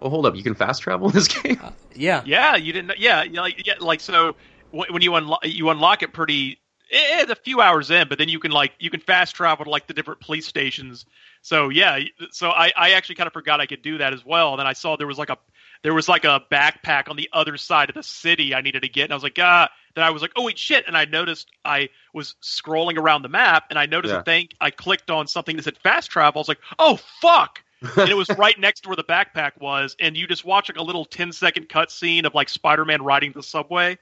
Well, 0.00 0.10
hold 0.10 0.26
up. 0.26 0.36
You 0.36 0.42
can 0.42 0.54
fast 0.54 0.82
travel 0.82 1.08
in 1.08 1.14
this 1.14 1.28
game. 1.28 1.60
Yeah, 1.94 2.22
Yeah, 2.24 2.56
you 2.56 2.72
didn't. 2.72 2.98
Yeah, 2.98 3.22
you 3.22 3.32
know, 3.32 3.42
like 3.42 3.66
yeah, 3.66 3.74
like 3.80 4.00
so 4.00 4.36
when, 4.70 4.92
when 4.92 5.02
you 5.02 5.14
unlock 5.14 5.40
you 5.44 5.70
unlock 5.70 6.02
it 6.02 6.12
pretty. 6.12 6.58
It's 6.88 7.32
a 7.32 7.34
few 7.34 7.60
hours 7.60 7.90
in, 7.90 8.06
but 8.08 8.16
then 8.16 8.28
you 8.28 8.38
can 8.38 8.52
like 8.52 8.72
you 8.78 8.90
can 8.90 9.00
fast 9.00 9.34
travel 9.34 9.64
to 9.64 9.70
like 9.70 9.88
the 9.88 9.94
different 9.94 10.20
police 10.20 10.46
stations. 10.46 11.04
So 11.42 11.68
yeah, 11.68 11.98
so 12.30 12.50
I, 12.50 12.70
I 12.76 12.92
actually 12.92 13.16
kind 13.16 13.26
of 13.26 13.32
forgot 13.32 13.60
I 13.60 13.66
could 13.66 13.82
do 13.82 13.98
that 13.98 14.12
as 14.12 14.24
well. 14.24 14.52
And 14.52 14.60
then 14.60 14.68
I 14.68 14.72
saw 14.72 14.96
there 14.96 15.08
was 15.08 15.18
like 15.18 15.30
a 15.30 15.38
there 15.82 15.94
was 15.94 16.08
like 16.08 16.24
a 16.24 16.42
backpack 16.50 17.08
on 17.08 17.16
the 17.16 17.28
other 17.32 17.56
side 17.56 17.88
of 17.88 17.96
the 17.96 18.04
city 18.04 18.54
I 18.54 18.60
needed 18.60 18.82
to 18.82 18.88
get, 18.88 19.04
and 19.04 19.12
I 19.12 19.16
was 19.16 19.24
like 19.24 19.38
ah. 19.40 19.68
Then 19.96 20.04
I 20.04 20.10
was 20.10 20.22
like 20.22 20.32
oh 20.36 20.44
wait 20.44 20.58
shit, 20.58 20.84
and 20.86 20.96
I 20.96 21.06
noticed 21.06 21.48
I 21.64 21.88
was 22.12 22.36
scrolling 22.42 22.98
around 22.98 23.22
the 23.22 23.30
map, 23.30 23.64
and 23.70 23.78
I 23.78 23.86
noticed 23.86 24.12
Yeah. 24.14 24.20
a 24.20 24.24
thing. 24.24 24.48
I 24.60 24.70
clicked 24.70 25.10
on 25.10 25.26
something 25.26 25.56
that 25.56 25.64
said 25.64 25.78
fast 25.78 26.10
travel. 26.10 26.38
I 26.38 26.42
was 26.42 26.48
like 26.48 26.60
oh 26.78 26.98
fuck. 27.20 27.62
And 27.96 28.08
it 28.08 28.16
was 28.16 28.28
right 28.38 28.58
next 28.58 28.80
to 28.82 28.88
where 28.88 28.96
the 28.96 29.04
backpack 29.04 29.52
was, 29.60 29.96
and 30.00 30.16
you 30.16 30.26
just 30.26 30.44
watch 30.44 30.68
like 30.68 30.78
a 30.78 30.82
little 30.82 31.04
10 31.04 31.32
second 31.32 31.68
cut 31.68 31.90
scene 31.90 32.24
of 32.24 32.34
like 32.34 32.48
Spider-Man 32.48 33.02
riding 33.02 33.32
the 33.32 33.42
subway, 33.42 33.98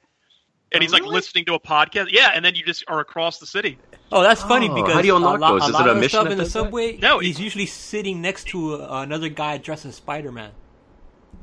and 0.73 0.83
he's 0.83 0.93
like 0.93 1.05
listening 1.05 1.45
to 1.47 1.55
a 1.55 1.61
podcast. 1.61 2.07
Yeah, 2.11 2.31
and 2.35 2.45
then 2.45 2.55
you 2.55 2.65
just 2.65 2.85
are 2.89 3.01
across 3.01 3.39
the 3.39 3.47
city. 3.47 3.79
Oh, 4.13 4.23
that's 4.23 4.43
funny 4.43 4.69
Oh, 4.69 4.75
because 4.75 4.93
how 4.95 5.01
do 5.01 5.07
you 5.07 5.17
unlock 5.17 5.39
a 5.39 5.41
lot, 5.41 5.53
those? 5.53 5.63
a 5.63 5.67
Is 5.67 5.73
lot 5.73 5.87
it 5.87 5.89
a 5.89 5.93
of 5.93 5.97
mission 5.99 6.11
stuff 6.11 6.27
in 6.31 6.39
the 6.39 6.45
does 6.45 6.53
that? 6.53 6.59
subway. 6.65 6.97
No, 6.99 7.19
he's 7.19 7.41
usually 7.41 7.67
sitting 7.67 8.21
next 8.23 8.45
to 8.49 8.83
uh, 8.83 9.03
another 9.03 9.29
guy 9.29 9.59
dressed 9.59 9.87
as 9.87 9.97
Spider-Man. 9.97 10.51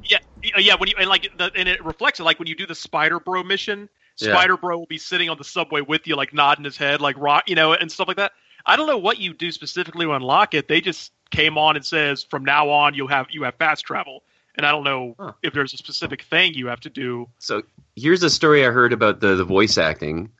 Yeah, 0.03 0.17
yeah. 0.57 0.75
When 0.75 0.89
you 0.89 0.95
and 0.97 1.07
like 1.09 1.29
the, 1.37 1.51
and 1.55 1.67
it 1.69 1.83
reflects 1.83 2.19
it 2.19 2.23
like 2.23 2.39
when 2.39 2.47
you 2.47 2.55
do 2.55 2.65
the 2.65 2.75
Spider 2.75 3.19
Bro 3.19 3.43
mission, 3.43 3.89
Yeah. 4.19 4.29
Spider 4.33 4.57
Bro 4.57 4.79
will 4.79 4.85
be 4.87 4.97
sitting 4.97 5.29
on 5.29 5.37
the 5.37 5.43
subway 5.43 5.81
with 5.81 6.07
you, 6.07 6.15
like 6.15 6.33
nodding 6.33 6.65
his 6.65 6.77
head, 6.77 7.01
like 7.01 7.15
rock, 7.19 7.43
you 7.47 7.55
know, 7.55 7.73
and 7.73 7.91
stuff 7.91 8.07
like 8.07 8.17
that. 8.17 8.31
I 8.65 8.75
don't 8.75 8.87
know 8.87 8.97
what 8.97 9.17
you 9.19 9.33
do 9.33 9.51
specifically 9.51 10.05
to 10.05 10.11
unlock 10.13 10.53
it. 10.53 10.67
They 10.67 10.81
just 10.81 11.11
came 11.31 11.57
on 11.57 11.75
and 11.75 11.85
says 11.85 12.23
from 12.23 12.43
now 12.45 12.69
on 12.69 12.93
you'll 12.93 13.07
have 13.07 13.27
you 13.31 13.43
have 13.43 13.55
fast 13.55 13.85
travel, 13.85 14.23
and 14.55 14.65
I 14.65 14.71
don't 14.71 14.83
know 14.83 15.15
if 15.41 15.53
there's 15.53 15.73
a 15.73 15.77
specific 15.77 16.21
thing 16.23 16.53
you 16.53 16.67
have 16.67 16.81
to 16.81 16.89
do. 16.89 17.27
So 17.39 17.63
here's 17.95 18.21
a 18.23 18.29
story 18.29 18.65
I 18.65 18.69
heard 18.71 18.93
about 18.93 19.19
the 19.21 19.35
the 19.35 19.45
voice 19.45 19.77
acting. 19.77 20.31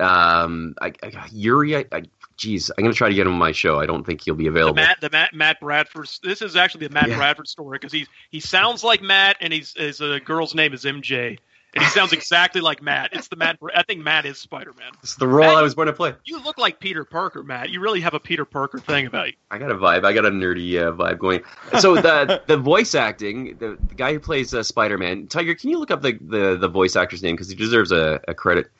Um, 0.00 0.74
I, 0.80 0.92
I, 1.02 1.26
Yuri, 1.32 1.76
I, 1.76 1.84
I, 1.90 2.02
geez, 2.36 2.70
I'm 2.78 2.84
gonna 2.84 2.94
try 2.94 3.08
to 3.08 3.14
get 3.14 3.26
him 3.26 3.32
on 3.32 3.38
my 3.38 3.50
show. 3.52 3.80
I 3.80 3.86
don't 3.86 4.04
think 4.06 4.22
he'll 4.22 4.36
be 4.36 4.44
The 4.44 4.50
available. 4.50 4.76
Matt, 4.76 5.00
the 5.00 5.10
Matt, 5.10 5.34
Matt 5.34 5.58
Bradford. 5.60 6.08
This 6.22 6.40
is 6.40 6.54
actually 6.54 6.86
the 6.86 6.94
Matt 6.94 7.08
Yeah. 7.08 7.16
Bradford 7.16 7.48
story 7.48 7.78
because 7.78 7.92
he's 7.92 8.06
he 8.30 8.38
sounds 8.38 8.84
like 8.84 9.02
Matt, 9.02 9.36
and 9.40 9.52
he's 9.52 9.74
his 9.76 10.00
uh, 10.00 10.18
girl's 10.24 10.54
name 10.54 10.72
is 10.72 10.84
MJ, 10.84 11.38
and 11.74 11.84
he 11.84 11.90
sounds 11.90 12.12
exactly 12.12 12.60
like 12.60 12.82
Matt. 12.82 13.10
It's 13.12 13.28
the 13.28 13.36
Matt. 13.36 13.58
I 13.74 13.82
think 13.82 14.02
Matt 14.02 14.24
is 14.26 14.38
Spider 14.38 14.72
Man. 14.78 14.92
It's 15.02 15.16
the 15.16 15.28
role 15.28 15.56
I 15.56 15.62
was 15.62 15.74
born 15.74 15.86
to 15.86 15.92
play. 15.92 16.14
You 16.24 16.42
look 16.42 16.58
like 16.58 16.80
Peter 16.80 17.04
Parker, 17.04 17.42
Matt. 17.42 17.70
You 17.70 17.80
really 17.80 18.00
have 18.00 18.14
a 18.14 18.20
Peter 18.20 18.44
Parker 18.44 18.78
thing 18.78 19.06
about 19.06 19.28
you. 19.28 19.32
I 19.50 19.58
got 19.58 19.70
a 19.70 19.74
vibe. 19.74 20.04
I 20.04 20.12
got 20.12 20.24
a 20.24 20.30
nerdy 20.30 20.80
uh, 20.80 20.92
vibe 20.92 21.18
going. 21.18 21.42
So 21.80 21.94
the 21.96 22.42
the 22.46 22.56
voice 22.56 22.94
acting, 22.94 23.56
the, 23.58 23.76
the 23.88 23.94
guy 23.94 24.12
who 24.12 24.20
plays 24.20 24.54
uh, 24.54 24.62
Spider 24.62 24.98
Man, 24.98 25.26
Tiger, 25.26 25.54
can 25.54 25.70
you 25.70 25.78
look 25.78 25.90
up 25.90 26.02
the 26.02 26.18
the, 26.20 26.56
the 26.56 26.68
voice 26.68 26.96
actor's 26.96 27.22
name 27.22 27.34
because 27.36 27.48
he 27.48 27.54
deserves 27.56 27.92
a, 27.92 28.20
a 28.26 28.34
credit. 28.34 28.70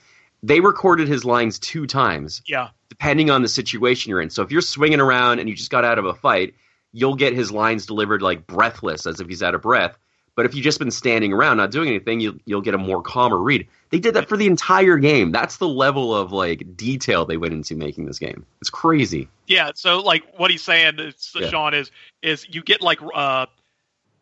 They 0.42 0.60
recorded 0.60 1.08
his 1.08 1.24
lines 1.24 1.58
two 1.58 1.86
times, 1.88 2.42
Yeah. 2.46 2.68
depending 2.88 3.28
on 3.28 3.42
the 3.42 3.48
situation 3.48 4.10
you're 4.10 4.20
in. 4.20 4.30
So 4.30 4.42
if 4.44 4.52
you're 4.52 4.60
swinging 4.60 5.00
around 5.00 5.40
and 5.40 5.48
you 5.48 5.56
just 5.56 5.70
got 5.70 5.84
out 5.84 5.98
of 5.98 6.04
a 6.04 6.14
fight, 6.14 6.54
you'll 6.92 7.16
get 7.16 7.32
his 7.32 7.50
lines 7.50 7.86
delivered 7.86 8.22
like 8.22 8.46
breathless, 8.46 9.04
as 9.06 9.18
if 9.20 9.26
he's 9.26 9.42
out 9.42 9.56
of 9.56 9.62
breath. 9.62 9.98
But 10.38 10.46
if 10.46 10.54
you've 10.54 10.62
just 10.62 10.78
been 10.78 10.92
standing 10.92 11.32
around 11.32 11.56
not 11.56 11.72
doing 11.72 11.88
anything, 11.88 12.20
you'll 12.20 12.36
you'll 12.44 12.60
get 12.60 12.72
a 12.72 12.78
more 12.78 13.02
calmer 13.02 13.38
read. 13.38 13.66
They 13.90 13.98
did 13.98 14.14
that 14.14 14.28
for 14.28 14.36
the 14.36 14.46
entire 14.46 14.96
game. 14.96 15.32
That's 15.32 15.56
the 15.56 15.66
level 15.66 16.14
of 16.14 16.30
like 16.30 16.76
detail 16.76 17.24
they 17.26 17.36
went 17.36 17.54
into 17.54 17.74
making 17.74 18.06
this 18.06 18.20
game. 18.20 18.46
It's 18.60 18.70
crazy. 18.70 19.26
Yeah, 19.48 19.72
so 19.74 19.98
like 19.98 20.22
what 20.38 20.52
he's 20.52 20.62
saying, 20.62 21.00
is, 21.00 21.34
Yeah. 21.34 21.48
Sean, 21.48 21.74
is 21.74 21.90
is 22.22 22.46
you 22.48 22.62
get 22.62 22.82
like 22.82 23.00
uh, 23.12 23.46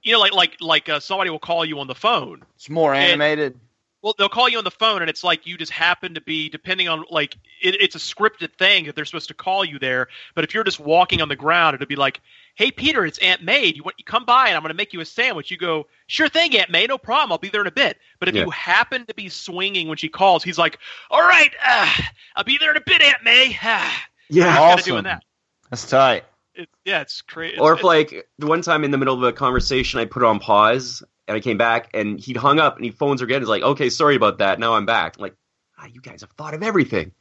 you 0.03 0.15
know, 0.15 0.21
like 0.21 0.33
like 0.33 0.57
like 0.63 0.89
uh, 0.89 1.01
somebody 1.01 1.29
will 1.29 1.39
call 1.39 1.67
you 1.67 1.81
on 1.81 1.87
the 1.87 1.95
phone. 1.95 2.43
It's 2.55 2.71
more 2.71 2.95
And- 2.95 3.05
animated. 3.05 3.61
Well, 4.01 4.15
they'll 4.17 4.29
call 4.29 4.49
you 4.49 4.57
on 4.57 4.65
the 4.65 4.71
phone, 4.71 5.03
and 5.03 5.11
it's 5.11 5.25
like 5.25 5.47
you 5.47 5.59
just 5.59 5.73
happen 5.73 6.15
to 6.15 6.21
be, 6.21 6.49
depending 6.49 6.89
on 6.89 7.05
like 7.11 7.37
it, 7.61 7.75
it's 7.81 7.95
a 7.97 7.99
scripted 7.99 8.55
thing 8.57 8.87
that 8.87 8.95
they're 8.95 9.05
supposed 9.05 9.29
to 9.29 9.35
call 9.35 9.65
you 9.65 9.79
there. 9.79 10.09
But 10.35 10.45
if 10.45 10.55
you're 10.55 10.65
just 10.65 10.79
walking 10.81 11.21
on 11.21 11.29
the 11.29 11.37
ground, 11.37 11.75
it'll 11.75 11.87
be 11.89 11.97
like, 11.97 12.21
"Hey, 12.57 12.71
Peter, 12.73 13.07
it's 13.07 13.19
Aunt 13.19 13.43
May. 13.43 13.67
You 13.67 13.83
want 13.85 13.97
you 13.99 14.05
come 14.05 14.25
by, 14.25 14.49
and 14.49 14.57
I'm 14.57 14.63
going 14.63 14.71
to 14.71 14.77
make 14.77 14.93
you 14.93 15.01
a 15.01 15.05
sandwich." 15.05 15.51
You 15.51 15.57
go, 15.57 15.87
"Sure 16.09 16.29
thing, 16.29 16.57
Aunt 16.57 16.71
May. 16.71 16.87
No 16.87 16.99
problem. 16.99 17.31
I'll 17.33 17.39
be 17.39 17.49
there 17.49 17.61
in 17.61 17.67
a 17.69 17.71
bit." 17.73 17.99
But 18.19 18.29
if 18.29 18.35
Yeah. 18.35 18.45
you 18.45 18.51
happen 18.51 19.07
to 19.07 19.15
be 19.15 19.29
swinging 19.29 19.89
when 19.89 19.97
she 19.97 20.09
calls, 20.09 20.43
he's 20.43 20.59
like, 20.59 20.79
"All 21.11 21.23
right, 21.23 21.53
uh, 21.65 21.93
I'll 22.35 22.45
be 22.45 22.59
there 22.59 22.73
in 22.73 22.77
a 22.77 22.83
bit, 22.85 23.01
Aunt 23.01 23.23
May." 23.23 23.57
Ah." 23.63 24.07
Yeah. 24.29 24.59
Awesome. 24.59 24.85
doing 24.85 25.05
that. 25.05 25.23
That's 25.71 25.89
tight. 25.89 26.25
It's, 26.55 26.73
yeah, 26.85 27.01
it's 27.01 27.23
crazy. 27.23 27.59
Or 27.59 27.75
if 27.75 27.85
like 27.85 28.29
the 28.39 28.47
one 28.47 28.63
time 28.63 28.83
in 28.83 28.91
the 28.91 28.99
middle 28.99 29.15
of 29.15 29.23
a 29.23 29.33
conversation 29.33 30.01
I 30.01 30.05
put 30.05 30.23
on 30.23 30.41
pause 30.41 31.03
and 31.29 31.37
I 31.37 31.41
came 31.41 31.59
back 31.59 31.91
and 31.95 32.19
he'd 32.19 32.37
hung 32.37 32.59
up 32.59 32.77
and 32.77 32.85
he 32.85 32.91
phones 32.91 33.21
again. 33.23 33.41
He's 33.43 33.49
like, 33.49 33.63
"Okay, 33.63 33.91
sorry 33.91 34.17
about 34.17 34.39
that. 34.39 34.59
Now 34.59 34.75
I'm 34.75 34.87
back." 34.87 35.17
I'm 35.17 35.23
like, 35.23 35.35
ah, 35.79 35.87
you 35.93 36.01
guys 36.01 36.23
have 36.23 36.31
thought 36.33 36.55
of 36.55 36.63
everything. 36.63 37.13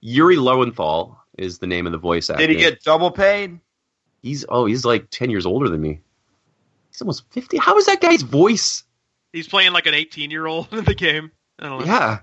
Yuri 0.00 0.36
Lowenthal 0.36 1.20
is 1.36 1.58
the 1.58 1.66
name 1.66 1.86
of 1.86 1.92
the 1.92 1.98
voice 1.98 2.30
actor. 2.30 2.46
Did 2.46 2.50
he 2.50 2.56
get 2.56 2.82
double 2.82 3.10
paid? 3.10 3.58
He's 4.22 4.44
oh, 4.48 4.66
he's 4.66 4.84
like 4.84 5.10
ten 5.10 5.30
years 5.30 5.46
older 5.46 5.68
than 5.68 5.80
me. 5.80 6.00
He's 6.90 7.00
almost 7.02 7.24
fifty. 7.30 7.56
How 7.56 7.76
is 7.78 7.86
that 7.86 8.00
guy's 8.00 8.22
voice? 8.22 8.84
he's 9.32 9.46
playing 9.48 9.72
like 9.72 9.86
an 9.86 9.94
18 9.94 10.30
year 10.30 10.46
old 10.46 10.68
in 10.72 10.84
the 10.84 10.94
game. 10.94 11.30
I 11.58 11.68
don't 11.68 11.80
know. 11.80 11.86
Yeah, 11.86 12.20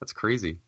that's 0.00 0.12
crazy. 0.12 0.58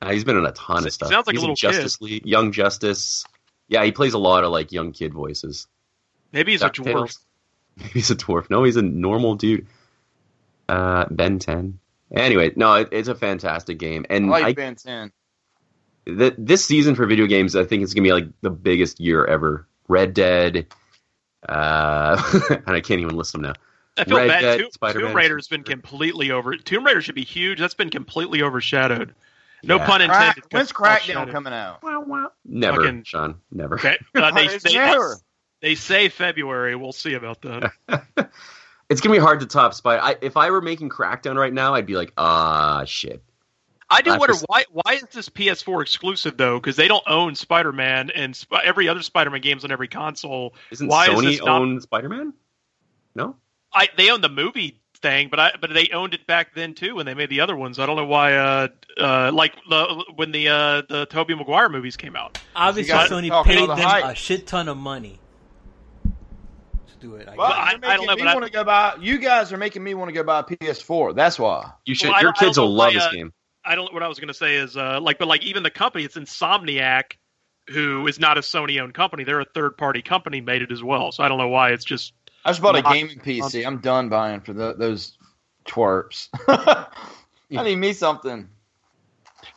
Uh, 0.00 0.12
he's 0.12 0.24
been 0.24 0.36
in 0.36 0.44
a 0.44 0.52
ton 0.52 0.82
He 0.82 0.86
of 0.88 0.92
stuff. 0.92 1.08
sounds 1.08 1.26
like 1.26 1.34
a 1.34 1.38
he's 1.38 1.42
in 1.42 1.50
little 1.50 1.56
Justice 1.56 2.00
League, 2.00 2.26
Young 2.26 2.52
Justice. 2.52 3.24
Yeah, 3.68 3.84
he 3.84 3.92
plays 3.92 4.12
a 4.14 4.18
lot 4.18 4.44
of 4.44 4.50
like 4.50 4.72
young 4.72 4.92
kid 4.92 5.12
voices. 5.14 5.66
Maybe 6.32 6.52
he's 6.52 6.62
a 6.62 6.70
dwarf. 6.70 6.84
DuckTales. 6.84 7.18
Maybe 7.76 7.90
he's 7.90 8.10
a 8.10 8.16
dwarf. 8.16 8.50
No, 8.50 8.64
he's 8.64 8.76
a 8.76 8.82
normal 8.82 9.34
dude. 9.36 9.66
Uh, 10.68 11.06
Ben 11.10 11.38
Ten. 11.38 11.78
Anyway, 12.14 12.52
no, 12.54 12.74
it, 12.74 12.88
it's 12.92 13.08
a 13.08 13.14
fantastic 13.14 13.78
game, 13.78 14.04
I 14.08 14.14
and 14.14 14.28
like 14.30 14.44
I, 14.44 14.52
Ben 14.52 14.76
10. 14.76 15.12
th- 16.06 16.34
this 16.38 16.64
season 16.64 16.94
for 16.94 17.06
video 17.06 17.26
games, 17.26 17.56
I 17.56 17.64
think 17.64 17.82
it's 17.82 17.94
gonna 17.94 18.04
be 18.04 18.12
like 18.12 18.28
the 18.42 18.50
biggest 18.50 19.00
year 19.00 19.24
ever. 19.24 19.66
Red 19.88 20.14
Dead, 20.14 20.66
uh, 21.48 22.22
and 22.50 22.70
I 22.76 22.80
can't 22.80 23.00
even 23.00 23.16
list 23.16 23.32
them 23.32 23.42
now. 23.42 23.52
I 23.96 24.04
feel 24.04 24.16
Red 24.16 24.28
bad. 24.28 24.40
Dead, 24.40 24.58
Tomb, 24.60 24.70
Spider-Man. 24.72 25.08
Tomb 25.08 25.16
Raider's 25.16 25.48
been 25.48 25.62
completely 25.62 26.30
over. 26.30 26.56
Tomb 26.56 26.84
Raider 26.84 27.00
should 27.00 27.14
be 27.14 27.24
huge. 27.24 27.60
That's 27.60 27.74
been 27.74 27.90
completely 27.90 28.42
overshadowed. 28.42 29.14
No 29.62 29.76
Yeah. 29.76 29.86
pun 29.86 30.00
Crack, 30.06 30.36
intended. 30.36 30.52
when's 30.52 30.72
Crackdown 30.72 31.30
coming 31.30 31.52
out? 31.52 31.82
Never, 32.44 32.82
Fucking- 32.82 33.04
Sean. 33.04 33.36
Never. 33.52 33.76
Okay. 33.76 33.96
Uh, 34.14 34.30
they, 34.32 34.48
they, 34.58 34.74
never. 34.74 35.16
they 35.62 35.74
say 35.74 36.08
February. 36.08 36.74
We'll 36.76 36.92
see 36.92 37.14
about 37.14 37.40
that. 37.42 37.72
It's 38.90 39.00
gonna 39.00 39.14
be 39.14 39.20
hard 39.20 39.40
to 39.40 39.46
top 39.46 39.72
Spider. 39.72 40.02
I, 40.02 40.16
if 40.20 40.36
I 40.36 40.50
were 40.50 40.60
making 40.60 40.90
Crackdown 40.90 41.36
right 41.36 41.52
now, 41.52 41.74
I'd 41.74 41.86
be 41.86 41.96
like, 41.96 42.12
ah, 42.18 42.84
shit. 42.84 43.24
I 43.94 44.00
do 44.02 44.16
wonder 44.18 44.34
why 44.46 44.64
why 44.70 44.94
is 44.94 45.02
this 45.12 45.28
PS4 45.28 45.82
exclusive 45.82 46.36
though? 46.36 46.58
Because 46.58 46.76
they 46.76 46.88
don't 46.88 47.04
own 47.06 47.34
Spider-Man 47.34 48.10
and 48.10 48.34
Sp- 48.36 48.60
every 48.64 48.88
other 48.88 49.02
Spider-Man 49.02 49.40
games 49.40 49.64
on 49.64 49.70
every 49.72 49.88
console. 49.88 50.54
Isn't 50.70 50.88
why 50.88 51.08
Sony 51.08 51.16
is 51.16 51.38
this 51.38 51.46
not? 51.46 51.60
own 51.62 51.80
Spider-Man? 51.80 52.32
No. 53.14 53.36
I 53.72 53.88
they 53.96 54.10
own 54.10 54.20
the 54.20 54.28
movie 54.28 54.80
thing, 55.02 55.28
but 55.28 55.38
I 55.40 55.52
but 55.60 55.72
they 55.74 55.88
owned 55.92 56.14
it 56.14 56.26
back 56.26 56.54
then 56.54 56.74
too 56.74 56.94
when 56.96 57.06
they 57.06 57.14
made 57.14 57.28
the 57.28 57.40
other 57.40 57.56
ones. 57.56 57.78
I 57.78 57.86
don't 57.86 57.96
know 57.96 58.06
why. 58.06 58.34
Uh, 58.34 58.68
uh, 58.98 59.30
like 59.32 59.54
the 59.68 60.04
when 60.14 60.32
the 60.32 60.48
uh 60.48 60.82
the 60.88 61.06
Tobey 61.06 61.34
Maguire 61.34 61.68
movies 61.68 61.96
came 61.96 62.14
out. 62.16 62.38
Obviously, 62.54 62.92
guys 62.92 63.10
are 63.10 63.14
Sony 63.14 63.28
talking 63.28 63.52
paid 63.52 63.60
all 63.60 63.66
them 63.68 63.78
hype. 63.78 64.04
a 64.04 64.14
shit 64.14 64.46
ton 64.46 64.68
of 64.68 64.76
money 64.76 65.18
to 66.04 66.10
do 67.00 67.16
it. 67.16 67.28
I 67.28 67.34
Well, 67.36 67.48
guess. 67.48 67.56
I- 67.58 67.70
you're 67.72 67.90
I 67.90 67.96
don't 67.96 68.06
know, 68.06 68.14
me 68.14 68.22
but 68.22 68.28
I- 68.28 68.34
want 68.34 68.46
to 68.46 68.52
go 68.52 68.64
buy. 68.64 68.94
You 69.00 69.18
guys 69.18 69.52
are 69.52 69.56
making 69.58 69.82
me 69.82 69.94
want 69.94 70.08
to 70.08 70.12
go 70.12 70.22
buy 70.22 70.40
a 70.40 70.42
PS4. 70.44 71.14
That's 71.14 71.38
why. 71.38 71.72
You 71.84 71.94
should. 71.94 72.10
Well, 72.10 72.20
your 72.22 72.30
I 72.30 72.38
kids 72.38 72.56
don't 72.56 72.66
will 72.66 72.74
love 72.74 72.88
why, 72.88 72.94
this 72.94 73.04
uh, 73.04 73.10
game. 73.10 73.32
I 73.64 73.74
don't. 73.74 73.92
What 73.92 74.02
I 74.02 74.08
was 74.08 74.18
going 74.18 74.28
to 74.28 74.34
say 74.34 74.56
is 74.56 74.76
uh 74.76 75.00
like, 75.00 75.18
but 75.18 75.28
like 75.28 75.44
even 75.44 75.62
the 75.62 75.70
company, 75.70 76.04
it's 76.04 76.16
Insomniac, 76.16 77.16
who 77.68 78.06
is 78.06 78.18
not 78.18 78.38
a 78.38 78.40
Sony 78.40 78.80
owned 78.80 78.94
company. 78.94 79.24
They're 79.24 79.40
a 79.40 79.46
third 79.46 79.76
party 79.76 80.02
company 80.02 80.40
made 80.40 80.62
it 80.62 80.72
as 80.72 80.82
well. 80.82 81.12
So 81.12 81.22
I 81.22 81.28
don't 81.28 81.38
know 81.38 81.48
why 81.48 81.70
it's 81.70 81.84
just 81.84 82.12
I 82.44 82.50
just 82.50 82.62
bought 82.62 82.76
a 82.76 82.82
gaming 82.82 83.18
PC. 83.18 83.66
I'm 83.66 83.78
done 83.78 84.08
buying 84.08 84.40
for 84.40 84.52
tho- 84.52 84.74
those 84.74 85.16
twerps. 85.66 86.28
I 86.48 87.62
need 87.62 87.76
me 87.76 87.92
something. 87.92 88.48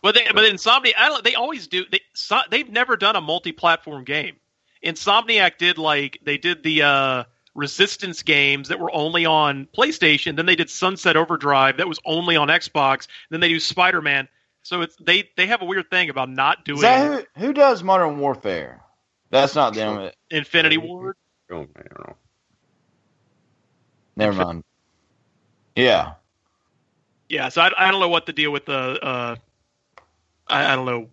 But 0.02 0.16
they, 0.16 0.26
but 0.34 0.44
Insomniac, 0.44 0.94
I 0.98 1.10
don't, 1.10 1.24
they 1.24 1.36
always 1.36 1.68
do. 1.68 1.86
They 1.90 2.02
so, 2.14 2.40
they've 2.50 2.70
never 2.70 2.98
done 2.98 3.16
a 3.16 3.22
multi-platform 3.22 4.04
game. 4.04 4.36
Insomniac 4.84 5.58
did 5.58 5.78
like 5.78 6.20
they 6.24 6.38
did 6.38 6.64
the 6.64 6.84
uh, 6.84 7.24
Resistance 7.58 8.22
games 8.24 8.70
that 8.70 8.80
were 8.80 8.94
only 8.94 9.26
on 9.26 9.68
PlayStation. 9.76 10.36
Then 10.36 10.46
they 10.46 10.56
did 10.56 10.70
Sunset 10.70 11.18
Overdrive 11.18 11.78
that 11.78 11.88
was 11.88 12.00
only 12.06 12.38
on 12.38 12.48
Xbox. 12.50 13.08
Then 13.32 13.40
they 13.40 13.50
do 13.50 13.60
Spider-Man. 13.60 14.30
So 14.62 14.82
it's 14.82 14.96
they 14.98 15.30
they 15.36 15.48
have 15.48 15.62
a 15.62 15.66
weird 15.66 15.90
thing 15.90 16.10
about 16.10 16.30
not 16.30 16.64
doing 16.66 16.78
Is 16.78 16.84
that 16.84 17.28
who, 17.36 17.48
who 17.48 17.54
does 17.54 17.82
Modern 17.84 18.20
Warfare? 18.20 18.82
That's 19.32 19.56
not 19.56 19.74
them. 19.74 20.12
Infinity 20.30 20.78
Ward. 20.78 21.16
Oh, 21.52 21.62
I 21.62 21.82
don't 21.82 22.08
know. 22.08 22.16
Never 24.16 24.46
mind. 24.46 24.64
Yeah. 25.76 26.14
Yeah, 27.30 27.50
so 27.50 27.62
I, 27.62 27.72
I 27.78 27.92
don't 27.92 28.00
know 28.00 28.10
what 28.10 28.26
the 28.26 28.34
deal 28.34 28.52
with 28.52 28.66
the. 28.66 28.74
Uh, 28.74 29.36
I, 30.48 30.74
I 30.74 30.76
don't 30.76 30.86
know. 30.86 31.10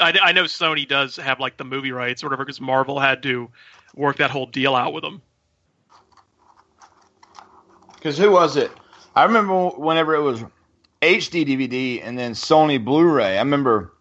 I, 0.00 0.18
I 0.22 0.32
know 0.32 0.44
Sony 0.44 0.86
does 0.86 1.16
have 1.16 1.40
like 1.40 1.56
the 1.56 1.64
movie 1.64 1.92
rights 1.92 2.22
or 2.22 2.26
whatever 2.26 2.44
because 2.44 2.60
Marvel 2.60 2.98
had 2.98 3.22
to 3.22 3.50
work 3.94 4.18
that 4.18 4.30
whole 4.30 4.46
deal 4.46 4.74
out 4.74 4.92
with 4.92 5.02
them. 5.02 5.22
Because 8.04 8.18
who 8.18 8.32
was 8.32 8.58
it? 8.58 8.70
I 9.16 9.24
remember 9.24 9.70
whenever 9.70 10.14
it 10.14 10.20
was 10.20 10.44
HD 11.00 11.46
DVD 11.46 12.02
and 12.04 12.18
then 12.18 12.32
Sony 12.32 12.84
Blu-ray. 12.84 13.38
I 13.38 13.40
remember 13.40 13.94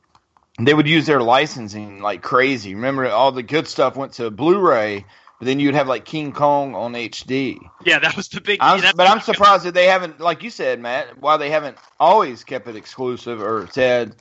they 0.59 0.73
would 0.73 0.89
use 0.89 1.05
their 1.05 1.21
licensing 1.21 2.01
like 2.01 2.21
crazy. 2.21 2.75
Remember 2.75 3.07
all 3.07 3.31
the 3.31 3.43
good 3.43 3.65
stuff 3.65 3.95
went 3.95 4.11
to 4.15 4.29
Blu-ray, 4.29 5.05
but 5.39 5.45
then 5.45 5.61
you'd 5.61 5.75
have 5.75 5.87
like 5.87 6.03
King 6.03 6.33
Kong 6.33 6.75
on 6.75 6.91
HD. 6.91 7.57
Yeah, 7.85 7.99
that 7.99 8.17
was 8.17 8.27
the 8.27 8.41
big. 8.41 8.59
I'm, 8.59 8.81
that's 8.81 8.93
but 8.93 9.07
I'm 9.07 9.21
surprised 9.21 9.63
that 9.63 9.73
they 9.73 9.85
haven't, 9.85 10.19
like 10.19 10.43
you 10.43 10.49
said, 10.49 10.81
Matt, 10.81 11.21
why 11.21 11.37
they 11.37 11.49
haven't 11.49 11.77
always 11.97 12.43
kept 12.43 12.67
it 12.67 12.75
exclusive 12.75 13.41
or 13.41 13.69
said 13.71 14.17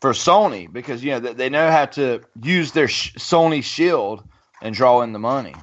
for 0.00 0.12
Sony 0.12 0.72
because 0.72 1.04
you 1.04 1.10
know 1.10 1.20
they, 1.20 1.34
they 1.34 1.48
know 1.50 1.70
how 1.70 1.84
to 1.84 2.22
use 2.42 2.72
their 2.72 2.88
sh- 2.88 3.12
Sony 3.16 3.62
shield 3.62 4.26
and 4.62 4.74
draw 4.74 5.02
in 5.02 5.12
the 5.12 5.18
money. 5.18 5.54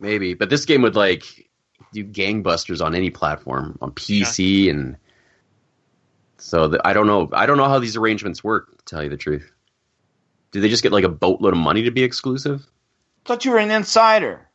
Maybe, 0.00 0.34
but 0.34 0.50
this 0.50 0.64
game 0.64 0.82
would 0.82 0.96
like 0.96 1.43
do 1.94 2.04
gangbusters 2.04 2.84
on 2.84 2.94
any 2.94 3.10
platform, 3.10 3.78
on 3.80 3.92
PC, 3.92 4.68
and 4.68 4.96
so 6.38 6.68
the, 6.68 6.86
I 6.86 6.92
don't 6.92 7.06
know. 7.06 7.30
I 7.32 7.46
don't 7.46 7.56
know 7.56 7.68
how 7.68 7.78
these 7.78 7.96
arrangements 7.96 8.44
work. 8.44 8.76
To 8.78 8.84
tell 8.84 9.02
you 9.02 9.10
the 9.10 9.16
truth, 9.16 9.50
do 10.52 10.60
they 10.60 10.68
just 10.68 10.82
get 10.82 10.92
like 10.92 11.04
a 11.04 11.08
boatload 11.08 11.54
of 11.54 11.58
money 11.58 11.82
to 11.82 11.90
be 11.90 12.02
exclusive? 12.02 12.66
thought 13.24 13.44
you 13.44 13.52
were 13.52 13.58
an 13.58 13.70
insider. 13.70 14.48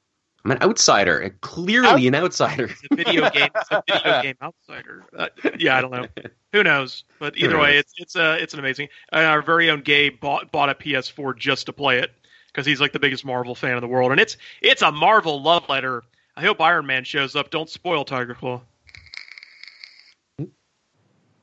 I'm 0.46 0.52
an 0.52 0.62
outsider, 0.62 1.36
clearly 1.42 2.08
an 2.08 2.16
outsider. 2.16 2.66
It's 2.66 2.82
a 2.90 2.96
video 2.96 3.30
game. 3.30 3.50
It's 3.54 3.72
a 3.72 3.84
video 3.86 4.22
game 4.22 4.36
outsider. 4.42 5.04
Uh, 5.16 5.28
yeah, 5.58 5.78
I 5.78 5.82
don't 5.82 5.92
know. 5.92 6.06
Who 6.54 6.64
knows? 6.64 7.04
But 7.20 7.38
either 7.38 7.58
way, 7.58 7.78
it's 7.78 7.94
it's 7.98 8.16
uh, 8.16 8.38
it's 8.40 8.54
an 8.54 8.60
amazing. 8.60 8.88
And 9.12 9.26
our 9.26 9.42
very 9.42 9.70
own 9.70 9.82
Gabe 9.82 10.20
bought 10.20 10.52
bought 10.52 10.70
a 10.70 10.76
PS4 10.76 11.38
just 11.38 11.66
to 11.66 11.74
play 11.74 12.00
it 12.00 12.12
because 12.48 12.66
he's 12.66 12.80
like 12.80 12.94
the 12.94 13.00
biggest 13.00 13.26
Marvel 13.26 13.54
fan 13.54 13.76
in 13.76 13.82
the 13.82 13.88
world, 13.88 14.12
and 14.12 14.20
it's 14.20 14.38
it's 14.62 14.82
a 14.82 14.92
Marvel 14.92 15.42
love 15.42 15.68
letter. 15.68 16.04
I 16.40 16.44
hope 16.44 16.62
Iron 16.62 16.86
Man 16.86 17.04
shows 17.04 17.36
up. 17.36 17.50
Don't 17.50 17.70
spoil 17.70 18.06
Tiger 18.06 18.34
Claw. 18.34 18.62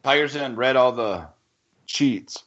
Tiger's 0.02 0.34
in 0.34 0.56
read 0.56 0.74
all 0.74 0.90
the 0.92 1.26
cheats. 1.84 2.42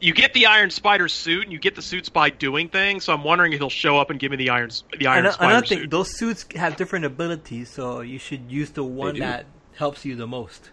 You 0.00 0.14
get 0.14 0.32
the 0.32 0.46
Iron 0.46 0.70
Spider 0.70 1.08
suit, 1.08 1.42
and 1.42 1.52
you 1.52 1.58
get 1.58 1.74
the 1.74 1.82
suits 1.82 2.08
by 2.08 2.30
doing 2.30 2.70
things. 2.70 3.04
So 3.04 3.12
I'm 3.12 3.22
wondering 3.22 3.52
if 3.52 3.58
he'll 3.58 3.68
show 3.68 3.98
up 3.98 4.08
and 4.08 4.18
give 4.18 4.30
me 4.30 4.38
the 4.38 4.48
Iron 4.48 4.70
the 4.98 5.08
Iron 5.08 5.26
Ano- 5.26 5.32
Spider 5.32 5.50
another 5.50 5.66
suit. 5.66 5.80
thing, 5.80 5.88
those 5.90 6.16
suits 6.16 6.46
have 6.56 6.76
different 6.76 7.04
abilities, 7.04 7.68
so 7.68 8.00
you 8.00 8.18
should 8.18 8.50
use 8.50 8.70
the 8.70 8.82
one 8.82 9.18
that 9.18 9.44
helps 9.74 10.06
you 10.06 10.16
the 10.16 10.26
most. 10.26 10.70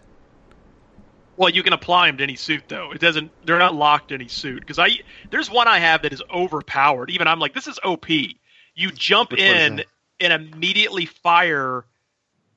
Well, 1.36 1.50
you 1.50 1.62
can 1.62 1.74
apply 1.74 2.06
them 2.06 2.16
to 2.16 2.22
any 2.22 2.36
suit 2.36 2.62
though. 2.68 2.92
It 2.92 3.02
doesn't. 3.02 3.30
They're 3.44 3.58
not 3.58 3.74
locked 3.74 4.08
to 4.08 4.14
any 4.14 4.28
suit 4.28 4.60
because 4.60 4.78
I 4.78 5.00
there's 5.30 5.50
one 5.50 5.68
I 5.68 5.78
have 5.78 6.00
that 6.02 6.14
is 6.14 6.22
overpowered. 6.32 7.10
Even 7.10 7.28
I'm 7.28 7.38
like, 7.38 7.52
this 7.52 7.66
is 7.66 7.78
OP. 7.84 8.08
You 8.08 8.90
jump 8.92 9.32
Which 9.32 9.40
one 9.40 9.48
is 9.50 9.66
in 9.66 9.76
that? 9.76 9.86
And 10.20 10.32
immediately 10.32 11.06
fire 11.06 11.84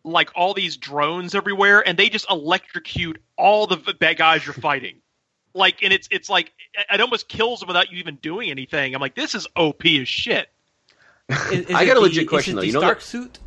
like 0.03 0.31
all 0.35 0.53
these 0.53 0.77
drones 0.77 1.35
everywhere, 1.35 1.87
and 1.87 1.97
they 1.97 2.09
just 2.09 2.29
electrocute 2.29 3.21
all 3.37 3.67
the 3.67 3.77
bad 3.99 4.17
guys 4.17 4.45
you're 4.45 4.53
fighting. 4.53 4.95
Like, 5.53 5.83
and 5.83 5.91
it's 5.91 6.07
it's 6.11 6.29
like 6.29 6.53
it 6.93 7.01
almost 7.01 7.27
kills 7.27 7.59
them 7.59 7.67
without 7.67 7.91
you 7.91 7.97
even 7.97 8.15
doing 8.15 8.49
anything. 8.51 8.95
I'm 8.95 9.01
like, 9.01 9.15
this 9.15 9.35
is 9.35 9.45
OP 9.57 9.85
as 9.85 10.07
shit. 10.07 10.47
Is, 11.29 11.65
is 11.65 11.75
I 11.75 11.83
it 11.83 11.87
got 11.87 11.91
a 11.91 11.95
the- 11.95 11.99
legit 12.05 12.23
is 12.23 12.29
question, 12.29 12.53
it 12.53 12.55
though. 12.55 12.61
the 12.61 12.67
You 12.67 12.73
know 12.73 12.79
Stark 12.79 12.99
that- 12.99 13.05
suit? 13.05 13.39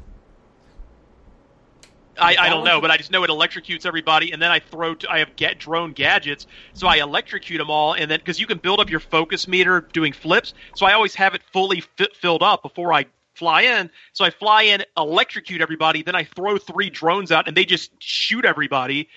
I, 2.21 2.37
I 2.39 2.49
don't 2.49 2.65
know, 2.65 2.81
but 2.81 2.91
I 2.91 2.97
just 2.99 3.11
know 3.11 3.25
it 3.25 3.31
electrocutes 3.31 3.87
everybody, 3.87 4.33
and 4.33 4.41
then 4.41 4.51
I 4.51 4.61
throw. 4.61 4.95
To, 4.95 5.11
I 5.11 5.19
have 5.19 5.35
get 5.37 5.59
drone 5.59 5.93
gadgets, 5.93 6.47
so 6.75 6.87
I 6.87 6.97
electrocute 6.97 7.59
them 7.59 7.71
all, 7.71 7.95
and 7.95 8.09
then 8.11 8.21
because 8.21 8.39
you 8.39 8.47
can 8.47 8.59
build 8.59 8.79
up 8.81 8.89
your 8.91 9.01
focus 9.01 9.49
meter 9.49 9.81
doing 9.93 10.13
flips, 10.13 10.55
so 10.77 10.87
I 10.87 10.93
always 10.93 11.15
have 11.17 11.35
it 11.35 11.43
fully 11.53 11.81
fi- 11.81 12.09
filled 12.15 12.43
up 12.43 12.63
before 12.63 12.93
I 12.93 13.07
fly 13.35 13.63
in. 13.63 13.91
So 14.13 14.25
I 14.25 14.31
fly 14.31 14.63
in, 14.63 14.85
electrocute 14.97 15.61
everybody, 15.61 16.03
then 16.03 16.15
I 16.15 16.25
throw 16.25 16.59
three 16.59 16.91
drones 16.91 17.33
out, 17.33 17.49
and 17.49 17.57
they 17.57 17.65
just 17.65 17.91
shoot 18.03 18.45
everybody. 18.45 19.09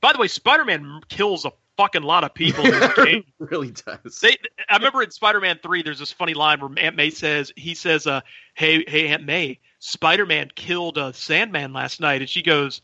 By 0.00 0.12
the 0.12 0.18
way, 0.18 0.28
Spider-Man 0.28 1.00
kills 1.08 1.44
a 1.44 1.52
fucking 1.76 2.02
lot 2.02 2.24
of 2.24 2.34
people 2.34 2.64
in 2.64 2.72
this 2.72 2.94
game. 3.04 3.24
really 3.38 3.70
does. 3.70 4.20
They, 4.20 4.36
I 4.68 4.76
remember 4.76 5.02
in 5.02 5.10
Spider-Man 5.10 5.60
Three, 5.62 5.82
there's 5.82 5.98
this 5.98 6.12
funny 6.12 6.34
line 6.34 6.60
where 6.60 6.70
Aunt 6.78 6.96
May 6.96 7.10
says, 7.10 7.52
"He 7.56 7.74
says, 7.74 8.06
uh, 8.06 8.20
hey, 8.54 8.84
hey, 8.86 9.08
Aunt 9.08 9.24
May, 9.24 9.58
Spider-Man 9.78 10.50
killed 10.54 10.98
a 10.98 11.12
Sandman 11.12 11.72
last 11.72 12.00
night," 12.00 12.20
and 12.20 12.28
she 12.28 12.42
goes, 12.42 12.82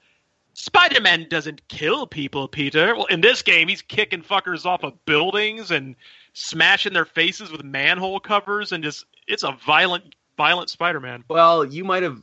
"Spider-Man 0.55 1.29
doesn't 1.29 1.69
kill 1.69 2.07
people, 2.07 2.49
Peter." 2.49 2.95
Well, 2.95 3.07
in 3.07 3.21
this 3.21 3.43
game, 3.43 3.69
he's 3.69 3.83
kicking 3.83 4.23
fuckers 4.23 4.65
off 4.65 4.83
of 4.83 5.05
buildings 5.05 5.71
and 5.71 5.97
smashing 6.33 6.93
their 6.93 7.07
faces 7.07 7.51
with 7.51 7.65
manhole 7.65 8.21
covers, 8.21 8.73
and 8.73 8.85
just 8.85 9.05
it's 9.27 9.43
a 9.43 9.53
violent, 9.67 10.15
violent 10.37 10.71
Spider-Man. 10.71 11.25
Well, 11.29 11.65
you 11.65 11.85
might 11.85 12.03
have 12.03 12.21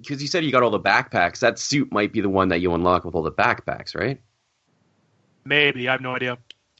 because 0.00 0.20
you 0.20 0.28
said 0.28 0.44
you 0.44 0.52
got 0.52 0.62
all 0.62 0.70
the 0.70 0.80
backpacks. 0.80 1.40
That 1.40 1.58
suit 1.58 1.90
might 1.92 2.12
be 2.12 2.20
the 2.20 2.28
one 2.28 2.48
that 2.48 2.60
you 2.60 2.74
unlock 2.74 3.04
with 3.04 3.14
all 3.14 3.22
the 3.22 3.32
backpacks, 3.32 3.94
right? 3.94 4.20
Maybe 5.44 5.88
I 5.88 5.92
have 5.92 6.00
no 6.00 6.14
idea. 6.14 6.38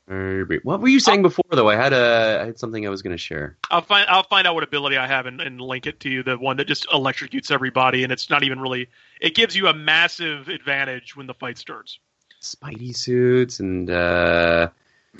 Maybe. 0.08 0.60
What 0.62 0.80
were 0.80 0.88
you 0.88 1.00
saying 1.00 1.22
before, 1.22 1.44
though? 1.50 1.68
I 1.68 1.74
had 1.74 1.92
a 1.92 2.40
I 2.42 2.46
had 2.46 2.58
something 2.58 2.86
I 2.86 2.90
was 2.90 3.02
going 3.02 3.14
to 3.14 3.18
share. 3.18 3.56
I'll 3.70 3.82
find 3.82 4.08
I'll 4.08 4.22
find 4.22 4.46
out 4.46 4.54
what 4.54 4.62
ability 4.62 4.96
I 4.96 5.06
have 5.06 5.26
and, 5.26 5.40
and 5.40 5.60
link 5.60 5.86
it 5.86 5.98
to 6.00 6.08
you. 6.08 6.22
The 6.22 6.38
one 6.38 6.58
that 6.58 6.68
just 6.68 6.86
electrocutes 6.88 7.50
everybody, 7.50 8.04
and 8.04 8.12
it's 8.12 8.30
not 8.30 8.44
even 8.44 8.60
really. 8.60 8.88
It 9.20 9.34
gives 9.34 9.56
you 9.56 9.66
a 9.66 9.74
massive 9.74 10.48
advantage 10.48 11.16
when 11.16 11.26
the 11.26 11.34
fight 11.34 11.58
starts. 11.58 11.98
Spidey 12.40 12.96
suits 12.96 13.58
and 13.58 13.90
uh, 13.90 14.68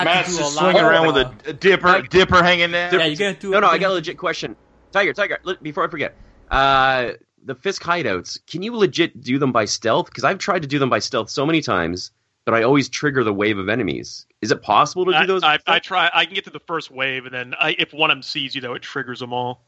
Matt's 0.01 0.29
do 0.29 0.35
a 0.35 0.37
just 0.39 0.55
lot 0.55 0.61
swinging 0.61 0.83
around 0.83 1.07
with 1.07 1.17
a, 1.17 1.49
a 1.49 1.53
dipper, 1.53 2.01
dipper 2.03 2.41
hanging 2.41 2.71
there. 2.71 2.93
Yeah, 2.95 3.05
you 3.05 3.17
gotta 3.17 3.33
do. 3.33 3.51
no, 3.51 3.59
no. 3.59 3.67
I 3.67 3.77
got 3.77 3.91
a 3.91 3.95
legit 3.95 4.17
question. 4.17 4.55
Tiger, 4.97 5.13
Tiger. 5.13 5.39
Look, 5.43 5.61
before 5.61 5.85
I 5.85 5.89
forget, 5.89 6.15
uh, 6.49 7.11
the 7.43 7.55
Fisk 7.55 7.83
hideouts. 7.83 8.39
Can 8.47 8.63
you 8.63 8.75
legit 8.75 9.21
do 9.21 9.37
them 9.37 9.51
by 9.51 9.65
stealth? 9.65 10.07
Because 10.07 10.23
I've 10.23 10.39
tried 10.39 10.63
to 10.63 10.67
do 10.67 10.79
them 10.79 10.89
by 10.89 10.99
stealth 10.99 11.29
so 11.29 11.45
many 11.45 11.61
times, 11.61 12.11
that 12.45 12.53
I 12.53 12.63
always 12.63 12.87
trigger 12.87 13.25
the 13.25 13.33
wave 13.33 13.57
of 13.57 13.67
enemies. 13.67 14.25
Is 14.41 14.51
it 14.51 14.61
possible 14.61 15.03
to 15.05 15.11
do 15.11 15.17
I, 15.17 15.25
those? 15.25 15.43
I, 15.43 15.59
I 15.67 15.79
try. 15.79 16.09
I 16.13 16.25
can 16.25 16.33
get 16.33 16.45
to 16.45 16.49
the 16.49 16.61
first 16.61 16.89
wave, 16.89 17.25
and 17.25 17.33
then 17.33 17.53
I, 17.59 17.75
if 17.77 17.93
one 17.93 18.09
of 18.09 18.15
them 18.15 18.23
sees 18.23 18.55
you, 18.55 18.61
though, 18.61 18.73
it 18.73 18.81
triggers 18.81 19.19
them 19.19 19.33
all. 19.33 19.61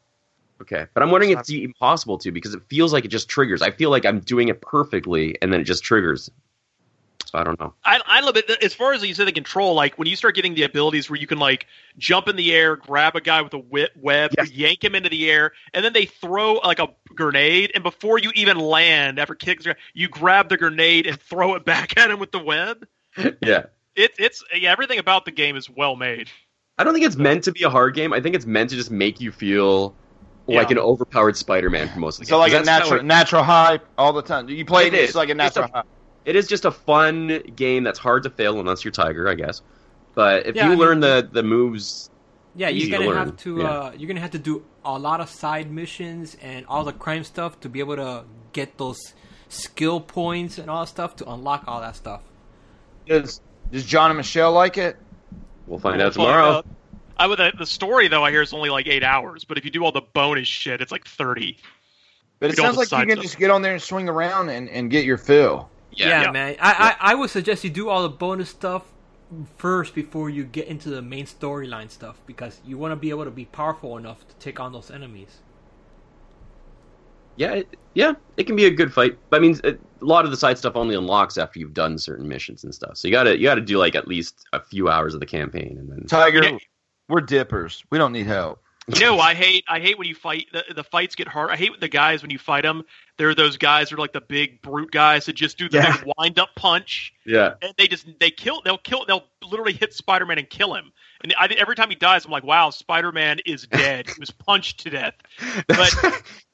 Okay, 0.61 0.86
but 0.93 1.03
I'm 1.03 1.11
wondering 1.11 1.32
if 1.32 1.39
it's 1.39 1.49
impossible 1.49 2.17
to 2.19 2.32
because 2.32 2.53
it 2.53 2.61
feels 2.69 2.93
like 2.93 3.03
it 3.03 3.09
just 3.09 3.27
triggers. 3.27 3.61
I 3.61 3.71
feel 3.71 3.89
like 3.89 4.05
I'm 4.05 4.21
doing 4.21 4.47
it 4.47 4.61
perfectly, 4.61 5.38
and 5.41 5.51
then 5.51 5.59
it 5.59 5.65
just 5.65 5.84
triggers. 5.84 6.32
So 7.32 7.38
I 7.38 7.43
don't 7.43 7.59
know. 7.59 7.75
I, 7.86 7.99
I 8.07 8.21
love 8.21 8.38
it 8.38 8.49
as 8.63 8.73
far 8.73 8.93
as 8.93 9.03
you 9.03 9.13
say 9.13 9.23
the 9.23 9.32
control. 9.32 9.75
Like 9.75 9.99
when 9.99 10.07
you 10.07 10.15
start 10.15 10.34
getting 10.34 10.55
the 10.55 10.63
abilities 10.63 11.11
where 11.11 11.19
you 11.19 11.27
can 11.27 11.38
like 11.38 11.67
jump 11.99 12.27
in 12.27 12.36
the 12.36 12.51
air, 12.51 12.75
grab 12.75 13.15
a 13.15 13.21
guy 13.21 13.43
with 13.43 13.53
a 13.53 13.59
whip, 13.59 13.91
web, 14.01 14.32
yank 14.51 14.84
him 14.84 14.95
into 14.95 15.09
the 15.09 15.30
air, 15.30 15.51
and 15.75 15.86
then 15.86 15.93
they 15.93 16.05
throw 16.05 16.53
like 16.55 16.80
a 16.80 16.88
grenade, 17.13 17.71
and 17.75 17.84
before 17.84 18.17
you 18.17 18.32
even 18.34 18.57
land, 18.57 19.19
after 19.19 19.36
kicks, 19.36 19.67
you 19.93 20.07
grab 20.07 20.49
the 20.49 20.57
grenade 20.57 21.05
and 21.05 21.21
throw 21.21 21.53
it 21.53 21.65
back 21.65 21.97
at 21.99 22.09
him 22.09 22.17
with 22.19 22.32
the 22.32 22.39
web. 22.39 22.88
Yeah, 23.43 23.65
It, 23.95 24.11
it's 24.17 24.43
yeah, 24.55 24.71
everything 24.71 24.97
about 24.97 25.25
the 25.25 25.32
game 25.32 25.55
is 25.55 25.69
well 25.69 25.95
made. 25.95 26.30
I 26.80 26.84
don't 26.84 26.93
think 26.95 27.05
it's 27.05 27.15
meant 27.17 27.43
to 27.43 27.51
be 27.51 27.61
a 27.63 27.69
hard 27.69 27.93
game. 27.93 28.11
I 28.11 28.21
think 28.21 28.34
it's 28.36 28.45
meant 28.47 28.69
to 28.71 28.75
just 28.75 28.89
make 28.89 29.19
you 29.21 29.32
feel 29.32 29.93
like 30.47 30.69
Yeah. 30.69 30.77
an 30.77 30.80
overpowered 30.80 31.36
Spider-Man 31.38 31.89
for 31.89 31.99
most 31.99 32.19
of 32.19 32.25
the 32.25 32.32
time. 32.32 32.38
So 32.38 32.38
game. 32.38 32.39
like 32.39 32.51
'Cause 32.53 32.61
a 32.61 32.65
natural 32.80 32.99
it- 33.01 33.05
natural 33.05 33.43
high 33.43 33.80
all 33.99 34.13
the 34.13 34.21
time. 34.23 34.47
You 34.49 34.65
play 34.65 34.88
it, 34.88 34.93
It 34.95 35.01
it's 35.03 35.15
like 35.15 35.27
a 35.30 35.34
It's 35.34 35.38
natural 35.38 35.65
a- 35.65 35.77
high. 35.80 35.84
It 36.30 36.36
is 36.36 36.47
just 36.47 36.65
a 36.65 36.71
fun 36.71 37.41
game 37.55 37.84
that's 37.84 37.97
hard 37.99 38.23
to 38.23 38.30
fail 38.30 38.59
unless 38.59 38.84
you're 38.86 38.91
Tiger, 38.91 39.27
I 39.27 39.34
guess. 39.36 39.61
But 40.15 40.45
if 40.45 40.55
Yeah, 40.55 40.65
you 40.65 40.67
I 40.67 40.75
mean- 40.75 40.80
learn 40.80 40.99
the 40.99 41.27
the 41.32 41.43
moves, 41.43 42.09
Yeah, 42.55 42.69
you're 42.69 42.91
gonna 42.91 43.09
learn. 43.09 43.17
have 43.17 43.38
to. 43.38 43.57
Yeah. 43.57 43.63
Uh, 43.67 43.91
you're 43.97 44.07
gonna 44.07 44.19
have 44.21 44.32
to 44.32 44.39
do 44.39 44.63
a 44.86 44.97
lot 44.97 45.21
of 45.21 45.30
side 45.30 45.71
missions 45.71 46.38
and 46.41 46.65
all 46.67 46.84
the 46.84 46.93
crime 46.93 47.23
stuff 47.23 47.59
to 47.61 47.69
be 47.69 47.80
able 47.80 47.95
to 47.95 48.23
get 48.53 48.77
those 48.77 48.99
skill 49.49 49.99
points 49.99 50.57
and 50.59 50.69
all 50.69 50.82
that 50.82 50.88
stuff 50.89 51.15
to 51.17 51.30
unlock 51.30 51.63
all 51.67 51.82
that 51.82 51.95
stuff. 51.95 52.21
Does 53.07 53.41
Does 53.71 53.86
John 53.86 54.12
and 54.12 54.17
Michelle 54.17 54.51
like 54.51 54.78
it? 54.78 54.97
We'll 55.67 55.79
find 55.79 55.97
We'll 55.97 56.08
out 56.08 56.13
tomorrow. 56.13 56.45
out. 56.58 56.66
I 57.17 57.28
would 57.28 57.37
the, 57.39 57.51
the 57.58 57.66
story 57.66 58.08
though 58.08 58.24
I 58.24 58.32
hear 58.32 58.41
is 58.41 58.54
only 58.54 58.70
like 58.70 58.87
eight 58.87 59.04
hours, 59.04 59.43
but 59.45 59.58
if 59.58 59.66
you 59.66 59.71
do 59.71 59.83
all 59.83 59.91
the 59.91 60.01
bonus 60.13 60.47
shit, 60.47 60.79
it's 60.82 60.91
like 60.91 61.05
thirty. 61.05 61.58
But 62.39 62.47
it 62.47 62.51
You 62.51 62.55
do 62.58 62.62
all 62.62 62.67
sounds 62.74 62.78
like 62.91 62.91
you 63.01 63.05
can 63.08 63.16
stuff. 63.17 63.24
just 63.24 63.37
get 63.37 63.49
on 63.51 63.62
there 63.62 63.74
and 63.74 63.82
swing 63.82 64.08
around 64.08 64.49
and, 64.49 64.70
and 64.70 64.89
get 64.89 65.04
your 65.05 65.17
fill. 65.17 65.70
Yeah, 66.08 66.32
man. 66.32 66.55
I, 66.59 66.96
I 67.01 67.12
I 67.12 67.16
would 67.16 67.30
suggest 67.30 67.63
you 67.63 67.70
do 67.70 67.89
all 67.89 68.04
the 68.04 68.09
bonus 68.09 68.50
stuff 68.50 68.84
first 69.58 69.93
before 69.93 70.30
you 70.30 70.43
get 70.43 70.67
into 70.67 70.89
the 70.89 71.01
main 71.01 71.26
storyline 71.26 71.89
stuff 71.89 72.20
because 72.26 72.62
you 72.66 72.78
want 72.78 72.92
to 72.92 72.96
be 72.96 73.09
able 73.09 73.26
to 73.26 73.32
be 73.32 73.46
powerful 73.46 73.97
enough 73.97 74.28
to 74.28 74.36
take 74.36 74.59
on 74.59 74.74
those 74.74 74.89
enemies. 74.89 75.39
Yeah, 77.36 77.54
it, 77.54 77.78
yeah, 77.93 78.13
it 78.38 78.46
can 78.46 78.55
be 78.55 78.66
a 78.66 78.71
good 78.71 78.93
fight. 78.93 79.17
But 79.30 79.38
I 79.38 79.39
mean, 79.39 79.59
it, 79.63 79.80
a 80.01 80.05
lot 80.05 80.26
of 80.26 80.32
the 80.32 80.38
side 80.38 80.58
stuff 80.58 80.76
only 80.76 80.96
unlocks 80.96 81.38
after 81.38 81.59
you've 81.59 81.74
done 81.74 81.97
certain 81.97 82.28
missions 82.28 82.63
and 82.63 82.76
stuff. 82.76 82.97
So 82.97 83.08
you 83.08 83.12
gotta 83.13 83.38
you 83.38 83.43
gotta 83.43 83.62
do 83.62 83.78
like 83.78 83.96
at 83.96 84.08
least 84.08 84.46
a 84.51 84.59
few 84.59 84.89
hours 84.89 85.13
of 85.13 85.20
the 85.20 85.26
campaign, 85.26 85.78
and 85.80 85.89
then 85.89 86.05
Tiger, 86.08 86.58
we're 87.08 87.21
dippers. 87.21 87.84
We 87.92 87.97
don't 87.97 88.12
need 88.12 88.28
help. 88.28 88.62
Know, 88.99 89.20
I 89.20 89.33
hate 89.33 89.63
I 89.67 89.79
hate 89.79 89.97
when 89.97 90.07
you 90.07 90.16
fight 90.16 90.47
the, 90.51 90.63
the 90.74 90.83
fights 90.83 91.16
get 91.16 91.28
hard. 91.28 91.51
I 91.51 91.55
hate 91.57 91.79
the 91.79 91.87
guys 91.87 92.21
when 92.21 92.32
you 92.32 92.39
fight 92.39 92.63
them. 92.63 92.83
They're 93.17 93.36
those 93.36 93.57
guys 93.57 93.89
who 93.89 93.95
are 93.97 93.99
like 93.99 94.13
the 94.13 94.21
big 94.21 94.61
brute 94.61 94.91
guys 94.91 95.25
that 95.25 95.33
just 95.33 95.57
do 95.57 95.67
the 95.70 95.78
Yeah. 95.78 96.01
wind 96.17 96.39
up 96.39 96.49
punch. 96.55 97.13
yeah, 97.25 97.53
and 97.61 97.74
they 97.78 97.87
just 97.87 98.07
they 98.20 98.32
kill 98.32 98.61
they'll 98.63 98.78
kill 98.78 99.05
they'll 99.05 99.25
literally 99.43 99.74
hit 99.74 99.93
Spider-Man 99.93 100.37
and 100.37 100.49
kill 100.49 100.74
him. 100.74 100.91
And 101.21 101.33
I, 101.37 101.47
every 101.47 101.75
time 101.75 101.89
he 101.89 101.95
dies, 101.95 102.24
I'm 102.25 102.32
like, 102.32 102.45
wow, 102.45 102.70
Spider-Man 102.70 103.39
is 103.45 103.67
dead. 103.67 104.07
he 104.09 104.20
was 104.20 104.32
punched 104.32 104.79
to 104.82 104.89
death. 104.89 105.16
But 105.67 105.93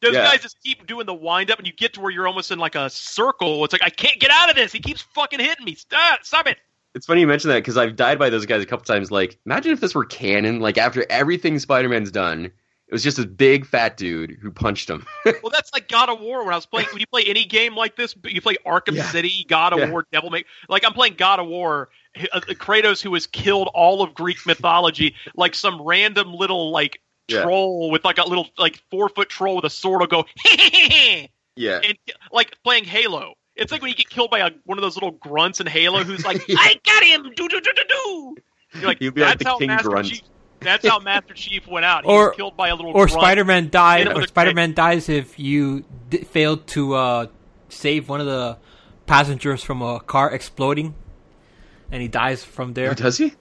those 0.01 0.13
Yeah. 0.15 0.23
guys 0.25 0.41
just 0.41 0.57
keep 0.63 0.87
doing 0.87 1.05
the 1.05 1.13
wind 1.13 1.51
up, 1.51 1.59
and 1.59 1.67
you 1.67 1.73
get 1.73 1.93
to 1.93 2.01
where 2.01 2.11
you're 2.11 2.27
almost 2.27 2.49
in 2.51 2.57
like 2.59 2.75
a 2.75 2.89
circle. 2.89 3.63
It's 3.63 3.73
like 3.73 3.83
I 3.83 3.89
can't 3.91 4.19
get 4.19 4.31
out 4.31 4.49
of 4.49 4.55
this. 4.55 4.71
He 4.71 4.79
keeps 4.79 5.01
fucking 5.13 5.39
hitting 5.39 5.65
me. 5.65 5.75
Stop, 5.75 6.23
stop 6.25 6.47
it. 6.47 6.57
It's 6.95 7.05
funny 7.05 7.21
you 7.21 7.27
mention 7.27 7.49
that 7.49 7.57
because 7.57 7.77
I've 7.77 7.95
died 7.95 8.17
by 8.17 8.29
those 8.31 8.45
guys 8.45 8.63
a 8.63 8.65
couple 8.65 8.85
times. 8.85 9.11
Like, 9.11 9.37
imagine 9.45 9.73
if 9.73 9.81
this 9.81 9.93
were 9.93 10.05
canon. 10.05 10.59
Like, 10.61 10.77
after 10.77 11.05
everything 11.09 11.59
Spider 11.59 11.89
Man's 11.89 12.09
done, 12.09 12.45
it 12.45 12.91
was 12.91 13.03
just 13.03 13.17
this 13.17 13.25
big 13.25 13.65
fat 13.65 13.97
dude 13.97 14.37
who 14.41 14.49
punched 14.51 14.89
him. 14.89 15.05
Well, 15.25 15.51
that's 15.51 15.73
like 15.73 15.87
God 15.89 16.09
of 16.09 16.21
War. 16.21 16.43
When 16.45 16.53
I 16.53 16.57
was 16.57 16.65
playing, 16.65 16.87
when 16.91 16.99
you 17.01 17.07
play 17.07 17.23
any 17.27 17.45
game 17.45 17.75
like 17.75 17.95
this, 17.95 18.13
but 18.13 18.31
you 18.31 18.41
play 18.41 18.55
Arkham 18.65 18.95
Yeah. 18.95 19.03
City, 19.09 19.45
God 19.47 19.73
of 19.73 19.79
Yeah. 19.79 19.89
War, 19.91 20.05
Devil 20.11 20.29
May. 20.29 20.45
Like 20.69 20.85
I'm 20.85 20.93
playing 20.93 21.15
God 21.15 21.39
of 21.39 21.47
War. 21.47 21.89
uh, 22.31 22.39
Kratos, 22.41 23.01
who 23.01 23.13
has 23.15 23.27
killed 23.27 23.69
all 23.73 24.01
of 24.01 24.13
Greek 24.13 24.37
mythology, 24.45 25.15
like 25.35 25.53
some 25.53 25.81
random 25.81 26.33
little 26.33 26.71
like 26.71 27.01
Yeah. 27.27 27.41
troll 27.41 27.91
with 27.91 28.05
like 28.05 28.19
a 28.19 28.23
little 28.27 28.47
like 28.57 28.81
four 28.89 29.09
foot 29.09 29.27
troll 29.29 29.57
with 29.57 29.65
a 29.65 29.69
sword 29.69 29.99
will 29.99 30.07
go 30.07 30.25
Yeah. 31.57 31.81
and 31.83 31.97
like 32.31 32.55
playing 32.63 32.85
Halo. 32.85 33.33
It's 33.55 33.71
like 33.71 33.81
when 33.81 33.89
you 33.89 33.95
get 33.95 34.09
killed 34.09 34.29
by 34.29 34.39
a, 34.39 34.51
one 34.65 34.77
of 34.77 34.81
those 34.81 34.95
little 34.95 35.11
grunts 35.11 35.59
in 35.61 35.67
Halo 35.67 36.03
who's 36.03 36.25
like, 36.25 36.41
I 36.49 36.79
got 36.85 37.03
him, 37.03 37.31
do 37.35 37.47
do 37.47 37.61
do 37.61 37.71
do 37.75 37.83
do. 37.87 38.35
You're 38.75 38.87
like, 38.87 39.01
You'd 39.01 39.13
be 39.13 39.21
like 39.21 39.39
that's 39.39 39.43
the 39.43 39.49
how 39.49 39.57
King 39.57 39.67
Master 39.67 39.89
Grunt. 39.89 40.07
Chief. 40.07 40.21
That's 40.59 40.87
how 40.87 40.99
Master 40.99 41.33
Chief 41.33 41.67
went 41.67 41.85
out. 41.85 42.05
He 42.05 42.11
or 42.11 42.27
was 42.29 42.35
killed 42.35 42.57
by 42.57 42.69
a 42.69 42.75
little 42.75 42.91
or 42.91 43.05
grunt. 43.05 43.11
Spider-Man 43.11 43.69
died, 43.69 44.07
or 44.07 44.25
Spider-Man 44.25 44.73
dies 44.73 45.09
if 45.09 45.37
you 45.37 45.85
d- 46.09 46.19
failed 46.23 46.65
to 46.67 46.93
uh, 46.95 47.27
save 47.69 48.09
one 48.09 48.19
of 48.19 48.25
the 48.25 48.57
passengers 49.05 49.63
from 49.63 49.81
a 49.81 49.99
car 49.99 50.31
exploding, 50.31 50.95
and 51.91 52.01
he 52.01 52.07
dies 52.07 52.43
from 52.43 52.73
there. 52.73 52.91
Oh, 52.91 52.93
does 52.93 53.17
he? 53.17 53.33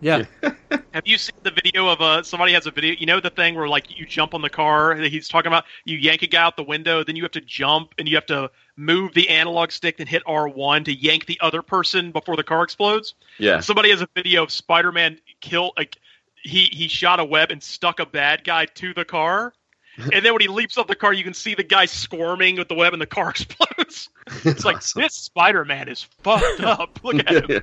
Yeah. 0.00 0.24
Have 0.92 1.06
you 1.06 1.18
seen 1.18 1.36
the 1.42 1.50
video 1.50 1.88
of 1.88 2.00
uh 2.00 2.22
somebody 2.22 2.52
has 2.52 2.66
a 2.66 2.70
video? 2.70 2.94
You 2.98 3.06
know 3.06 3.20
the 3.20 3.30
thing 3.30 3.54
where 3.54 3.68
like 3.68 3.98
you 3.98 4.06
jump 4.06 4.34
on 4.34 4.42
the 4.42 4.50
car 4.50 4.96
that 4.96 5.10
he's 5.10 5.28
talking 5.28 5.48
about. 5.48 5.64
You 5.84 5.96
yank 5.98 6.22
a 6.22 6.26
guy 6.26 6.42
out 6.42 6.56
the 6.56 6.64
window, 6.64 7.04
then 7.04 7.16
you 7.16 7.22
have 7.22 7.32
to 7.32 7.40
jump 7.40 7.94
and 7.98 8.08
you 8.08 8.16
have 8.16 8.26
to 8.26 8.50
move 8.76 9.14
the 9.14 9.28
analog 9.28 9.70
stick 9.70 10.00
and 10.00 10.08
hit 10.08 10.22
R 10.26 10.48
one 10.48 10.84
to 10.84 10.94
yank 10.94 11.26
the 11.26 11.38
other 11.40 11.62
person 11.62 12.12
before 12.12 12.36
the 12.36 12.44
car 12.44 12.62
explodes. 12.62 13.14
Yeah. 13.38 13.60
Somebody 13.60 13.90
has 13.90 14.00
a 14.00 14.08
video 14.14 14.42
of 14.42 14.50
Spider-Man 14.50 15.20
kill 15.40 15.72
like 15.76 15.96
he 16.42 16.64
he 16.72 16.88
shot 16.88 17.20
a 17.20 17.24
web 17.24 17.50
and 17.50 17.62
stuck 17.62 18.00
a 18.00 18.06
bad 18.06 18.44
guy 18.44 18.66
to 18.66 18.94
the 18.94 19.04
car. 19.04 19.52
And 20.14 20.24
then 20.24 20.32
when 20.32 20.40
he 20.40 20.48
leaps 20.48 20.78
off 20.78 20.86
the 20.86 20.94
car, 20.94 21.12
you 21.12 21.22
can 21.22 21.34
see 21.34 21.54
the 21.54 21.64
guy 21.64 21.84
squirming 21.84 22.56
with 22.56 22.68
the 22.68 22.74
web, 22.74 22.94
and 22.94 23.02
the 23.02 23.06
car 23.06 23.30
explodes. 23.36 24.08
It's 24.44 24.64
like 24.64 24.82
this 24.82 25.14
Spider-Man 25.14 25.88
is 25.88 26.04
fucked 26.22 26.60
up. 26.60 26.98
Look 27.02 27.16
at 27.16 27.50
him. 27.50 27.62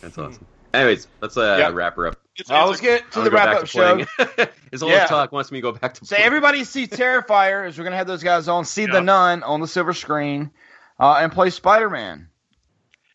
That's 0.00 0.16
awesome. 0.16 0.46
Anyways, 0.74 1.06
let's 1.20 1.36
uh, 1.36 1.56
Yep. 1.58 1.74
wrap 1.74 1.96
her 1.96 2.06
up. 2.08 2.16
Uh, 2.50 2.66
let's 2.66 2.80
get 2.80 3.10
to 3.12 3.18
I'm 3.18 3.24
the 3.24 3.30
wrap 3.30 3.48
up 3.62 3.66
show. 3.66 4.04
playing. 4.26 4.48
His 4.70 4.82
all 4.82 4.88
Yeah. 4.88 5.06
talk 5.06 5.32
wants 5.32 5.52
me 5.52 5.58
to 5.58 5.62
go 5.62 5.72
back 5.72 5.94
to 5.94 6.06
So 6.06 6.16
everybody 6.16 6.64
see 6.64 6.86
Terrifier 6.88 7.66
as 7.66 7.76
we're 7.76 7.84
gonna 7.84 7.96
have 7.96 8.06
those 8.06 8.22
guys 8.22 8.48
on. 8.48 8.64
See 8.64 8.86
the 8.86 9.00
Nun 9.02 9.42
on 9.42 9.60
the 9.60 9.66
silver 9.68 9.92
screen, 9.92 10.50
uh, 10.98 11.16
and 11.20 11.30
play 11.30 11.50
Spider 11.50 11.90
Man. 11.90 12.28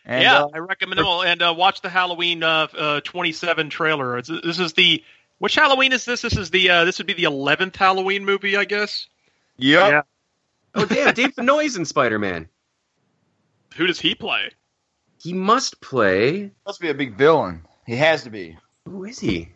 And, 0.05 0.23
yeah, 0.23 0.43
uh, 0.43 0.49
I 0.53 0.59
recommend 0.59 0.99
them 0.99 1.05
all. 1.07 1.23
And 1.23 1.41
uh, 1.41 1.53
watch 1.57 1.81
the 1.81 1.89
Halloween 1.89 2.41
uh, 2.43 2.67
uh, 2.77 3.01
27 3.01 3.69
trailer. 3.69 4.17
It's, 4.17 4.29
this 4.29 4.59
is 4.59 4.73
the 4.73 5.03
which 5.39 5.55
Halloween 5.55 5.91
is 5.93 6.05
this? 6.05 6.21
This 6.21 6.37
is 6.37 6.49
the 6.51 6.69
uh, 6.69 6.85
this 6.85 6.99
would 6.99 7.07
be 7.07 7.13
the 7.13 7.23
11th 7.25 7.75
Halloween 7.75 8.23
movie, 8.23 8.55
I 8.55 8.65
guess. 8.65 9.07
Yep. 9.57 9.91
Yeah. 9.91 10.01
Oh 10.75 10.85
damn, 10.85 11.13
Dave 11.15 11.33
Fennoy's 11.35 11.75
in 11.75 11.85
Spider 11.85 12.19
Man. 12.19 12.47
Who 13.75 13.87
does 13.87 13.99
he 13.99 14.13
play? 14.15 14.51
He 15.19 15.33
must 15.33 15.81
play. 15.81 16.51
Must 16.65 16.79
be 16.79 16.89
a 16.89 16.93
big 16.93 17.15
villain. 17.15 17.65
He 17.85 17.95
has 17.95 18.23
to 18.23 18.29
be. 18.29 18.57
Who 18.85 19.03
is 19.05 19.19
he? 19.19 19.49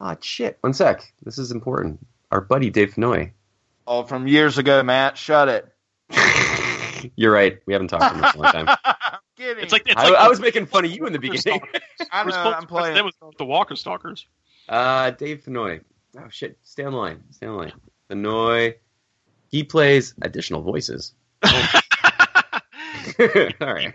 Ah, 0.00 0.16
shit. 0.20 0.58
One 0.60 0.74
sec. 0.74 1.12
This 1.22 1.38
is 1.38 1.50
important. 1.50 2.04
Our 2.30 2.40
buddy 2.40 2.70
Dave 2.70 2.94
Fennoy. 2.94 3.32
Oh, 3.86 4.04
from 4.04 4.26
years 4.26 4.58
ago, 4.58 4.82
Matt. 4.82 5.16
Shut 5.16 5.48
it. 5.48 7.12
You're 7.16 7.32
right. 7.32 7.58
We 7.66 7.72
haven't 7.72 7.88
talked 7.88 8.16
in 8.16 8.22
a 8.22 8.42
long 8.42 8.52
time. 8.52 8.76
It's 9.36 9.72
like 9.72 9.82
it's 9.86 10.00
I, 10.00 10.10
like 10.10 10.18
I 10.18 10.28
was 10.28 10.40
making 10.40 10.66
fun 10.66 10.84
of 10.84 10.92
you 10.92 11.06
in 11.06 11.12
the 11.12 11.18
beginning. 11.18 11.60
I 12.12 12.24
know. 12.24 12.34
I'm 12.34 12.66
playing. 12.66 12.94
That 12.94 13.04
was 13.04 13.14
the 13.36 13.44
Walker 13.44 13.74
Stalkers. 13.76 14.26
Uh, 14.68 15.10
Dave 15.10 15.42
Fennoy. 15.44 15.80
Oh 16.16 16.28
shit. 16.30 16.56
Stay 16.62 16.84
on 16.84 16.92
the 16.92 16.98
line. 16.98 17.22
Stay 17.30 17.46
on 17.46 17.52
the 17.52 17.58
line. 17.58 17.72
Fennoy. 18.08 18.76
He 19.50 19.64
plays 19.64 20.14
additional 20.22 20.62
voices. 20.62 21.14
All 23.60 23.74
right. 23.74 23.92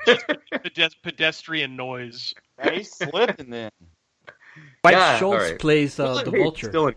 Pedes- 0.64 0.96
pedestrian 1.04 1.76
noise. 1.76 2.34
Man, 2.64 2.74
he's 2.74 2.92
slipping 2.92 3.50
then. 3.50 3.72
Mike 4.84 4.94
Yeah, 4.94 5.18
Schultz 5.18 5.44
all 5.44 5.50
right. 5.50 5.60
plays 5.60 6.00
uh, 6.00 6.24
the 6.24 6.32
Vulture. 6.32 6.70
Still 6.70 6.88
in... 6.88 6.96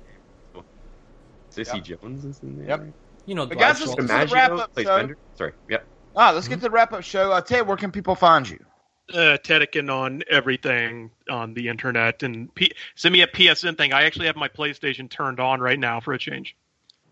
Cissy 1.50 1.80
Jones 1.80 2.24
is 2.24 2.40
in 2.42 2.58
there. 2.58 2.68
Yep. 2.68 2.94
You 3.26 3.34
know, 3.34 3.46
But 3.46 3.54
Dwight 3.58 3.68
guys, 3.68 3.80
let's 3.80 3.94
get 3.94 4.00
to 4.02 4.26
the 4.26 4.34
wrap 4.34 4.50
up 4.52 4.74
plays 4.74 4.86
show. 4.86 4.96
Bender. 4.98 5.16
Sorry. 5.36 5.52
Yep. 5.68 5.86
Ah, 6.16 6.30
let's 6.30 6.48
get 6.48 6.56
to 6.56 6.62
the 6.62 6.70
wrap 6.70 6.92
up 6.92 7.02
show. 7.02 7.32
Uh, 7.32 7.40
Ted, 7.40 7.66
where 7.66 7.76
can 7.76 7.92
people 7.92 8.14
find 8.14 8.48
you? 8.48 8.58
uh, 9.12 9.36
Tedekin 9.42 9.92
on 9.92 10.22
everything 10.30 11.10
on 11.28 11.54
the 11.54 11.68
internet 11.68 12.22
and 12.22 12.54
P- 12.54 12.72
send 12.94 13.12
me 13.12 13.22
a 13.22 13.26
PSN 13.26 13.76
thing. 13.76 13.92
I 13.92 14.04
actually 14.04 14.26
have 14.26 14.36
my 14.36 14.48
PlayStation 14.48 15.08
turned 15.08 15.40
on 15.40 15.60
right 15.60 15.78
now 15.78 16.00
for 16.00 16.12
a 16.12 16.18
change. 16.18 16.56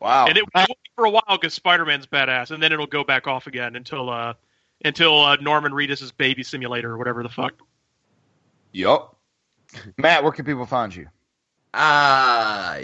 Wow. 0.01 0.27
And 0.27 0.39
it 0.39 0.45
will 0.55 0.67
be 0.67 0.75
for 0.97 1.05
a 1.05 1.11
while 1.11 1.23
because 1.29 1.53
Spider 1.53 1.85
Man's 1.85 2.07
badass, 2.07 2.51
and 2.53 2.63
then 2.63 2.73
it'll 2.73 2.87
go 2.87 3.05
back 3.05 3.27
off 3.27 3.47
again 3.47 3.77
until 3.77 4.09
uh 4.09 4.35
until 4.85 5.21
uh, 5.21 5.37
Norman 5.37 5.73
Reedus' 5.73 6.13
Baby 6.17 6.43
Simulator 6.43 6.93
or 6.93 6.99
whatever 6.99 7.23
the 7.23 7.29
fuck. 7.29 7.55
Yup. 8.73 9.17
Matt, 9.99 10.23
where 10.23 10.33
can 10.33 10.45
people 10.45 10.67
find 10.67 10.95
you? 10.95 11.07
Uh, 11.73 12.81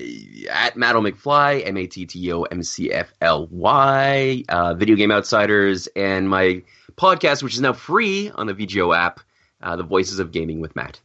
at 0.48 0.77
Matto 0.77 1.01
McFly, 1.01 1.66
M 1.66 1.77
A 1.77 1.86
T 1.89 2.06
T 2.06 2.32
O 2.32 2.43
M 2.43 2.62
C 2.62 2.93
F 2.93 3.12
L 3.20 3.48
Y, 3.51 4.44
uh, 4.48 4.74
Video 4.74 4.94
Game 4.94 5.10
Outsiders, 5.10 5.89
and 5.97 6.31
my 6.31 6.62
podcast, 6.97 7.43
which 7.43 7.55
is 7.55 7.60
now 7.60 7.73
free 7.73 8.31
on 8.31 8.47
the 8.47 8.55
VGO 8.55 8.97
app, 8.97 9.18
uh, 9.60 9.74
The 9.74 9.82
Voices 9.82 10.20
of 10.20 10.31
Gaming 10.31 10.60
with 10.60 10.77
Matt. 10.77 11.01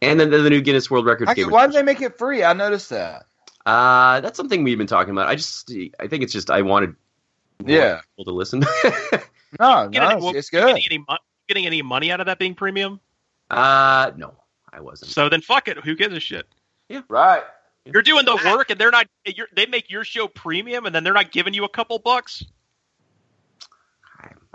And 0.00 0.18
then 0.18 0.30
the, 0.30 0.38
the 0.38 0.48
new 0.50 0.62
Guinness 0.62 0.90
World 0.90 1.04
Records 1.04 1.30
I, 1.36 1.42
why 1.42 1.66
did 1.66 1.74
they 1.74 1.82
make 1.82 2.00
it 2.00 2.16
free? 2.16 2.42
I 2.42 2.52
noticed 2.54 2.88
that. 2.90 3.26
Uh, 3.66 4.20
that's 4.20 4.36
something 4.36 4.62
we've 4.64 4.78
been 4.78 4.86
talking 4.86 5.12
about. 5.12 5.26
I 5.26 5.34
just, 5.34 5.70
I 6.00 6.06
think 6.06 6.22
it's 6.22 6.32
just, 6.32 6.50
I 6.50 6.62
wanted 6.62 6.94
more 7.62 7.70
Yeah. 7.70 8.00
people 8.16 8.32
to 8.32 8.36
listen. 8.36 8.64
No, 9.60 9.88
no, 9.88 10.08
any- 10.08 10.26
it's, 10.28 10.36
it's 10.36 10.50
Getting 10.50 10.74
good. 10.74 10.82
any, 10.86 10.98
mo- 10.98 11.18
getting 11.48 11.66
any 11.66 11.82
money 11.82 12.10
out 12.10 12.20
of 12.20 12.26
that 12.26 12.38
being 12.38 12.54
premium? 12.54 13.00
uh, 13.50 14.10
no, 14.16 14.34
I 14.72 14.80
wasn't. 14.80 15.10
So 15.12 15.28
then 15.28 15.40
fuck 15.40 15.68
it. 15.68 15.78
Who 15.78 15.94
gives 15.94 16.14
a 16.14 16.20
shit? 16.20 16.46
Yeah, 16.88 17.02
right. 17.08 17.42
You're 17.84 18.02
doing 18.02 18.24
the 18.24 18.34
work, 18.44 18.70
and 18.70 18.80
they're 18.80 18.90
not. 18.90 19.06
You're, 19.24 19.46
they 19.54 19.66
make 19.66 19.88
your 19.90 20.02
show 20.04 20.26
premium, 20.26 20.86
and 20.86 20.94
then 20.94 21.04
they're 21.04 21.12
not 21.14 21.30
giving 21.30 21.54
you 21.54 21.64
a 21.64 21.68
couple 21.68 21.98
bucks. 22.00 22.44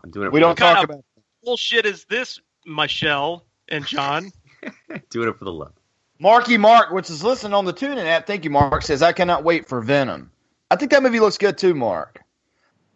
I'm 0.03 0.11
doing 0.11 0.27
it. 0.27 0.33
We 0.33 0.39
for 0.39 0.47
don't 0.47 0.55
talk 0.57 0.75
kind 0.75 0.83
of- 0.83 0.89
about 0.95 1.03
Bullshit 1.43 1.85
is 1.85 2.05
this, 2.05 2.39
Michelle 2.65 3.45
and 3.69 3.85
John? 3.85 4.31
doing 5.09 5.29
it 5.29 5.37
for 5.39 5.45
the 5.45 5.51
love. 5.53 5.73
Marky 6.19 6.55
Mark, 6.57 6.91
which 6.91 7.09
is 7.09 7.23
listening 7.23 7.53
on 7.55 7.65
the 7.65 7.73
TuneIn 7.73 8.05
app. 8.05 8.27
Thank 8.27 8.43
you, 8.43 8.51
Mark. 8.51 8.83
Says 8.83 9.01
I 9.01 9.11
cannot 9.11 9.43
wait 9.43 9.67
for 9.67 9.81
Venom. 9.81 10.29
I 10.69 10.75
think 10.75 10.91
that 10.91 11.01
movie 11.01 11.19
looks 11.19 11.37
good 11.39 11.57
too, 11.57 11.73
Mark. 11.73 12.21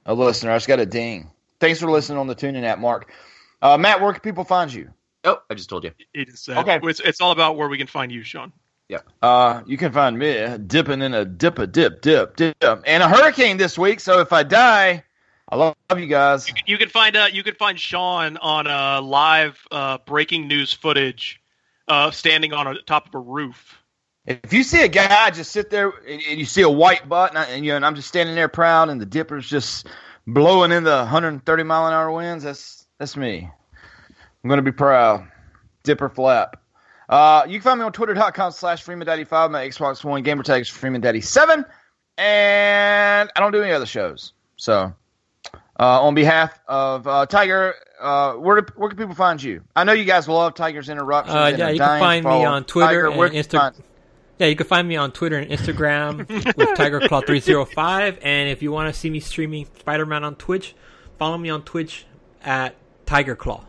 A 0.06 0.14
listener, 0.14 0.52
I 0.52 0.56
just 0.58 0.68
got 0.68 0.80
a 0.80 0.86
ding. 0.86 1.32
Thanks 1.66 1.80
for 1.80 1.90
listening 1.90 2.20
on 2.20 2.28
the 2.28 2.36
TuneIn 2.36 2.64
app, 2.64 2.78
Mark. 2.78 3.12
Uh, 3.60 3.76
Matt, 3.76 4.00
where 4.00 4.14
can 4.14 4.22
people 4.22 4.44
find 4.44 4.72
you? 4.72 4.92
Oh, 5.24 5.42
I 5.50 5.56
just 5.56 5.68
told 5.68 5.84
you. 5.84 5.94
It 6.14 6.30
is, 6.30 6.48
uh, 6.48 6.60
Okay. 6.60 6.80
It's, 6.84 7.00
it's 7.00 7.22
all 7.22 7.32
about 7.32 7.58
where 7.58 7.68
we 7.68 7.80
can 7.80 7.88
find 7.88 8.12
you, 8.12 8.22
Sean. 8.22 8.54
Yeah. 8.88 9.00
Uh, 9.20 9.64
you 9.66 9.76
can 9.76 9.92
find 9.92 10.16
me 10.16 10.60
dipping 10.68 11.02
in 11.02 11.16
a 11.16 11.26
dip 11.26 11.58
a 11.58 11.66
dip 11.66 12.04
dip 12.04 12.36
dip 12.36 12.56
and 12.62 13.02
a 13.02 13.10
hurricane 13.10 13.58
this 13.58 13.80
week. 13.80 14.00
So 14.00 14.20
if 14.20 14.32
I 14.32 14.44
die, 14.44 15.06
I 15.50 15.56
love 15.56 15.76
you 15.98 16.06
guys. 16.06 16.54
You 16.68 16.78
can 16.78 16.90
find 16.90 17.18
uh, 17.18 17.30
you 17.34 17.42
can 17.42 17.56
find 17.56 17.80
Sean 17.80 18.38
on 18.38 18.68
uh, 18.68 19.02
live 19.02 19.60
uh, 19.72 19.98
breaking 20.06 20.48
news 20.48 20.72
footage, 20.72 21.42
uh, 21.88 22.12
standing 22.12 22.54
on 22.54 22.68
a 22.68 22.82
top 22.84 23.08
of 23.08 23.16
a 23.16 23.20
roof. 23.20 23.82
If 24.28 24.54
you 24.54 24.62
see 24.62 24.84
a 24.84 24.88
guy 24.88 25.32
just 25.32 25.52
sit 25.52 25.72
there 25.72 25.90
and, 25.90 26.22
and 26.30 26.40
you 26.40 26.46
see 26.46 26.62
a 26.62 26.70
white 26.70 27.10
butt 27.10 27.32
and, 27.32 27.40
I, 27.40 27.46
and 27.46 27.66
you 27.66 27.72
know, 27.72 27.78
and 27.78 27.86
I'm 27.88 27.96
just 27.96 28.08
standing 28.08 28.36
there 28.36 28.50
proud 28.50 28.90
and 28.90 29.02
the 29.02 29.06
dipper's 29.08 29.50
just 29.50 29.88
blowing 30.28 30.72
in 30.72 30.84
the 30.84 30.98
130 30.98 31.64
mile 31.64 31.88
an 31.88 31.94
hour 31.94 32.12
winds, 32.12 32.44
that's 32.44 32.86
that's 32.98 33.18
me. 33.18 33.50
I'm 34.44 34.50
gonna 34.50 34.62
be 34.62 34.72
proud. 34.72 35.28
Dipper 35.84 36.10
flap. 36.10 36.62
Uh, 37.08 37.44
you 37.48 37.60
can 37.60 37.62
find 37.62 37.80
me 37.80 37.86
on 37.86 37.92
twitter.com 37.92 38.52
slash 38.52 38.84
freemandaddy5. 38.84 39.52
My 39.52 39.68
Xbox 39.68 40.04
One 40.04 40.24
gamer 40.24 40.44
tag 40.44 40.62
is 40.62 40.70
freemandaddy7. 40.70 41.66
And 42.18 43.30
I 43.36 43.40
don't 43.40 43.52
do 43.52 43.62
any 43.62 43.74
other 43.74 43.86
shows. 43.86 44.34
So, 44.58 44.94
uh, 45.80 46.02
on 46.02 46.16
behalf 46.16 46.58
of 46.68 47.06
uh, 47.08 47.26
Tiger, 47.26 47.76
uh, 48.00 48.34
where, 48.34 48.66
where 48.76 48.90
can 48.90 48.98
people 48.98 49.16
find 49.16 49.42
you? 49.44 49.64
I 49.76 49.84
know 49.84 49.94
you 49.94 50.06
guys 50.06 50.28
love 50.28 50.56
Tiger's 50.56 50.90
Interruptions. 50.90 51.36
Uh, 51.36 51.56
yeah, 51.58 51.70
you 51.70 51.80
can 51.80 52.00
find 52.00 52.26
me 52.26 52.46
on 52.46 52.64
Twitter 52.64 52.88
Tiger. 52.88 53.08
And 53.08 53.34
Instagram. 53.34 53.74
Find- 54.38 54.40
Yeah, 54.40 54.48
you 54.48 54.56
can 54.56 54.68
find 54.68 54.88
me 54.88 54.96
on 54.96 55.12
Twitter 55.12 55.38
and 55.38 55.50
Instagram 55.52 56.28
with 56.58 56.70
TigerClaw305. 56.78 58.20
And 58.22 58.50
if 58.50 58.62
you 58.62 58.72
want 58.72 58.94
to 58.94 59.00
see 59.00 59.10
me 59.10 59.20
streaming 59.20 59.66
Spider 59.80 60.06
Man 60.06 60.24
on 60.24 60.36
Twitch, 60.36 60.76
follow 61.18 61.38
me 61.38 61.50
on 61.50 61.64
Twitch 61.64 62.06
at 62.44 62.76
TigerClaw. 63.06 63.64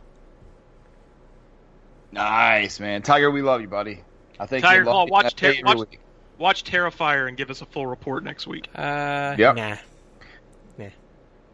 Nice, 2.12 2.80
man. 2.80 3.02
Tiger, 3.02 3.30
we 3.30 3.42
love 3.42 3.60
you, 3.60 3.68
buddy. 3.68 4.02
I 4.38 4.46
think 4.46 4.64
Tiger 4.64 4.84
Claw, 4.84 5.06
watch, 5.06 5.26
I 5.26 5.28
Ter- 5.30 5.54
watch, 5.64 5.74
really- 5.74 5.98
watch 6.38 6.64
Terrifier 6.64 7.28
and 7.28 7.36
give 7.36 7.50
us 7.50 7.62
a 7.62 7.66
full 7.66 7.86
report 7.86 8.24
next 8.24 8.46
week. 8.46 8.68
Uh, 8.74 9.34
Yep. 9.38 9.56
Nah. 9.56 9.76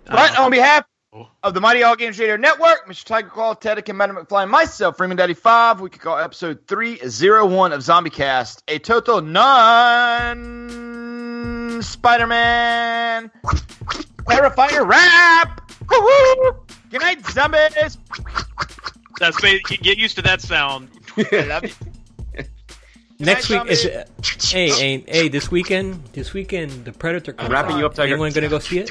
But 0.05 0.37
on 0.37 0.51
behalf 0.51 0.85
of 1.13 1.53
the 1.53 1.61
Mighty 1.61 1.83
All 1.83 1.95
Games 1.97 2.19
Radio 2.19 2.37
Network, 2.37 2.87
Mr. 2.89 3.05
Tiger 3.05 3.29
Claw, 3.29 3.55
Teddick, 3.55 3.89
and 3.91 3.99
Madam 3.99 4.17
McFly, 4.17 4.45
and 4.45 4.51
myself, 4.51 4.97
Freeman 4.97 5.19
Daddy 5.19 5.35
5, 5.35 5.81
we 5.81 5.91
could 5.91 6.01
call 6.01 6.17
episode 6.19 6.67
301 6.67 7.73
of 7.73 7.83
Zombie 7.83 8.09
Cast 8.11 8.63
a 8.69 8.79
total 8.79 9.21
non 9.21 10.63
Spider 11.83 12.27
Man 12.27 13.31
Clarifier 13.45 14.87
rap. 14.87 15.61
Woo-hoo! 15.91 16.57
Good 16.91 17.03
night, 17.03 17.27
zombies. 17.27 17.99
That's 19.19 19.39
ba- 19.41 19.59
get 19.69 19.99
used 19.99 20.17
to 20.17 20.23
that 20.23 20.41
sound. 20.41 20.89
I 21.17 21.45
love 21.45 21.65
you. 21.65 21.73
Next 23.19 23.51
night, 23.51 23.65
week 23.65 23.73
is 23.73 23.87
uh, 23.87 24.05
hey, 24.49 24.71
hey 24.71 25.05
hey 25.07 25.29
this 25.29 25.49
weekend 25.51 26.03
this 26.13 26.33
weekend 26.33 26.85
the 26.85 26.93
Predator 26.93 27.33
comes 27.33 27.51
wrapping 27.51 27.75
out. 27.75 27.79
you 27.79 27.87
up, 27.87 27.95
Tiger. 27.95 28.15
Anyone 28.15 28.33
gonna 28.33 28.49
go 28.49 28.59
see 28.59 28.81
it? 28.81 28.91